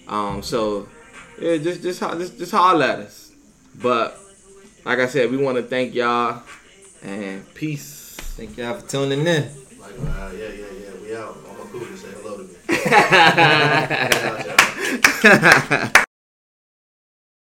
Um, 0.08 0.42
so 0.42 0.88
yeah, 1.40 1.56
just 1.56 1.82
just 1.82 2.00
just 2.00 2.38
just 2.38 2.52
holler 2.52 2.84
at 2.84 2.98
us. 3.00 3.32
But 3.80 4.18
like 4.90 4.98
I 4.98 5.06
said, 5.06 5.30
we 5.30 5.36
want 5.36 5.56
to 5.56 5.62
thank 5.62 5.94
y'all 5.94 6.42
and 7.04 7.54
peace. 7.54 8.16
Thank 8.36 8.56
y'all 8.56 8.74
for 8.74 8.88
tuning 8.88 9.20
in. 9.20 9.48
Like, 9.78 9.92
uh, 10.00 10.32
yeah, 10.36 10.48
yeah, 10.48 10.64
yeah. 10.82 11.00
We 11.00 11.14
out. 11.14 11.36
I'm 11.48 11.60
a 11.60 11.64
cool. 11.70 11.86
Say 11.96 12.08
hello 12.20 12.38
to 12.38 12.44
me. 15.86 16.02